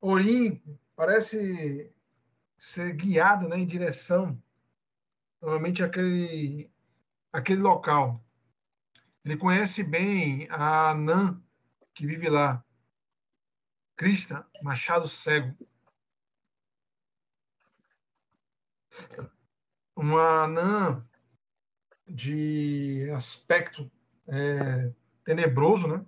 Orim 0.00 0.62
parece 0.94 1.90
ser 2.58 2.94
guiado 2.94 3.48
né, 3.48 3.58
em 3.58 3.66
direção, 3.66 4.40
novamente, 5.40 5.82
àquele, 5.82 6.70
àquele 7.32 7.60
local. 7.60 8.22
Ele 9.24 9.36
conhece 9.38 9.82
bem 9.82 10.46
a 10.50 10.90
Anã, 10.90 11.42
que 11.94 12.06
vive 12.06 12.28
lá. 12.28 12.62
Crista, 13.96 14.46
machado 14.62 15.08
cego. 15.08 15.56
Uma 19.96 20.44
anã 20.44 21.08
de 22.06 23.08
aspecto 23.14 23.90
é, 24.26 24.92
tenebroso, 25.24 25.86
né? 25.86 26.04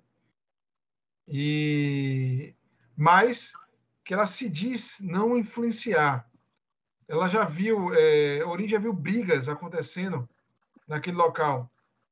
E 1.28 2.54
mas 2.96 3.52
que 4.04 4.14
ela 4.14 4.26
se 4.26 4.48
diz 4.48 4.98
não 5.00 5.36
influenciar. 5.36 6.30
Ela 7.08 7.28
já 7.28 7.44
viu, 7.44 7.92
é, 7.94 8.44
Orin 8.44 8.68
já 8.68 8.78
viu 8.78 8.92
brigas 8.92 9.48
acontecendo 9.48 10.28
naquele 10.88 11.16
local 11.16 11.68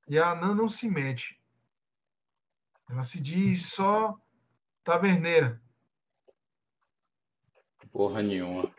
e 0.08 0.18
a 0.18 0.30
Anã 0.30 0.54
não 0.54 0.68
se 0.68 0.88
mete. 0.88 1.40
Ela 2.90 3.02
se 3.02 3.20
diz 3.20 3.66
só 3.66 4.18
taverneira. 4.82 5.60
Porra 7.90 8.22
nenhuma. 8.22 8.70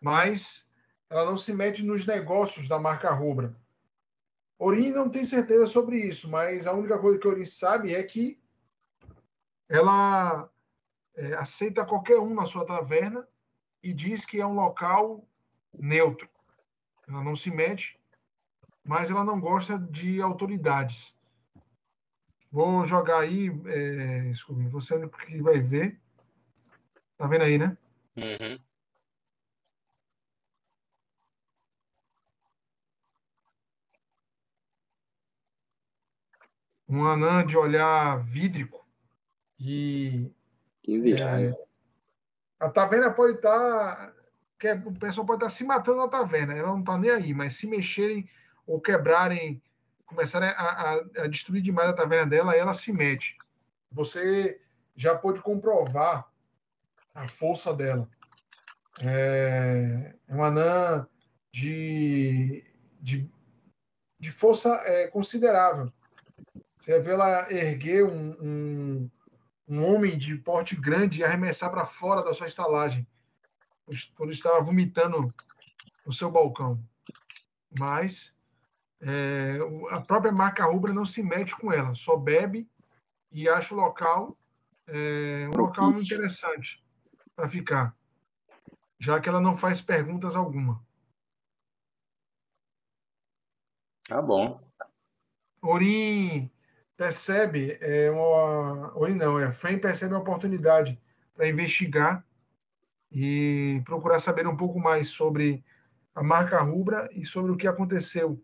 Mas 0.00 0.68
ela 1.10 1.24
não 1.24 1.36
se 1.36 1.52
mete 1.52 1.82
nos 1.82 2.06
negócios 2.06 2.68
da 2.68 2.78
marca 2.78 3.10
Rubra. 3.10 3.56
Orin 4.58 4.90
não 4.90 5.08
tem 5.08 5.24
certeza 5.24 5.66
sobre 5.66 5.98
isso, 5.98 6.28
mas 6.28 6.66
a 6.66 6.72
única 6.72 6.98
coisa 6.98 7.18
que 7.18 7.26
Orin 7.26 7.44
sabe 7.44 7.94
é 7.94 8.02
que 8.02 8.40
ela 9.68 10.50
é, 11.14 11.34
aceita 11.34 11.84
qualquer 11.84 12.18
um 12.18 12.34
na 12.34 12.46
sua 12.46 12.64
taverna 12.64 13.26
e 13.82 13.92
diz 13.92 14.24
que 14.24 14.40
é 14.40 14.46
um 14.46 14.54
local 14.54 15.26
neutro. 15.78 16.28
Ela 17.06 17.22
não 17.22 17.36
se 17.36 17.50
mete, 17.50 18.00
mas 18.84 19.10
ela 19.10 19.24
não 19.24 19.40
gosta 19.40 19.78
de 19.78 20.20
autoridades. 20.22 21.14
Vou 22.50 22.86
jogar 22.86 23.20
aí, 23.20 23.48
é, 23.66 24.30
desculpe, 24.30 24.66
você 24.68 24.94
é 24.94 25.08
que 25.08 25.42
vai 25.42 25.60
ver. 25.60 26.00
Tá 27.16 27.26
vendo 27.26 27.42
aí, 27.42 27.58
né? 27.58 27.76
Uhum. 28.16 28.58
Um 36.88 37.04
anã 37.04 37.44
de 37.44 37.54
olhar 37.54 38.24
vídrico 38.24 38.87
e 39.58 40.30
Que 40.82 40.98
viagem. 41.00 41.50
é, 41.50 41.54
a 42.60 42.68
taverna 42.68 43.10
pode 43.10 43.34
estar 43.34 44.14
que 44.58 44.72
o 44.72 44.92
pessoal 44.92 45.26
pode 45.26 45.44
estar 45.44 45.50
se 45.50 45.64
matando 45.64 45.98
na 45.98 46.08
taverna, 46.08 46.52
ela 46.52 46.68
não 46.68 46.80
está 46.80 46.98
nem 46.98 47.10
aí, 47.10 47.32
mas 47.32 47.54
se 47.54 47.66
mexerem 47.68 48.28
ou 48.66 48.80
quebrarem, 48.80 49.62
começarem 50.04 50.48
a, 50.48 50.52
a, 50.52 50.94
a 51.22 51.26
destruir 51.28 51.62
demais 51.62 51.88
a 51.88 51.92
taverna 51.92 52.28
dela, 52.28 52.56
ela 52.56 52.74
se 52.74 52.92
mete. 52.92 53.38
Você 53.92 54.60
já 54.96 55.14
pode 55.14 55.40
comprovar 55.40 56.28
a 57.14 57.28
força 57.28 57.72
dela. 57.72 58.08
É, 59.00 60.14
é 60.26 60.34
uma 60.34 60.46
anã 60.48 61.06
de, 61.52 62.64
de, 63.00 63.30
de 64.18 64.30
força 64.32 64.74
é, 64.84 65.06
considerável. 65.06 65.92
Você 66.76 66.98
vê 66.98 67.12
ela 67.12 67.52
erguer 67.52 68.04
um, 68.04 68.30
um, 68.40 69.10
um 69.68 69.84
homem 69.84 70.16
de 70.16 70.36
porte 70.36 70.74
grande 70.74 71.20
e 71.20 71.24
arremessar 71.24 71.70
para 71.70 71.84
fora 71.84 72.22
da 72.22 72.32
sua 72.32 72.46
estalagem, 72.46 73.06
quando 74.14 74.32
estava 74.32 74.60
vomitando 74.62 75.28
no 76.06 76.12
seu 76.12 76.30
balcão. 76.30 76.82
Mas 77.78 78.32
é, 79.00 79.58
a 79.90 80.00
própria 80.00 80.32
marca 80.32 80.64
Rubra 80.64 80.92
não 80.92 81.04
se 81.04 81.22
mete 81.22 81.54
com 81.54 81.70
ela, 81.70 81.94
só 81.94 82.16
bebe 82.16 82.68
e 83.30 83.48
acha 83.48 83.74
o 83.74 83.76
local 83.76 84.36
é, 84.86 85.46
um 85.54 85.60
local 85.60 85.90
interessante 85.90 86.82
para 87.36 87.46
ficar, 87.46 87.94
já 88.98 89.20
que 89.20 89.28
ela 89.28 89.40
não 89.40 89.56
faz 89.56 89.82
perguntas 89.82 90.34
alguma. 90.34 90.82
Tá 94.08 94.22
bom. 94.22 94.66
Orin 95.60 96.50
percebe 96.98 97.78
é 97.80 98.10
uma 98.10 98.98
Orin 98.98 99.14
não, 99.14 99.38
é 99.38 99.52
Fen 99.52 99.78
percebe 99.78 100.14
a 100.14 100.18
oportunidade 100.18 101.00
para 101.32 101.48
investigar 101.48 102.26
e 103.10 103.80
procurar 103.84 104.18
saber 104.18 104.48
um 104.48 104.56
pouco 104.56 104.80
mais 104.80 105.08
sobre 105.08 105.64
a 106.12 106.22
marca 106.22 106.60
Rubra 106.60 107.08
e 107.12 107.24
sobre 107.24 107.52
o 107.52 107.56
que 107.56 107.68
aconteceu 107.68 108.42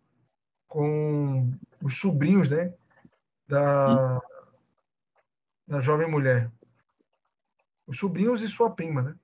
com 0.69 1.53
os 1.83 1.99
sobrinhos, 1.99 2.49
né, 2.49 2.73
da 3.47 4.23
da 5.67 5.81
jovem 5.81 6.09
mulher. 6.09 6.51
Os 7.87 7.99
sobrinhos 7.99 8.43
e 8.43 8.49
sua 8.49 8.71
prima, 8.71 9.03
né? 9.03 9.17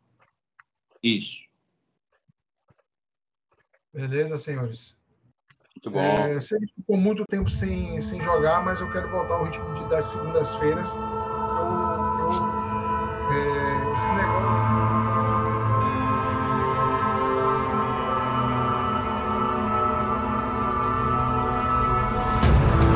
Isso. 1.03 1.47
Beleza, 3.93 4.37
senhores? 4.39 5.00
Muito 5.83 5.91
bom. 5.91 5.99
É, 5.99 6.35
eu 6.35 6.43
sei 6.43 6.61
que 6.61 6.75
ficou 6.75 6.97
muito 6.97 7.25
tempo 7.25 7.49
sem, 7.49 7.99
sem 8.03 8.21
jogar, 8.21 8.63
mas 8.63 8.81
eu 8.81 8.91
quero 8.91 9.09
voltar 9.09 9.35
ao 9.35 9.45
ritmo 9.45 9.75
de, 9.75 9.89
das 9.89 10.05
segundas-feiras. 10.07 10.95